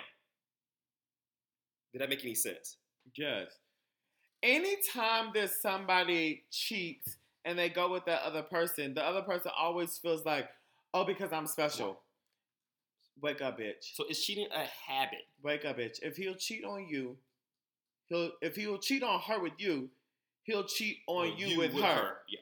Did 1.92 2.00
that 2.00 2.08
make 2.08 2.24
any 2.24 2.34
sense? 2.34 2.76
Yes. 3.16 3.58
Anytime 4.42 5.30
there's 5.32 5.54
somebody 5.60 6.42
cheats 6.50 7.16
and 7.44 7.58
they 7.58 7.68
go 7.68 7.90
with 7.90 8.04
that 8.06 8.22
other 8.22 8.42
person, 8.42 8.94
the 8.94 9.04
other 9.04 9.22
person 9.22 9.52
always 9.56 9.96
feels 9.98 10.24
like, 10.24 10.48
oh, 10.94 11.04
because 11.04 11.32
I'm 11.32 11.46
special. 11.46 12.00
Wake 13.22 13.40
up, 13.40 13.58
bitch. 13.58 13.94
So 13.94 14.04
is 14.10 14.22
cheating 14.22 14.48
a 14.52 14.64
habit? 14.90 15.20
Wake 15.42 15.64
up, 15.64 15.78
bitch. 15.78 15.98
If 16.02 16.16
he'll 16.16 16.34
cheat 16.34 16.64
on 16.64 16.86
you, 16.88 17.16
he'll 18.08 18.32
if 18.42 18.56
he'll 18.56 18.78
cheat 18.78 19.02
on 19.02 19.20
her 19.20 19.40
with 19.40 19.52
you, 19.58 19.88
he'll 20.42 20.64
cheat 20.64 20.98
on 21.06 21.28
Or 21.28 21.30
you, 21.30 21.58
with, 21.58 21.72
her. 21.74 22.16
Yeah. 22.28 22.40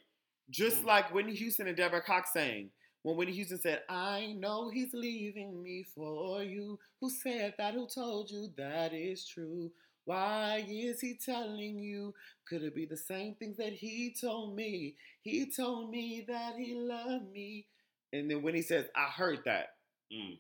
Just 0.51 0.83
Mm. 0.83 0.87
like 0.87 1.13
Whitney 1.15 1.35
Houston 1.35 1.69
and 1.69 1.77
Deborah 1.77 2.03
Cox 2.03 2.33
saying, 2.33 2.71
when 3.03 3.17
Whitney 3.17 3.35
Houston 3.35 3.59
said, 3.59 3.83
I 3.89 4.35
know 4.39 4.71
he's 4.71 4.93
leaving 4.95 5.63
me 5.63 5.85
for 5.95 6.43
you. 6.43 6.79
Who 7.01 7.11
said 7.11 7.55
that? 7.59 7.75
Who 7.75 7.87
told 7.87 8.31
you 8.31 8.51
that 8.57 8.93
is 8.93 9.27
true? 9.27 9.71
Why 10.07 10.65
is 10.69 11.01
he 11.01 11.15
telling 11.15 11.79
you? 11.79 12.15
Could 12.49 12.63
it 12.63 12.75
be 12.75 12.87
the 12.87 12.97
same 12.97 13.35
things 13.37 13.59
that 13.59 13.73
he 13.75 14.15
told 14.19 14.57
me? 14.57 14.97
He 15.23 15.51
told 15.51 15.91
me 15.91 16.25
that 16.27 16.57
he 16.57 16.75
loved 16.75 17.31
me. 17.33 17.67
And 18.13 18.31
then 18.31 18.43
when 18.43 18.55
he 18.55 18.63
says, 18.63 18.87
I 18.97 19.05
heard 19.05 19.41
that. 19.45 19.75
Mm. 20.13 20.39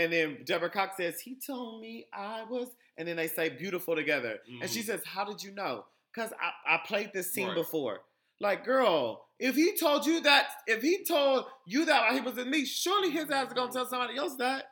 And 0.00 0.10
then 0.12 0.38
Deborah 0.44 0.70
Cox 0.70 0.96
says, 0.96 1.20
He 1.20 1.34
told 1.36 1.80
me 1.82 2.06
I 2.12 2.44
was. 2.48 2.68
And 2.96 3.06
then 3.06 3.16
they 3.16 3.28
say 3.28 3.50
beautiful 3.50 3.94
together. 3.94 4.38
And 4.60 4.70
she 4.70 4.80
Mhm. 4.80 4.86
says, 4.86 5.04
How 5.04 5.24
did 5.24 5.42
you 5.42 5.52
know? 5.52 5.84
Because 6.12 6.32
I, 6.40 6.74
I 6.76 6.78
played 6.86 7.12
this 7.12 7.32
scene 7.32 7.48
Right. 7.48 7.54
before. 7.54 8.00
Like, 8.40 8.64
girl, 8.64 9.28
if 9.38 9.54
he 9.54 9.76
told 9.76 10.06
you 10.06 10.20
that, 10.22 10.48
if 10.66 10.80
he 10.82 11.04
told 11.04 11.44
you 11.66 11.84
that 11.84 12.00
while 12.02 12.14
he 12.14 12.20
was 12.20 12.38
in 12.38 12.48
me, 12.50 12.64
surely 12.64 13.10
his 13.10 13.30
ass 13.30 13.48
is 13.48 13.52
going 13.52 13.68
to 13.68 13.74
tell 13.74 13.86
somebody 13.86 14.16
else 14.16 14.36
that. 14.36 14.64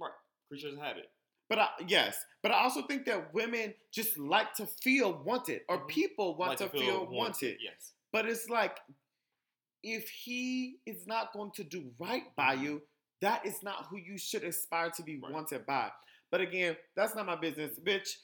Right. 0.00 0.12
Creatures 0.48 0.78
have 0.78 0.96
it. 0.98 1.10
But 1.48 1.58
I, 1.58 1.68
yes, 1.88 2.16
but 2.42 2.52
I 2.52 2.62
also 2.62 2.82
think 2.82 3.04
that 3.06 3.34
women 3.34 3.74
just 3.90 4.16
like 4.16 4.54
to 4.54 4.66
feel 4.66 5.12
wanted, 5.24 5.62
or 5.68 5.78
Mhm. 5.80 5.88
people 5.88 6.36
want 6.36 6.60
Like 6.60 6.70
to 6.72 6.78
feel, 6.78 7.06
wanted. 7.06 7.58
Yes. 7.60 7.92
But 8.12 8.26
it's 8.26 8.48
like, 8.48 8.78
if 9.82 10.08
he 10.08 10.78
is 10.86 11.06
not 11.08 11.32
going 11.32 11.50
to 11.52 11.64
do 11.64 11.92
right 11.98 12.34
by 12.36 12.54
you, 12.54 12.80
that 13.22 13.46
is 13.46 13.62
not 13.62 13.86
who 13.88 13.96
you 13.96 14.18
should 14.18 14.44
aspire 14.44 14.90
to 14.90 15.02
be 15.02 15.18
Right. 15.18 15.32
wanted 15.32 15.64
by. 15.66 15.90
But 16.30 16.40
again, 16.42 16.76
that's 16.94 17.14
not 17.14 17.26
my 17.26 17.36
business, 17.36 17.78
bitch. 17.80 18.18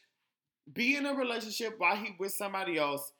Be 0.72 0.96
in 0.96 1.06
a 1.06 1.14
relationship 1.14 1.78
while 1.78 1.96
he 1.96 2.14
with 2.18 2.32
somebody 2.34 2.76
else. 2.76 3.12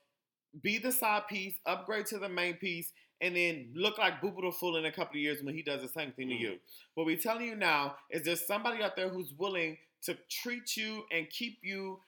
Be 0.63 0.79
the 0.79 0.93
side 0.93 1.27
piece, 1.29 1.59
upgrade 1.67 2.07
to 2.07 2.19
the 2.19 2.29
main 2.29 2.55
piece, 2.55 2.93
and 3.21 3.35
then 3.35 3.73
look 3.75 3.99
like 3.99 4.21
Boo 4.21 4.31
Boo 4.31 4.43
the 4.43 4.53
Fool 4.53 4.77
in 4.77 4.85
a 4.85 4.93
couple 4.93 5.17
of 5.17 5.23
years 5.23 5.43
when 5.43 5.55
he 5.55 5.63
does 5.63 5.83
the 5.83 5.89
same 5.89 6.13
thing 6.13 6.29
to 6.29 6.35
Mm. 6.35 6.41
you. 6.41 6.61
What 6.95 7.07
we're 7.07 7.19
telling 7.19 7.47
you 7.47 7.57
now 7.57 7.99
is 8.11 8.23
there's 8.23 8.47
somebody 8.47 8.83
out 8.83 8.97
there 8.97 9.09
who's 9.09 9.33
willing 9.35 9.79
to 10.03 10.15
treat 10.31 10.77
you 10.77 11.07
and 11.11 11.29
keep 11.31 11.59
you 11.63 12.03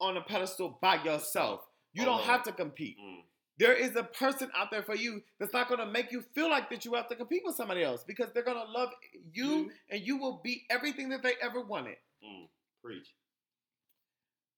on 0.00 0.16
a 0.16 0.22
pedestal 0.22 0.78
by 0.80 1.02
yourself. 1.02 1.64
You 1.92 2.04
don't 2.04 2.22
have 2.22 2.42
to 2.44 2.52
compete. 2.52 2.98
Mm. 2.98 3.24
There 3.58 3.74
is 3.74 3.96
a 3.96 4.02
person 4.02 4.50
out 4.56 4.70
there 4.70 4.82
for 4.82 4.94
you 4.96 5.22
that's 5.38 5.52
not 5.52 5.68
going 5.68 5.80
to 5.80 5.86
make 5.86 6.10
you 6.10 6.22
feel 6.34 6.48
like 6.50 6.70
that 6.70 6.84
you 6.84 6.94
have 6.94 7.08
to 7.08 7.14
compete 7.16 7.42
with 7.44 7.54
somebody 7.54 7.82
else 7.82 8.02
because 8.06 8.28
they're 8.32 8.42
going 8.44 8.56
to 8.56 8.70
love 8.72 8.90
you 9.32 9.44
You. 9.44 9.70
and 9.90 10.00
you 10.06 10.16
will 10.16 10.40
be 10.42 10.62
everything 10.70 11.10
that 11.10 11.22
they 11.22 11.34
ever 11.42 11.60
wanted. 11.60 11.96
Mm. 12.24 12.48
Preach. 12.82 13.08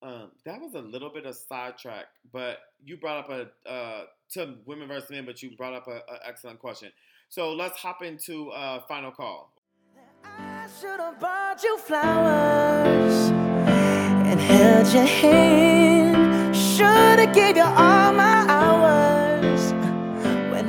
Um, 0.02 0.30
that 0.44 0.60
was 0.60 0.74
a 0.74 0.80
little 0.80 1.08
bit 1.10 1.24
of 1.24 1.34
sidetrack, 1.34 2.04
but 2.32 2.58
you 2.84 2.96
brought 2.98 3.24
up 3.24 3.30
a 3.30 3.68
uh, 3.68 4.04
to 4.32 4.56
women 4.66 4.86
versus 4.88 5.08
men, 5.10 5.24
but 5.24 5.42
you 5.42 5.56
brought 5.56 5.72
up 5.72 5.86
an 5.88 6.00
excellent 6.26 6.58
question. 6.58 6.90
So 7.30 7.52
let's 7.52 7.78
hop 7.78 8.02
into 8.02 8.50
uh, 8.50 8.80
final 8.86 9.10
call. 9.10 9.54
I 10.24 10.68
should 10.80 11.00
have 11.00 11.18
bought 11.18 11.62
you 11.62 11.78
flowers 11.78 13.30
and 13.30 14.38
held 14.40 14.92
your 14.92 15.06
hand. 15.06 16.54
Should 16.54 17.18
have 17.18 17.34
gave 17.34 17.56
you 17.56 17.62
all 17.62 18.12
my 18.12 18.44
hours 18.48 18.53
when 18.53 18.53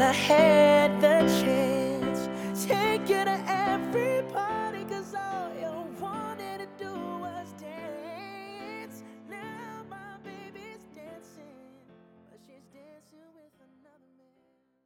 I 0.05 0.11
had 0.11 1.01
the 1.01 1.21
chance. 1.41 2.29
Take 2.63 3.07
to 3.07 4.85
cause 4.87 5.15
all 5.15 5.49
you 5.59 5.73
wanted 5.99 6.59
to 6.59 6.67
do 6.77 6.91
was 6.93 7.51
dance. 7.59 9.01
Now 9.27 9.83
my 9.89 10.17
baby's 10.23 10.85
dancing, 10.93 11.57
but 12.29 12.39
she's 12.45 12.67
dancing 12.71 13.25
with 13.33 13.49
another 13.57 14.11
man. 14.15 14.77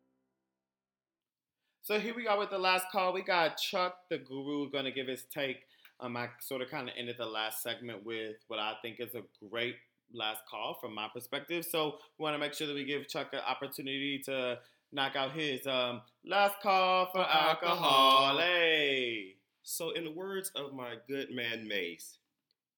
So 1.82 1.99
here 1.99 2.15
we 2.15 2.26
are 2.26 2.39
with 2.39 2.51
the 2.51 2.57
last 2.57 2.86
call. 2.89 3.11
We 3.11 3.22
got 3.22 3.57
Chuck, 3.57 3.97
the 4.09 4.20
guru, 4.20 4.72
going 4.72 4.86
to 4.86 4.91
give 4.91 5.07
his 5.07 5.26
take. 5.26 5.65
Um, 5.99 6.15
I 6.15 6.30
sort 6.39 6.61
of 6.61 6.70
kind 6.70 6.88
of 6.88 6.95
ended 6.97 7.17
the 7.20 7.26
last 7.26 7.61
segment 7.61 8.05
with 8.05 8.38
what 8.47 8.59
I 8.59 8.76
think 8.82 9.01
is 9.01 9.15
a 9.15 9.24
great 9.49 9.76
last 10.13 10.43
call 10.49 10.78
from 10.80 10.95
my 10.95 11.09
perspective. 11.13 11.65
So 11.65 11.97
we 12.17 12.24
want 12.24 12.36
to 12.36 12.39
make 12.39 12.53
sure 12.53 12.67
that 12.67 12.74
we 12.74 12.86
give 12.86 13.09
Chuck 13.09 13.34
an 13.34 13.41
opportunity 13.45 14.22
to 14.26 14.59
knock 14.91 15.15
out 15.15 15.31
his 15.31 15.65
um, 15.67 16.01
last 16.25 16.55
call 16.61 17.09
for 17.11 17.21
alcohol. 17.21 18.37
Hey. 18.37 19.35
So, 19.63 19.91
in 19.91 20.03
the 20.03 20.11
words 20.11 20.51
of 20.55 20.73
my 20.73 20.95
good 21.07 21.30
man 21.31 21.68
Mace, 21.68 22.18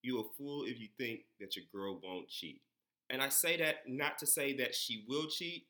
you 0.01 0.19
a 0.19 0.23
fool 0.37 0.63
if 0.65 0.79
you 0.79 0.87
think 0.97 1.21
that 1.39 1.55
your 1.55 1.65
girl 1.71 1.99
won't 2.03 2.27
cheat. 2.27 2.61
And 3.09 3.21
I 3.21 3.29
say 3.29 3.57
that 3.57 3.87
not 3.87 4.17
to 4.19 4.25
say 4.25 4.55
that 4.57 4.73
she 4.73 5.05
will 5.07 5.27
cheat, 5.27 5.67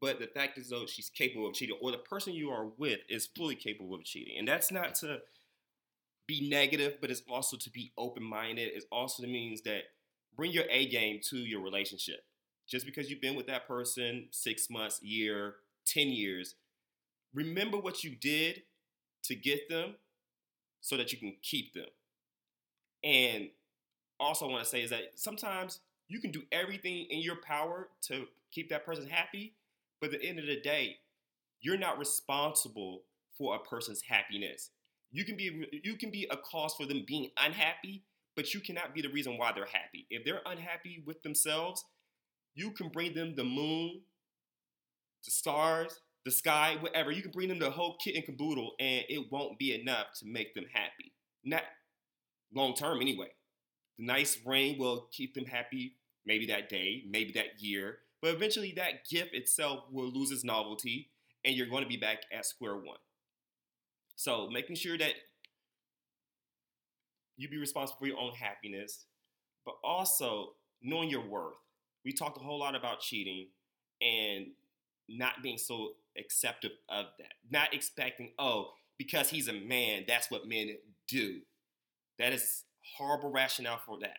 but 0.00 0.18
the 0.18 0.26
fact 0.26 0.58
is 0.58 0.70
though 0.70 0.86
she's 0.86 1.08
capable 1.08 1.48
of 1.48 1.54
cheating, 1.54 1.76
or 1.80 1.90
the 1.90 1.98
person 1.98 2.32
you 2.32 2.50
are 2.50 2.66
with 2.78 3.00
is 3.08 3.28
fully 3.36 3.54
capable 3.54 3.94
of 3.94 4.04
cheating. 4.04 4.36
And 4.38 4.46
that's 4.46 4.70
not 4.70 4.94
to 4.96 5.18
be 6.26 6.48
negative, 6.48 6.98
but 7.00 7.10
it's 7.10 7.22
also 7.28 7.56
to 7.56 7.70
be 7.70 7.92
open-minded. 7.96 8.72
It 8.74 8.84
also 8.90 9.24
means 9.24 9.62
that 9.62 9.82
bring 10.36 10.52
your 10.52 10.64
A 10.70 10.86
game 10.86 11.20
to 11.30 11.36
your 11.36 11.60
relationship. 11.60 12.24
Just 12.68 12.84
because 12.84 13.08
you've 13.08 13.20
been 13.20 13.36
with 13.36 13.46
that 13.46 13.68
person 13.68 14.26
six 14.32 14.68
months, 14.68 15.00
year, 15.02 15.56
ten 15.86 16.08
years, 16.08 16.56
remember 17.34 17.78
what 17.78 18.04
you 18.04 18.14
did 18.14 18.62
to 19.24 19.34
get 19.34 19.68
them 19.68 19.94
so 20.80 20.96
that 20.96 21.12
you 21.12 21.18
can 21.18 21.34
keep 21.42 21.74
them. 21.74 21.86
And 23.02 23.48
also, 24.18 24.48
I 24.48 24.52
want 24.52 24.64
to 24.64 24.70
say 24.70 24.82
is 24.82 24.90
that 24.90 25.12
sometimes 25.14 25.80
you 26.08 26.20
can 26.20 26.30
do 26.30 26.42
everything 26.52 27.06
in 27.10 27.20
your 27.20 27.36
power 27.36 27.88
to 28.02 28.26
keep 28.52 28.70
that 28.70 28.86
person 28.86 29.06
happy, 29.06 29.54
but 30.00 30.12
at 30.12 30.20
the 30.20 30.26
end 30.26 30.38
of 30.38 30.46
the 30.46 30.60
day, 30.60 30.98
you're 31.60 31.76
not 31.78 31.98
responsible 31.98 33.02
for 33.36 33.56
a 33.56 33.58
person's 33.58 34.02
happiness. 34.02 34.70
You 35.12 35.24
can 35.24 35.36
be 35.36 35.66
you 35.84 35.96
can 35.96 36.10
be 36.10 36.26
a 36.30 36.36
cause 36.36 36.74
for 36.74 36.86
them 36.86 37.04
being 37.06 37.30
unhappy, 37.38 38.04
but 38.34 38.54
you 38.54 38.60
cannot 38.60 38.94
be 38.94 39.02
the 39.02 39.08
reason 39.08 39.38
why 39.38 39.52
they're 39.52 39.66
happy. 39.66 40.06
If 40.10 40.24
they're 40.24 40.42
unhappy 40.46 41.02
with 41.06 41.22
themselves, 41.22 41.84
you 42.54 42.70
can 42.70 42.88
bring 42.88 43.14
them 43.14 43.34
the 43.34 43.44
moon, 43.44 44.00
the 45.26 45.30
stars, 45.30 46.00
the 46.24 46.30
sky, 46.30 46.76
whatever. 46.80 47.10
You 47.10 47.22
can 47.22 47.30
bring 47.30 47.48
them 47.48 47.58
the 47.58 47.70
whole 47.70 47.96
kit 48.02 48.16
and 48.16 48.24
caboodle, 48.24 48.72
and 48.80 49.04
it 49.08 49.30
won't 49.30 49.58
be 49.58 49.78
enough 49.78 50.06
to 50.20 50.26
make 50.26 50.54
them 50.54 50.64
happy. 50.72 51.12
Not 51.44 51.62
long 52.54 52.74
term, 52.74 53.00
anyway. 53.00 53.28
The 53.98 54.06
nice 54.06 54.38
ring 54.44 54.78
will 54.78 55.08
keep 55.12 55.34
them 55.34 55.44
happy, 55.46 55.96
maybe 56.24 56.46
that 56.46 56.68
day, 56.68 57.04
maybe 57.08 57.32
that 57.32 57.60
year, 57.60 57.98
but 58.20 58.34
eventually 58.34 58.72
that 58.76 59.08
gift 59.08 59.34
itself 59.34 59.84
will 59.90 60.10
lose 60.10 60.30
its 60.30 60.44
novelty, 60.44 61.10
and 61.44 61.54
you're 61.54 61.68
going 61.68 61.82
to 61.82 61.88
be 61.88 61.96
back 61.96 62.22
at 62.32 62.46
square 62.46 62.76
one. 62.76 62.98
So, 64.16 64.48
making 64.50 64.76
sure 64.76 64.98
that 64.98 65.12
you 67.36 67.48
be 67.48 67.58
responsible 67.58 67.98
for 67.98 68.06
your 68.06 68.18
own 68.18 68.32
happiness, 68.32 69.04
but 69.64 69.74
also 69.84 70.54
knowing 70.82 71.10
your 71.10 71.26
worth. 71.26 71.58
We 72.04 72.12
talked 72.12 72.38
a 72.38 72.40
whole 72.40 72.58
lot 72.58 72.74
about 72.74 73.00
cheating 73.00 73.48
and 74.00 74.48
not 75.08 75.42
being 75.42 75.58
so 75.58 75.92
acceptive 76.18 76.72
of 76.88 77.06
that. 77.18 77.34
Not 77.50 77.74
expecting, 77.74 78.32
oh, 78.38 78.70
because 78.98 79.30
he's 79.30 79.48
a 79.48 79.52
man, 79.52 80.04
that's 80.06 80.30
what 80.30 80.48
men 80.48 80.76
do. 81.08 81.40
That 82.18 82.32
is 82.32 82.64
horrible 82.96 83.30
rationale 83.30 83.80
for 83.84 83.98
that. 84.00 84.18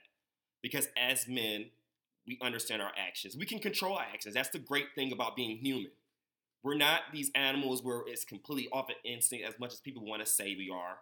Because 0.62 0.88
as 0.98 1.28
men, 1.28 1.68
we 2.28 2.38
understand 2.42 2.82
our 2.82 2.92
actions. 2.98 3.36
We 3.38 3.46
can 3.46 3.60
control 3.60 3.96
our 3.96 4.06
actions. 4.14 4.36
That's 4.36 4.50
the 4.50 4.60
great 4.60 4.88
thing 4.96 5.12
about 5.12 5.36
being 5.36 5.58
human. 5.58 5.92
We're 6.64 6.76
not 6.76 7.02
these 7.14 7.32
animals 7.36 7.84
where 7.84 8.02
it's 8.06 8.26
completely 8.26 8.68
off 8.72 8.90
of 8.90 8.96
instinct 9.06 9.48
as 9.48 9.60
much 9.60 9.74
as 9.74 9.80
people 9.80 10.06
want 10.06 10.24
to 10.24 10.30
say 10.30 10.56
we 10.58 10.70
are. 10.74 10.98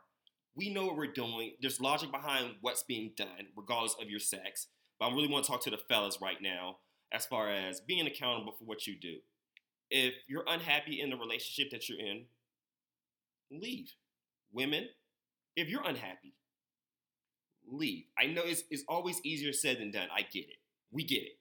We 0.55 0.69
know 0.69 0.85
what 0.85 0.97
we're 0.97 1.11
doing. 1.11 1.53
There's 1.59 1.81
logic 1.81 2.11
behind 2.11 2.55
what's 2.61 2.83
being 2.83 3.11
done, 3.17 3.47
regardless 3.57 3.95
of 3.99 4.09
your 4.09 4.19
sex. 4.19 4.67
But 4.99 5.07
I 5.07 5.13
really 5.13 5.27
want 5.27 5.45
to 5.45 5.51
talk 5.51 5.63
to 5.63 5.69
the 5.69 5.77
fellas 5.77 6.19
right 6.21 6.41
now 6.41 6.77
as 7.11 7.25
far 7.25 7.49
as 7.49 7.81
being 7.81 8.07
accountable 8.07 8.53
for 8.57 8.65
what 8.65 8.87
you 8.87 8.95
do. 8.95 9.17
If 9.89 10.13
you're 10.27 10.45
unhappy 10.47 11.01
in 11.01 11.09
the 11.09 11.15
relationship 11.15 11.71
that 11.71 11.87
you're 11.87 11.99
in, 11.99 12.25
leave. 13.51 13.91
Women, 14.51 14.87
if 15.55 15.69
you're 15.69 15.83
unhappy, 15.85 16.33
leave. 17.67 18.05
I 18.17 18.27
know 18.27 18.41
it's, 18.45 18.63
it's 18.69 18.83
always 18.87 19.19
easier 19.23 19.53
said 19.53 19.79
than 19.79 19.91
done. 19.91 20.07
I 20.15 20.21
get 20.21 20.45
it. 20.45 20.57
We 20.91 21.03
get 21.03 21.23
it. 21.23 21.39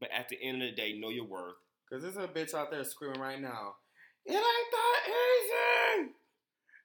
But 0.00 0.10
at 0.16 0.28
the 0.28 0.42
end 0.42 0.62
of 0.62 0.70
the 0.70 0.74
day, 0.74 0.98
know 0.98 1.10
your 1.10 1.26
worth. 1.26 1.54
Cause 1.90 2.02
there's 2.02 2.16
a 2.16 2.26
bitch 2.26 2.54
out 2.54 2.70
there 2.70 2.84
screaming 2.84 3.20
right 3.20 3.40
now. 3.40 3.74
It 4.24 4.32
ain't 4.32 4.42
that 4.42 5.02
easy. 5.06 6.12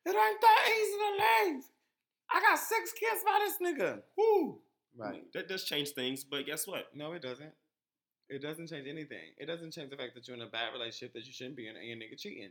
It 0.05 0.09
ain't 0.09 0.41
that 0.41 0.69
easy 0.69 0.97
to 0.97 1.53
leave. 1.53 1.63
I 2.29 2.41
got 2.41 2.59
six 2.59 2.91
kids 2.93 3.21
by 3.25 3.39
this 3.45 3.57
nigga. 3.61 4.01
Woo. 4.17 4.59
Right. 4.97 5.31
That 5.33 5.47
does 5.47 5.63
change 5.63 5.89
things, 5.91 6.23
but 6.23 6.45
guess 6.45 6.67
what? 6.67 6.87
No, 6.93 7.13
it 7.13 7.21
doesn't. 7.21 7.53
It 8.29 8.41
doesn't 8.41 8.67
change 8.67 8.87
anything. 8.87 9.33
It 9.37 9.45
doesn't 9.45 9.71
change 9.71 9.89
the 9.89 9.95
fact 9.95 10.13
that 10.15 10.27
you're 10.27 10.35
in 10.35 10.43
a 10.43 10.47
bad 10.47 10.73
relationship 10.73 11.13
that 11.13 11.25
you 11.25 11.31
shouldn't 11.33 11.55
be 11.55 11.67
in 11.67 11.75
and 11.77 11.85
your 11.87 11.97
nigga 11.97 12.17
cheating. 12.19 12.49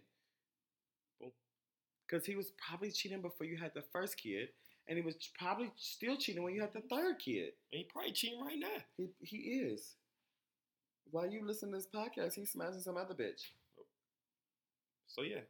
Because 2.09 2.25
he 2.25 2.37
was 2.37 2.53
probably 2.57 2.91
cheating 2.93 3.21
before 3.21 3.47
you 3.47 3.57
had 3.57 3.73
the 3.75 3.83
first 3.93 4.17
kid, 4.17 4.49
and 4.89 4.97
he 4.97 5.05
was 5.05 5.17
probably 5.39 5.71
still 5.77 6.17
cheating 6.17 6.43
when 6.45 6.55
you 6.55 6.61
had 6.61 6.73
the 6.73 6.81
third 6.83 7.19
kid. 7.19 7.53
And 7.73 7.79
he 7.81 7.85
probably 7.93 8.13
cheating 8.13 8.41
right 8.41 8.59
now. 8.59 8.79
He 8.97 9.09
he 9.21 9.37
is. 9.37 9.95
While 11.11 11.27
you 11.31 11.45
listen 11.45 11.71
to 11.73 11.77
this 11.77 11.87
podcast, 11.93 12.35
he's 12.35 12.51
smashing 12.51 12.81
some 12.81 12.97
other 12.97 13.15
bitch. 13.15 13.51
So 15.09 15.23
yeah, 15.23 15.41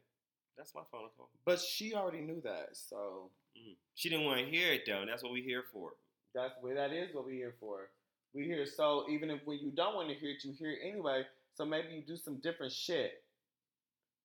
that's 0.57 0.73
my 0.75 0.81
phone 0.91 1.09
call. 1.15 1.29
But 1.45 1.59
she 1.59 1.93
already 1.93 2.21
knew 2.21 2.41
that, 2.43 2.69
so 2.73 3.29
Mm. 3.57 3.75
She 3.95 4.09
didn't 4.09 4.25
want 4.25 4.39
to 4.39 4.45
hear 4.45 4.71
it 4.73 4.83
though. 4.85 4.99
and 5.01 5.09
That's 5.09 5.23
what 5.23 5.31
we're 5.31 5.43
here 5.43 5.63
for. 5.73 5.93
that's 6.35 6.53
what 6.61 6.75
that 6.75 6.91
is 6.93 7.13
what 7.15 7.25
we're 7.25 7.31
here 7.31 7.55
for. 7.59 7.89
We 8.33 8.45
hear 8.45 8.65
so 8.65 9.05
even 9.09 9.29
if 9.31 9.41
when 9.45 9.59
you 9.59 9.71
don't 9.71 9.95
want 9.95 10.09
to 10.09 10.15
hear 10.15 10.31
it, 10.31 10.43
you 10.43 10.53
hear 10.53 10.71
it 10.71 10.79
anyway. 10.83 11.23
So 11.55 11.65
maybe 11.65 11.87
you 11.93 12.03
do 12.05 12.17
some 12.17 12.39
different 12.41 12.71
shit. 12.71 13.23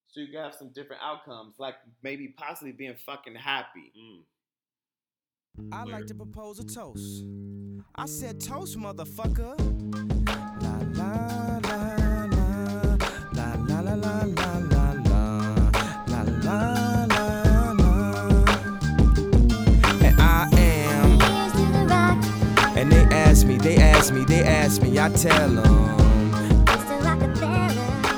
So 0.07 0.19
you 0.19 0.27
can 0.27 0.43
have 0.43 0.53
some 0.53 0.69
different 0.69 1.01
outcomes, 1.01 1.55
like 1.57 1.75
maybe 2.03 2.27
possibly 2.37 2.71
being 2.71 2.95
fucking 2.95 3.35
happy. 3.35 3.91
Mm. 3.97 5.71
I'd 5.71 5.87
like 5.87 6.05
to 6.07 6.15
propose 6.15 6.59
a 6.59 6.63
toast. 6.63 7.23
I 7.95 8.05
said 8.05 8.39
toast, 8.39 8.77
motherfucker. 8.77 9.57
La 10.61 10.77
la 10.95 11.03
la 11.03 11.22
me, 24.13 24.25
they 24.25 24.43
ask 24.43 24.81
me, 24.81 24.91
they 24.91 24.97
ask 24.99 25.21
me. 25.21 25.27
I 25.27 25.37
tell 25.37 25.49
them. 25.49 25.93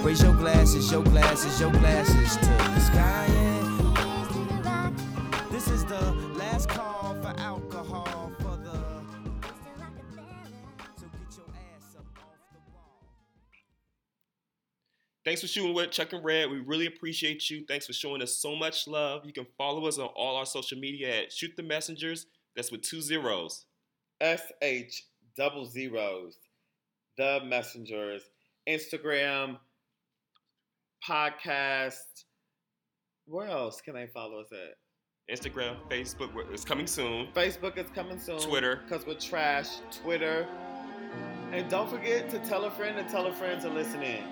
Raise 0.04 0.22
your 0.22 0.36
glasses, 0.36 0.92
your 0.92 1.04
glasses, 1.04 1.60
your 1.60 1.72
glasses 1.72 2.36
to 2.38 2.46
the 2.46 2.80
sky. 2.80 3.28
yeah. 3.34 4.92
This 5.50 5.68
is 5.68 5.84
the 5.86 6.12
last 6.38 6.70
call 6.70 7.16
for 7.22 7.34
alcohol 7.40 8.32
for 8.40 8.58
the. 8.58 8.78
So 10.96 11.08
get 11.08 11.38
your 11.38 11.48
ass 11.56 11.96
up 11.98 12.06
off 12.18 12.38
the 12.52 12.60
wall. 12.74 13.02
Thanks 15.24 15.42
for 15.42 15.48
shooting 15.48 15.74
with 15.74 15.92
Chuck 15.92 16.14
and 16.14 16.24
Red. 16.24 16.52
We 16.52 16.60
really 16.60 16.86
appreciate 16.86 17.50
you. 17.50 17.66
Thanks 17.68 17.88
for 17.88 17.94
showing 17.94 18.22
us 18.22 18.38
so 18.38 18.56
much 18.56 18.88
love. 18.88 19.26
You 19.26 19.34
can 19.34 19.48
follow 19.58 19.88
us 19.88 19.98
on 19.98 20.08
all 20.16 20.36
our 20.36 20.46
social 20.46 20.78
media 20.78 21.24
at 21.24 21.32
Shoot 21.32 21.56
the 21.58 21.64
Messengers. 21.64 22.28
That's 22.56 22.72
with 22.72 22.84
two 22.84 23.02
zeros. 23.02 23.66
S 24.22 24.52
H 24.62 25.08
double 25.38 25.66
zeros, 25.66 26.38
the 27.18 27.40
messengers, 27.46 28.24
Instagram, 28.70 29.58
podcast. 31.08 32.24
Where 33.28 33.48
else 33.48 33.82
can 33.82 33.96
they 33.96 34.08
follow 34.08 34.40
us 34.40 34.48
at? 34.52 34.76
Instagram, 35.34 35.78
Facebook. 35.90 36.30
It's 36.54 36.64
coming 36.64 36.88
soon. 36.88 37.28
Facebook 37.34 37.78
is 37.78 37.90
coming 37.96 38.20
soon. 38.20 38.40
Twitter. 38.40 38.82
Because 38.88 39.06
we're 39.06 39.16
trash. 39.16 39.68
Twitter. 40.04 40.48
And 41.52 41.70
don't 41.70 41.90
forget 41.90 42.30
to 42.30 42.40
tell 42.40 42.66
a 42.66 42.72
friend 42.72 42.98
and 42.98 43.10
tell 43.10 43.26
a 43.26 43.34
friend 43.34 43.60
to 43.62 43.70
listen 43.70 44.04
in. 44.04 44.24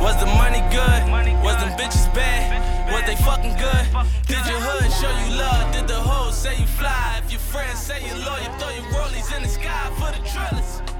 Was 0.00 0.18
the 0.18 0.26
money 0.26 0.60
good? 0.70 1.42
Was 1.44 1.56
them 1.56 1.76
bitches 1.78 2.12
bad? 2.14 2.92
Was 2.92 3.04
they 3.06 3.16
fucking 3.22 3.56
good? 3.56 4.06
Did 4.26 4.46
your 4.46 4.60
hood 4.60 4.90
show 4.92 5.30
you 5.30 5.38
love? 5.38 5.72
Did 5.72 5.82
friends 7.52 7.80
say 7.80 8.00
you're 8.06 8.16
loyal, 8.16 8.50
throw 8.58 8.70
your 8.70 8.84
rollies 8.94 9.36
in 9.36 9.42
the 9.42 9.48
sky 9.48 9.90
for 9.98 10.10
the 10.10 10.26
drillers. 10.26 10.91